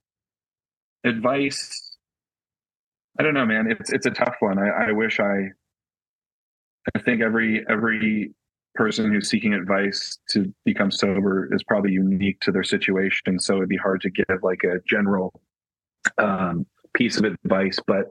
advice 1.04 1.96
i 3.20 3.22
don't 3.22 3.34
know 3.34 3.46
man 3.46 3.70
it's 3.70 3.92
it's 3.92 4.06
a 4.06 4.10
tough 4.10 4.34
one. 4.40 4.58
I 4.58 4.88
i 4.88 4.92
wish 4.92 5.20
i 5.20 5.50
i 6.96 6.98
think 6.98 7.22
every 7.22 7.64
every 7.68 8.34
person 8.74 9.12
who's 9.12 9.30
seeking 9.30 9.54
advice 9.54 10.18
to 10.30 10.52
become 10.64 10.90
sober 10.90 11.48
is 11.54 11.62
probably 11.62 11.92
unique 11.92 12.40
to 12.40 12.50
their 12.50 12.64
situation 12.64 13.38
so 13.38 13.58
it'd 13.58 13.68
be 13.68 13.76
hard 13.76 14.00
to 14.00 14.10
give 14.10 14.42
like 14.42 14.64
a 14.64 14.80
general 14.88 15.40
um 16.18 16.66
piece 16.94 17.16
of 17.16 17.24
advice. 17.24 17.78
But 17.86 18.06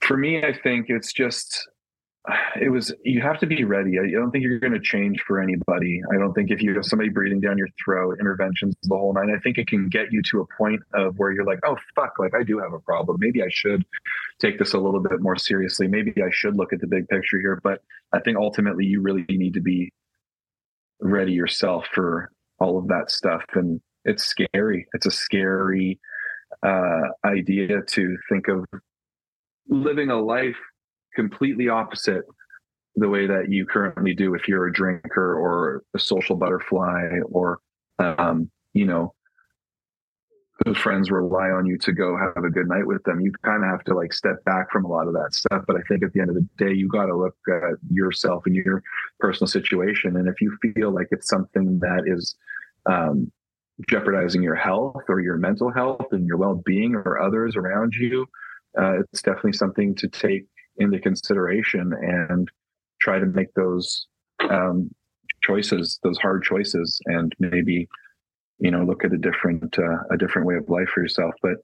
for 0.00 0.16
me 0.16 0.42
i 0.42 0.52
think 0.52 0.86
it's 0.88 1.12
just 1.12 1.68
it 2.60 2.70
was 2.70 2.92
you 3.04 3.20
have 3.20 3.38
to 3.40 3.46
be 3.46 3.64
ready. 3.64 3.98
I 3.98 4.10
don't 4.10 4.30
think 4.30 4.44
you're 4.44 4.58
going 4.58 4.72
to 4.72 4.80
change 4.80 5.22
for 5.26 5.40
anybody. 5.40 6.02
I 6.12 6.18
don't 6.18 6.32
think 6.34 6.50
if 6.50 6.62
you 6.62 6.74
have 6.74 6.84
somebody 6.84 7.08
breathing 7.08 7.40
down 7.40 7.58
your 7.58 7.68
throat 7.82 8.18
interventions 8.20 8.74
the 8.82 8.96
whole 8.96 9.12
night 9.12 9.28
i 9.34 9.38
think 9.40 9.58
it 9.58 9.66
can 9.66 9.88
get 9.88 10.12
you 10.12 10.22
to 10.30 10.40
a 10.40 10.46
point 10.56 10.80
of 10.94 11.18
where 11.18 11.32
you're 11.32 11.44
like 11.44 11.60
oh 11.64 11.76
fuck 11.94 12.14
like 12.18 12.34
i 12.34 12.42
do 12.42 12.58
have 12.58 12.72
a 12.72 12.80
problem. 12.80 13.16
Maybe 13.20 13.42
i 13.42 13.48
should 13.50 13.84
take 14.38 14.58
this 14.58 14.74
a 14.74 14.78
little 14.78 15.00
bit 15.00 15.20
more 15.20 15.36
seriously. 15.36 15.88
Maybe 15.88 16.14
i 16.22 16.30
should 16.30 16.56
look 16.56 16.72
at 16.72 16.80
the 16.80 16.86
big 16.86 17.08
picture 17.08 17.40
here. 17.40 17.60
But 17.62 17.82
i 18.12 18.20
think 18.20 18.36
ultimately 18.36 18.84
you 18.84 19.00
really 19.00 19.24
need 19.28 19.54
to 19.54 19.60
be 19.60 19.92
ready 21.00 21.32
yourself 21.32 21.86
for 21.94 22.30
all 22.58 22.78
of 22.78 22.88
that 22.88 23.10
stuff. 23.10 23.42
And 23.54 23.80
it's 24.04 24.24
scary. 24.24 24.86
It's 24.92 25.06
a 25.06 25.10
scary 25.10 25.98
uh, 26.62 27.08
idea 27.24 27.82
to 27.82 28.16
think 28.28 28.48
of 28.48 28.64
living 29.68 30.10
a 30.10 30.20
life 30.20 30.56
completely 31.14 31.68
opposite 31.68 32.24
the 32.96 33.08
way 33.08 33.26
that 33.26 33.50
you 33.50 33.66
currently 33.66 34.14
do 34.14 34.34
if 34.34 34.48
you're 34.48 34.66
a 34.66 34.72
drinker 34.72 35.34
or 35.34 35.82
a 35.94 35.98
social 35.98 36.36
butterfly 36.36 37.08
or 37.30 37.60
um, 37.98 38.50
you 38.72 38.84
know 38.84 39.14
those 40.64 40.76
friends 40.76 41.10
rely 41.10 41.48
on 41.48 41.64
you 41.64 41.78
to 41.78 41.92
go 41.92 42.18
have 42.18 42.44
a 42.44 42.50
good 42.50 42.68
night 42.68 42.86
with 42.86 43.02
them. 43.04 43.18
You 43.18 43.32
kind 43.42 43.64
of 43.64 43.70
have 43.70 43.82
to 43.84 43.94
like 43.94 44.12
step 44.12 44.44
back 44.44 44.70
from 44.70 44.84
a 44.84 44.88
lot 44.88 45.08
of 45.08 45.14
that 45.14 45.32
stuff 45.32 45.64
but 45.66 45.76
i 45.76 45.80
think 45.88 46.02
at 46.02 46.12
the 46.12 46.20
end 46.20 46.28
of 46.28 46.36
the 46.36 46.46
day 46.58 46.72
you 46.72 46.88
got 46.88 47.06
to 47.06 47.16
look 47.16 47.36
at 47.48 47.78
yourself 47.90 48.44
and 48.46 48.54
your 48.54 48.82
personal 49.20 49.48
situation. 49.48 50.16
And 50.16 50.28
if 50.28 50.40
you 50.40 50.56
feel 50.74 50.92
like 50.92 51.08
it's 51.10 51.28
something 51.28 51.78
that 51.78 52.02
is 52.06 52.34
um, 52.86 53.30
jeopardizing 53.88 54.42
your 54.42 54.54
health 54.54 55.02
or 55.08 55.20
your 55.20 55.36
mental 55.36 55.70
health 55.70 56.06
and 56.12 56.26
your 56.26 56.36
well-being 56.36 56.94
or 56.94 57.20
others 57.20 57.56
around 57.56 57.94
you 57.94 58.26
uh, 58.78 59.00
it's 59.00 59.22
definitely 59.22 59.52
something 59.52 59.94
to 59.96 60.08
take 60.08 60.46
into 60.80 60.98
consideration 60.98 61.92
and 61.92 62.48
try 63.00 63.18
to 63.18 63.26
make 63.26 63.52
those 63.54 64.06
um, 64.48 64.90
choices, 65.42 65.98
those 66.02 66.18
hard 66.18 66.42
choices, 66.42 67.00
and 67.06 67.32
maybe 67.38 67.88
you 68.58 68.70
know 68.70 68.84
look 68.84 69.04
at 69.04 69.12
a 69.12 69.18
different 69.18 69.78
uh, 69.78 70.02
a 70.10 70.16
different 70.16 70.46
way 70.46 70.56
of 70.56 70.68
life 70.68 70.88
for 70.88 71.02
yourself. 71.02 71.34
But 71.42 71.56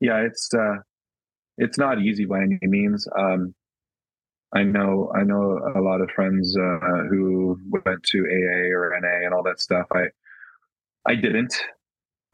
yeah, 0.00 0.20
it's 0.20 0.52
uh, 0.54 0.76
it's 1.58 1.78
not 1.78 2.00
easy 2.00 2.24
by 2.24 2.42
any 2.42 2.58
means. 2.62 3.06
Um, 3.18 3.54
I 4.54 4.62
know 4.62 5.12
I 5.14 5.24
know 5.24 5.60
a 5.76 5.80
lot 5.80 6.00
of 6.00 6.10
friends 6.10 6.56
uh, 6.56 7.04
who 7.10 7.58
went 7.70 8.02
to 8.02 8.18
AA 8.18 8.72
or 8.74 8.98
NA 9.00 9.26
and 9.26 9.34
all 9.34 9.42
that 9.44 9.60
stuff. 9.60 9.86
I 9.92 10.06
I 11.06 11.14
didn't. 11.16 11.54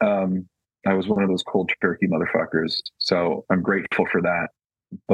Um, 0.03 0.47
I 0.87 0.93
was 0.93 1.07
one 1.07 1.21
of 1.21 1.29
those 1.29 1.43
cold 1.43 1.71
turkey 1.81 2.07
motherfuckers. 2.07 2.81
So 2.97 3.45
I'm 3.51 3.61
grateful 3.61 4.05
for 4.11 4.21
that. 4.21 4.47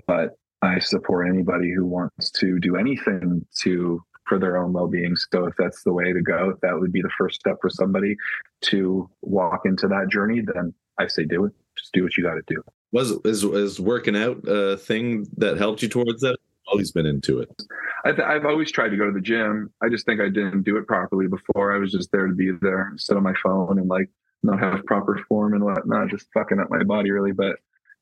But 0.07 0.37
I 0.61 0.79
support 0.79 1.29
anybody 1.29 1.71
who 1.71 1.85
wants 1.85 2.31
to 2.31 2.59
do 2.59 2.75
anything 2.77 3.45
to 3.61 4.01
for 4.25 4.37
their 4.39 4.57
own 4.57 4.73
well-being. 4.73 5.15
So 5.15 5.45
if 5.45 5.53
that's 5.57 5.83
the 5.83 5.93
way 5.93 6.11
to 6.11 6.21
go, 6.21 6.53
that 6.61 6.77
would 6.77 6.91
be 6.91 7.01
the 7.01 7.09
first 7.17 7.39
step 7.39 7.57
for 7.61 7.69
somebody 7.69 8.15
to 8.63 9.09
walk 9.21 9.61
into 9.65 9.87
that 9.87 10.09
journey, 10.11 10.41
then 10.41 10.73
I 10.99 11.07
say 11.07 11.23
do 11.23 11.45
it. 11.45 11.53
Just 11.77 11.93
do 11.93 12.03
what 12.03 12.17
you 12.17 12.23
got 12.23 12.35
to 12.35 12.43
do. 12.47 12.61
Was 12.91 13.11
is 13.25 13.43
is 13.43 13.79
working 13.79 14.15
out 14.15 14.37
a 14.47 14.77
thing 14.77 15.27
that 15.37 15.57
helped 15.57 15.81
you 15.81 15.89
towards 15.89 16.21
that? 16.21 16.37
Always 16.67 16.91
been 16.91 17.05
into 17.05 17.39
it. 17.39 17.49
I 18.03 18.33
have 18.33 18.45
always 18.45 18.71
tried 18.71 18.89
to 18.89 18.97
go 18.97 19.05
to 19.05 19.11
the 19.11 19.21
gym. 19.21 19.71
I 19.81 19.89
just 19.89 20.05
think 20.05 20.19
I 20.19 20.29
didn't 20.29 20.63
do 20.63 20.77
it 20.77 20.87
properly 20.87 21.27
before. 21.27 21.73
I 21.73 21.77
was 21.77 21.91
just 21.91 22.11
there 22.11 22.27
to 22.27 22.33
be 22.33 22.51
there, 22.61 22.93
sit 22.97 23.15
on 23.15 23.23
my 23.23 23.33
phone, 23.41 23.79
and 23.79 23.87
like 23.87 24.09
not 24.43 24.59
have 24.59 24.85
proper 24.85 25.19
form 25.29 25.53
and 25.53 25.63
whatnot, 25.63 26.09
just 26.09 26.27
fucking 26.33 26.59
up 26.59 26.69
my 26.69 26.83
body 26.83 27.11
really. 27.11 27.31
But 27.31 27.57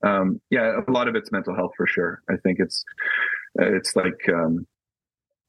um, 0.06 0.40
yeah, 0.50 0.80
a 0.88 0.92
lot 0.92 1.08
of 1.08 1.16
it's 1.16 1.32
mental 1.32 1.56
health 1.56 1.72
for 1.76 1.88
sure. 1.88 2.22
I 2.30 2.36
think 2.38 2.60
it's 2.60 2.84
it's 3.56 3.96
like 3.96 4.30
um, 4.30 4.68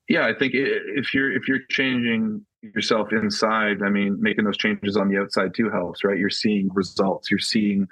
yeah, 0.09 0.27
I 0.27 0.35
think 0.35 0.53
if 0.55 1.13
you're 1.13 1.33
if 1.33 1.47
you're 1.47 1.61
changing 1.69 2.45
yourself 2.63 3.13
inside, 3.13 3.83
I 3.83 3.91
mean, 3.91 4.17
making 4.21 4.45
those 4.45 4.57
changes 4.57 4.97
on 4.97 5.09
the 5.09 5.19
outside 5.19 5.55
too 5.55 5.71
helps, 5.71 6.05
right? 6.05 6.19
You're 6.19 6.31
seeing 6.31 6.71
results. 6.73 7.31
You're 7.31 7.39
seeing 7.39 7.87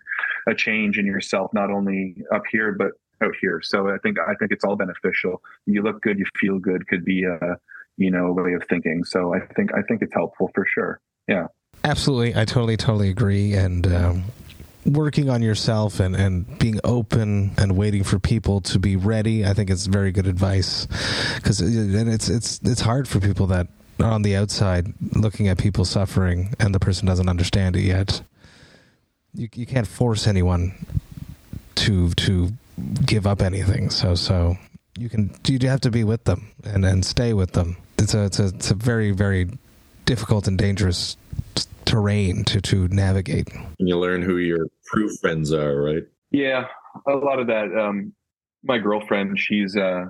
a 0.48 0.54
change 0.54 0.98
in 0.98 1.06
yourself, 1.06 1.52
not 1.52 1.70
only 1.70 2.16
up 2.32 2.42
here 2.50 2.72
but 2.72 2.92
out 3.22 3.34
here. 3.40 3.60
So 3.62 3.88
I 3.88 3.98
think 3.98 4.18
I 4.18 4.34
think 4.34 4.52
it's 4.52 4.64
all 4.64 4.76
beneficial. 4.76 5.42
You 5.66 5.82
look 5.82 6.00
good, 6.02 6.18
you 6.18 6.26
feel 6.38 6.58
good. 6.58 6.86
Could 6.88 7.04
be 7.04 7.24
a 7.24 7.56
you 7.96 8.10
know 8.10 8.32
way 8.32 8.54
of 8.54 8.64
thinking. 8.68 9.04
So 9.04 9.34
I 9.34 9.40
think 9.54 9.74
I 9.74 9.82
think 9.82 10.02
it's 10.02 10.14
helpful 10.14 10.50
for 10.54 10.64
sure. 10.66 11.00
Yeah, 11.28 11.48
absolutely. 11.84 12.34
I 12.34 12.44
totally 12.44 12.76
totally 12.76 13.10
agree. 13.10 13.54
And 13.54 13.86
um, 13.92 14.24
working 14.86 15.30
on 15.30 15.42
yourself 15.42 16.00
and, 16.00 16.14
and 16.14 16.58
being 16.58 16.80
open 16.84 17.52
and 17.58 17.76
waiting 17.76 18.04
for 18.04 18.18
people 18.18 18.60
to 18.62 18.78
be 18.78 18.96
ready, 18.96 19.44
I 19.44 19.54
think 19.54 19.70
it's 19.70 19.86
very 19.86 20.12
good 20.12 20.26
advice 20.26 20.86
because 21.36 21.62
uh, 21.62 21.66
and 21.66 22.12
it's 22.12 22.28
it's 22.28 22.60
it's 22.62 22.80
hard 22.80 23.08
for 23.08 23.20
people 23.20 23.46
that 23.48 23.68
are 24.00 24.10
on 24.10 24.22
the 24.22 24.36
outside 24.36 24.92
looking 25.14 25.48
at 25.48 25.58
people 25.58 25.84
suffering 25.84 26.54
and 26.58 26.74
the 26.74 26.80
person 26.80 27.06
doesn't 27.06 27.28
understand 27.28 27.76
it 27.76 27.82
yet. 27.82 28.22
You 29.34 29.48
you 29.54 29.66
can't 29.66 29.86
force 29.86 30.26
anyone 30.26 30.74
to 31.76 32.10
to 32.10 32.50
give 33.04 33.26
up 33.26 33.40
anything. 33.40 33.90
So 33.90 34.14
so 34.14 34.56
you 34.98 35.08
can 35.08 35.34
you 35.46 35.68
have 35.68 35.80
to 35.82 35.90
be 35.90 36.04
with 36.04 36.24
them 36.24 36.48
and 36.64 36.84
and 36.84 37.04
stay 37.04 37.32
with 37.32 37.52
them. 37.52 37.76
It's 37.98 38.14
a 38.14 38.24
it's 38.24 38.38
a 38.38 38.46
it's 38.46 38.70
a 38.70 38.74
very 38.74 39.12
very 39.12 39.48
difficult 40.04 40.46
and 40.46 40.58
dangerous 40.58 41.16
terrain 41.84 42.44
to 42.44 42.60
to 42.60 42.88
navigate. 42.88 43.48
And 43.54 43.88
you 43.88 43.98
learn 43.98 44.22
who 44.22 44.38
your 44.38 44.66
true 44.86 45.14
friends 45.20 45.52
are, 45.52 45.80
right? 45.82 46.02
Yeah, 46.30 46.66
a 47.06 47.12
lot 47.12 47.38
of 47.38 47.46
that. 47.48 47.68
Um, 47.76 48.12
my 48.62 48.78
girlfriend, 48.78 49.38
she's 49.38 49.76
uh, 49.76 50.06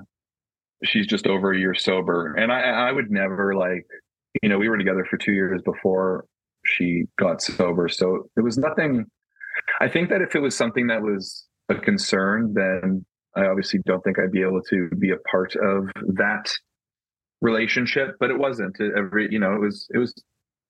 she's 0.85 1.07
just 1.07 1.27
over 1.27 1.53
a 1.53 1.59
year 1.59 1.75
sober, 1.75 2.35
and 2.35 2.53
I 2.53 2.61
I 2.61 2.93
would 2.93 3.11
never 3.11 3.55
like, 3.55 3.87
you 4.43 4.49
know, 4.49 4.59
we 4.59 4.69
were 4.69 4.79
together 4.79 5.07
for 5.09 5.17
two 5.17 5.33
years 5.33 5.61
before 5.65 6.25
she 6.67 7.05
got 7.19 7.43
sober, 7.43 7.89
so 7.89 8.29
there 8.35 8.45
was 8.45 8.59
nothing. 8.59 9.07
I 9.81 9.89
think 9.89 10.09
that 10.11 10.23
if 10.23 10.35
it 10.35 10.41
was 10.41 10.57
something 10.57 10.87
that 10.89 11.03
was 11.03 11.47
a 11.69 11.75
concern, 11.75 12.55
then 12.55 13.05
I 13.37 13.47
obviously 13.47 13.81
don't 13.87 14.03
think 14.03 14.19
I'd 14.19 14.33
be 14.33 14.43
able 14.43 14.63
to 14.71 14.89
be 14.99 15.11
a 15.11 15.19
part 15.31 15.55
of 15.57 15.89
that 16.15 16.53
relationship. 17.41 18.17
But 18.21 18.31
it 18.31 18.39
wasn't. 18.39 18.77
Every 18.81 19.29
you 19.31 19.39
know, 19.39 19.55
it 19.55 19.61
was 19.61 19.87
it 19.93 19.99
was 19.99 20.15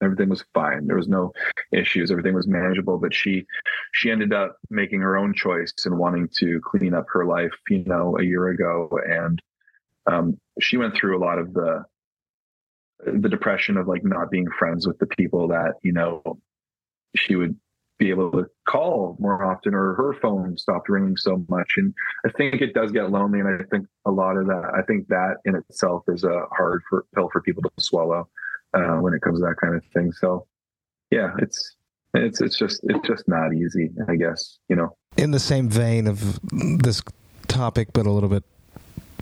everything 0.03 0.29
was 0.29 0.45
fine. 0.55 0.87
There 0.87 0.97
was 0.97 1.09
no 1.09 1.33
issues. 1.73 2.11
Everything 2.11 2.35
was 2.35 2.47
manageable. 2.47 2.99
But 2.99 3.15
she 3.15 3.47
she 3.93 4.11
ended 4.11 4.33
up 4.33 4.57
making 4.71 5.01
her 5.01 5.17
own 5.17 5.35
choice 5.35 5.73
and 5.85 5.99
wanting 5.99 6.29
to 6.37 6.61
clean 6.65 6.95
up 6.95 7.07
her 7.13 7.25
life. 7.25 7.53
You 7.69 7.85
know, 7.85 8.17
a 8.19 8.25
year 8.25 8.49
ago, 8.49 8.91
and 9.07 9.41
um, 10.07 10.39
she 10.61 10.77
went 10.77 10.95
through 10.95 11.17
a 11.17 11.25
lot 11.25 11.39
of 11.39 11.53
the 11.55 11.85
the 13.07 13.29
depression 13.29 13.77
of 13.77 13.89
like 13.89 14.05
not 14.05 14.31
being 14.31 14.49
friends 14.59 14.87
with 14.87 14.99
the 14.99 15.07
people 15.07 15.49
that 15.49 15.75
you 15.83 15.93
know 15.93 16.23
she 17.15 17.37
would 17.37 17.57
be 17.99 18.11
able 18.11 18.31
to 18.33 18.47
call 18.69 19.17
more 19.21 19.45
often 19.45 19.75
or 19.75 19.95
her 19.95 20.15
phone 20.21 20.57
stopped 20.57 20.89
ringing 20.89 21.17
so 21.17 21.45
much 21.49 21.75
and 21.77 21.95
i 22.27 22.31
think 22.31 22.61
it 22.61 22.75
does 22.75 22.91
get 22.91 23.11
lonely 23.11 23.41
and 23.41 23.49
i 23.49 23.65
think 23.71 23.87
a 24.07 24.11
lot 24.11 24.37
of 24.37 24.47
that 24.47 24.73
i 24.77 24.83
think 24.83 25.07
that 25.09 25.37
in 25.45 25.55
itself 25.55 26.03
is 26.09 26.25
a 26.25 26.45
hard 26.53 26.83
for, 26.89 27.05
pill 27.15 27.29
for 27.33 27.41
people 27.43 27.63
to 27.63 27.71
swallow 27.79 28.29
uh, 28.75 28.97
when 28.97 29.15
it 29.15 29.21
comes 29.23 29.41
to 29.41 29.47
that 29.47 29.57
kind 29.61 29.75
of 29.75 29.83
thing 29.93 30.13
so 30.13 30.47
yeah 31.11 31.33
it's 31.39 31.77
it's 32.15 32.41
it's 32.41 32.59
just 32.59 32.81
it's 32.85 33.07
just 33.07 33.27
not 33.29 33.53
easy 33.55 33.91
i 34.09 34.17
guess 34.17 34.59
you 34.69 34.77
know 34.77 34.97
in 35.17 35.31
the 35.31 35.41
same 35.41 35.69
vein 35.69 36.07
of 36.07 36.41
this 36.79 37.03
topic 37.49 37.89
but 37.93 38.07
a 38.07 38.11
little 38.11 38.29
bit 38.29 38.45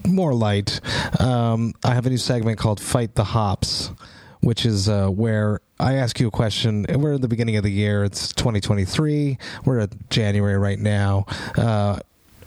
more 0.06 0.34
light 0.34 0.80
um, 1.20 1.72
i 1.84 1.94
have 1.94 2.06
a 2.06 2.10
new 2.10 2.18
segment 2.18 2.58
called 2.58 2.80
fight 2.80 3.14
the 3.14 3.24
hops 3.24 3.92
which 4.40 4.66
is 4.66 4.88
uh, 4.88 5.08
where 5.08 5.60
I 5.78 5.94
ask 5.94 6.20
you 6.20 6.28
a 6.28 6.30
question. 6.30 6.84
We're 6.88 7.14
at 7.14 7.22
the 7.22 7.28
beginning 7.28 7.56
of 7.56 7.62
the 7.62 7.70
year. 7.70 8.04
It's 8.04 8.32
2023. 8.32 9.38
We're 9.64 9.78
at 9.78 10.10
January 10.10 10.58
right 10.58 10.78
now. 10.78 11.26
Uh, 11.56 12.00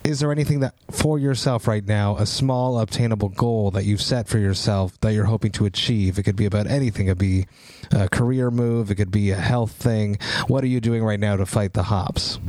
is 0.05 0.19
there 0.19 0.31
anything 0.31 0.59
that 0.59 0.75
for 0.91 1.17
yourself 1.17 1.67
right 1.67 1.85
now, 1.85 2.15
a 2.17 2.25
small 2.25 2.79
obtainable 2.79 3.29
goal 3.29 3.71
that 3.71 3.85
you've 3.85 4.01
set 4.01 4.27
for 4.27 4.37
yourself 4.37 4.99
that 5.01 5.13
you're 5.13 5.25
hoping 5.25 5.51
to 5.53 5.65
achieve? 5.65 6.19
It 6.19 6.23
could 6.23 6.35
be 6.35 6.45
about 6.45 6.67
anything. 6.67 7.07
It 7.07 7.11
could 7.11 7.17
be 7.17 7.47
a 7.91 8.07
career 8.07 8.51
move. 8.51 8.91
It 8.91 8.95
could 8.95 9.11
be 9.11 9.31
a 9.31 9.35
health 9.35 9.71
thing. 9.71 10.19
What 10.47 10.63
are 10.63 10.67
you 10.67 10.79
doing 10.79 11.03
right 11.03 11.19
now 11.19 11.35
to 11.37 11.45
fight 11.45 11.73
the 11.73 11.83
hops? 11.83 12.39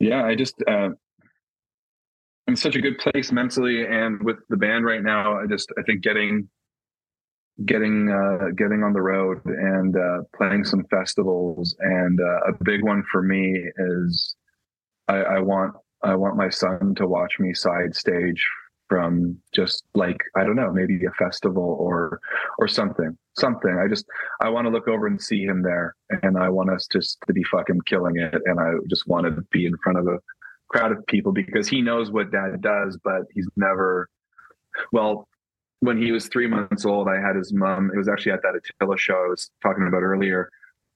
Yeah, 0.00 0.24
I 0.24 0.34
just 0.34 0.54
uh, 0.66 0.90
I'm 0.90 0.96
in 2.48 2.56
such 2.56 2.74
a 2.74 2.80
good 2.80 2.98
place 2.98 3.30
mentally 3.30 3.84
and 3.84 4.22
with 4.22 4.38
the 4.48 4.56
band 4.56 4.84
right 4.84 5.02
now. 5.02 5.38
I 5.38 5.46
just 5.46 5.70
I 5.78 5.82
think 5.82 6.02
getting 6.02 6.48
getting 7.64 8.08
uh, 8.08 8.48
getting 8.56 8.82
on 8.82 8.92
the 8.92 9.02
road 9.02 9.44
and 9.44 9.94
uh, 9.96 10.22
playing 10.34 10.64
some 10.64 10.84
festivals. 10.90 11.76
And 11.78 12.18
uh, 12.20 12.50
a 12.50 12.64
big 12.64 12.82
one 12.82 13.04
for 13.10 13.22
me 13.22 13.62
is 13.76 14.34
I, 15.08 15.16
I, 15.16 15.38
want 15.40 15.74
I 16.02 16.14
want 16.14 16.36
my 16.36 16.48
son 16.48 16.94
to 16.96 17.06
watch 17.06 17.38
me 17.38 17.54
side 17.54 17.94
stage 17.94 18.46
from 18.88 19.38
just 19.54 19.84
like 19.94 20.18
I 20.36 20.42
don't 20.42 20.56
know 20.56 20.72
maybe 20.72 20.98
a 21.06 21.10
festival 21.12 21.76
or 21.78 22.20
or 22.58 22.66
something 22.66 23.16
something. 23.38 23.78
I 23.82 23.88
just 23.88 24.04
I 24.40 24.48
want 24.48 24.66
to 24.66 24.70
look 24.70 24.88
over 24.88 25.06
and 25.06 25.20
see 25.20 25.44
him 25.44 25.62
there, 25.62 25.94
and 26.22 26.36
I 26.36 26.48
want 26.48 26.70
us 26.70 26.86
just 26.86 27.18
to 27.26 27.32
be 27.32 27.44
fucking 27.44 27.80
killing 27.86 28.18
it. 28.18 28.40
And 28.44 28.60
I 28.60 28.72
just 28.88 29.06
want 29.06 29.26
to 29.26 29.42
be 29.50 29.66
in 29.66 29.76
front 29.82 29.98
of 29.98 30.06
a 30.06 30.18
crowd 30.68 30.92
of 30.92 31.04
people 31.06 31.32
because 31.32 31.68
he 31.68 31.82
knows 31.82 32.10
what 32.10 32.30
dad 32.30 32.60
does, 32.60 32.98
but 33.02 33.22
he's 33.32 33.48
never 33.56 34.08
well 34.92 35.26
when 35.80 36.00
he 36.00 36.12
was 36.12 36.28
three 36.28 36.46
months 36.46 36.84
old, 36.84 37.08
I 37.08 37.20
had 37.20 37.36
his 37.36 37.54
mom. 37.54 37.90
It 37.92 37.96
was 37.96 38.08
actually 38.08 38.32
at 38.32 38.42
that 38.42 38.54
Attila 38.54 38.98
show 38.98 39.14
I 39.14 39.28
was 39.28 39.50
talking 39.62 39.86
about 39.86 40.02
earlier. 40.02 40.50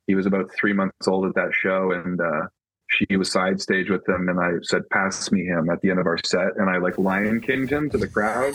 He 0.06 0.14
was 0.14 0.26
about 0.26 0.50
three 0.54 0.74
months 0.74 1.08
old 1.08 1.24
at 1.24 1.34
that 1.36 1.54
show, 1.54 1.92
and 1.92 2.20
uh, 2.20 2.48
she 2.88 3.16
was 3.16 3.30
side 3.30 3.60
stage 3.60 3.90
with 3.90 4.08
him. 4.08 4.28
And 4.28 4.40
I 4.40 4.52
said, 4.62 4.88
"Pass 4.90 5.30
me 5.32 5.44
him" 5.44 5.70
at 5.70 5.80
the 5.80 5.90
end 5.90 6.00
of 6.00 6.06
our 6.06 6.18
set, 6.24 6.56
and 6.56 6.68
I 6.70 6.78
like 6.78 6.98
Lion 6.98 7.40
Kinged 7.40 7.70
him 7.70 7.90
to 7.90 7.98
the 7.98 8.08
crowd. 8.08 8.54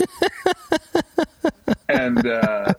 and, 1.90 2.26
uh, 2.26 2.74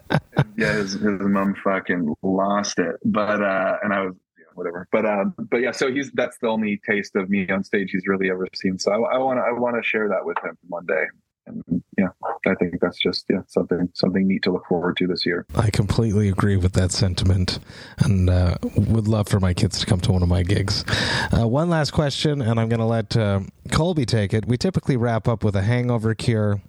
yeah, 0.56 0.74
his, 0.74 0.93
his 0.93 1.20
mom 1.20 1.55
fucking 1.62 2.14
lost 2.22 2.78
it. 2.78 2.97
But 3.05 3.43
uh, 3.43 3.78
and 3.82 3.93
I 3.93 4.06
was 4.06 4.14
whatever. 4.55 4.86
But 4.93 5.06
uh, 5.06 5.24
but 5.51 5.59
yeah, 5.59 5.72
so 5.72 5.93
he's 5.93 6.10
that's 6.12 6.39
the 6.39 6.48
only 6.48 6.81
taste 6.89 7.16
of 7.16 7.31
me 7.31 7.48
on 7.48 7.64
stage 7.64 7.90
he's 7.90 8.06
really 8.06 8.31
ever 8.31 8.47
seen. 8.55 8.78
So 8.78 8.93
I 8.93 9.18
want 9.18 9.39
to 9.39 9.43
I 9.43 9.52
want 9.52 9.77
to 9.77 9.82
share 9.82 10.09
that 10.09 10.24
with 10.24 10.39
him 10.44 10.56
one 10.68 10.86
day 10.86 11.06
and 11.52 11.82
yeah, 11.98 12.09
I 12.47 12.55
think 12.55 12.81
that's 12.81 12.98
just 12.98 13.27
yeah 13.28 13.43
something 13.47 13.89
something 13.94 14.27
neat 14.27 14.43
to 14.44 14.52
look 14.52 14.66
forward 14.66 14.97
to 14.98 15.06
this 15.06 15.24
year. 15.27 15.47
I 15.55 15.70
completely 15.70 16.28
agree 16.28 16.56
with 16.56 16.72
that 16.74 16.93
sentiment, 16.93 17.59
and 17.98 18.28
uh, 18.31 18.56
would 18.77 19.09
love 19.09 19.28
for 19.28 19.40
my 19.40 19.55
kids 19.55 19.81
to 19.81 19.86
come 19.86 20.01
to 20.01 20.12
one 20.12 20.22
of 20.22 20.28
my 20.28 20.43
gigs. 20.43 20.85
Uh, 21.32 21.47
one 21.47 21.70
last 21.70 21.93
question, 21.93 22.40
and 22.43 22.59
I'm 22.59 22.68
going 22.68 22.81
to 22.81 22.86
let 22.86 23.16
uh, 23.16 23.40
Colby 23.70 24.06
take 24.06 24.35
it. 24.35 24.47
We 24.47 24.56
typically 24.56 24.97
wrap 24.97 25.28
up 25.28 25.44
with 25.44 25.56
a 25.56 25.62
hangover 25.62 26.14
cure. 26.14 26.60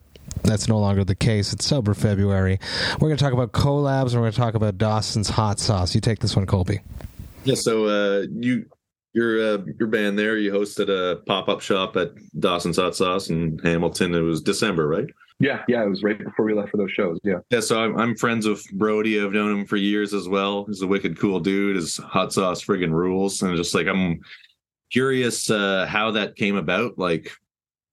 That's 0.44 0.68
no 0.68 0.80
longer 0.80 1.04
the 1.04 1.16
case. 1.16 1.54
It's 1.54 1.66
sober 1.66 1.94
February. 1.94 2.60
We're 2.94 3.10
going 3.10 3.18
to 3.18 3.24
talk 3.24 3.34
about 3.34 3.52
collabs, 3.52 4.12
and 4.12 4.16
we're 4.16 4.22
going 4.22 4.32
to 4.34 4.38
talk 4.38 4.56
about 4.56 4.78
Dawson's 4.78 5.30
hot 5.30 5.60
sauce. 5.60 5.94
You 5.94 6.02
take 6.02 6.20
this 6.20 6.36
one, 6.36 6.46
Colby. 6.46 6.82
Yeah. 7.44 7.56
So 7.56 7.86
uh, 7.86 8.26
you 8.32 8.66
your 9.14 9.42
uh, 9.42 9.58
your 9.80 9.88
band 9.88 10.18
there. 10.18 10.38
You 10.38 10.52
hosted 10.52 10.90
a 10.90 11.18
pop 11.24 11.50
up 11.50 11.62
shop 11.62 11.96
at 11.98 12.12
Dawson's 12.40 12.78
Hot 12.78 12.96
Sauce 12.96 13.30
in 13.30 13.60
Hamilton. 13.60 14.16
It 14.16 14.22
was 14.22 14.42
December, 14.42 14.88
right? 14.88 15.08
Yeah, 15.40 15.64
yeah, 15.68 15.84
it 15.84 15.90
was 15.90 16.04
right 16.04 16.24
before 16.24 16.46
we 16.46 16.54
left 16.54 16.70
for 16.70 16.78
those 16.78 16.92
shows. 16.92 17.20
Yeah, 17.24 17.40
yeah. 17.50 17.62
So 17.62 17.84
I'm, 17.84 17.98
I'm 17.98 18.16
friends 18.16 18.48
with 18.48 18.64
Brody. 18.74 19.20
I've 19.20 19.32
known 19.32 19.60
him 19.60 19.66
for 19.66 19.76
years 19.76 20.14
as 20.14 20.30
well. 20.30 20.66
He's 20.66 20.84
a 20.84 20.88
wicked 20.88 21.20
cool 21.20 21.40
dude. 21.40 21.78
His 21.78 21.98
hot 21.98 22.32
sauce 22.32 22.64
friggin' 22.64 22.92
rules, 22.92 23.42
and 23.42 23.58
just 23.58 23.74
like 23.74 23.88
I'm 23.88 24.20
curious 24.92 25.50
uh, 25.50 25.88
how 25.90 26.12
that 26.12 26.36
came 26.36 26.56
about. 26.56 26.98
Like 26.98 27.32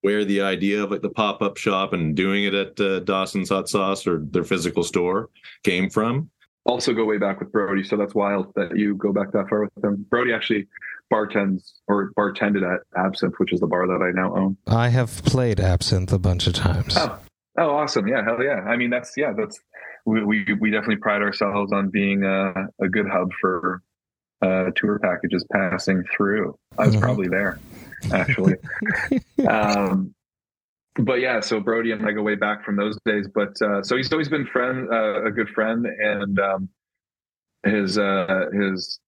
where 0.03 0.25
the 0.25 0.43
idea 0.43 0.83
of 0.83 0.91
like 0.91 1.03
the 1.03 1.11
pop 1.11 1.43
up 1.43 1.57
shop 1.57 1.93
and 1.93 2.15
doing 2.15 2.45
it 2.45 2.55
at 2.55 2.81
uh, 2.81 3.01
Dawson's 3.01 3.49
Hot 3.49 3.69
Sauce 3.69 4.07
or 4.07 4.21
their 4.31 4.45
physical 4.45 4.85
store 4.85 5.31
came 5.65 5.91
from. 5.91 6.31
Also 6.65 6.93
go 6.93 7.05
way 7.05 7.19
back 7.19 7.41
with 7.41 7.51
Brody. 7.53 7.85
So 7.85 7.97
that's 7.97 8.15
wild 8.15 8.53
that 8.57 8.77
you 8.77 8.95
go 8.95 9.13
back 9.13 9.33
that 9.33 9.49
far 9.49 9.63
with 9.63 9.85
him. 9.85 10.07
Brody 10.11 10.33
actually 10.33 10.67
bartends 11.13 11.73
or 11.87 12.13
bartended 12.19 12.63
at 12.63 12.81
Absinthe, 12.97 13.35
which 13.39 13.53
is 13.53 13.61
the 13.61 13.67
bar 13.67 13.87
that 13.87 14.03
I 14.03 14.11
now 14.11 14.37
own. 14.37 14.57
I 14.67 14.89
have 14.89 15.25
played 15.25 15.61
Absinthe 15.61 16.13
a 16.13 16.19
bunch 16.19 16.47
of 16.47 16.53
times. 16.53 16.97
Oh, 16.97 17.19
oh 17.59 17.71
awesome. 17.71 18.07
Yeah, 18.07 18.23
hell 18.25 18.43
yeah. 18.43 18.61
I 18.67 18.77
mean, 18.77 18.91
that's, 18.91 19.17
yeah, 19.17 19.33
that's, 19.37 19.59
we, 20.05 20.25
we, 20.25 20.47
we 20.61 20.71
definitely 20.71 20.97
pride 20.97 21.23
ourselves 21.23 21.73
on 21.73 21.91
being 21.91 22.25
a, 22.25 22.53
a 22.81 22.89
good 22.89 23.07
hub 23.09 23.31
for 23.41 23.83
uh, 24.43 24.71
tour 24.77 24.99
packages 24.99 25.45
passing 25.53 26.05
through. 26.17 26.57
I 26.77 26.87
was 26.87 26.95
mm-hmm. 26.95 27.03
probably 27.03 27.29
there, 27.29 27.59
actually. 28.13 28.55
um, 29.49 30.15
but 30.99 31.21
yeah, 31.21 31.41
so 31.41 31.61
Brody 31.61 31.93
and 31.93 32.07
I 32.07 32.13
go 32.13 32.23
way 32.23 32.35
back 32.35 32.65
from 32.65 32.77
those 32.77 32.99
days. 33.05 33.29
But 33.33 33.61
uh, 33.63 33.83
so 33.83 33.97
he's 33.97 34.13
always 34.13 34.29
been 34.29 34.47
friend, 34.47 34.89
uh, 34.93 35.25
a 35.25 35.31
good 35.31 35.49
friend, 35.51 35.87
and 35.87 36.39
um, 36.39 36.69
his 37.65 37.99
uh, 37.99 38.47
his 38.53 39.01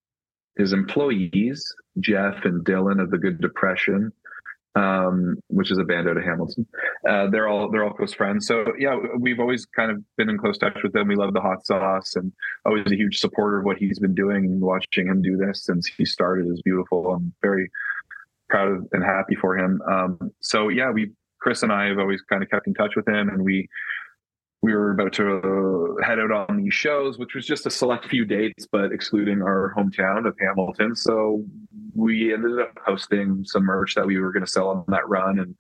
his 0.56 0.72
employees, 0.72 1.64
Jeff 1.98 2.44
and 2.44 2.64
Dylan 2.64 3.02
of 3.02 3.10
the 3.10 3.18
Good 3.18 3.40
Depression, 3.40 4.12
um, 4.74 5.36
which 5.48 5.70
is 5.70 5.78
a 5.78 5.84
band 5.84 6.08
out 6.08 6.16
of 6.16 6.22
Hamilton. 6.22 6.66
Uh, 7.08 7.28
they're 7.28 7.48
all 7.48 7.70
they're 7.70 7.84
all 7.84 7.92
close 7.92 8.14
friends. 8.14 8.46
So 8.46 8.72
yeah, 8.78 8.96
we've 9.18 9.40
always 9.40 9.66
kind 9.66 9.90
of 9.90 10.02
been 10.16 10.30
in 10.30 10.38
close 10.38 10.58
touch 10.58 10.78
with 10.82 10.92
them. 10.92 11.08
We 11.08 11.16
love 11.16 11.34
the 11.34 11.40
hot 11.40 11.66
sauce, 11.66 12.14
and 12.14 12.32
always 12.64 12.86
a 12.86 12.96
huge 12.96 13.18
supporter 13.18 13.58
of 13.58 13.64
what 13.64 13.78
he's 13.78 13.98
been 13.98 14.14
doing. 14.14 14.44
And 14.44 14.60
watching 14.60 15.06
him 15.06 15.22
do 15.22 15.36
this 15.36 15.64
since 15.64 15.86
he 15.86 16.04
started 16.04 16.46
is 16.46 16.62
beautiful. 16.62 17.14
I'm 17.14 17.32
very 17.42 17.70
proud 18.48 18.72
of 18.72 18.86
and 18.92 19.02
happy 19.02 19.36
for 19.36 19.56
him. 19.56 19.80
Um, 19.88 20.32
so 20.40 20.68
yeah, 20.68 20.90
we 20.90 21.12
Chris 21.40 21.62
and 21.62 21.72
I 21.72 21.86
have 21.86 21.98
always 21.98 22.20
kind 22.22 22.42
of 22.42 22.50
kept 22.50 22.66
in 22.66 22.74
touch 22.74 22.96
with 22.96 23.08
him, 23.08 23.28
and 23.28 23.42
we 23.42 23.68
we 24.62 24.74
were 24.74 24.90
about 24.92 25.14
to 25.14 25.38
uh, 25.38 26.06
head 26.06 26.18
out 26.18 26.30
on 26.50 26.62
these 26.62 26.74
shows, 26.74 27.18
which 27.18 27.34
was 27.34 27.46
just 27.46 27.64
a 27.64 27.70
select 27.70 28.06
few 28.06 28.26
dates, 28.26 28.66
but 28.70 28.92
excluding 28.92 29.40
our 29.40 29.72
hometown 29.74 30.26
of 30.26 30.36
Hamilton. 30.38 30.94
So 30.94 31.42
we 31.94 32.34
ended 32.34 32.60
up 32.60 32.76
posting 32.86 33.42
some 33.44 33.64
merch 33.64 33.94
that 33.94 34.06
we 34.06 34.18
were 34.18 34.32
going 34.32 34.44
to 34.44 34.50
sell 34.50 34.68
on 34.68 34.84
that 34.88 35.08
run, 35.08 35.38
and 35.38 35.54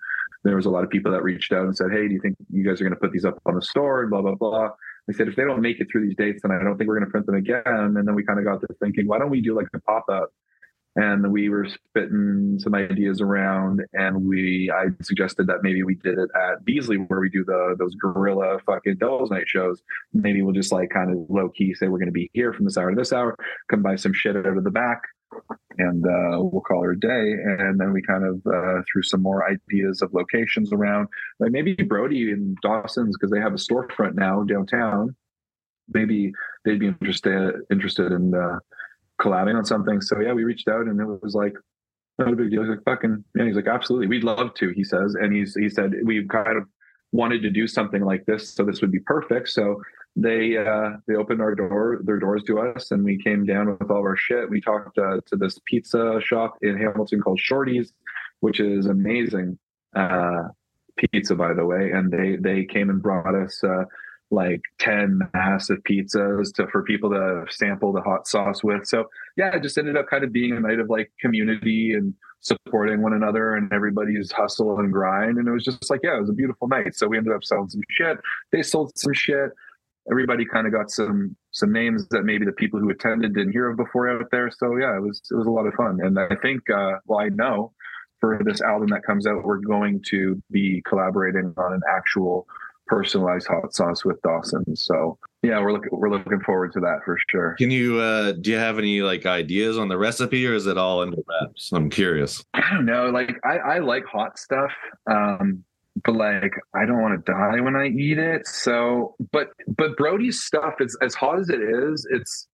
there 0.44 0.56
was 0.56 0.66
a 0.66 0.70
lot 0.70 0.84
of 0.84 0.90
people 0.90 1.10
that 1.12 1.22
reached 1.22 1.52
out 1.52 1.64
and 1.64 1.76
said, 1.76 1.90
"Hey, 1.92 2.08
do 2.08 2.14
you 2.14 2.20
think 2.20 2.36
you 2.50 2.64
guys 2.64 2.80
are 2.80 2.84
going 2.84 2.94
to 2.94 3.00
put 3.00 3.12
these 3.12 3.24
up 3.24 3.38
on 3.46 3.54
the 3.54 3.62
store?" 3.62 4.02
And 4.02 4.10
blah 4.10 4.22
blah 4.22 4.34
blah. 4.34 4.70
We 5.08 5.14
said, 5.14 5.26
if 5.26 5.34
they 5.34 5.42
don't 5.42 5.60
make 5.60 5.80
it 5.80 5.88
through 5.90 6.06
these 6.06 6.14
dates, 6.16 6.42
then 6.42 6.52
I 6.52 6.62
don't 6.62 6.78
think 6.78 6.86
we're 6.86 6.94
going 6.94 7.06
to 7.06 7.10
print 7.10 7.26
them 7.26 7.34
again. 7.34 7.62
And 7.66 7.96
then 7.96 8.14
we 8.14 8.22
kind 8.22 8.38
of 8.38 8.44
got 8.44 8.60
to 8.60 8.68
thinking, 8.80 9.08
why 9.08 9.18
don't 9.18 9.30
we 9.30 9.40
do 9.40 9.56
like 9.56 9.66
a 9.74 9.80
pop 9.80 10.04
up 10.08 10.30
and 11.00 11.32
we 11.32 11.48
were 11.48 11.66
spitting 11.66 12.58
some 12.58 12.74
ideas 12.74 13.20
around 13.20 13.80
and 13.94 14.24
we 14.24 14.70
i 14.74 14.86
suggested 15.02 15.46
that 15.46 15.62
maybe 15.62 15.82
we 15.82 15.94
did 15.96 16.18
it 16.18 16.28
at 16.34 16.64
beasley 16.64 16.96
where 16.96 17.20
we 17.20 17.30
do 17.30 17.44
the 17.44 17.74
those 17.78 17.94
guerrilla 17.94 18.58
fucking 18.66 18.96
devil's 18.96 19.30
night 19.30 19.48
shows. 19.48 19.82
Maybe 20.12 20.42
we'll 20.42 20.54
just 20.54 20.72
like 20.72 20.90
kind 20.90 21.10
of 21.10 21.26
low 21.28 21.48
key 21.48 21.74
say 21.74 21.88
we're 21.88 21.98
going 21.98 22.06
to 22.06 22.12
be 22.12 22.30
here 22.32 22.52
from 22.52 22.64
this 22.64 22.76
hour 22.76 22.90
to 22.90 22.96
this 22.96 23.12
hour 23.12 23.36
come 23.70 23.82
buy 23.82 23.96
some 23.96 24.12
shit 24.12 24.36
out 24.36 24.46
of 24.46 24.64
the 24.64 24.70
back 24.70 25.02
and 25.78 26.04
uh, 26.04 26.42
we'll 26.42 26.60
call 26.60 26.82
her 26.82 26.92
a 26.92 27.00
day. 27.00 27.08
And 27.08 27.78
then 27.78 27.92
we 27.92 28.02
kind 28.02 28.24
of 28.24 28.42
uh, 28.46 28.82
threw 28.90 29.02
some 29.02 29.22
more 29.22 29.48
ideas 29.48 30.02
of 30.02 30.12
locations 30.12 30.72
around. 30.72 31.08
Like 31.38 31.52
maybe 31.52 31.74
brody 31.74 32.32
and 32.32 32.56
dawson's 32.62 33.16
because 33.16 33.30
they 33.30 33.40
have 33.40 33.52
a 33.52 33.56
storefront 33.56 34.14
now 34.14 34.42
downtown. 34.42 35.14
Maybe 35.92 36.32
they'd 36.64 36.80
be 36.80 36.88
interested 36.88 37.54
interested 37.70 38.12
in 38.12 38.34
uh, 38.34 38.58
collabing 39.20 39.56
on 39.56 39.64
something. 39.64 40.00
So 40.00 40.20
yeah, 40.20 40.32
we 40.32 40.44
reached 40.44 40.68
out 40.68 40.86
and 40.86 41.00
it 41.00 41.04
was 41.04 41.34
like 41.34 41.54
not 42.18 42.32
a 42.32 42.36
big 42.36 42.50
deal. 42.50 42.62
He's 42.62 42.70
like 42.70 42.84
fucking 42.84 43.24
yeah. 43.36 43.46
He's 43.46 43.56
like 43.56 43.68
absolutely, 43.68 44.08
we'd 44.08 44.24
love 44.24 44.54
to. 44.54 44.70
He 44.70 44.84
says, 44.84 45.14
and 45.14 45.34
he's 45.34 45.54
he 45.54 45.68
said 45.68 45.92
we 46.04 46.26
kind 46.26 46.56
of 46.56 46.64
wanted 47.12 47.42
to 47.42 47.50
do 47.50 47.66
something 47.66 48.04
like 48.04 48.24
this, 48.26 48.54
so 48.54 48.64
this 48.64 48.80
would 48.80 48.92
be 48.92 49.00
perfect. 49.00 49.48
So 49.48 49.80
they 50.16 50.56
uh 50.56 50.90
they 51.06 51.14
opened 51.14 51.40
our 51.40 51.54
door 51.54 52.00
their 52.02 52.18
doors 52.18 52.42
to 52.44 52.58
us 52.58 52.90
and 52.90 53.04
we 53.04 53.16
came 53.22 53.44
down 53.44 53.70
with 53.70 53.90
all 53.90 53.98
of 53.98 54.04
our 54.04 54.16
shit 54.16 54.50
we 54.50 54.60
talked 54.60 54.98
uh, 54.98 55.18
to 55.26 55.36
this 55.36 55.58
pizza 55.66 56.20
shop 56.22 56.58
in 56.62 56.76
hamilton 56.76 57.20
called 57.20 57.38
shorty's 57.38 57.92
which 58.40 58.58
is 58.58 58.86
amazing 58.86 59.56
uh 59.94 60.42
pizza 60.96 61.34
by 61.34 61.54
the 61.54 61.64
way 61.64 61.90
and 61.92 62.10
they 62.10 62.36
they 62.36 62.64
came 62.64 62.90
and 62.90 63.00
brought 63.00 63.34
us 63.34 63.62
uh 63.62 63.84
like 64.30 64.60
10 64.78 65.20
massive 65.34 65.78
pizzas 65.88 66.54
to 66.54 66.66
for 66.68 66.82
people 66.82 67.10
to 67.10 67.44
sample 67.50 67.92
the 67.92 68.00
hot 68.00 68.26
sauce 68.26 68.62
with. 68.62 68.86
So 68.86 69.04
yeah 69.36 69.54
it 69.56 69.62
just 69.62 69.76
ended 69.76 69.96
up 69.96 70.06
kind 70.08 70.24
of 70.24 70.32
being 70.32 70.56
a 70.56 70.60
night 70.60 70.78
of 70.78 70.88
like 70.88 71.10
community 71.20 71.92
and 71.94 72.14
supporting 72.40 73.02
one 73.02 73.12
another 73.12 73.54
and 73.56 73.70
everybody's 73.72 74.30
hustle 74.32 74.78
and 74.78 74.92
grind. 74.92 75.38
And 75.38 75.48
it 75.48 75.50
was 75.50 75.64
just 75.64 75.90
like 75.90 76.00
yeah 76.02 76.16
it 76.16 76.20
was 76.20 76.30
a 76.30 76.34
beautiful 76.34 76.68
night. 76.68 76.94
So 76.94 77.08
we 77.08 77.18
ended 77.18 77.34
up 77.34 77.44
selling 77.44 77.68
some 77.68 77.82
shit. 77.90 78.18
They 78.52 78.62
sold 78.62 78.96
some 78.96 79.12
shit. 79.12 79.50
Everybody 80.10 80.44
kind 80.44 80.66
of 80.66 80.72
got 80.72 80.90
some 80.90 81.36
some 81.50 81.72
names 81.72 82.06
that 82.10 82.22
maybe 82.22 82.46
the 82.46 82.52
people 82.52 82.78
who 82.80 82.90
attended 82.90 83.34
didn't 83.34 83.52
hear 83.52 83.70
of 83.70 83.76
before 83.76 84.08
out 84.08 84.30
there. 84.30 84.50
So 84.50 84.76
yeah 84.76 84.96
it 84.96 85.02
was 85.02 85.20
it 85.30 85.34
was 85.34 85.46
a 85.46 85.50
lot 85.50 85.66
of 85.66 85.74
fun. 85.74 85.98
And 86.02 86.18
i 86.18 86.36
think 86.42 86.70
uh 86.70 86.98
well 87.06 87.18
i 87.18 87.28
know 87.28 87.72
for 88.20 88.40
this 88.44 88.60
album 88.60 88.88
that 88.90 89.02
comes 89.02 89.26
out 89.26 89.44
we're 89.44 89.58
going 89.58 90.02
to 90.10 90.40
be 90.50 90.82
collaborating 90.86 91.54
on 91.56 91.72
an 91.72 91.80
actual 91.90 92.46
personalized 92.90 93.46
hot 93.46 93.72
sauce 93.72 94.04
with 94.04 94.20
Dawson. 94.22 94.74
So 94.74 95.16
yeah, 95.42 95.60
we're 95.60 95.72
looking 95.72 95.90
we're 95.92 96.10
looking 96.10 96.40
forward 96.40 96.72
to 96.72 96.80
that 96.80 96.98
for 97.04 97.16
sure. 97.30 97.54
Can 97.56 97.70
you 97.70 98.00
uh 98.00 98.32
do 98.32 98.50
you 98.50 98.56
have 98.56 98.78
any 98.78 99.00
like 99.00 99.24
ideas 99.24 99.78
on 99.78 99.88
the 99.88 99.96
recipe 99.96 100.44
or 100.46 100.54
is 100.54 100.66
it 100.66 100.76
all 100.76 101.02
in 101.02 101.12
the 101.12 101.22
wraps? 101.28 101.70
I'm 101.72 101.88
curious. 101.88 102.44
I 102.52 102.62
don't 102.72 102.84
know. 102.84 103.08
Like 103.10 103.38
I, 103.44 103.58
I 103.58 103.78
like 103.78 104.04
hot 104.04 104.38
stuff. 104.38 104.72
Um 105.08 105.64
but 106.04 106.16
like 106.16 106.52
I 106.74 106.84
don't 106.84 107.00
want 107.00 107.24
to 107.24 107.32
die 107.32 107.60
when 107.60 107.76
I 107.76 107.86
eat 107.86 108.18
it. 108.18 108.46
So 108.46 109.14
but 109.30 109.50
but 109.68 109.96
Brody's 109.96 110.42
stuff 110.42 110.74
is 110.80 110.98
as 111.00 111.14
hot 111.14 111.38
as 111.38 111.48
it 111.48 111.60
is, 111.60 112.06
it's 112.10 112.48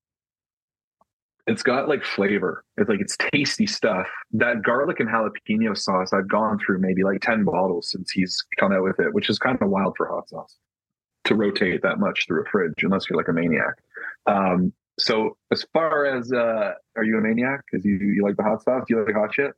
it's 1.46 1.62
got 1.62 1.88
like 1.88 2.04
flavor. 2.04 2.64
It's 2.76 2.88
like 2.88 3.00
it's 3.00 3.16
tasty 3.32 3.66
stuff. 3.66 4.06
That 4.32 4.62
garlic 4.62 5.00
and 5.00 5.08
jalapeno 5.08 5.76
sauce, 5.76 6.12
I've 6.12 6.28
gone 6.28 6.58
through 6.58 6.80
maybe 6.80 7.04
like 7.04 7.20
10 7.20 7.44
bottles 7.44 7.90
since 7.90 8.10
he's 8.10 8.44
come 8.58 8.72
out 8.72 8.82
with 8.82 8.98
it, 8.98 9.14
which 9.14 9.30
is 9.30 9.38
kind 9.38 9.56
of 9.60 9.68
wild 9.68 9.94
for 9.96 10.08
hot 10.08 10.28
sauce 10.28 10.56
to 11.24 11.34
rotate 11.34 11.82
that 11.82 11.98
much 11.98 12.26
through 12.26 12.42
a 12.42 12.48
fridge, 12.50 12.74
unless 12.82 13.08
you're 13.08 13.16
like 13.16 13.28
a 13.28 13.32
maniac. 13.32 13.74
Um, 14.26 14.72
so 14.98 15.36
as 15.52 15.64
far 15.72 16.06
as 16.06 16.32
uh 16.32 16.72
are 16.96 17.04
you 17.04 17.18
a 17.18 17.20
maniac? 17.20 17.60
Because 17.70 17.84
you, 17.84 17.96
you 17.98 18.22
like 18.24 18.36
the 18.36 18.42
hot 18.42 18.62
sauce? 18.62 18.84
Do 18.88 18.96
you 18.96 19.04
like 19.04 19.14
hot 19.14 19.34
shit? 19.34 19.52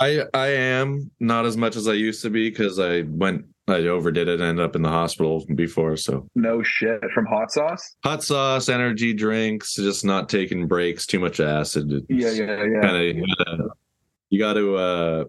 I 0.00 0.24
I 0.32 0.48
am 0.48 1.10
not 1.20 1.46
as 1.46 1.56
much 1.56 1.76
as 1.76 1.88
I 1.88 1.92
used 1.92 2.22
to 2.22 2.30
be 2.30 2.48
because 2.48 2.78
I 2.78 3.02
went 3.02 3.44
I 3.66 3.86
overdid 3.86 4.28
it 4.28 4.34
and 4.34 4.42
ended 4.42 4.64
up 4.64 4.76
in 4.76 4.82
the 4.82 4.90
hospital 4.90 5.44
before. 5.54 5.96
So 5.96 6.28
no 6.34 6.62
shit 6.62 7.00
from 7.14 7.24
hot 7.26 7.50
sauce. 7.50 7.96
Hot 8.04 8.22
sauce, 8.22 8.68
energy 8.68 9.14
drinks, 9.14 9.74
just 9.74 10.04
not 10.04 10.28
taking 10.28 10.66
breaks, 10.66 11.06
too 11.06 11.18
much 11.18 11.40
acid. 11.40 11.90
It's 11.90 12.06
yeah, 12.08 12.30
yeah, 12.30 12.64
yeah. 12.64 12.80
Kind 12.80 13.18
of 13.18 13.70
you 14.30 14.38
got 14.38 14.54
to 14.54 14.76
uh 14.76 15.24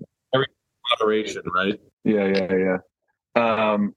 moderation, 0.91 1.43
right? 1.53 1.79
Yeah, 2.03 2.27
yeah, 2.27 2.53
yeah. 2.55 2.77
Um, 3.35 3.95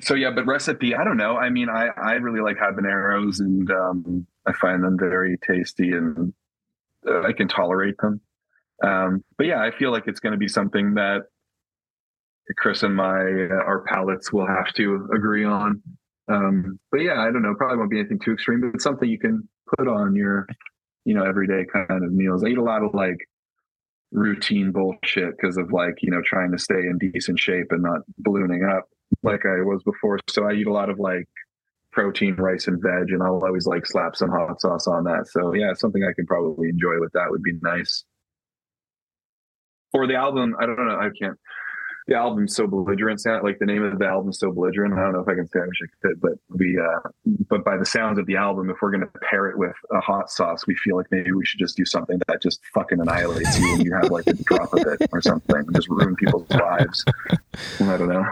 so 0.00 0.14
yeah, 0.14 0.30
but 0.30 0.46
recipe, 0.46 0.94
I 0.94 1.04
don't 1.04 1.16
know. 1.16 1.36
I 1.36 1.50
mean, 1.50 1.68
I 1.68 1.88
I 1.88 2.12
really 2.14 2.40
like 2.40 2.56
habaneros, 2.56 3.40
and 3.40 3.70
um, 3.70 4.26
I 4.46 4.52
find 4.52 4.82
them 4.82 4.98
very 4.98 5.38
tasty, 5.46 5.92
and 5.92 6.32
uh, 7.06 7.22
I 7.22 7.32
can 7.32 7.48
tolerate 7.48 7.96
them. 7.98 8.20
Um, 8.82 9.24
but 9.38 9.46
yeah, 9.46 9.62
I 9.62 9.70
feel 9.70 9.90
like 9.90 10.04
it's 10.06 10.20
going 10.20 10.32
to 10.32 10.38
be 10.38 10.48
something 10.48 10.94
that 10.94 11.22
Chris 12.56 12.82
and 12.82 12.94
my 12.94 13.20
uh, 13.20 13.64
our 13.64 13.84
palates 13.86 14.32
will 14.32 14.46
have 14.46 14.72
to 14.74 15.08
agree 15.14 15.44
on. 15.44 15.82
Um, 16.28 16.78
but 16.90 17.00
yeah, 17.00 17.20
I 17.20 17.26
don't 17.26 17.42
know. 17.42 17.54
Probably 17.54 17.78
won't 17.78 17.90
be 17.90 17.98
anything 17.98 18.20
too 18.20 18.32
extreme, 18.32 18.60
but 18.60 18.74
it's 18.74 18.84
something 18.84 19.08
you 19.08 19.18
can 19.18 19.48
put 19.76 19.88
on 19.88 20.14
your, 20.14 20.46
you 21.04 21.14
know, 21.14 21.24
everyday 21.24 21.64
kind 21.72 22.04
of 22.04 22.12
meals. 22.12 22.44
I 22.44 22.48
eat 22.48 22.58
a 22.58 22.62
lot 22.62 22.82
of 22.82 22.94
like 22.94 23.18
routine 24.12 24.70
bullshit 24.70 25.36
because 25.36 25.56
of 25.56 25.72
like 25.72 25.94
you 26.00 26.10
know 26.10 26.22
trying 26.24 26.52
to 26.52 26.58
stay 26.58 26.74
in 26.74 26.98
decent 26.98 27.38
shape 27.38 27.66
and 27.70 27.82
not 27.82 28.00
ballooning 28.18 28.64
up 28.64 28.84
like 29.22 29.44
I 29.44 29.62
was 29.62 29.82
before. 29.84 30.18
So 30.28 30.48
I 30.48 30.52
eat 30.52 30.66
a 30.66 30.72
lot 30.72 30.90
of 30.90 30.98
like 30.98 31.26
protein, 31.92 32.34
rice, 32.36 32.66
and 32.66 32.80
veg, 32.82 33.10
and 33.10 33.22
I'll 33.22 33.42
always 33.44 33.66
like 33.66 33.86
slap 33.86 34.16
some 34.16 34.30
hot 34.30 34.60
sauce 34.60 34.86
on 34.86 35.04
that. 35.04 35.28
So 35.28 35.54
yeah, 35.54 35.72
something 35.74 36.02
I 36.04 36.12
can 36.12 36.26
probably 36.26 36.68
enjoy 36.68 37.00
with 37.00 37.12
that 37.12 37.30
would 37.30 37.42
be 37.42 37.52
nice. 37.62 38.04
For 39.92 40.06
the 40.06 40.16
album, 40.16 40.56
I 40.60 40.66
don't 40.66 40.76
know. 40.76 40.98
I 40.98 41.10
can't 41.20 41.38
the 42.06 42.14
album's 42.14 42.54
so 42.54 42.66
belligerent 42.66 43.20
sound 43.20 43.42
like 43.42 43.58
the 43.58 43.66
name 43.66 43.82
of 43.82 43.98
the 43.98 44.06
album's 44.06 44.38
so 44.38 44.50
belligerent 44.52 44.94
i 44.94 45.02
don't 45.02 45.12
know 45.12 45.20
if 45.20 45.28
i 45.28 45.34
can 45.34 45.46
say 45.48 45.60
i 45.60 45.66
wish 45.66 45.80
i 45.82 46.06
could 46.06 46.20
but 46.20 46.32
we 46.50 46.78
uh 46.78 47.08
but 47.48 47.64
by 47.64 47.76
the 47.76 47.84
sounds 47.84 48.18
of 48.18 48.26
the 48.26 48.36
album 48.36 48.70
if 48.70 48.76
we're 48.82 48.90
going 48.90 49.00
to 49.00 49.18
pair 49.20 49.48
it 49.48 49.58
with 49.58 49.74
a 49.92 50.00
hot 50.00 50.30
sauce 50.30 50.66
we 50.66 50.74
feel 50.76 50.96
like 50.96 51.06
maybe 51.10 51.32
we 51.32 51.44
should 51.44 51.58
just 51.58 51.76
do 51.76 51.84
something 51.84 52.20
that 52.28 52.42
just 52.42 52.60
fucking 52.72 53.00
annihilates 53.00 53.58
you 53.58 53.74
and 53.74 53.84
you 53.84 53.94
have 53.94 54.10
like 54.10 54.26
a 54.26 54.34
drop 54.34 54.72
of 54.72 54.80
it 54.86 55.08
or 55.12 55.20
something 55.20 55.64
just 55.74 55.88
ruin 55.88 56.14
people's 56.16 56.48
lives 56.50 57.04
i 57.80 57.96
don't 57.96 58.08
know 58.08 58.24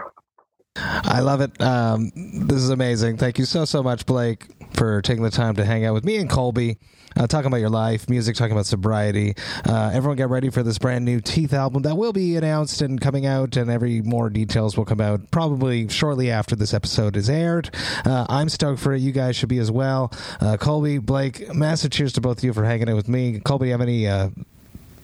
I 0.75 1.19
love 1.19 1.41
it. 1.41 1.61
Um, 1.61 2.11
this 2.15 2.57
is 2.57 2.71
amazing. 2.71 3.17
Thank 3.17 3.37
you 3.37 3.45
so 3.45 3.63
so 3.63 3.83
much, 3.83 4.07
Blake. 4.07 4.47
For 4.73 5.01
taking 5.01 5.23
the 5.23 5.31
time 5.31 5.55
to 5.55 5.65
hang 5.65 5.85
out 5.85 5.93
with 5.93 6.03
me 6.03 6.17
and 6.17 6.29
Colby, 6.29 6.77
uh, 7.15 7.27
talking 7.27 7.47
about 7.47 7.59
your 7.59 7.69
life, 7.69 8.09
music, 8.09 8.35
talking 8.35 8.53
about 8.53 8.65
sobriety. 8.65 9.35
Uh, 9.65 9.91
everyone 9.93 10.17
get 10.17 10.29
ready 10.29 10.49
for 10.49 10.63
this 10.63 10.77
brand 10.77 11.05
new 11.05 11.21
Teeth 11.21 11.53
album 11.53 11.83
that 11.83 11.95
will 11.95 12.13
be 12.13 12.35
announced 12.35 12.81
and 12.81 12.99
coming 12.99 13.25
out, 13.25 13.55
and 13.55 13.69
every 13.69 14.01
more 14.01 14.29
details 14.29 14.75
will 14.75 14.85
come 14.85 15.01
out 15.01 15.29
probably 15.31 15.87
shortly 15.89 16.31
after 16.31 16.55
this 16.55 16.73
episode 16.73 17.15
is 17.15 17.29
aired. 17.29 17.69
Uh, 18.05 18.25
I'm 18.29 18.49
stoked 18.49 18.79
for 18.79 18.93
it. 18.93 19.01
You 19.01 19.11
guys 19.11 19.35
should 19.35 19.49
be 19.49 19.59
as 19.59 19.71
well. 19.71 20.11
Uh, 20.41 20.57
Colby, 20.57 20.97
Blake, 20.97 21.53
massive 21.53 21.91
cheers 21.91 22.13
to 22.13 22.21
both 22.21 22.39
of 22.39 22.43
you 22.43 22.53
for 22.53 22.63
hanging 22.63 22.89
out 22.89 22.95
with 22.95 23.07
me. 23.07 23.39
Colby, 23.39 23.67
you 23.67 23.71
have 23.71 23.81
any 23.81 24.07
uh, 24.07 24.29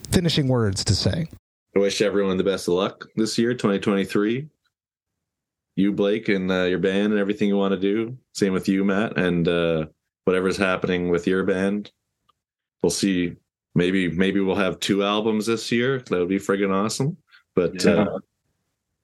finishing 0.10 0.48
words 0.48 0.84
to 0.86 0.96
say? 0.96 1.28
I 1.76 1.80
wish 1.80 2.02
everyone 2.02 2.38
the 2.38 2.44
best 2.44 2.68
of 2.68 2.74
luck 2.74 3.06
this 3.16 3.38
year, 3.38 3.54
2023. 3.54 4.50
You, 5.80 5.94
Blake, 5.94 6.28
and 6.28 6.52
uh, 6.52 6.64
your 6.64 6.78
band 6.80 7.14
and 7.14 7.20
everything 7.20 7.48
you 7.48 7.56
want 7.56 7.72
to 7.74 7.80
do. 7.80 8.18
Same 8.34 8.52
with 8.52 8.68
you, 8.68 8.84
Matt, 8.84 9.18
and 9.18 9.48
uh, 9.48 9.86
whatever's 10.26 10.58
happening 10.58 11.08
with 11.10 11.26
your 11.26 11.44
band. 11.46 11.90
We'll 12.84 12.90
see. 12.90 13.36
Maybe 13.76 14.10
maybe 14.12 14.42
we'll 14.42 14.56
have 14.58 14.80
two 14.82 15.04
albums 15.06 15.46
this 15.46 15.72
year. 15.72 16.00
That 16.00 16.20
would 16.20 16.28
be 16.28 16.38
friggin' 16.38 16.70
awesome. 16.74 17.16
But 17.56 17.84
Yeah. 17.86 17.92
uh, 18.04 18.20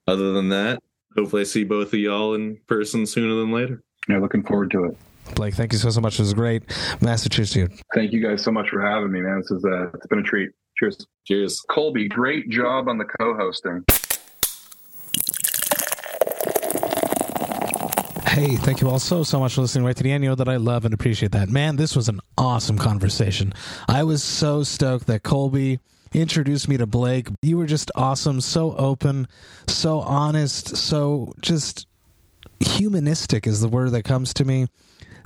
other 0.08 0.34
than 0.34 0.50
that, 0.50 0.84
hopefully 1.16 1.44
I 1.44 1.46
see 1.46 1.64
both 1.64 1.94
of 1.94 2.00
y'all 2.00 2.34
in 2.34 2.58
person 2.68 3.06
sooner 3.06 3.36
than 3.36 3.54
later. 3.54 3.82
Yeah, 4.10 4.20
looking 4.20 4.44
forward 4.44 4.72
to 4.72 4.84
it. 4.86 4.98
Blake, 5.36 5.54
thank 5.56 5.72
you 5.72 5.80
so, 5.80 5.90
so 5.90 6.02
much. 6.02 6.20
It 6.20 6.24
was 6.24 6.34
great. 6.34 6.64
Massachusetts. 7.02 7.54
cheers. 7.54 7.82
Thank 7.94 8.12
you 8.12 8.22
guys 8.22 8.44
so 8.44 8.52
much 8.52 8.70
for 8.70 8.82
having 8.82 9.12
me, 9.14 9.22
man. 9.22 9.38
This 9.40 9.52
is 9.52 9.64
uh, 9.64 9.88
it's 9.94 10.08
been 10.08 10.20
a 10.20 10.24
treat. 10.24 10.50
Cheers. 10.78 11.08
Cheers. 11.26 11.62
Colby, 11.70 12.10
great 12.10 12.50
job 12.50 12.90
on 12.90 12.98
the 12.98 13.06
co-hosting. 13.06 13.86
Hey, 18.36 18.58
thank 18.58 18.82
you 18.82 18.90
all 18.90 19.00
so, 19.00 19.24
so 19.24 19.40
much 19.40 19.56
for 19.56 19.62
listening 19.62 19.86
right 19.86 19.96
to 19.96 20.04
the 20.04 20.12
end. 20.12 20.22
You 20.22 20.32
know 20.32 20.36
that 20.36 20.50
I 20.50 20.58
love 20.58 20.84
and 20.84 20.94
appreciate 20.94 21.32
that. 21.32 21.48
Man, 21.48 21.78
this 21.78 21.96
was 21.96 22.10
an 22.10 22.20
awesome 22.38 22.78
conversation. 22.78 23.54
I 23.88 24.04
was 24.04 24.22
so 24.22 24.62
stoked 24.64 25.08
that 25.08 25.24
Colby 25.24 25.80
introduced 26.14 26.68
me 26.68 26.76
to 26.76 26.86
Blake. 26.86 27.30
You 27.42 27.58
were 27.58 27.66
just 27.66 27.92
awesome, 27.96 28.42
so 28.42 28.76
open, 28.76 29.30
so 29.68 30.02
honest, 30.02 30.76
so 30.76 31.32
just 31.40 31.88
humanistic 32.60 33.48
is 33.48 33.62
the 33.62 33.70
word 33.70 33.92
that 33.92 34.04
comes 34.04 34.34
to 34.34 34.44
me. 34.44 34.68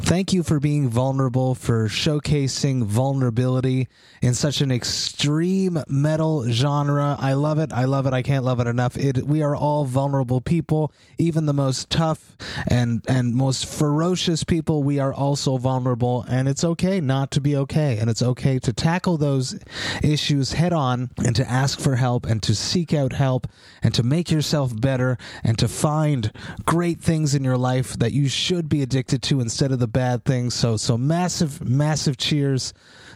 Thank 0.01 0.31
you 0.31 0.43
for 0.43 0.59
being 0.61 0.89
vulnerable, 0.89 1.55
for 1.55 1.89
showcasing 1.89 2.85
vulnerability 2.85 3.89
in 4.21 4.33
such 4.33 4.61
an 4.61 4.71
extreme 4.71 5.83
metal 5.87 6.49
genre. 6.49 7.17
I 7.19 7.33
love 7.33 7.59
it. 7.59 7.73
I 7.73 7.83
love 7.83 8.07
it. 8.07 8.13
I 8.13 8.21
can't 8.21 8.45
love 8.45 8.61
it 8.61 8.67
enough. 8.67 8.97
It, 8.97 9.23
we 9.23 9.41
are 9.43 9.55
all 9.55 9.83
vulnerable 9.83 10.39
people. 10.39 10.93
Even 11.17 11.45
the 11.45 11.53
most 11.53 11.89
tough 11.89 12.37
and, 12.67 13.03
and 13.09 13.35
most 13.35 13.65
ferocious 13.65 14.45
people, 14.45 14.83
we 14.83 14.99
are 14.99 15.13
also 15.13 15.57
vulnerable. 15.57 16.25
And 16.29 16.47
it's 16.47 16.63
okay 16.63 17.01
not 17.01 17.29
to 17.31 17.41
be 17.41 17.55
okay. 17.57 17.97
And 17.97 18.09
it's 18.09 18.23
okay 18.23 18.57
to 18.59 18.71
tackle 18.71 19.17
those 19.17 19.59
issues 20.01 20.53
head 20.53 20.73
on 20.73 21.11
and 21.17 21.35
to 21.35 21.47
ask 21.47 21.77
for 21.77 21.97
help 21.97 22.25
and 22.25 22.41
to 22.43 22.55
seek 22.55 22.93
out 22.93 23.13
help 23.13 23.47
and 23.83 23.93
to 23.93 24.03
make 24.03 24.31
yourself 24.31 24.79
better 24.79 25.17
and 25.43 25.59
to 25.59 25.67
find 25.67 26.31
great 26.65 27.01
things 27.01 27.35
in 27.35 27.43
your 27.43 27.57
life 27.57 27.99
that 27.99 28.13
you 28.13 28.29
should 28.29 28.69
be 28.69 28.81
addicted 28.81 29.21
to 29.23 29.41
instead 29.41 29.71
of 29.73 29.79
the 29.79 29.88
bad 29.91 30.25
things. 30.25 30.53
So, 30.53 30.77
so 30.77 30.97
massive, 30.97 31.67
massive 31.67 32.17
cheers 32.17 32.73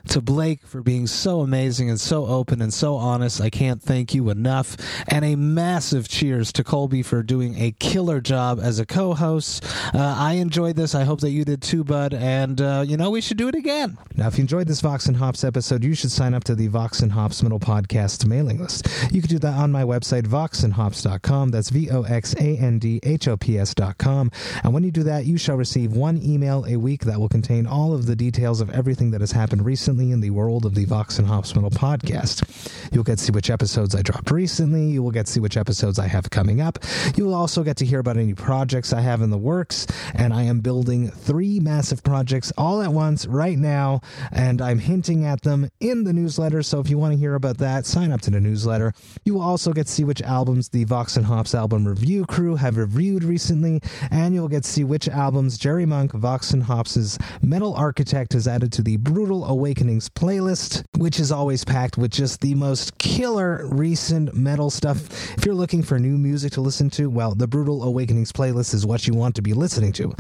to 0.10 0.22
Blake 0.22 0.66
for 0.66 0.82
being 0.82 1.08
so 1.08 1.42
amazing 1.42 1.90
and 1.90 2.00
so 2.00 2.26
open 2.26 2.62
and 2.62 2.74
so 2.74 2.96
honest. 2.96 3.40
I 3.40 3.50
can't 3.50 3.82
thank 3.82 4.14
you 4.14 4.30
enough. 4.30 4.76
And 5.08 5.24
a 5.24 5.36
massive 5.36 6.08
cheers 6.08 6.52
to 6.54 6.64
Colby 6.64 7.04
for 7.04 7.24
doing 7.24 7.60
a 7.60 7.72
killer 7.72 8.20
job 8.20 8.60
as 8.62 8.80
a 8.80 8.86
co 8.86 9.14
host. 9.14 9.66
Uh, 9.94 10.16
I 10.18 10.34
enjoyed 10.34 10.76
this. 10.76 10.94
I 10.94 11.04
hope 11.04 11.22
that 11.22 11.32
you 11.32 11.46
did 11.46 11.62
too, 11.62 11.84
bud. 11.84 12.14
And, 12.14 12.60
uh, 12.60 12.84
you 12.86 12.98
know, 12.98 13.10
we 13.10 13.22
should 13.22 13.38
do 13.38 13.48
it 13.48 13.56
again. 13.56 13.98
Now, 14.16 14.28
if 14.28 14.38
you 14.38 14.42
enjoyed 14.42 14.68
this 14.68 14.82
Vox 14.82 15.06
and 15.06 15.18
Hops 15.18 15.44
episode, 15.44 15.84
you 15.84 15.96
should 15.96 16.12
sign 16.12 16.34
up 16.34 16.44
to 16.46 16.56
the 16.56 16.68
Vox 16.68 17.00
and 17.00 17.12
Hops 17.12 17.42
Metal 17.42 17.60
Podcast 17.60 18.26
mailing 18.26 18.60
list. 18.60 18.88
You 19.12 19.22
can 19.22 19.30
do 19.30 19.40
that 19.40 19.56
on 19.58 19.72
my 19.72 19.84
website, 19.84 20.24
voxandhops.com. 20.24 21.50
That's 21.50 21.70
V 21.70 21.90
O 21.92 22.04
X 22.04 22.36
A 22.36 22.58
N 22.58 22.80
D 22.80 23.00
H 23.04 23.28
O 23.28 23.38
P 23.38 23.58
S.com. 23.58 24.32
And 24.64 24.74
when 24.74 24.84
you 24.84 24.92
do 24.92 25.04
that, 25.04 25.26
you 25.26 25.38
shall 25.38 25.56
receive 25.56 25.94
one 25.94 26.22
email 26.22 26.66
a 26.68 26.76
week 26.76 27.06
that 27.06 27.20
will 27.20 27.30
contain 27.30 27.66
all 27.66 27.94
of 27.94 28.06
the 28.06 28.16
details 28.16 28.60
of 28.62 28.70
everything 28.72 29.12
that 29.12 29.22
has 29.22 29.32
happened 29.32 29.66
recently 29.66 29.93
in 30.00 30.22
the 30.22 30.32
world 30.32 30.66
of 30.66 30.74
the 30.74 30.86
Vox 30.86 31.20
and 31.20 31.28
Hops 31.28 31.56
Metal 31.56 31.70
podcast. 31.70 32.44
You'll 32.92 33.04
get 33.04 33.20
to 33.20 33.24
see 33.24 33.32
which 33.32 33.50
episodes 33.50 33.94
I 33.94 34.02
dropped 34.02 34.32
recently. 34.32 34.90
You 34.90 35.04
will 35.04 35.12
get 35.12 35.28
to 35.28 35.32
see 35.32 35.40
which 35.40 35.56
episodes 35.56 36.00
I 36.00 36.08
have 36.08 36.30
coming 36.32 36.62
up. 36.62 36.80
You 37.16 37.26
will 37.26 37.36
also 37.36 37.64
get 37.64 37.78
to 37.78 37.86
hear 37.86 38.00
about 38.00 38.18
any 38.18 38.34
projects 38.34 38.92
I 38.92 39.02
have 39.02 39.22
in 39.22 39.30
the 39.30 39.38
works. 39.38 39.86
And 40.16 40.34
I 40.34 40.44
am 40.44 40.62
building 40.62 41.10
three 41.10 41.60
massive 41.60 42.04
projects 42.04 42.52
all 42.58 42.82
at 42.82 42.92
once 42.92 43.28
right 43.28 43.58
now. 43.58 44.02
And 44.32 44.62
I'm 44.62 44.80
hinting 44.80 45.26
at 45.26 45.44
them 45.44 45.70
in 45.80 46.04
the 46.04 46.14
newsletter. 46.14 46.64
So 46.64 46.80
if 46.80 46.90
you 46.90 46.98
want 46.98 47.14
to 47.14 47.20
hear 47.20 47.36
about 47.36 47.60
that, 47.60 47.86
sign 47.86 48.12
up 48.12 48.22
to 48.22 48.32
the 48.32 48.42
newsletter. 48.42 48.94
You 49.26 49.36
will 49.36 49.42
also 49.42 49.74
get 49.74 49.86
to 49.86 49.92
see 49.92 50.04
which 50.04 50.22
albums 50.24 50.70
the 50.70 50.86
Vox 50.86 51.18
and 51.18 51.26
Hops 51.26 51.54
album 51.54 51.88
review 51.88 52.26
crew 52.26 52.56
have 52.56 52.78
reviewed 52.78 53.24
recently. 53.24 53.82
And 54.10 54.34
you'll 54.34 54.48
get 54.48 54.64
to 54.64 54.70
see 54.70 54.84
which 54.84 55.08
albums 55.08 55.58
Jerry 55.58 55.86
Monk, 55.86 56.14
Vox 56.14 56.52
and 56.52 56.64
Hops' 56.64 57.18
Metal 57.42 57.76
Architect, 57.76 58.34
has 58.34 58.48
added 58.48 58.72
to 58.74 58.82
the 58.82 58.98
Brutal 58.98 59.44
Awakenings 59.84 60.08
playlist, 60.08 60.86
which 60.98 61.20
is 61.20 61.30
always 61.30 61.66
packed 61.66 61.98
with 61.98 62.10
just 62.10 62.40
the 62.40 62.56
most 62.56 62.98
killer 63.00 63.68
recent 63.68 64.34
metal 64.34 64.70
stuff. 64.70 65.36
If 65.38 65.46
you're 65.46 65.56
looking 65.56 65.84
for 65.84 66.00
new 66.00 66.18
music 66.18 66.54
to 66.54 66.62
listen 66.62 66.90
to, 66.92 67.10
well, 67.10 67.36
the 67.36 67.48
Brutal 67.48 67.84
Awakenings 67.84 68.32
playlist 68.32 68.74
is 68.74 68.86
what 68.86 69.08
you 69.08 69.14
want 69.14 69.36
to 69.36 69.42
be 69.42 69.52
listening 69.52 69.92
to. 69.94 70.16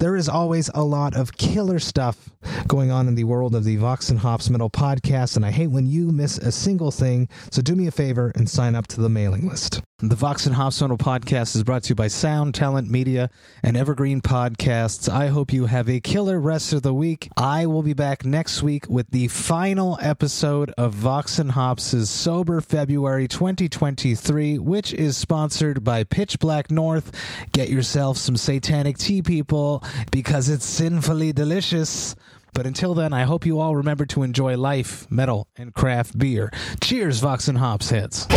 There 0.00 0.16
is 0.16 0.28
always 0.28 0.68
a 0.74 0.82
lot 0.82 1.14
of 1.14 1.36
killer 1.36 1.78
stuff 1.78 2.28
going 2.66 2.90
on 2.90 3.06
in 3.06 3.14
the 3.14 3.22
world 3.22 3.54
of 3.54 3.62
the 3.62 3.76
Vox 3.76 4.10
and 4.10 4.18
Hops 4.18 4.50
Metal 4.50 4.68
podcast, 4.68 5.36
and 5.36 5.46
I 5.46 5.52
hate 5.52 5.68
when 5.68 5.86
you 5.86 6.10
miss 6.10 6.36
a 6.38 6.50
single 6.50 6.90
thing. 6.90 7.28
So 7.52 7.62
do 7.62 7.76
me 7.76 7.86
a 7.86 7.92
favor 7.92 8.32
and 8.34 8.50
sign 8.50 8.74
up 8.74 8.88
to 8.88 9.00
the 9.00 9.08
mailing 9.08 9.48
list. 9.48 9.80
The 10.00 10.16
Vox 10.16 10.44
and 10.44 10.56
Metal 10.58 10.98
podcast 10.98 11.54
is 11.54 11.62
brought 11.62 11.84
to 11.84 11.90
you 11.90 11.94
by 11.94 12.08
Sound 12.08 12.56
Talent 12.56 12.90
Media 12.90 13.30
and 13.62 13.76
Evergreen 13.76 14.20
Podcasts. 14.20 15.08
I 15.08 15.28
hope 15.28 15.52
you 15.52 15.66
have 15.66 15.88
a 15.88 16.00
killer 16.00 16.40
rest 16.40 16.72
of 16.72 16.82
the 16.82 16.92
week. 16.92 17.30
I 17.36 17.66
will 17.66 17.84
be 17.84 17.92
back 17.92 18.24
next 18.24 18.60
week 18.60 18.90
with 18.90 19.08
the 19.12 19.28
final 19.28 19.96
episode 20.02 20.74
of 20.76 20.94
Vox 20.94 21.38
and 21.38 21.52
Hops' 21.52 22.10
Sober 22.10 22.60
February 22.60 23.28
2023, 23.28 24.58
which 24.58 24.92
is 24.92 25.16
sponsored 25.16 25.84
by 25.84 26.02
Pitch 26.02 26.40
Black 26.40 26.72
North. 26.72 27.12
Get 27.52 27.68
yourself 27.68 28.16
some 28.18 28.36
satanic 28.36 28.98
tea, 28.98 29.22
people, 29.22 29.84
because 30.10 30.48
it's 30.48 30.66
sinfully 30.66 31.32
delicious. 31.32 32.16
But 32.54 32.66
until 32.66 32.94
then, 32.94 33.12
I 33.12 33.24
hope 33.24 33.44
you 33.44 33.58
all 33.58 33.74
remember 33.74 34.06
to 34.06 34.22
enjoy 34.22 34.56
life, 34.56 35.10
metal, 35.10 35.48
and 35.56 35.74
craft 35.74 36.16
beer. 36.16 36.52
Cheers, 36.80 37.18
Vox 37.18 37.48
and 37.48 37.58
Hops 37.58 37.90
heads. 37.90 38.28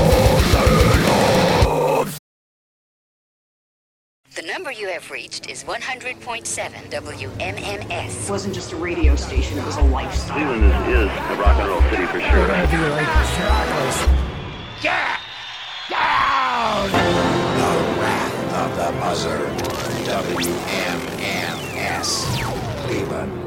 The 4.37 4.43
number 4.45 4.71
you 4.71 4.87
have 4.89 5.09
reached 5.11 5.49
is 5.49 5.63
100.7 5.63 6.17
WMMS. 6.89 8.23
It 8.25 8.29
wasn't 8.29 8.55
just 8.55 8.71
a 8.71 8.75
radio 8.75 9.15
station, 9.15 9.59
it 9.59 9.65
was 9.65 9.77
a 9.77 9.83
lifestyle. 9.83 10.35
Cleveland 10.35 10.65
is, 10.65 10.71
is 10.89 11.09
a 11.09 11.35
rock 11.39 11.57
and 11.59 11.69
roll 11.69 11.81
city 11.83 12.05
for 12.07 12.19
sure. 12.19 12.47
Yeah! 14.83 15.17
The 16.89 17.73
Wrath 18.01 18.35
of 18.53 18.75
the 18.77 18.91
Buzzard. 18.99 19.47
WMMS. 20.07 21.07
Cleveland. 22.85 23.46